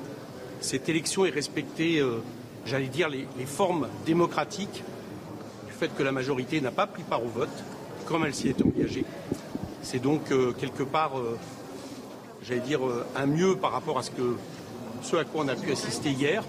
cette 0.61 0.87
élection 0.87 1.25
ait 1.25 1.29
respecté, 1.29 1.99
euh, 1.99 2.21
j'allais 2.65 2.87
dire, 2.87 3.09
les, 3.09 3.27
formes 3.45 3.89
démocratiques 4.05 4.81
du 5.67 5.73
fait 5.73 5.89
que 5.89 6.03
la 6.03 6.13
majorité 6.13 6.61
n'a 6.61 6.71
pas 6.71 6.87
pris 6.87 7.03
part 7.03 7.21
au 7.21 7.27
vote, 7.27 7.49
comme 8.05 8.23
elle 8.23 8.33
s'y 8.33 8.47
est 8.47 8.61
engagée. 8.61 9.03
C'est 9.81 9.99
donc 9.99 10.31
euh, 10.31 10.53
quelque 10.53 10.83
part, 10.83 11.19
euh, 11.19 11.37
j'allais 12.47 12.61
dire, 12.61 12.79
un 13.17 13.25
mieux 13.25 13.57
par 13.57 13.73
rapport 13.73 13.99
à 13.99 14.03
ce, 14.03 14.11
ce 15.01 15.17
à 15.17 15.25
quoi 15.25 15.43
on 15.43 15.49
a 15.49 15.55
pu 15.55 15.73
assister 15.73 16.11
hier. 16.11 16.45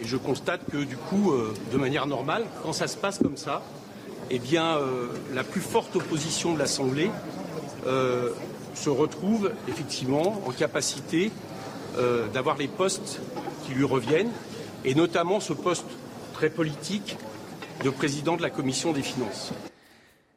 Et 0.00 0.04
je 0.04 0.16
constate 0.16 0.60
que 0.70 0.76
du 0.76 0.96
coup, 0.96 1.34
de 1.72 1.76
manière 1.76 2.06
normale, 2.06 2.44
quand 2.62 2.72
ça 2.72 2.86
se 2.86 2.96
passe 2.96 3.18
comme 3.18 3.36
ça, 3.36 3.62
eh 4.30 4.38
bien, 4.38 4.78
la 5.34 5.42
plus 5.42 5.60
forte 5.60 5.96
opposition 5.96 6.54
de 6.54 6.60
l'Assemblée 6.60 7.10
se 8.74 8.90
retrouve 8.90 9.52
effectivement 9.68 10.40
en 10.46 10.50
capacité 10.50 11.30
euh, 11.98 12.28
d'avoir 12.28 12.56
les 12.56 12.68
postes 12.68 13.20
qui 13.66 13.74
lui 13.74 13.84
reviennent, 13.84 14.30
et 14.84 14.94
notamment 14.94 15.40
ce 15.40 15.52
poste 15.52 15.86
très 16.32 16.50
politique 16.50 17.16
de 17.84 17.90
président 17.90 18.36
de 18.36 18.42
la 18.42 18.50
commission 18.50 18.92
des 18.92 19.02
finances. 19.02 19.52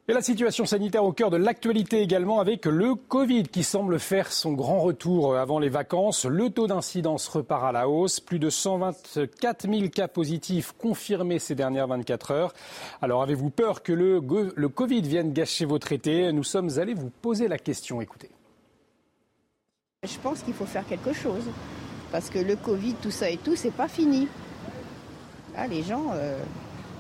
Et 0.08 0.14
la 0.14 0.22
situation 0.22 0.68
sanitaire 0.68 1.04
au 1.04 1.14
cœur 1.14 1.32
de 1.32 1.38
l'actualité 1.38 2.00
également 2.00 2.40
avec 2.40 2.68
le 2.68 2.94
Covid 2.94 3.42
qui 3.42 3.64
semble 3.64 4.00
faire 4.00 4.32
son 4.32 4.54
grand 4.54 4.80
retour 4.80 5.36
avant 5.36 5.58
les 5.58 5.70
vacances. 5.70 6.26
Le 6.26 6.52
taux 6.52 6.68
d'incidence 6.68 7.28
repart 7.28 7.64
à 7.64 7.72
la 7.72 7.90
hausse. 7.90 8.20
Plus 8.20 8.38
de 8.38 8.52
124 8.52 9.68
000 9.68 9.90
cas 9.90 10.08
positifs 10.08 10.74
confirmés 10.74 11.40
ces 11.40 11.56
dernières 11.56 11.88
24 11.88 12.30
heures. 12.30 12.54
Alors 13.02 13.24
avez-vous 13.24 13.50
peur 13.50 13.82
que 13.82 13.94
le, 13.94 14.22
Covid 14.70 15.02
vienne 15.02 15.34
gâcher 15.34 15.66
votre 15.66 15.92
été? 15.92 16.32
Nous 16.32 16.44
sommes 16.44 16.78
allés 16.78 16.94
vous 16.94 17.10
poser 17.10 17.48
la 17.48 17.58
question. 17.58 18.00
Écoutez. 18.00 18.30
Je 20.04 20.20
pense 20.20 20.44
qu'il 20.44 20.54
faut 20.54 20.68
faire 20.68 20.86
quelque 20.86 21.14
chose. 21.14 21.46
Parce 22.12 22.30
que 22.30 22.38
le 22.38 22.56
Covid, 22.56 22.94
tout 23.02 23.10
ça 23.10 23.28
et 23.28 23.38
tout, 23.38 23.56
c'est 23.56 23.74
pas 23.74 23.88
fini. 23.88 24.28
Là, 25.56 25.66
les 25.66 25.82
gens, 25.82 26.12
euh, 26.14 26.38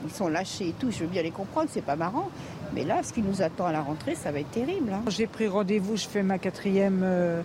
ils 0.05 0.11
sont 0.11 0.27
lâchés 0.27 0.69
et 0.69 0.73
tout. 0.73 0.89
Je 0.89 1.01
veux 1.01 1.07
bien 1.07 1.21
les 1.21 1.29
comprendre, 1.29 1.69
c'est 1.71 1.85
pas 1.85 1.95
marrant. 1.95 2.29
Mais 2.75 2.83
là, 2.83 3.01
ce 3.03 3.13
qui 3.13 3.21
nous 3.21 3.41
attend 3.41 3.65
à 3.65 3.71
la 3.71 3.81
rentrée, 3.81 4.15
ça 4.15 4.31
va 4.31 4.41
être 4.41 4.51
terrible. 4.51 4.91
Hein. 4.91 5.01
J'ai 5.07 5.27
pris 5.27 5.47
rendez-vous, 5.47 5.95
je 5.95 6.05
fais 6.07 6.23
ma 6.23 6.37
quatrième 6.37 7.01
euh, 7.03 7.41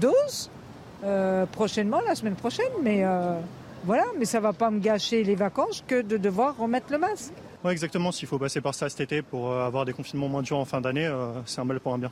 dose 0.00 0.50
euh, 1.04 1.44
prochainement, 1.44 2.00
la 2.06 2.14
semaine 2.14 2.34
prochaine. 2.34 2.72
Mais 2.82 3.04
voilà, 3.84 4.04
mais 4.18 4.24
ça 4.24 4.40
va 4.40 4.52
pas 4.52 4.70
me 4.70 4.80
gâcher 4.80 5.22
les 5.22 5.34
vacances 5.34 5.84
que 5.86 6.00
de 6.00 6.16
devoir 6.16 6.56
remettre 6.56 6.90
le 6.90 6.98
masque. 6.98 7.32
Oui, 7.62 7.72
exactement. 7.72 8.10
S'il 8.10 8.26
faut 8.26 8.38
passer 8.38 8.60
par 8.62 8.74
ça 8.74 8.88
cet 8.88 9.00
été 9.00 9.22
pour 9.22 9.52
avoir 9.52 9.84
des 9.84 9.92
confinements 9.92 10.28
moins 10.28 10.42
durs 10.42 10.58
en 10.58 10.64
fin 10.64 10.80
d'année, 10.80 11.10
c'est 11.44 11.60
un 11.60 11.64
mal 11.64 11.80
pour 11.80 11.92
un 11.92 11.98
bien. 11.98 12.10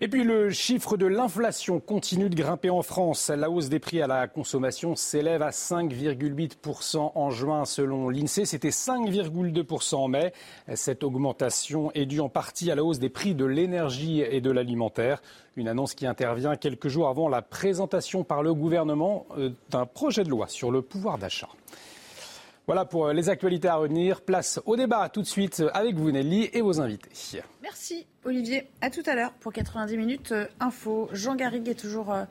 Et 0.00 0.06
puis 0.06 0.22
le 0.22 0.50
chiffre 0.50 0.96
de 0.96 1.06
l'inflation 1.06 1.80
continue 1.80 2.30
de 2.30 2.36
grimper 2.36 2.70
en 2.70 2.82
France. 2.82 3.30
La 3.30 3.50
hausse 3.50 3.68
des 3.68 3.80
prix 3.80 4.00
à 4.00 4.06
la 4.06 4.28
consommation 4.28 4.94
s'élève 4.94 5.42
à 5.42 5.50
5,8% 5.50 7.12
en 7.16 7.30
juin 7.30 7.64
selon 7.64 8.08
l'INSEE. 8.08 8.44
C'était 8.44 8.68
5,2% 8.68 9.96
en 9.96 10.06
mai. 10.06 10.32
Cette 10.72 11.02
augmentation 11.02 11.90
est 11.94 12.06
due 12.06 12.20
en 12.20 12.28
partie 12.28 12.70
à 12.70 12.76
la 12.76 12.84
hausse 12.84 13.00
des 13.00 13.08
prix 13.08 13.34
de 13.34 13.44
l'énergie 13.44 14.20
et 14.20 14.40
de 14.40 14.52
l'alimentaire. 14.52 15.20
Une 15.56 15.66
annonce 15.66 15.96
qui 15.96 16.06
intervient 16.06 16.54
quelques 16.54 16.86
jours 16.86 17.08
avant 17.08 17.28
la 17.28 17.42
présentation 17.42 18.22
par 18.22 18.44
le 18.44 18.54
gouvernement 18.54 19.26
euh, 19.36 19.50
d'un 19.70 19.84
projet 19.84 20.22
de 20.22 20.30
loi 20.30 20.46
sur 20.46 20.70
le 20.70 20.80
pouvoir 20.80 21.18
d'achat. 21.18 21.48
Voilà 22.68 22.84
pour 22.84 23.06
euh, 23.06 23.14
les 23.14 23.30
actualités 23.30 23.66
à 23.66 23.76
retenir. 23.76 24.20
Place 24.20 24.60
au 24.66 24.76
débat 24.76 25.08
tout 25.08 25.22
de 25.22 25.26
suite 25.26 25.64
avec 25.72 25.96
vous 25.96 26.10
Nelly 26.10 26.50
et 26.52 26.60
vos 26.60 26.82
invités. 26.82 27.08
Merci 27.62 28.06
Olivier. 28.26 28.68
À 28.82 28.90
tout 28.90 29.00
à 29.06 29.14
l'heure 29.14 29.32
pour 29.32 29.54
90 29.54 29.96
minutes 29.96 30.32
euh, 30.32 30.44
info. 30.60 31.08
Jean 31.14 31.34
Garrigue 31.34 31.66
est 31.66 31.80
toujours 31.80 32.12
euh, 32.12 32.24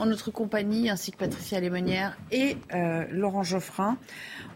en 0.00 0.06
notre 0.06 0.32
compagnie 0.32 0.90
ainsi 0.90 1.12
que 1.12 1.16
Patricia 1.16 1.60
Lémonière 1.60 2.18
et 2.32 2.56
Laurent 3.12 3.44
Geoffrin. 3.44 3.96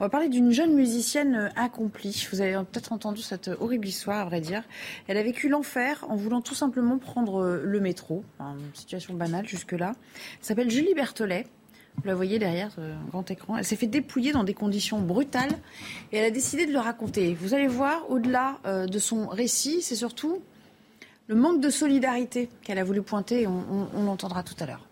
On 0.01 0.05
va 0.05 0.09
parler 0.09 0.29
d'une 0.29 0.51
jeune 0.51 0.75
musicienne 0.75 1.53
accomplie. 1.55 2.27
Vous 2.33 2.41
avez 2.41 2.55
peut-être 2.55 2.93
entendu 2.93 3.23
cette 3.23 3.49
horrible 3.61 3.87
histoire 3.87 4.19
à 4.19 4.25
vrai 4.25 4.41
dire. 4.41 4.65
Elle 5.07 5.19
a 5.19 5.23
vécu 5.23 5.49
l'enfer 5.49 6.05
en 6.09 6.17
voulant 6.17 6.41
tout 6.41 6.57
simplement 6.57 6.99
prendre 6.99 7.61
le 7.63 7.81
métro. 7.81 8.25
Une 8.41 8.75
situation 8.75 9.15
banale 9.15 9.47
jusque-là. 9.47 9.93
Elle 9.95 10.45
s'appelle 10.45 10.71
Julie 10.71 10.95
Berthollet. 10.95 11.47
Vous 11.99 12.07
la 12.07 12.15
voyez 12.15 12.39
derrière, 12.39 12.71
un 12.79 13.09
grand 13.09 13.29
écran. 13.29 13.57
Elle 13.57 13.65
s'est 13.65 13.75
fait 13.75 13.89
dépouiller 13.89 14.31
dans 14.31 14.45
des 14.45 14.55
conditions 14.55 15.01
brutales 15.01 15.59
et 16.13 16.19
elle 16.19 16.25
a 16.25 16.31
décidé 16.31 16.65
de 16.65 16.73
le 16.73 16.79
raconter. 16.79 17.35
Vous 17.35 17.55
allez 17.55 17.67
voir, 17.67 18.09
au-delà 18.09 18.61
euh, 18.67 18.87
de 18.87 18.99
son 19.01 19.27
récit, 19.27 19.83
c'est 19.83 19.97
surtout 19.97 20.41
le 21.27 21.35
manque 21.35 21.61
de 21.61 21.71
solidarité 21.71 22.51
qu'elle 22.63 22.79
a 22.79 22.85
voulu 22.85 23.03
pointer. 23.03 23.49
On, 23.49 24.05
l'entendra 24.05 24.45
tout 24.45 24.55
à 24.61 24.67
l'heure. 24.67 24.87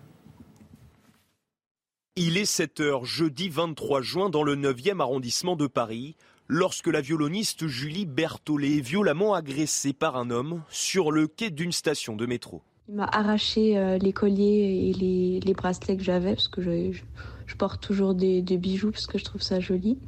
Il 2.17 2.37
est 2.39 2.45
7 2.45 2.81
heures, 2.81 3.05
jeudi 3.05 3.51
23 3.51 4.03
juin, 4.03 4.29
dans 4.29 4.43
le 4.43 4.57
9e 4.57 5.01
arrondissement 5.01 5.55
de 5.55 5.69
Paris, 5.69 6.17
lorsque 6.49 6.89
la 6.89 7.03
violoniste 7.03 7.69
Julie 7.69 8.07
Berthollet 8.07 8.79
est 8.79 8.81
violemment 8.81 9.35
agressée 9.35 9.93
par 9.93 10.17
un 10.17 10.31
homme 10.31 10.63
sur 10.71 11.13
le 11.13 11.29
quai 11.29 11.51
d'une 11.51 11.73
station 11.73 12.17
de 12.17 12.27
métro. 12.27 12.63
Il 12.89 12.95
m'a 12.95 13.05
arraché 13.05 13.77
euh, 13.77 13.99
les 13.99 14.13
colliers 14.13 14.93
et 14.97 15.41
les, 15.45 15.55
bracelets 15.55 15.97
que 15.97 16.05
j'avais 16.05 16.35
parce 16.35 16.47
que 16.47 16.63
je, 16.63 17.55
porte 17.59 17.81
toujours 17.81 18.15
des, 18.15 18.43
bijoux 18.43 18.93
parce 18.93 19.09
que 19.09 19.19
je 19.19 19.25
trouve 19.25 19.43
ça 19.43 19.59
joli. 19.59 19.99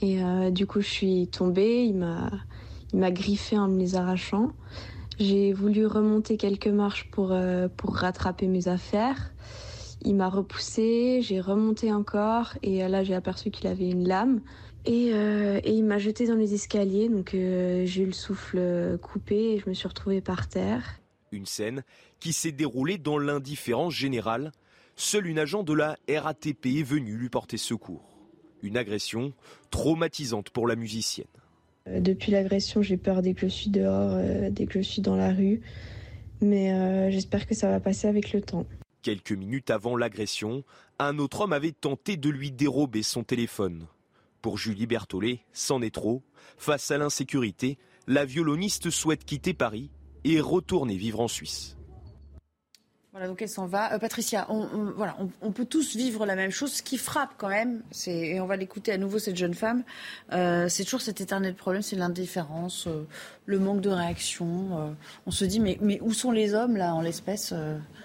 Et 0.00 0.24
euh, 0.24 0.50
du 0.50 0.66
coup, 0.66 0.80
je 0.80 0.88
suis 0.88 1.28
tombée. 1.28 1.84
Il 1.84 1.96
m'a, 1.96 2.30
il 2.94 3.00
m'a 3.00 3.10
griffé 3.10 3.58
en 3.58 3.68
me 3.68 3.78
les 3.78 3.96
arrachant. 3.96 4.52
J'ai 5.18 5.52
voulu 5.52 5.84
remonter 5.84 6.38
quelques 6.38 6.68
marches 6.68 7.10
pour, 7.10 7.32
euh, 7.32 7.68
pour 7.76 7.96
rattraper 7.96 8.46
mes 8.46 8.68
affaires. 8.68 9.34
Il 10.04 10.16
m'a 10.16 10.30
repoussé, 10.30 11.20
j'ai 11.20 11.40
remonté 11.40 11.92
encore 11.92 12.54
et 12.62 12.88
là 12.88 13.04
j'ai 13.04 13.14
aperçu 13.14 13.50
qu'il 13.50 13.68
avait 13.68 13.88
une 13.88 14.08
lame. 14.08 14.40
Et, 14.84 15.10
et 15.10 15.70
il 15.70 15.84
m'a 15.84 15.98
jeté 15.98 16.26
dans 16.26 16.34
les 16.34 16.54
escaliers, 16.54 17.08
donc 17.08 17.30
j'ai 17.34 18.02
eu 18.02 18.06
le 18.06 18.12
souffle 18.12 18.98
coupé 19.00 19.36
et 19.36 19.58
je 19.60 19.68
me 19.68 19.74
suis 19.74 19.86
retrouvée 19.86 20.20
par 20.20 20.48
terre. 20.48 21.01
Une 21.32 21.46
scène 21.46 21.82
qui 22.20 22.32
s'est 22.32 22.52
déroulée 22.52 22.98
dans 22.98 23.18
l'indifférence 23.18 23.94
générale. 23.94 24.52
Seul 24.96 25.26
une 25.26 25.38
agent 25.38 25.62
de 25.62 25.72
la 25.72 25.96
RATP 26.08 26.66
est 26.66 26.82
venue 26.82 27.16
lui 27.16 27.30
porter 27.30 27.56
secours. 27.56 28.18
Une 28.62 28.76
agression 28.76 29.32
traumatisante 29.70 30.50
pour 30.50 30.68
la 30.68 30.76
musicienne. 30.76 31.26
Euh, 31.88 32.00
depuis 32.00 32.30
l'agression, 32.30 32.82
j'ai 32.82 32.98
peur 32.98 33.22
dès 33.22 33.32
que 33.34 33.40
je 33.40 33.46
suis 33.46 33.70
dehors, 33.70 34.20
dès 34.50 34.66
que 34.66 34.74
je 34.74 34.84
suis 34.86 35.02
dans 35.02 35.16
la 35.16 35.32
rue. 35.32 35.62
Mais 36.42 36.72
euh, 36.72 37.10
j'espère 37.10 37.46
que 37.46 37.54
ça 37.54 37.70
va 37.70 37.80
passer 37.80 38.08
avec 38.08 38.32
le 38.32 38.42
temps. 38.42 38.66
Quelques 39.00 39.32
minutes 39.32 39.70
avant 39.70 39.96
l'agression, 39.96 40.64
un 40.98 41.18
autre 41.18 41.42
homme 41.42 41.52
avait 41.52 41.72
tenté 41.72 42.16
de 42.16 42.28
lui 42.28 42.50
dérober 42.50 43.02
son 43.02 43.22
téléphone. 43.22 43.86
Pour 44.42 44.58
Julie 44.58 44.86
Berthollet, 44.86 45.40
c'en 45.52 45.80
est 45.82 45.94
trop. 45.94 46.22
Face 46.58 46.90
à 46.90 46.98
l'insécurité, 46.98 47.78
la 48.08 48.24
violoniste 48.24 48.90
souhaite 48.90 49.24
quitter 49.24 49.54
Paris 49.54 49.90
et 50.24 50.40
retourner 50.40 50.96
vivre 50.96 51.20
en 51.20 51.28
Suisse. 51.28 51.76
Voilà, 53.12 53.28
donc 53.28 53.42
elle 53.42 53.48
s'en 53.50 53.66
va. 53.66 53.92
Euh, 53.92 53.98
Patricia, 53.98 54.46
on, 54.48 54.64
voilà, 54.96 55.18
on, 55.42 55.52
peut 55.52 55.66
tous 55.66 55.96
vivre 55.96 56.24
la 56.24 56.34
même 56.34 56.50
chose. 56.50 56.72
Ce 56.72 56.82
qui 56.82 56.96
frappe 56.96 57.34
quand 57.36 57.50
même, 57.50 57.82
c'est, 57.90 58.16
et 58.16 58.40
on 58.40 58.46
va 58.46 58.56
l'écouter 58.56 58.90
à 58.90 58.96
nouveau, 58.96 59.18
cette 59.18 59.36
jeune 59.36 59.52
femme, 59.52 59.84
euh, 60.32 60.66
c'est 60.70 60.84
toujours 60.84 61.02
cet 61.02 61.20
éternel 61.20 61.54
problème, 61.54 61.82
c'est 61.82 61.96
l'indifférence, 61.96 62.86
euh, 62.86 63.06
le 63.44 63.58
manque 63.58 63.82
de 63.82 63.90
réaction. 63.90 64.96
on 65.26 65.30
se 65.30 65.44
dit, 65.44 65.60
mais, 65.60 65.76
mais 65.82 66.00
où 66.00 66.14
sont 66.14 66.30
les 66.30 66.54
hommes, 66.54 66.78
là, 66.78 66.94
en 66.94 67.02
l'espèce 67.02 67.52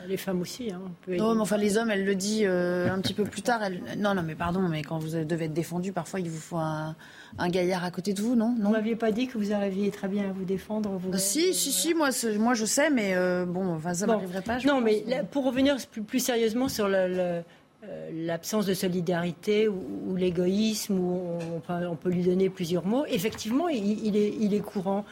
Les 0.10 0.18
femmes 0.18 0.42
aussi. 0.42 0.74
Hein, 0.74 0.82
non, 1.08 1.36
mais 1.36 1.42
enfin, 1.42 1.56
les 1.56 1.78
hommes, 1.78 1.90
elle 1.90 2.04
le 2.04 2.16
dit 2.16 2.46
un 2.46 3.00
petit 3.00 3.14
peu 3.14 3.24
plus 3.24 3.44
tard. 3.44 3.64
Elle... 3.64 3.82
Non, 3.98 4.14
non, 4.14 4.24
mais 4.24 4.36
pardon, 4.36 4.60
mais 4.60 4.82
quand 4.82 5.00
vous 5.00 5.24
devez 5.24 5.46
être 5.46 5.54
défendu, 5.54 5.94
parfois, 5.94 6.20
il 6.20 6.30
vous 6.30 6.40
faut 6.40 6.58
un, 6.58 6.98
un 7.38 7.50
gaillard 7.50 7.84
à 7.84 7.92
côté 7.92 8.14
de 8.14 8.22
vous, 8.22 8.36
non, 8.36 8.56
non 8.58 8.70
Vous 8.70 8.72
m'aviez 8.72 8.96
pas 8.96 9.12
dit 9.12 9.28
que 9.28 9.38
vous 9.38 9.54
arriviez 9.54 9.92
très 9.92 10.08
bien 10.08 10.30
à 10.30 10.34
vous 10.34 10.46
défendre 10.46 10.98
vous 10.98 11.14
euh, 11.14 11.18
Si, 11.18 11.54
si, 11.54 11.72
si, 11.72 11.94
moi, 11.94 12.10
moi 12.40 12.54
je 12.54 12.66
sais, 12.66 12.90
mais 12.90 13.16
euh, 13.16 13.46
bon, 13.46 13.76
enfin, 13.76 13.94
ça 13.94 14.08
m'arriverait 14.08 14.42
pas. 14.42 14.60
non, 14.60 14.82
mais 14.82 15.04
pour 15.32 15.46
revenir 15.46 15.78
plus, 15.92 16.02
plus 16.02 16.20
sérieusement 16.20 16.68
sur 16.70 16.88
le, 16.88 16.96
euh, 16.96 18.10
l'absence 18.12 18.66
de 18.66 18.74
solidarité 18.74 19.68
ou, 19.68 20.16
l'égoïsme, 20.16 20.98
ou 21.00 21.38
on, 21.70 21.96
peut 21.96 22.10
lui 22.10 22.24
donner 22.24 22.50
plusieurs 22.50 22.86
mots, 22.86 23.06
effectivement, 23.08 23.68
il, 23.70 24.18
est, 24.18 24.34
il 24.40 24.54
est, 24.54 24.60
courant. 24.60 25.06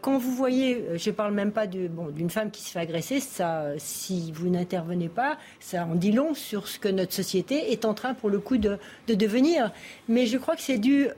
quand 0.00 0.16
vous 0.18 0.30
voyez, 0.30 0.84
je 0.94 1.10
ne 1.10 1.14
parle 1.14 1.34
même 1.34 1.50
pas 1.50 1.66
d'une 1.66 1.88
bon, 1.88 2.28
femme 2.28 2.50
qui 2.50 2.62
se 2.62 2.70
fait 2.70 2.78
agresser, 2.78 3.20
ça, 3.20 3.72
si 3.78 4.30
vous 4.32 4.48
n'intervenez 4.48 5.08
pas, 5.08 5.38
ça 5.58 5.86
en 5.86 5.96
dit 5.96 6.12
long 6.12 6.34
sur 6.34 6.68
ce 6.68 6.78
que 6.78 6.88
notre 6.88 7.12
société 7.12 7.72
est 7.72 7.84
en 7.84 7.94
train, 7.94 8.14
pour 8.14 8.30
le 8.30 8.38
coup, 8.38 8.58
de, 8.58 8.78
de 9.08 9.14
devenir. 9.14 9.72
Mais 10.08 10.26
je 10.26 10.38
crois 10.38 10.54
que 10.54 10.62
c'est 10.62 10.78
dû 10.78 11.08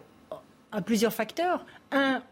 à 0.77 0.83
plusieurs 0.83 1.13
facteurs. 1.13 1.65
Un, 1.91 2.23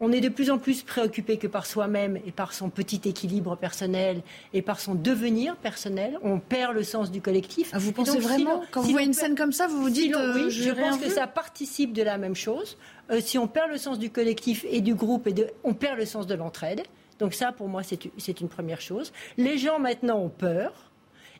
on 0.00 0.12
est 0.12 0.20
de 0.20 0.28
plus 0.28 0.50
en 0.50 0.58
plus 0.58 0.82
préoccupé 0.82 1.38
que 1.38 1.46
par 1.46 1.66
soi-même 1.66 2.18
et 2.26 2.32
par 2.32 2.52
son 2.52 2.68
petit 2.68 3.00
équilibre 3.08 3.56
personnel 3.56 4.22
et 4.52 4.60
par 4.60 4.80
son 4.80 4.94
devenir 4.94 5.56
personnel. 5.56 6.18
On 6.22 6.40
perd 6.40 6.74
le 6.74 6.82
sens 6.82 7.10
du 7.10 7.20
collectif. 7.20 7.70
Ah, 7.72 7.78
vous 7.78 7.92
pensez 7.92 8.18
vraiment, 8.18 8.62
quand 8.70 8.82
vous 8.82 8.90
voyez 8.90 9.06
une 9.06 9.14
scène 9.14 9.34
comme 9.34 9.52
ça, 9.52 9.66
vous 9.66 9.80
vous 9.80 9.90
dites... 9.90 10.14
Euh, 10.14 10.34
oui, 10.34 10.50
je, 10.50 10.70
pense 10.70 10.98
que 10.98 11.08
ça 11.08 11.26
participe 11.26 11.92
de 11.92 12.02
la 12.02 12.18
même 12.18 12.34
chose. 12.34 12.76
Euh, 13.10 13.20
si 13.20 13.38
on 13.38 13.48
perd 13.48 13.70
le 13.70 13.78
sens 13.78 13.98
du 13.98 14.10
collectif 14.10 14.66
et 14.68 14.80
du 14.80 14.94
groupe, 14.94 15.26
et 15.26 15.32
de, 15.32 15.46
on 15.62 15.74
perd 15.74 15.98
le 15.98 16.06
sens 16.06 16.26
de 16.26 16.34
l'entraide. 16.34 16.82
Donc 17.18 17.32
ça, 17.32 17.52
pour 17.52 17.68
moi, 17.68 17.82
c'est 17.82 18.40
une 18.40 18.48
première 18.48 18.80
chose. 18.80 19.12
Les 19.38 19.56
gens, 19.56 19.78
maintenant, 19.78 20.18
ont 20.18 20.28
peur. 20.28 20.90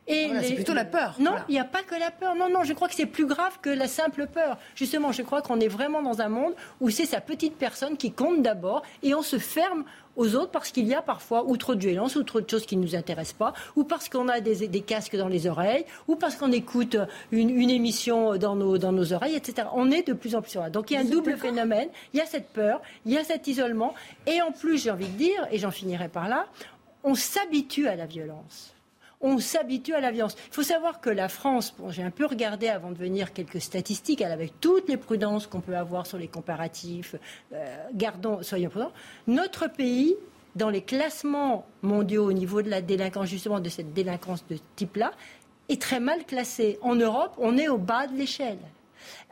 Et 0.07 0.29
C'est 0.43 0.53
plutôt 0.53 0.73
la 0.73 0.85
peur. 0.85 1.15
Non, 1.19 1.35
il 1.49 1.53
n'y 1.53 1.59
a 1.59 1.65
pas 1.65 1.81
que 1.81 1.95
la 1.95 2.11
peur. 2.11 2.35
Non, 2.35 2.49
non, 2.49 2.63
je 2.63 2.73
crois 2.73 2.87
que 2.87 2.93
c'est 2.95 3.07
plus 3.07 3.25
grave 3.25 3.57
que 3.61 3.69
la 3.69 3.87
simple 3.87 4.27
peur. 4.27 4.57
Justement, 4.75 5.11
je 5.11 5.23
crois 5.23 5.41
qu'on 5.41 5.59
est 5.59 5.67
vraiment 5.67 6.03
dans 6.03 6.21
un 6.21 6.29
monde 6.29 6.53
où 6.79 6.89
c'est 6.89 7.05
sa 7.05 7.21
petite 7.21 7.57
personne 7.57 7.97
qui 7.97 8.11
compte 8.11 8.43
d'abord 8.43 8.83
et 9.01 9.15
on 9.15 9.23
se 9.23 9.39
ferme 9.39 9.83
aux 10.15 10.35
autres 10.35 10.51
parce 10.51 10.71
qu'il 10.71 10.87
y 10.87 10.93
a 10.93 11.01
parfois 11.01 11.43
ou 11.45 11.57
trop 11.57 11.75
de 11.75 11.79
violence 11.79 12.15
ou 12.15 12.23
trop 12.23 12.39
de 12.39 12.49
choses 12.49 12.65
qui 12.65 12.77
ne 12.77 12.83
nous 12.83 12.95
intéressent 12.95 13.33
pas, 13.33 13.53
ou 13.75 13.83
parce 13.83 14.07
qu'on 14.07 14.27
a 14.29 14.39
des, 14.39 14.81
casques 14.81 15.17
dans 15.17 15.27
les 15.27 15.47
oreilles, 15.47 15.85
ou 16.07 16.15
parce 16.15 16.35
qu'on 16.35 16.51
écoute 16.51 16.95
une, 17.31 17.69
émission 17.69 18.37
dans 18.37 18.55
nos, 18.55 18.77
dans 18.77 18.91
nos 18.91 19.11
oreilles, 19.11 19.35
etc. 19.35 19.67
On 19.73 19.91
est 19.91 20.07
de 20.07 20.13
plus 20.13 20.35
en 20.35 20.41
plus 20.41 20.55
là. 20.55 20.69
Donc 20.69 20.91
il 20.91 20.93
y 20.93 20.97
a 20.97 21.01
un 21.01 21.05
double 21.05 21.35
phénomène. 21.35 21.89
Il 22.13 22.19
y 22.19 22.21
a 22.21 22.25
cette 22.25 22.49
peur, 22.49 22.81
il 23.05 23.11
y 23.11 23.17
a 23.17 23.23
cet 23.23 23.47
isolement, 23.47 23.93
et 24.27 24.41
en 24.41 24.51
plus, 24.51 24.83
j'ai 24.83 24.91
envie 24.91 25.07
de 25.07 25.17
dire, 25.17 25.47
et 25.51 25.57
j'en 25.57 25.71
finirai 25.71 26.07
par 26.07 26.29
là, 26.29 26.45
on 27.03 27.15
s'habitue 27.15 27.87
à 27.87 27.95
la 27.95 28.05
violence 28.05 28.74
on 29.21 29.37
s'habitue 29.39 29.93
à 29.93 30.01
la 30.01 30.11
violence. 30.11 30.35
Il 30.47 30.53
faut 30.53 30.63
savoir 30.63 31.01
que 31.01 31.09
la 31.09 31.29
France, 31.29 31.75
j'ai 31.89 32.03
un 32.03 32.11
peu 32.11 32.25
regardé 32.25 32.67
avant 32.67 32.91
de 32.91 32.97
venir 32.97 33.33
quelques 33.33 33.61
statistiques, 33.61 34.21
avec 34.21 34.59
toutes 34.59 34.89
les 34.89 34.97
prudences 34.97 35.47
qu'on 35.47 35.61
peut 35.61 35.77
avoir 35.77 36.05
sur 36.05 36.17
les 36.17 36.27
comparatifs, 36.27 37.15
euh, 37.53 37.75
gardons, 37.93 38.41
soyons 38.43 38.69
prudents, 38.69 38.91
notre 39.27 39.67
pays, 39.67 40.15
dans 40.55 40.69
les 40.69 40.81
classements 40.81 41.65
mondiaux 41.81 42.25
au 42.25 42.33
niveau 42.33 42.61
de 42.61 42.69
la 42.69 42.81
délinquance, 42.81 43.27
justement 43.27 43.59
de 43.59 43.69
cette 43.69 43.93
délinquance 43.93 44.45
de 44.49 44.57
type-là, 44.75 45.11
est 45.67 45.81
très 45.81 45.99
mal 45.99 46.23
classé. 46.25 46.79
En 46.81 46.95
Europe, 46.95 47.33
on 47.37 47.57
est 47.57 47.67
au 47.67 47.77
bas 47.77 48.07
de 48.07 48.15
l'échelle. 48.15 48.59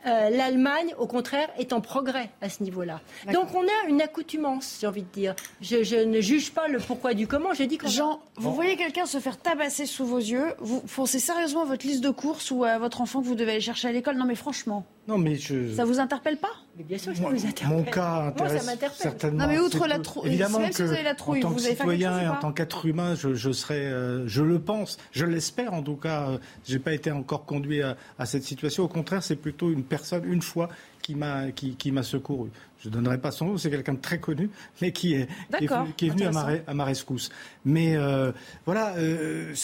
Euh, 0.06 0.30
L'Allemagne, 0.30 0.94
au 0.98 1.06
contraire, 1.06 1.48
est 1.58 1.72
en 1.72 1.80
progrès 1.80 2.30
à 2.40 2.48
ce 2.48 2.62
niveau-là. 2.62 3.00
Donc 3.32 3.54
on 3.54 3.62
a 3.62 3.88
une 3.88 4.02
accoutumance, 4.02 4.78
j'ai 4.80 4.86
envie 4.86 5.02
de 5.02 5.12
dire. 5.12 5.34
Je, 5.60 6.04
ne 6.04 6.20
juge 6.20 6.52
pas 6.52 6.68
le 6.68 6.78
pourquoi 6.78 7.14
du 7.14 7.26
comment, 7.26 7.54
j'ai 7.54 7.66
dit 7.66 7.78
que... 7.78 7.88
Jean, 7.88 8.20
vous 8.36 8.52
voyez 8.52 8.76
quelqu'un 8.76 9.06
se 9.06 9.18
faire 9.18 9.38
tabasser 9.38 9.86
sous 9.86 10.04
vos 10.04 10.18
yeux, 10.18 10.54
vous 10.58 10.80
pensez 10.80 11.18
sérieusement 11.18 11.62
à 11.62 11.66
votre 11.66 11.86
liste 11.86 12.02
de 12.02 12.10
courses 12.10 12.50
ou 12.50 12.64
à 12.64 12.78
votre 12.78 13.00
enfant 13.00 13.20
que 13.22 13.26
vous 13.26 13.34
devez 13.34 13.52
aller 13.52 13.60
chercher 13.60 13.88
à 13.88 13.92
l'école? 13.92 14.16
Non 14.16 14.24
mais 14.24 14.34
franchement. 14.34 14.84
Non 15.06 15.18
mais 15.18 15.36
je... 15.36 15.74
Ça 15.74 15.84
vous 15.84 16.00
interpelle 16.00 16.38
pas? 16.38 16.52
Mais 16.76 16.84
bien 16.84 16.98
sûr 16.98 17.12
que 17.12 17.18
ça 17.18 17.28
vous 17.28 17.46
interpelle. 17.46 17.76
Mon 17.76 17.84
cas 17.84 18.22
intéresse 18.26 18.64
certainement. 18.94 19.46
Non 19.46 19.52
mais 19.52 19.58
outre 19.58 19.86
la 19.86 19.98
trouille, 19.98 20.28
évidemment 20.28 20.58
même 20.58 20.72
si 20.72 20.82
vous 20.82 20.92
avez 20.92 21.02
la 21.02 21.14
trouille, 21.14 21.44
en 21.44 21.50
tant 21.50 21.54
que 21.54 21.60
citoyen 21.60 22.20
et 22.20 22.28
en 22.28 22.36
tant 22.36 22.52
qu'être 22.52 22.86
humain, 22.86 23.14
je, 23.14 23.34
je 23.34 23.52
serais, 23.52 23.84
euh, 23.84 24.26
je 24.26 24.42
le 24.42 24.58
pense, 24.58 24.96
je 25.12 25.26
l'espère 25.26 25.74
en 25.74 25.82
tout 25.82 25.96
cas. 25.96 26.30
Euh, 26.30 26.38
j'ai 26.64 26.78
pas 26.78 26.94
été 26.94 27.10
encore 27.10 27.44
conduit 27.44 27.82
à, 27.82 27.96
à 28.18 28.26
cette 28.26 28.44
situation. 28.44 28.84
Au 28.84 28.88
contraire, 28.88 29.22
c'est 29.22 29.36
plutôt 29.36 29.70
une 29.70 29.84
personne, 29.84 30.24
une 30.24 30.42
fois, 30.42 30.68
qui 31.02 31.14
m'a 31.14 31.50
qui, 31.50 31.76
qui 31.76 31.92
m'a 31.92 32.02
secouru. 32.02 32.48
Je 32.80 32.88
ne 32.88 32.94
donnerai 32.94 33.18
pas 33.18 33.30
son 33.30 33.46
nom, 33.46 33.58
c'est 33.58 33.70
quelqu'un 33.70 33.94
de 33.94 34.00
très 34.00 34.18
connu, 34.18 34.50
mais 34.80 34.92
qui 34.92 35.14
est, 35.14 35.28
qui 35.58 36.06
est, 36.06 36.10
venu 36.10 36.24
à 36.24 36.32
ma, 36.32 36.48
à 36.66 36.74
ma, 36.74 36.84
rescousse. 36.84 37.30
Mais 37.64 37.96
euh, 37.96 38.32
voilà, 38.66 38.94
euh, 38.96 39.54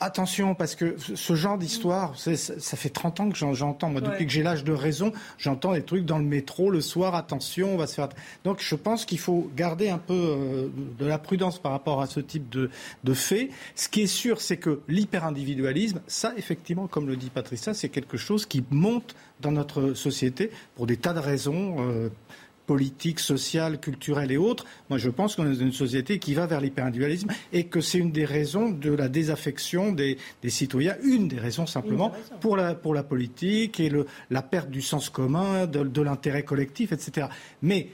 Attention, 0.00 0.54
parce 0.54 0.76
que 0.76 0.94
ce 0.96 1.34
genre 1.34 1.58
d'histoire, 1.58 2.16
ça 2.16 2.76
fait 2.76 2.88
30 2.88 3.18
ans 3.18 3.30
que 3.30 3.36
j'entends. 3.36 3.90
Moi, 3.90 4.00
depuis 4.00 4.26
que 4.26 4.32
j'ai 4.32 4.44
l'âge 4.44 4.62
de 4.62 4.72
raison, 4.72 5.12
j'entends 5.38 5.72
des 5.72 5.82
trucs 5.82 6.04
dans 6.04 6.18
le 6.18 6.24
métro 6.24 6.70
le 6.70 6.80
soir. 6.80 7.16
Attention, 7.16 7.74
on 7.74 7.76
va 7.76 7.88
se 7.88 7.94
faire. 7.94 8.08
Donc, 8.44 8.60
je 8.60 8.76
pense 8.76 9.04
qu'il 9.04 9.18
faut 9.18 9.50
garder 9.56 9.88
un 9.88 9.98
peu 9.98 10.14
euh, 10.14 10.68
de 11.00 11.04
la 11.04 11.18
prudence 11.18 11.58
par 11.58 11.72
rapport 11.72 12.00
à 12.00 12.06
ce 12.06 12.20
type 12.20 12.48
de, 12.48 12.70
de 13.02 13.14
faits. 13.14 13.50
Ce 13.74 13.88
qui 13.88 14.02
est 14.02 14.06
sûr, 14.06 14.40
c'est 14.40 14.56
que 14.56 14.82
l'hyper-individualisme, 14.86 16.00
ça, 16.06 16.32
effectivement, 16.36 16.86
comme 16.86 17.08
le 17.08 17.16
dit 17.16 17.30
Patricia, 17.30 17.74
c'est 17.74 17.88
quelque 17.88 18.16
chose 18.16 18.46
qui 18.46 18.62
monte 18.70 19.16
dans 19.40 19.50
notre 19.50 19.94
société 19.94 20.52
pour 20.76 20.86
des 20.86 20.96
tas 20.96 21.12
de 21.12 21.18
raisons. 21.18 21.76
Euh, 21.80 22.08
politique, 22.68 23.18
sociale, 23.18 23.80
culturelle 23.80 24.30
et 24.30 24.36
autres. 24.36 24.66
Moi, 24.90 24.98
je 24.98 25.08
pense 25.08 25.34
qu'on 25.34 25.46
est 25.46 25.54
dans 25.54 25.64
une 25.64 25.72
société 25.72 26.18
qui 26.18 26.34
va 26.34 26.46
vers 26.46 26.60
l'hyperindividualisme 26.60 27.28
et 27.50 27.64
que 27.64 27.80
c'est 27.80 27.96
une 27.96 28.12
des 28.12 28.26
raisons 28.26 28.68
de 28.68 28.92
la 28.92 29.08
désaffection 29.08 29.90
des, 29.90 30.18
citoyens, 30.48 30.96
une 31.02 31.28
des 31.28 31.38
raisons 31.38 31.66
simplement 31.66 32.12
pour 32.40 32.58
la, 32.58 32.74
pour 32.74 32.92
la 32.92 33.02
politique 33.02 33.80
et 33.80 33.88
le, 33.88 34.04
la 34.28 34.42
perte 34.42 34.68
du 34.68 34.82
sens 34.82 35.08
commun, 35.08 35.66
de, 35.66 36.02
l'intérêt 36.02 36.42
collectif, 36.42 36.92
etc. 36.92 37.28
Mais 37.62 37.88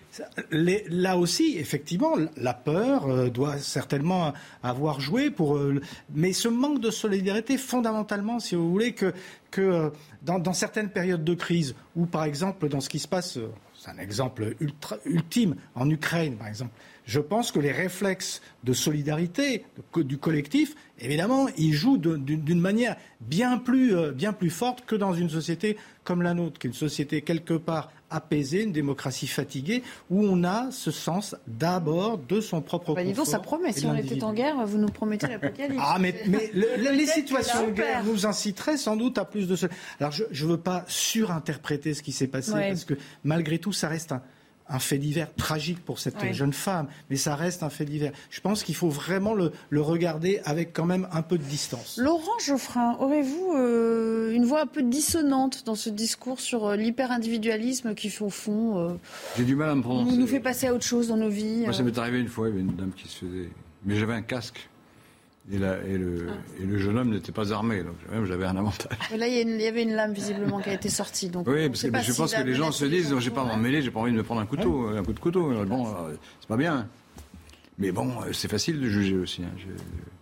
là 0.90 1.16
aussi, 1.18 1.56
effectivement, 1.56 2.16
la 2.36 2.52
peur 2.52 3.06
euh, 3.06 3.30
doit 3.30 3.58
certainement 3.58 4.32
avoir 4.64 5.00
joué 5.00 5.30
pour. 5.30 5.56
Euh, 5.56 5.80
mais 6.12 6.32
ce 6.32 6.48
manque 6.48 6.80
de 6.80 6.90
solidarité, 6.90 7.58
fondamentalement, 7.58 8.40
si 8.40 8.56
vous 8.56 8.68
voulez, 8.68 8.92
que, 8.92 9.14
que 9.52 9.60
euh, 9.60 9.90
dans, 10.22 10.40
dans 10.40 10.52
certaines 10.52 10.90
périodes 10.90 11.22
de 11.22 11.34
crise, 11.34 11.76
ou 11.94 12.06
par 12.06 12.24
exemple 12.24 12.68
dans 12.68 12.80
ce 12.80 12.88
qui 12.88 12.98
se 12.98 13.06
passe 13.06 13.38
c'est 13.84 13.90
un 13.90 13.98
exemple 13.98 14.54
ultime 15.04 15.56
en 15.74 15.88
Ukraine, 15.90 16.36
par 16.36 16.48
exemple. 16.48 16.72
Je 17.04 17.20
pense 17.20 17.52
que 17.52 17.58
les 17.58 17.72
réflexes 17.72 18.40
de 18.64 18.72
solidarité 18.72 19.64
du 19.96 20.18
collectif, 20.18 20.74
évidemment, 20.98 21.48
ils 21.58 21.74
jouent 21.74 21.98
d'une 21.98 22.60
manière 22.60 22.96
bien 23.20 23.58
plus, 23.58 23.94
euh, 23.94 24.10
bien 24.10 24.32
plus 24.32 24.50
forte 24.50 24.84
que 24.86 24.96
dans 24.96 25.12
une 25.12 25.28
société 25.28 25.76
comme 26.02 26.22
la 26.22 26.34
nôtre, 26.34 26.58
qui 26.58 26.66
est 26.66 26.70
une 26.70 26.74
société 26.74 27.22
quelque 27.22 27.54
part 27.54 27.90
apaisée, 28.10 28.62
une 28.62 28.72
démocratie 28.72 29.26
fatiguée, 29.26 29.82
où 30.10 30.24
on 30.24 30.44
a 30.44 30.70
ce 30.70 30.90
sens 30.90 31.34
d'abord 31.46 32.18
de 32.18 32.40
son 32.40 32.60
propre 32.62 32.94
bah, 32.94 33.04
confort. 33.04 33.26
ça 33.26 33.38
promet. 33.38 33.72
Si 33.72 33.86
on 33.86 33.94
était 33.94 34.22
en 34.22 34.32
guerre, 34.32 34.64
vous 34.66 34.78
nous 34.78 34.88
promettez 34.88 35.26
l'apocalypse. 35.28 35.82
ah, 35.82 35.98
mais, 36.00 36.14
mais 36.26 36.50
les 36.54 37.06
situations 37.06 37.66
de 37.66 37.72
guerre 37.72 38.04
nous 38.04 38.26
inciteraient 38.26 38.76
sans 38.76 38.96
doute 38.96 39.18
à 39.18 39.24
plus 39.24 39.48
de... 39.48 39.56
Alors, 40.00 40.12
je 40.12 40.44
ne 40.44 40.50
veux 40.50 40.60
pas 40.60 40.84
surinterpréter 40.86 41.92
ce 41.94 42.02
qui 42.02 42.12
s'est 42.12 42.28
passé, 42.28 42.52
parce 42.52 42.84
que 42.84 42.94
malgré 43.24 43.58
tout, 43.58 43.72
ça 43.72 43.88
reste 43.88 44.12
un, 44.12 44.22
un 44.74 44.78
fait 44.80 44.98
divers 44.98 45.32
tragique 45.34 45.84
pour 45.84 45.98
cette 46.00 46.16
jeune 46.32 46.52
femme, 46.52 46.88
mais 47.08 47.16
ça 47.16 47.36
reste 47.36 47.62
un 47.62 47.70
fait 47.70 47.84
divers. 47.84 48.12
Je 48.30 48.40
pense 48.40 48.64
qu'il 48.64 48.74
faut 48.74 48.88
vraiment 48.88 49.34
le, 49.34 49.52
regarder 49.80 50.40
avec 50.44 50.72
quand 50.72 50.86
même 50.86 51.06
un 51.12 51.22
peu 51.22 51.38
de 51.38 51.42
distance. 51.42 51.98
Laurent 51.98 52.38
Geoffrin, 52.44 52.96
aurez-vous 52.98 53.54
euh, 53.54 54.32
une 54.32 54.44
voix 54.44 54.62
un 54.62 54.66
peu 54.66 54.82
dissonante 54.82 55.64
dans 55.64 55.74
ce 55.74 55.90
discours 55.90 56.40
sur 56.40 56.66
euh, 56.66 56.76
l'hyper-individualisme 56.76 57.94
qui, 57.94 58.12
au 58.20 58.30
fond, 58.30 58.78
euh, 58.78 58.94
J'ai 59.36 59.44
du 59.44 59.54
mal 59.54 59.68
à 59.68 59.74
me 59.74 59.82
prononcer. 59.82 60.16
nous 60.16 60.26
fait 60.26 60.40
passer 60.40 60.66
à 60.68 60.74
autre 60.74 60.84
chose 60.84 61.08
dans 61.08 61.16
nos 61.16 61.28
vies 61.28 61.64
Moi, 61.64 61.72
ça 61.72 61.82
m'est 61.82 61.96
arrivé 61.98 62.18
une 62.18 62.28
fois, 62.28 62.48
il 62.48 62.50
y 62.50 62.54
avait 62.54 62.62
une 62.62 62.76
dame 62.76 62.92
qui 62.92 63.08
se 63.08 63.24
faisait... 63.24 63.50
Mais 63.84 63.96
j'avais 63.96 64.14
un 64.14 64.22
casque. 64.22 64.68
Et, 65.52 65.58
la, 65.58 65.76
et, 65.82 65.98
le, 65.98 66.28
ah. 66.30 66.62
et, 66.62 66.64
le, 66.64 66.78
jeune 66.78 66.96
homme 66.96 67.10
n'était 67.10 67.32
pas 67.32 67.52
armé, 67.52 67.82
donc 67.82 67.96
j'avais 68.24 68.46
un 68.46 68.56
avantage. 68.56 68.96
là, 69.16 69.28
il 69.28 69.60
y, 69.60 69.66
avait 69.66 69.82
une 69.82 69.92
lame 69.92 70.14
visiblement 70.14 70.58
qui 70.58 70.70
a 70.70 70.72
été 70.72 70.88
sortie. 70.88 71.28
Donc 71.28 71.46
oui, 71.46 71.68
parce 71.68 71.82
que 71.82 72.00
je 72.00 72.12
pense 72.14 72.34
que 72.34 72.42
les 72.42 72.54
gens 72.54 72.72
se 72.72 72.86
disent, 72.86 73.14
j'ai 73.18 73.30
pas 73.30 73.42
à 73.42 73.44
m'en 73.44 73.58
mêler, 73.58 73.82
j'ai 73.82 73.90
pas 73.90 74.00
envie 74.00 74.12
de 74.12 74.16
me 74.16 74.22
prendre 74.22 74.40
un 74.40 74.46
couteau, 74.46 74.88
un 74.88 75.04
coup 75.04 75.12
de 75.12 75.20
couteau. 75.20 75.52
Bon, 75.66 75.86
euh, 75.86 76.14
c'est 76.40 76.48
pas 76.48 76.56
bien. 76.56 76.88
Mais 77.78 77.92
bon, 77.92 78.22
euh, 78.22 78.32
c'est 78.32 78.48
facile 78.48 78.80
de 78.80 78.88
juger 78.88 79.18
aussi. 79.18 79.42
Hein. 79.42 79.50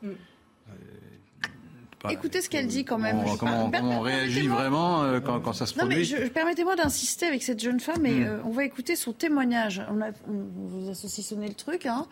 Mm. 0.03 0.09
Euh, 0.09 2.11
Écoutez 2.11 2.41
ce 2.41 2.49
qu'elle 2.49 2.67
dit 2.67 2.85
quand 2.85 2.99
même. 2.99 3.23
Comment, 3.39 3.71
on 3.81 4.01
réagit 4.01 4.49
vraiment 4.49 5.21
quand, 5.21 5.39
quand, 5.39 5.53
ça 5.53 5.67
se 5.67 5.75
produit 5.75 6.05
je, 6.05 6.17
Permettez-moi 6.31 6.75
d'insister 6.75 7.27
avec 7.27 7.45
cette 7.45 7.63
jeune 7.63 7.79
femme 7.79 8.05
et 8.07 8.25
mm. 8.25 8.41
on 8.45 8.51
va 8.51 8.65
écouter 8.65 8.97
son 8.97 9.13
témoignage. 9.13 9.81
On, 9.89 10.01
a, 10.01 10.09
on 10.27 10.67
vous 10.67 10.91
a 10.91 10.95
saucissonné 10.95 11.47
le 11.47 11.55
truc. 11.55 11.87
Hein 11.87 12.09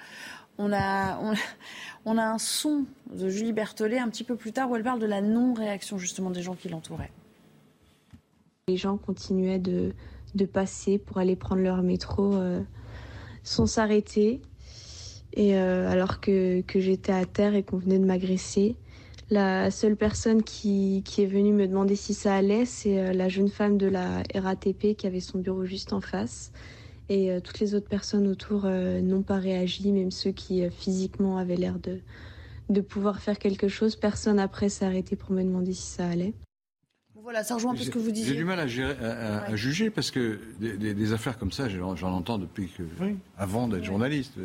on 0.61 0.73
a, 0.73 1.19
on, 2.05 2.19
a 2.19 2.23
un 2.23 2.39
son 2.39 2.85
de 3.13 3.29
Julie 3.29 3.53
Berthollet 3.53 3.99
un 3.99 4.09
petit 4.09 4.25
peu 4.25 4.37
plus 4.37 4.53
tard 4.53 4.71
où 4.71 4.77
elle 4.77 4.83
parle 4.83 5.01
de 5.01 5.07
la 5.07 5.23
non-réaction 5.23 5.97
justement 5.99 6.31
des 6.31 6.43
gens 6.43 6.55
qui 6.55 6.69
l'entouraient. 6.69 7.11
Les 8.69 8.77
gens 8.77 8.99
continuaient 8.99 9.59
de, 9.59 9.93
passer 10.53 10.99
pour 10.99 11.19
aller 11.19 11.35
prendre 11.35 11.63
leur 11.63 11.83
métro 11.83 12.35
euh, 12.35 12.61
sans 13.43 13.67
s'arrêter. 13.67 14.43
Et 15.33 15.57
euh, 15.57 15.91
alors 15.91 16.21
que, 16.21 16.63
j'étais 16.75 17.13
à 17.13 17.25
terre 17.25 17.55
et 17.55 17.63
qu'on 17.63 17.79
venait 17.79 17.99
de 17.99 18.05
m'agresser, 18.05 18.77
la 19.31 19.71
seule 19.71 19.97
personne 19.97 20.43
qui, 20.43 21.03
qui, 21.07 21.23
est 21.23 21.27
venue 21.27 21.53
me 21.53 21.67
demander 21.67 21.97
si 21.97 22.15
ça 22.15 22.35
allait, 22.35 22.67
c'est 22.67 22.99
euh, 22.99 23.13
la 23.13 23.29
jeune 23.29 23.49
femme 23.49 23.79
de 23.79 23.87
la 23.87 24.23
RATP 24.35 24.97
qui 24.97 25.07
avait 25.07 25.21
son 25.21 25.39
bureau 25.39 25.65
juste 25.65 25.93
en 25.93 26.01
face. 26.01 26.53
Et 27.11 27.33
euh, 27.33 27.41
toutes 27.41 27.59
les 27.59 27.75
autres 27.75 27.89
personnes 27.89 28.29
autour 28.29 28.63
euh, 28.65 29.01
n'ont 29.01 29.23
pas 29.23 29.39
réagi, 29.39 29.91
même 29.91 30.13
ceux 30.13 30.31
qui 30.31 30.65
euh, 30.65 30.71
physiquement 30.71 31.39
avaient 31.39 31.57
l'air 31.57 31.81
de, 31.81 31.99
de 32.69 32.81
pouvoir 32.81 33.19
faire 33.19 33.41
quelque 33.41 33.67
chose. 33.67 33.97
Personne 33.97 34.39
après 34.39 34.69
s'est 34.69 34.85
arrêté 34.85 35.17
pour 35.17 35.33
me 35.33 35.43
demander 35.43 35.73
si 35.73 35.89
ça 35.89 36.09
allait. 36.09 36.35
Voilà, 37.21 37.43
ça 37.43 37.57
rejoint 37.57 37.73
un 37.73 37.75
peu 37.75 37.83
ce 37.83 37.91
que 37.91 37.99
vous 37.99 38.13
disiez. 38.13 38.33
J'ai 38.33 38.37
du 38.37 38.45
mal 38.45 38.61
à, 38.61 39.57
juger 39.57 39.91
parce 39.91 40.13
que 40.13 40.39
des, 40.61 41.13
affaires 41.13 41.37
comme 41.37 41.53
ça, 41.53 41.69
j'en 41.69 42.13
entends 42.13 42.39
depuis 42.39 42.69
que, 42.69 42.83
avant 43.37 43.69
d'être 43.69 43.85
journaliste 43.85 44.39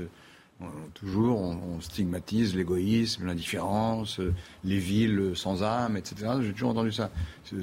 toujours, 0.93 1.41
on, 1.41 1.81
stigmatise 1.81 2.55
l'égoïsme, 2.55 3.25
l'indifférence, 3.25 4.19
euh, 4.19 4.33
les 4.63 4.77
villes 4.77 5.33
sans 5.35 5.63
âme, 5.63 5.97
etc. 5.97 6.31
J'ai 6.41 6.53
toujours 6.53 6.69
entendu 6.69 6.91
ça. 6.91 7.11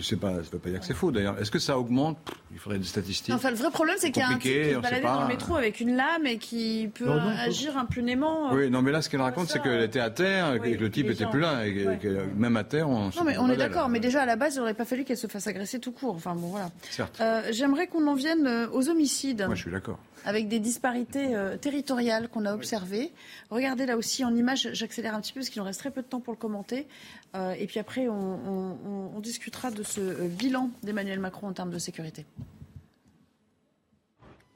C'est 0.01 0.21
pas, 0.21 0.33
ça 0.33 0.37
ne 0.37 0.43
veut 0.43 0.59
pas 0.59 0.71
dire 0.71 0.81
que 0.81 0.87
c'est 0.87 0.95
faux 0.95 1.11
d'ailleurs. 1.11 1.39
Est-ce 1.41 1.51
que 1.51 1.59
ça 1.59 1.79
augmente? 1.79 2.19
Il 2.53 2.59
faudrait 2.59 2.79
des 2.79 2.85
statistiques. 2.85 3.35
enfin, 3.35 3.51
le 3.51 3.57
vrai 3.57 3.71
problème, 3.71 3.97
c'est 3.99 4.11
qu'il 4.11 4.23
y 4.23 4.25
a 4.25 4.29
un 4.29 4.33
type 4.35 4.43
qui 4.43 4.75
se 4.75 4.79
baladait 4.79 5.03
dans 5.03 5.23
le 5.23 5.29
métro 5.29 5.57
avec 5.57 5.81
une 5.81 5.97
lame 5.97 6.27
et 6.27 6.37
qui 6.37 6.91
peut 6.95 7.11
agir 7.11 7.79
impunément. 7.79 8.53
Euh. 8.53 8.57
Oui, 8.57 8.71
non, 8.71 8.83
mais 8.83 8.93
là, 8.93 9.01
ce 9.01 9.09
qu'elle 9.09 9.23
raconte, 9.23 9.49
c'est 9.49 9.63
qu'elle 9.63 9.83
était 9.83 10.01
à 10.01 10.11
terre, 10.11 10.61
que 10.61 10.69
le 10.69 10.91
type 10.91 11.09
était 11.09 11.27
plus 11.27 11.41
là, 11.41 11.67
et 11.67 11.99
que, 11.99 12.27
même 12.37 12.57
à 12.57 12.65
terre, 12.65 12.89
on. 12.89 13.07
Non, 13.07 13.25
mais 13.25 13.39
on 13.39 13.49
est 13.49 13.57
d'accord. 13.57 13.89
Mais 13.89 14.01
déjà 14.01 14.23
à 14.23 14.27
la 14.27 14.37
base, 14.37 14.55
il 14.55 14.59
n'aurait 14.59 14.75
pas 14.75 14.85
fallu 14.85 15.05
qu'elle 15.05 15.17
se 15.17 15.27
fasse 15.27 15.47
agresser 15.47 15.81
tout 15.81 15.93
court. 15.93 16.15
Enfin 16.15 16.35
bon, 16.35 16.49
voilà. 16.49 16.71
Euh, 17.21 17.43
J'aimerais 17.53 17.87
qu'on 17.87 18.07
en 18.07 18.15
vienne 18.15 18.69
aux 18.73 18.89
homicides. 18.89 19.45
Moi, 19.47 19.55
je 19.55 19.63
suis 19.63 19.71
d'accord 19.71 19.99
avec 20.25 20.49
des 20.49 20.61
disparités 20.61 21.35
euh, 21.35 21.57
territoriales 21.57 22.29
qu'on 22.29 22.45
a 22.45 22.55
observées. 22.55 23.13
Regardez 23.51 23.87
là 23.87 23.97
aussi 23.97 24.25
en 24.25 24.35
image, 24.35 24.71
j'accélère 24.73 25.15
un 25.15 25.21
petit 25.21 25.33
peu 25.33 25.41
parce 25.41 25.51
qu'il 25.51 25.61
nous 25.61 25.67
reste 25.67 25.81
très 25.81 25.91
peu 25.91 26.03
de 26.03 26.07
temps 26.07 26.21
pour 26.21 26.33
le 26.33 26.39
commenter. 26.39 26.87
Euh, 27.35 27.53
et 27.59 27.67
puis 27.67 27.79
après, 27.79 28.09
on, 28.09 29.21
discutera 29.21 29.71
de 29.71 29.85
ce 29.85 30.01
euh, 30.01 30.29
bilan 30.29 30.71
d'Emmanuel 30.83 31.21
Macron 31.21 31.49
en 31.49 31.53
termes 31.53 31.71
de 31.71 31.79
sécurité. 31.79 32.27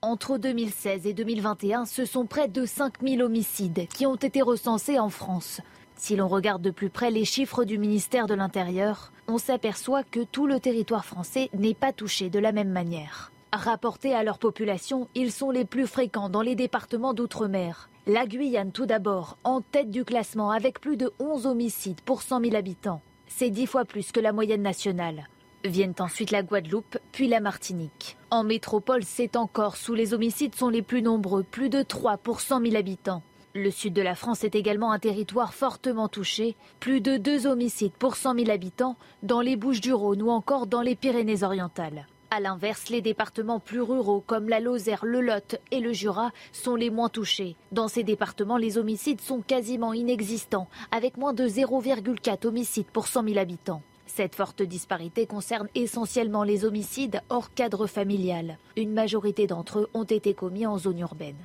Entre 0.02 0.38
2016 0.38 1.06
et 1.06 1.14
2021, 1.14 1.86
ce 1.86 2.04
sont 2.04 2.26
près 2.26 2.48
de 2.48 2.66
5000 2.66 3.22
homicides 3.22 3.86
qui 3.88 4.06
ont 4.06 4.16
été 4.16 4.42
recensés 4.42 4.98
en 4.98 5.08
France. 5.08 5.60
Si 5.96 6.16
l'on 6.16 6.28
regarde 6.28 6.62
de 6.62 6.70
plus 6.70 6.90
près 6.90 7.10
les 7.10 7.24
chiffres 7.24 7.64
du 7.64 7.78
ministère 7.78 8.26
de 8.26 8.34
l'Intérieur, 8.34 9.12
on 9.28 9.38
s'aperçoit 9.38 10.02
que 10.04 10.20
tout 10.20 10.46
le 10.46 10.60
territoire 10.60 11.04
français 11.04 11.48
n'est 11.54 11.74
pas 11.74 11.92
touché 11.92 12.28
de 12.28 12.38
la 12.38 12.52
même 12.52 12.70
manière. 12.70 13.32
Rapportés 13.56 14.14
à 14.14 14.22
leur 14.22 14.38
population, 14.38 15.08
ils 15.14 15.32
sont 15.32 15.50
les 15.50 15.64
plus 15.64 15.86
fréquents 15.86 16.28
dans 16.28 16.42
les 16.42 16.54
départements 16.54 17.14
d'outre-mer. 17.14 17.88
La 18.06 18.26
Guyane 18.26 18.70
tout 18.70 18.84
d'abord, 18.84 19.38
en 19.44 19.62
tête 19.62 19.90
du 19.90 20.04
classement 20.04 20.50
avec 20.50 20.78
plus 20.78 20.98
de 20.98 21.10
11 21.20 21.46
homicides 21.46 22.02
pour 22.02 22.20
100 22.20 22.42
000 22.42 22.54
habitants. 22.54 23.00
C'est 23.28 23.48
dix 23.48 23.66
fois 23.66 23.86
plus 23.86 24.12
que 24.12 24.20
la 24.20 24.32
moyenne 24.32 24.60
nationale. 24.60 25.28
Viennent 25.64 25.94
ensuite 26.00 26.32
la 26.32 26.42
Guadeloupe, 26.42 26.98
puis 27.12 27.28
la 27.28 27.40
Martinique. 27.40 28.18
En 28.30 28.44
métropole, 28.44 29.04
c'est 29.04 29.36
encore 29.36 29.76
sous 29.76 29.94
les 29.94 30.12
homicides 30.12 30.54
sont 30.54 30.68
les 30.68 30.82
plus 30.82 31.00
nombreux, 31.00 31.42
plus 31.42 31.70
de 31.70 31.82
3 31.82 32.18
pour 32.18 32.42
100 32.42 32.60
000 32.60 32.76
habitants. 32.76 33.22
Le 33.54 33.70
sud 33.70 33.94
de 33.94 34.02
la 34.02 34.14
France 34.14 34.44
est 34.44 34.54
également 34.54 34.92
un 34.92 34.98
territoire 34.98 35.54
fortement 35.54 36.08
touché, 36.08 36.56
plus 36.78 37.00
de 37.00 37.16
2 37.16 37.46
homicides 37.46 37.94
pour 37.98 38.16
100 38.16 38.34
000 38.34 38.50
habitants 38.50 38.96
dans 39.22 39.40
les 39.40 39.56
Bouches 39.56 39.80
du 39.80 39.94
Rhône 39.94 40.20
ou 40.20 40.28
encore 40.28 40.66
dans 40.66 40.82
les 40.82 40.94
Pyrénées-Orientales. 40.94 42.06
A 42.36 42.40
l'inverse, 42.40 42.90
les 42.90 43.00
départements 43.00 43.60
plus 43.60 43.80
ruraux 43.80 44.20
comme 44.20 44.50
la 44.50 44.60
Lozère, 44.60 45.06
le 45.06 45.22
Lot 45.22 45.56
et 45.70 45.80
le 45.80 45.94
Jura 45.94 46.32
sont 46.52 46.74
les 46.74 46.90
moins 46.90 47.08
touchés. 47.08 47.56
Dans 47.72 47.88
ces 47.88 48.02
départements, 48.02 48.58
les 48.58 48.76
homicides 48.76 49.22
sont 49.22 49.40
quasiment 49.40 49.94
inexistants, 49.94 50.68
avec 50.90 51.16
moins 51.16 51.32
de 51.32 51.48
0,4 51.48 52.46
homicides 52.46 52.88
pour 52.92 53.06
100 53.06 53.28
000 53.28 53.38
habitants. 53.38 53.80
Cette 54.04 54.34
forte 54.34 54.60
disparité 54.60 55.24
concerne 55.24 55.68
essentiellement 55.74 56.42
les 56.42 56.66
homicides 56.66 57.22
hors 57.30 57.54
cadre 57.54 57.86
familial. 57.86 58.58
Une 58.76 58.92
majorité 58.92 59.46
d'entre 59.46 59.78
eux 59.78 59.88
ont 59.94 60.04
été 60.04 60.34
commis 60.34 60.66
en 60.66 60.76
zone 60.76 60.98
urbaine. 60.98 61.38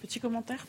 Petit 0.00 0.20
commentaire 0.20 0.64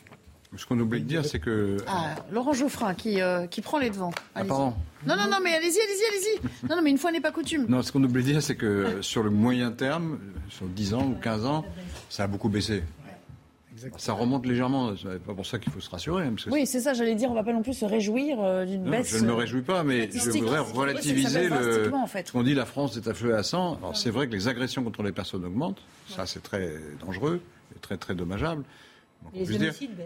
ce 0.56 0.66
qu'on 0.66 0.78
oublie 0.78 1.00
de 1.00 1.06
dire, 1.06 1.24
c'est 1.24 1.38
que. 1.38 1.78
Ah, 1.86 2.14
Laurent 2.30 2.52
Geoffrin 2.52 2.94
qui, 2.94 3.20
euh, 3.20 3.46
qui 3.46 3.60
prend 3.60 3.78
les 3.78 3.90
devants. 3.90 4.12
Ah, 4.34 4.44
pardon. 4.44 4.74
Non, 5.06 5.16
non, 5.16 5.28
non, 5.30 5.38
mais 5.42 5.54
allez-y, 5.54 5.80
allez-y, 5.80 6.38
allez-y. 6.40 6.48
Non, 6.68 6.76
non, 6.76 6.82
mais 6.82 6.90
une 6.90 6.98
fois 6.98 7.12
n'est 7.12 7.20
pas 7.20 7.32
coutume. 7.32 7.66
Non, 7.68 7.82
ce 7.82 7.92
qu'on 7.92 8.02
oublie 8.02 8.22
de 8.22 8.32
dire, 8.32 8.42
c'est 8.42 8.56
que 8.56 9.02
sur 9.02 9.22
le 9.22 9.30
moyen 9.30 9.70
terme, 9.70 10.18
sur 10.48 10.66
10 10.66 10.94
ans 10.94 11.06
ou 11.06 11.14
15 11.20 11.46
ans, 11.46 11.64
ça 12.08 12.24
a 12.24 12.26
beaucoup 12.26 12.48
baissé. 12.48 12.82
Ça 13.98 14.12
remonte 14.12 14.46
légèrement, 14.46 14.94
c'est 14.96 15.22
pas 15.22 15.34
pour 15.34 15.44
ça 15.44 15.58
qu'il 15.58 15.72
faut 15.72 15.80
se 15.80 15.90
rassurer. 15.90 16.24
Hein, 16.24 16.34
oui, 16.50 16.64
c'est 16.64 16.80
ça, 16.80 16.94
j'allais 16.94 17.16
dire, 17.16 17.30
on 17.30 17.34
va 17.34 17.42
pas 17.42 17.52
non 17.52 17.62
plus 17.62 17.74
se 17.74 17.84
réjouir 17.84 18.38
euh, 18.40 18.64
d'une 18.64 18.84
baisse. 18.84 19.10
Je 19.10 19.18
ne 19.18 19.26
me 19.26 19.32
euh, 19.32 19.36
réjouis 19.36 19.62
pas, 19.62 19.82
mais 19.82 20.08
je 20.10 20.30
voudrais 20.30 20.60
relativiser 20.60 21.48
le, 21.48 21.90
ce 22.24 22.32
qu'on 22.32 22.42
dit 22.42 22.54
la 22.54 22.66
France 22.66 22.96
est 22.96 23.08
à 23.08 23.14
feu 23.14 23.36
à 23.36 23.42
sang. 23.42 23.76
Alors 23.78 23.96
c'est 23.96 24.10
vrai 24.10 24.28
que 24.28 24.32
les 24.32 24.48
agressions 24.48 24.84
contre 24.84 25.02
les 25.02 25.12
personnes 25.12 25.44
augmentent, 25.44 25.82
ça 26.08 26.24
c'est 26.24 26.42
très 26.42 26.74
dangereux 27.04 27.40
et 27.74 27.78
très 27.80 27.96
très 27.96 28.14
dommageable. 28.14 28.62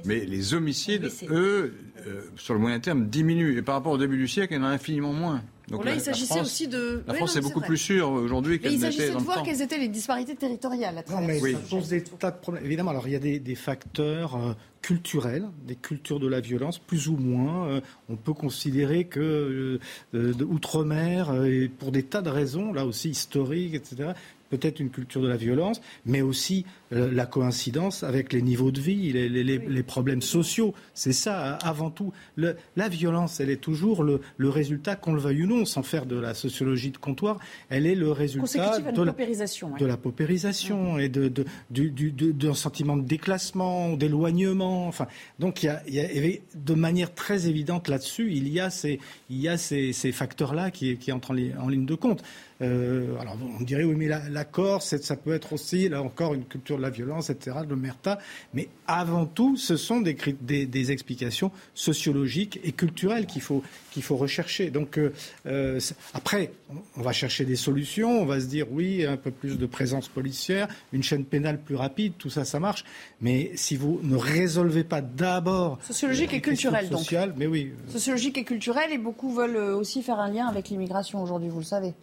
Mais 0.04 0.24
les 0.24 0.54
homicides, 0.54 1.10
eux, 1.30 1.74
euh, 2.06 2.22
sur 2.36 2.54
le 2.54 2.60
moyen 2.60 2.80
terme, 2.80 3.08
diminuent. 3.08 3.56
Et 3.58 3.62
par 3.62 3.74
rapport 3.74 3.92
au 3.92 3.98
début 3.98 4.16
du 4.16 4.28
siècle, 4.28 4.54
il 4.54 4.56
y 4.56 4.60
en 4.60 4.64
a 4.64 4.68
infiniment 4.68 5.12
moins. 5.12 5.42
Donc 5.68 5.84
là, 5.84 5.94
il 5.94 6.00
s'agissait 6.00 6.40
aussi 6.40 6.66
de. 6.66 7.02
La 7.06 7.14
France 7.14 7.36
est 7.36 7.40
beaucoup 7.40 7.60
plus 7.60 7.76
sûre 7.76 8.10
aujourd'hui 8.10 8.58
qu'elle 8.58 8.72
n'était 8.72 8.88
Il 8.88 8.92
s'agissait 8.92 9.14
de 9.14 9.22
voir 9.22 9.42
quelles 9.42 9.60
étaient 9.60 9.78
les 9.78 9.88
disparités 9.88 10.34
territoriales. 10.34 11.04
non, 11.10 11.20
mais 11.20 11.40
ça 11.40 11.58
pose 11.68 11.88
des 11.88 12.02
tas 12.02 12.30
de 12.30 12.38
problèmes. 12.38 12.64
Évidemment, 12.64 12.90
alors 12.90 13.06
il 13.06 13.12
y 13.12 13.16
a 13.16 13.38
des, 13.38 13.54
facteurs 13.54 14.36
euh, 14.36 14.52
culturels, 14.80 15.44
des 15.66 15.74
cultures 15.74 16.20
de 16.20 16.28
la 16.28 16.40
violence, 16.40 16.78
plus 16.78 17.08
ou 17.08 17.16
moins. 17.16 17.68
Euh, 17.68 17.80
on 18.08 18.16
peut 18.16 18.32
considérer 18.32 19.04
que 19.04 19.78
outre-mer, 20.14 21.34
pour 21.78 21.92
des 21.92 22.04
tas 22.04 22.22
de 22.22 22.30
raisons, 22.30 22.72
là 22.72 22.86
aussi 22.86 23.10
historiques, 23.10 23.74
etc., 23.74 24.12
peut-être 24.50 24.80
une 24.80 24.90
culture 24.90 25.22
de 25.22 25.28
la 25.28 25.36
violence, 25.36 25.80
mais 26.06 26.22
aussi 26.22 26.64
euh, 26.92 27.10
la 27.12 27.26
coïncidence 27.26 28.02
avec 28.02 28.32
les 28.32 28.42
niveaux 28.42 28.70
de 28.70 28.80
vie, 28.80 29.12
les, 29.12 29.82
problèmes 29.82 30.22
sociaux. 30.22 30.74
C'est 30.94 31.12
ça, 31.12 31.54
avant 31.56 31.90
tout. 31.90 32.12
la 32.36 32.88
violence, 32.88 33.40
elle 33.40 33.50
est 33.50 33.60
toujours 33.60 34.02
le, 34.02 34.20
résultat, 34.48 34.96
qu'on 34.96 35.12
le 35.12 35.20
veuille 35.20 35.44
ou 35.44 35.46
non, 35.46 35.64
sans 35.64 35.82
faire 35.82 36.06
de 36.06 36.16
la 36.16 36.34
sociologie 36.34 36.90
de 36.90 36.98
comptoir, 36.98 37.38
elle 37.68 37.86
est 37.86 37.94
le 37.94 38.10
résultat 38.10 38.78
de, 38.78 39.02
la 39.02 39.12
paupérisation, 39.12 39.74
de 39.76 39.86
la 39.86 39.96
paupérisation 39.96 40.98
et 40.98 41.08
de, 41.08 41.32
d'un 41.70 42.54
sentiment 42.54 42.96
de 42.96 43.02
déclassement, 43.02 43.94
d'éloignement. 43.94 44.88
Enfin, 44.88 45.06
donc 45.38 45.62
il 45.62 45.78
y, 45.88 46.00
a, 46.00 46.38
de 46.54 46.74
manière 46.74 47.14
très 47.14 47.48
évidente 47.48 47.88
là-dessus, 47.88 48.32
il 48.32 48.48
y 48.48 48.60
a 48.60 48.70
ces, 48.70 48.98
il 49.30 49.40
y 49.40 49.48
a 49.48 49.56
ces, 49.56 49.92
facteurs-là 50.12 50.70
qui, 50.70 50.96
qui 50.96 51.12
entrent 51.12 51.32
en, 51.32 51.68
ligne 51.68 51.86
de 51.86 51.94
compte. 51.94 52.22
Euh, 52.60 53.16
alors 53.20 53.36
on 53.58 53.62
dirait 53.62 53.84
oui, 53.84 53.94
mais 53.96 54.08
la 54.08 54.28
la 54.28 54.44
Corse, 54.44 54.96
ça 54.96 55.16
peut 55.16 55.32
être 55.32 55.52
aussi, 55.52 55.88
là 55.88 56.02
encore, 56.02 56.34
une 56.34 56.44
culture 56.44 56.76
de 56.76 56.82
la 56.82 56.90
violence, 56.90 57.30
etc., 57.30 57.58
de 57.64 57.70
l'omerta. 57.70 58.18
Mais 58.54 58.68
avant 58.86 59.26
tout, 59.26 59.56
ce 59.56 59.76
sont 59.76 60.00
des, 60.00 60.16
des, 60.42 60.92
explications 60.92 61.50
sociologiques 61.74 62.60
et 62.64 62.72
culturelles 62.72 63.26
qu'il 63.26 63.42
faut, 63.42 63.62
qu'il 63.90 64.02
faut 64.02 64.16
rechercher. 64.16 64.70
Donc, 64.70 64.98
euh, 64.98 65.12
euh, 65.46 65.80
après, 66.14 66.52
on 66.96 67.02
va 67.02 67.12
chercher 67.12 67.44
des 67.44 67.56
solutions, 67.56 68.22
on 68.22 68.26
va 68.26 68.40
se 68.40 68.46
dire, 68.46 68.66
oui, 68.70 69.04
un 69.04 69.16
peu 69.16 69.30
plus 69.30 69.58
de 69.58 69.66
présence 69.66 70.08
policière, 70.08 70.68
une 70.92 71.02
chaîne 71.02 71.24
pénale 71.24 71.60
plus 71.60 71.76
rapide, 71.76 72.14
tout 72.18 72.30
ça, 72.30 72.44
ça 72.44 72.60
marche. 72.60 72.84
Mais 73.20 73.52
si 73.54 73.76
vous 73.76 74.00
ne 74.02 74.16
résolvez 74.16 74.84
pas 74.84 75.00
d'abord... 75.00 75.78
Sociologique 75.82 76.32
et 76.32 76.40
culturelle, 76.40 76.88
donc. 76.88 77.14
Mais 77.36 77.46
oui. 77.46 77.72
Sociologique 77.88 78.38
et 78.38 78.44
culturelle, 78.44 78.92
et 78.92 78.98
beaucoup 78.98 79.32
veulent 79.32 79.56
aussi 79.56 80.02
faire 80.02 80.18
un 80.18 80.30
lien 80.30 80.46
avec 80.46 80.68
l'immigration 80.68 81.22
aujourd'hui, 81.22 81.48
vous 81.48 81.58
le 81.58 81.64
savez. 81.64 81.94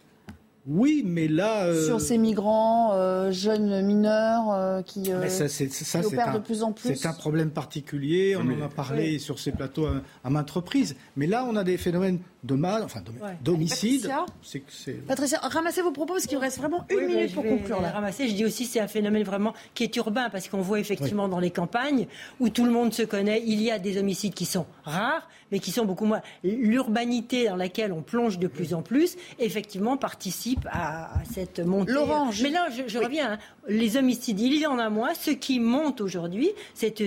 Oui, 0.66 1.02
mais 1.04 1.28
là. 1.28 1.66
Euh, 1.66 1.86
Sur 1.86 2.00
ces 2.00 2.18
migrants, 2.18 2.92
euh, 2.92 3.30
jeunes 3.30 3.86
mineurs 3.86 4.52
euh, 4.52 4.82
qui, 4.82 5.10
ça, 5.28 5.48
ça, 5.48 6.00
opèrent 6.04 6.34
de 6.34 6.40
plus 6.40 6.62
en 6.62 6.72
plus. 6.72 6.96
C'est 6.96 7.06
un 7.06 7.12
problème 7.12 7.50
particulier. 7.50 8.36
On 8.36 8.40
en 8.40 8.64
a 8.64 8.68
parlé 8.68 9.18
sur 9.18 9.38
ces 9.38 9.52
plateaux 9.52 9.86
à, 10.24 10.30
maintes 10.30 10.50
reprises. 10.50 10.96
Mais 11.16 11.26
là, 11.26 11.46
on 11.48 11.54
a 11.56 11.62
des 11.62 11.76
phénomènes 11.76 12.18
de 12.42 12.54
mal, 12.54 12.82
enfin 12.82 13.00
d'homicide. 13.42 14.10
Patricia, 15.06 15.38
ramassez 15.42 15.82
vos 15.82 15.90
propos 15.90 16.14
parce 16.14 16.26
qu'il 16.26 16.38
reste 16.38 16.58
vraiment 16.58 16.84
une 16.90 17.06
minute 17.06 17.34
pour 17.34 17.44
conclure. 17.44 17.80
Là. 17.80 17.90
Ramasser, 17.90 18.28
je 18.28 18.34
dis 18.34 18.44
aussi 18.44 18.64
c'est 18.64 18.80
un 18.80 18.86
phénomène 18.86 19.24
vraiment 19.24 19.52
qui 19.74 19.84
est 19.84 19.96
urbain 19.96 20.30
parce 20.30 20.48
qu'on 20.48 20.60
voit 20.60 20.78
effectivement 20.78 21.28
dans 21.28 21.40
les 21.40 21.50
campagnes 21.50 22.06
où 22.40 22.48
tout 22.48 22.64
le 22.64 22.70
monde 22.70 22.92
se 22.92 23.02
connaît, 23.02 23.42
il 23.44 23.60
y 23.60 23.70
a 23.70 23.78
des 23.78 23.98
homicides 23.98 24.34
qui 24.34 24.44
sont 24.44 24.66
rares, 24.84 25.28
mais 25.50 25.58
qui 25.58 25.70
sont 25.70 25.84
beaucoup 25.84 26.06
moins. 26.06 26.22
L'urbanité 26.44 27.46
dans 27.48 27.56
laquelle 27.56 27.92
on 27.92 28.02
plonge 28.02 28.38
de 28.38 28.46
plus 28.46 28.74
en 28.74 28.82
plus, 28.82 29.16
effectivement, 29.38 29.96
participe 29.96 30.55
à, 30.70 31.10
cette 31.30 31.60
montée. 31.60 31.92
L'orange. 31.92 32.42
Mais 32.42 32.50
là, 32.50 32.68
je, 32.70 32.98
reviens. 32.98 33.32
Hein. 33.32 33.38
Les 33.68 33.96
homicides, 33.96 34.40
il 34.40 34.58
y 34.58 34.66
en 34.66 34.78
a 34.78 34.90
moins. 34.90 35.14
Ce 35.14 35.30
qui 35.30 35.60
monte 35.60 36.00
aujourd'hui, 36.00 36.50
c'est 36.74 37.00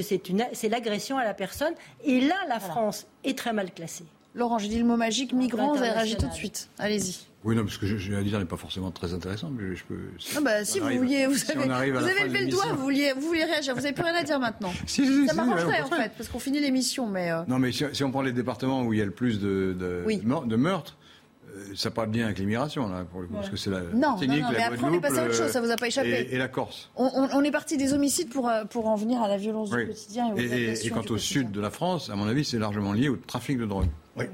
l'agression 0.69 1.17
à 1.17 1.23
la 1.23 1.33
personne. 1.33 1.73
Et 2.03 2.21
là, 2.21 2.35
la 2.47 2.59
France 2.59 3.07
est 3.23 3.37
très 3.37 3.53
mal 3.53 3.71
classée. 3.71 4.05
Laurent, 4.35 4.59
j'ai 4.59 4.67
dit 4.67 4.77
le 4.77 4.85
mot 4.85 4.95
magique, 4.95 5.33
migrant, 5.33 5.73
vous 5.73 5.81
allez 5.81 5.91
réagir 5.91 6.17
tout 6.17 6.27
de 6.27 6.33
suite. 6.33 6.69
Allez-y. 6.77 7.29
Oui, 7.45 7.55
non, 7.55 7.63
parce 7.63 7.77
que 7.77 7.87
je, 7.87 7.97
je 7.97 8.13
à 8.13 8.21
dire 8.21 8.37
n'est 8.37 8.45
pas 8.45 8.57
forcément 8.57 8.91
très 8.91 9.13
intéressant, 9.13 9.49
mais 9.49 9.75
je 9.75 9.83
peux. 9.85 9.97
ah 10.35 10.41
bah, 10.41 10.65
si, 10.65 10.79
vous 10.79 10.89
vouliez, 10.89 11.25
vous 11.25 11.39
avez, 11.49 11.91
vous 11.91 12.03
avez 12.03 12.23
levé 12.25 12.45
le 12.45 12.51
doigt, 12.51 12.65
vous 12.73 12.83
vouliez, 12.83 13.13
vous 13.13 13.21
vouliez 13.21 13.45
réagir, 13.45 13.73
vous 13.75 13.81
n'avez 13.81 13.93
plus 13.93 14.03
rien 14.03 14.15
à 14.15 14.23
dire 14.23 14.39
maintenant. 14.39 14.73
Si, 14.87 15.05
si, 15.05 15.27
ça 15.27 15.33
m'arrangerait 15.33 15.81
en 15.81 15.87
fait, 15.87 16.11
parce 16.17 16.27
qu'on 16.29 16.39
finit 16.39 16.59
l'émission, 16.59 17.07
mais. 17.07 17.31
Euh, 17.31 17.43
non, 17.47 17.57
mais 17.57 17.71
si, 17.71 18.03
on 18.03 18.11
prend 18.11 18.21
les 18.21 18.33
départements 18.33 18.83
où 18.83 18.93
il 18.93 18.99
y 18.99 19.01
a 19.01 19.05
le 19.05 19.11
plus 19.11 19.39
de, 19.39 19.75
de, 19.79 20.45
de 20.45 20.55
meurtres, 20.57 20.97
ça 21.75 21.91
parle 21.91 22.09
bien 22.09 22.25
avec 22.25 22.39
l'immigration, 22.39 22.87
là, 22.87 23.05
pour 23.09 23.21
le 23.21 23.27
coup, 23.27 23.33
parce 23.33 23.49
que 23.49 23.57
c'est 23.57 23.69
la 23.69 23.81
non, 23.81 23.91
non, 23.93 24.17
non, 24.19 24.49
mais 24.51 24.63
après 24.63 24.83
on 24.83 24.93
est 24.93 24.99
passé 24.99 25.19
à 25.19 25.25
autre 25.25 25.35
chose, 25.35 25.51
ça 25.51 25.61
vous 25.61 25.71
a 25.71 25.75
pas 25.75 25.87
échappé. 25.87 26.27
Et, 26.31 26.37
la 26.37 26.47
Corse. 26.47 26.89
On, 26.95 27.09
on, 27.33 27.43
est 27.43 27.51
parti 27.51 27.77
des 27.77 27.93
homicides 27.93 28.29
pour, 28.29 28.49
euh, 28.49 28.65
pour 28.65 28.87
en 28.87 28.95
venir 28.95 29.21
à 29.21 29.27
la 29.27 29.37
violence 29.37 29.69
du 29.69 29.87
quotidien. 29.87 30.33
Et, 30.35 30.43
et, 30.43 30.85
et 30.87 30.89
quant 30.89 31.05
au 31.09 31.17
sud 31.17 31.51
de 31.51 31.61
la 31.61 31.69
France, 31.69 32.09
à 32.09 32.15
mon 32.15 32.27
avis, 32.27 32.45
c'est 32.45 32.59
largement 32.59 32.93
lié 32.93 33.09
au 33.09 33.17
trafic 33.17 33.57
de 33.57 33.65
drogue. 33.65 33.87
Oui. 34.17 34.25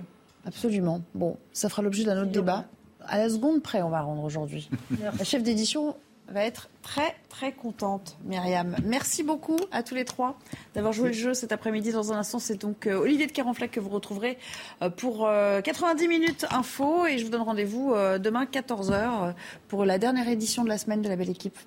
Absolument. 0.45 1.02
Bon, 1.14 1.38
ça 1.53 1.69
fera 1.69 1.81
l'objet 1.81 2.03
d'un 2.03 2.22
autre 2.22 2.31
débat. 2.31 2.65
À 3.07 3.18
la 3.18 3.30
seconde 3.30 3.61
près, 3.61 3.81
on 3.81 3.89
va 3.89 4.02
rendre 4.02 4.23
aujourd'hui. 4.23 4.69
La 5.18 5.23
chef 5.23 5.43
d'édition 5.43 5.95
va 6.27 6.43
être 6.43 6.69
très 6.81 7.15
très 7.30 7.52
contente, 7.52 8.18
Myriam. 8.23 8.76
Merci 8.84 9.23
beaucoup 9.23 9.60
à 9.72 9.84
tous 9.84 9.95
les 9.95 10.06
trois 10.06 10.38
d'avoir 10.73 10.93
joué 10.93 11.10
le 11.10 11.14
jeu 11.14 11.34
cet 11.34 11.52
après-midi. 11.52 11.91
Dans 11.91 12.11
un 12.14 12.18
instant, 12.18 12.39
c'est 12.39 12.61
donc 12.61 12.88
euh, 12.88 12.95
Olivier 12.97 13.27
de 13.27 13.31
Carenflac 13.31 13.72
que 13.72 13.80
vous 13.80 13.89
retrouverez 13.89 14.38
euh, 14.81 14.89
pour 14.89 15.27
90 15.64 16.03
euh, 16.03 16.07
minutes 16.07 16.45
info 16.52 17.06
et 17.06 17.18
je 17.18 17.26
vous 17.26 17.30
donne 17.30 17.41
rendez-vous 17.41 17.93
demain 18.19 18.45
14h 18.45 19.34
pour 19.68 19.85
la 19.85 19.97
dernière 19.97 20.27
édition 20.27 20.64
de 20.64 20.69
la 20.69 20.77
semaine 20.77 21.02
de 21.02 21.10
la 21.10 21.15
Belle 21.15 21.30
Équipe. 21.30 21.57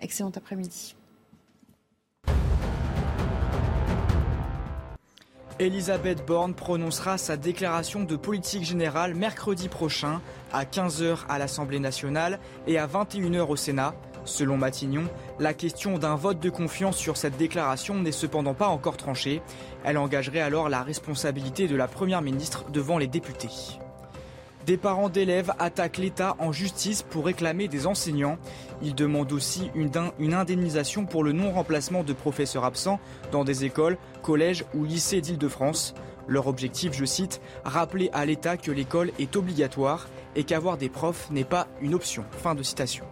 Excellent 0.00 0.32
après-midi. 0.34 0.94
Elisabeth 5.60 6.26
Borne 6.26 6.52
prononcera 6.52 7.16
sa 7.16 7.36
déclaration 7.36 8.02
de 8.02 8.16
politique 8.16 8.64
générale 8.64 9.14
mercredi 9.14 9.68
prochain 9.68 10.20
à 10.54 10.64
15h 10.64 11.18
à 11.28 11.38
l'Assemblée 11.38 11.80
nationale 11.80 12.38
et 12.66 12.78
à 12.78 12.86
21h 12.86 13.46
au 13.48 13.56
Sénat. 13.56 13.94
Selon 14.24 14.56
Matignon, 14.56 15.04
la 15.38 15.52
question 15.52 15.98
d'un 15.98 16.14
vote 16.14 16.40
de 16.40 16.48
confiance 16.48 16.96
sur 16.96 17.18
cette 17.18 17.36
déclaration 17.36 17.96
n'est 18.00 18.12
cependant 18.12 18.54
pas 18.54 18.68
encore 18.68 18.96
tranchée. 18.96 19.42
Elle 19.84 19.98
engagerait 19.98 20.40
alors 20.40 20.70
la 20.70 20.82
responsabilité 20.82 21.68
de 21.68 21.76
la 21.76 21.88
Première 21.88 22.22
ministre 22.22 22.64
devant 22.70 22.96
les 22.96 23.08
députés. 23.08 23.50
Des 24.66 24.78
parents 24.78 25.10
d'élèves 25.10 25.52
attaquent 25.58 25.98
l'État 25.98 26.36
en 26.38 26.50
justice 26.50 27.02
pour 27.02 27.26
réclamer 27.26 27.68
des 27.68 27.86
enseignants. 27.86 28.38
Ils 28.80 28.94
demandent 28.94 29.32
aussi 29.32 29.70
une, 29.74 29.90
indemnisation 30.34 31.04
pour 31.04 31.22
le 31.22 31.32
non-remplacement 31.32 32.02
de 32.02 32.14
professeurs 32.14 32.64
absents 32.64 32.98
dans 33.30 33.44
des 33.44 33.66
écoles, 33.66 33.98
collèges 34.22 34.64
ou 34.72 34.84
lycées 34.84 35.20
d'Île-de-France. 35.20 35.94
Leur 36.26 36.46
objectif, 36.46 36.92
je 36.94 37.04
cite, 37.04 37.40
rappeler 37.64 38.10
à 38.12 38.24
l'État 38.24 38.56
que 38.56 38.70
l'école 38.70 39.12
est 39.18 39.36
obligatoire 39.36 40.08
et 40.36 40.44
qu'avoir 40.44 40.76
des 40.76 40.88
profs 40.88 41.30
n'est 41.30 41.44
pas 41.44 41.66
une 41.80 41.94
option. 41.94 42.24
Fin 42.42 42.54
de 42.54 42.62
citation. 42.62 43.04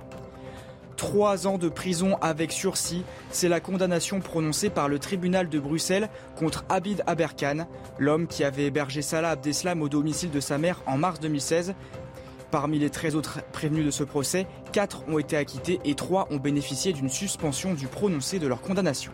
Trois 0.96 1.46
ans 1.48 1.58
de 1.58 1.68
prison 1.68 2.16
avec 2.20 2.52
sursis, 2.52 3.02
c'est 3.30 3.48
la 3.48 3.58
condamnation 3.60 4.20
prononcée 4.20 4.70
par 4.70 4.88
le 4.88 4.98
tribunal 5.00 5.48
de 5.48 5.58
Bruxelles 5.58 6.08
contre 6.36 6.64
Abid 6.68 7.02
Aberkan, 7.06 7.66
l'homme 7.98 8.28
qui 8.28 8.44
avait 8.44 8.66
hébergé 8.66 9.02
Salah 9.02 9.30
Abdeslam 9.30 9.82
au 9.82 9.88
domicile 9.88 10.30
de 10.30 10.38
sa 10.38 10.58
mère 10.58 10.80
en 10.86 10.98
mars 10.98 11.18
2016. 11.18 11.74
Parmi 12.52 12.78
les 12.78 12.90
13 12.90 13.16
autres 13.16 13.40
prévenus 13.50 13.84
de 13.84 13.90
ce 13.90 14.04
procès, 14.04 14.46
4 14.72 15.04
ont 15.08 15.18
été 15.18 15.36
acquittés 15.36 15.80
et 15.84 15.94
3 15.94 16.28
ont 16.30 16.36
bénéficié 16.36 16.92
d'une 16.92 17.08
suspension 17.08 17.74
du 17.74 17.88
prononcé 17.88 18.38
de 18.38 18.46
leur 18.46 18.60
condamnation. 18.60 19.10